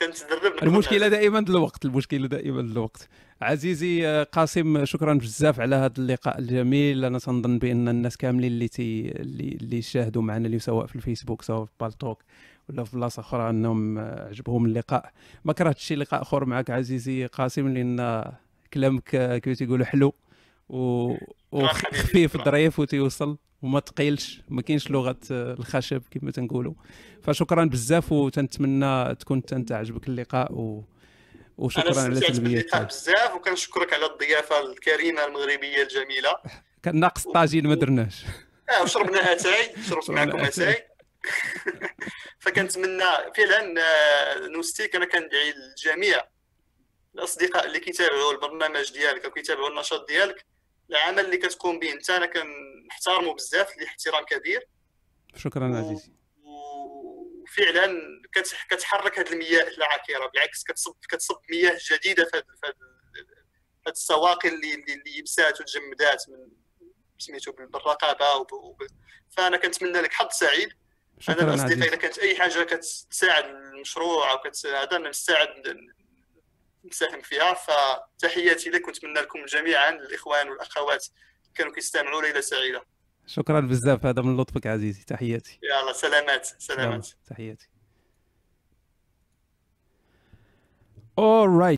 كنتدرب 0.00 0.62
المشكلة. 0.62 1.08
دائما 1.08 1.38
الوقت 1.38 1.84
المشكلة 1.84 2.26
دائما 2.26 2.60
الوقت 2.60 3.08
عزيزي 3.42 4.06
آه، 4.08 4.22
قاسم 4.22 4.84
شكرا 4.84 5.14
بزاف 5.14 5.60
على 5.60 5.76
هذا 5.76 5.92
اللقاء 5.98 6.38
الجميل 6.38 7.04
أنا 7.04 7.18
تنظن 7.18 7.58
بأن 7.58 7.88
الناس 7.88 8.16
كاملين 8.16 8.52
اللي 8.52 8.68
تي 8.68 9.10
اللي 9.10 9.58
اللي 9.60 9.82
شاهدوا 9.82 10.22
معنا 10.22 10.46
اللي 10.46 10.58
سواء 10.58 10.86
في 10.86 10.96
الفيسبوك 10.96 11.42
سواء 11.42 11.64
في 11.64 11.72
بالتوك 11.80 12.22
ولا 12.68 12.84
في 12.84 12.96
بلاصة 12.96 13.20
أخرى 13.20 13.50
أنهم 13.50 13.98
آه، 13.98 14.28
عجبهم 14.28 14.66
اللقاء 14.66 15.12
ما 15.44 15.52
كرهتش 15.52 15.84
شي 15.84 15.94
لقاء 15.94 16.22
أخر 16.22 16.44
معك 16.44 16.70
عزيزي 16.70 17.26
قاسم 17.26 17.68
لأن 17.68 18.24
كلامك 18.74 19.14
آه، 19.14 19.38
كيف 19.38 19.58
تيقولوا 19.58 19.86
حلو 19.86 20.14
و... 20.68 21.14
وخفيف. 21.52 22.44
ظريف 22.44 22.78
وتيوصل 22.78 23.36
وما 23.62 23.80
تقيلش 23.80 24.40
ما 24.48 24.62
كاينش 24.62 24.90
لغة 24.90 25.16
آه، 25.30 25.52
الخشب 25.52 26.02
كما 26.10 26.30
تنقولوا. 26.30 26.74
فشكرا 27.22 27.64
بزاف 27.64 28.12
وتنتمنى 28.12 29.14
تكون 29.14 29.42
انت 29.52 29.72
عجبك 29.72 30.08
اللقاء 30.08 30.52
و... 30.52 30.84
وشكرا 31.58 32.00
على 32.00 32.20
باللقاء 32.20 32.84
بزاف 32.84 33.34
وكنشكرك 33.34 33.92
على 33.92 34.06
الضيافة 34.06 34.60
الكريمة 34.60 35.24
المغربية 35.24 35.82
الجميلة. 35.82 36.36
كان 36.82 37.00
ناقص 37.00 37.24
طاجين 37.24 37.66
ما 37.66 37.74
درناش. 37.74 38.24
آه 38.70 38.82
وشربنا 38.82 39.32
أتاي 39.32 39.72
شربت 39.88 40.10
معكم. 40.10 40.38
أتاي. 40.38 40.88
فكنتمنى 42.42 43.04
فعلا 43.36 43.74
آه، 43.80 44.48
نوستيك. 44.48 44.96
أنا 44.96 45.04
كندعي 45.04 45.50
الجميع 45.50 46.24
الأصدقاء 47.14 47.66
اللي 47.66 47.80
كيتابعوا 47.80 48.32
البرنامج 48.32 48.92
ديالك 48.92 49.24
أو 49.24 49.30
كيتابعوا 49.30 49.68
النشاط 49.68 50.08
ديالك 50.08 50.46
العمل 50.90 51.24
اللي 51.24 51.36
كتقوم 51.36 51.78
به 51.78 51.92
انت 51.92 52.10
أنا 52.10 52.26
كنحترمه 52.26 53.34
بزاف 53.34 53.76
ليه 53.76 53.86
احترام 53.86 54.24
كبير. 54.24 54.68
شكرا 55.36 55.76
عزيزي. 55.78 56.12
وفعلا 56.42 58.00
كت- 58.32 58.56
كتحرك 58.70 59.18
هذه 59.18 59.32
المياه 59.32 59.62
العكيره 59.62 60.26
بالعكس 60.26 60.64
كتصب 60.64 60.94
كتصب 61.08 61.36
مياه 61.50 61.78
جديدة 61.92 62.24
في 62.24 62.36
هذه 62.36 62.74
السواقي 63.88 64.48
اللي 64.48 64.74
اللي 64.74 64.94
اللي 64.94 65.18
يبسات 65.18 65.60
وتجمدات 65.60 66.24
من 66.28 66.48
سميتو 67.18 67.52
بالرقابة 67.52 68.34
وب... 68.36 68.52
وب... 68.52 68.82
فأنا 69.30 69.56
كنتمنى 69.56 70.00
لك 70.00 70.12
حظ 70.12 70.28
سعيد. 70.30 70.68
أنا 70.68 71.20
شكرا 71.20 71.34
الاصدقاء 71.44 71.64
عزيزي. 71.64 71.88
إذا 71.88 71.96
كانت 71.96 72.18
أي 72.18 72.36
حاجة 72.36 72.62
كتساعد 72.62 73.44
المشروع 73.44 74.32
أو 74.32 74.38
كتساعد 74.38 74.94
أنا 74.94 75.08
نستعد 75.08 75.76
نساهم 76.84 77.22
فيها 77.22 77.54
فتحياتي 77.54 78.70
لك 78.70 78.88
ونتمنى 78.88 79.20
لكم 79.20 79.44
جميعا 79.44 79.90
الإخوان 79.90 80.48
والأخوات 80.48 81.06
كانوا 81.54 81.72
كيستمعوا 81.72 82.22
ليلة 82.22 82.40
سعيدة. 82.40 82.84
شكرا 83.26 83.60
بزاف 83.60 84.06
هذا 84.06 84.22
من 84.22 84.36
لطفك 84.36 84.66
عزيزي 84.66 85.04
تحياتي. 85.04 85.58
يلا 85.62 85.92
سلامات 85.92 86.46
سلامات. 86.46 87.08
تحياتي. 87.26 87.68
Alright 91.20 91.76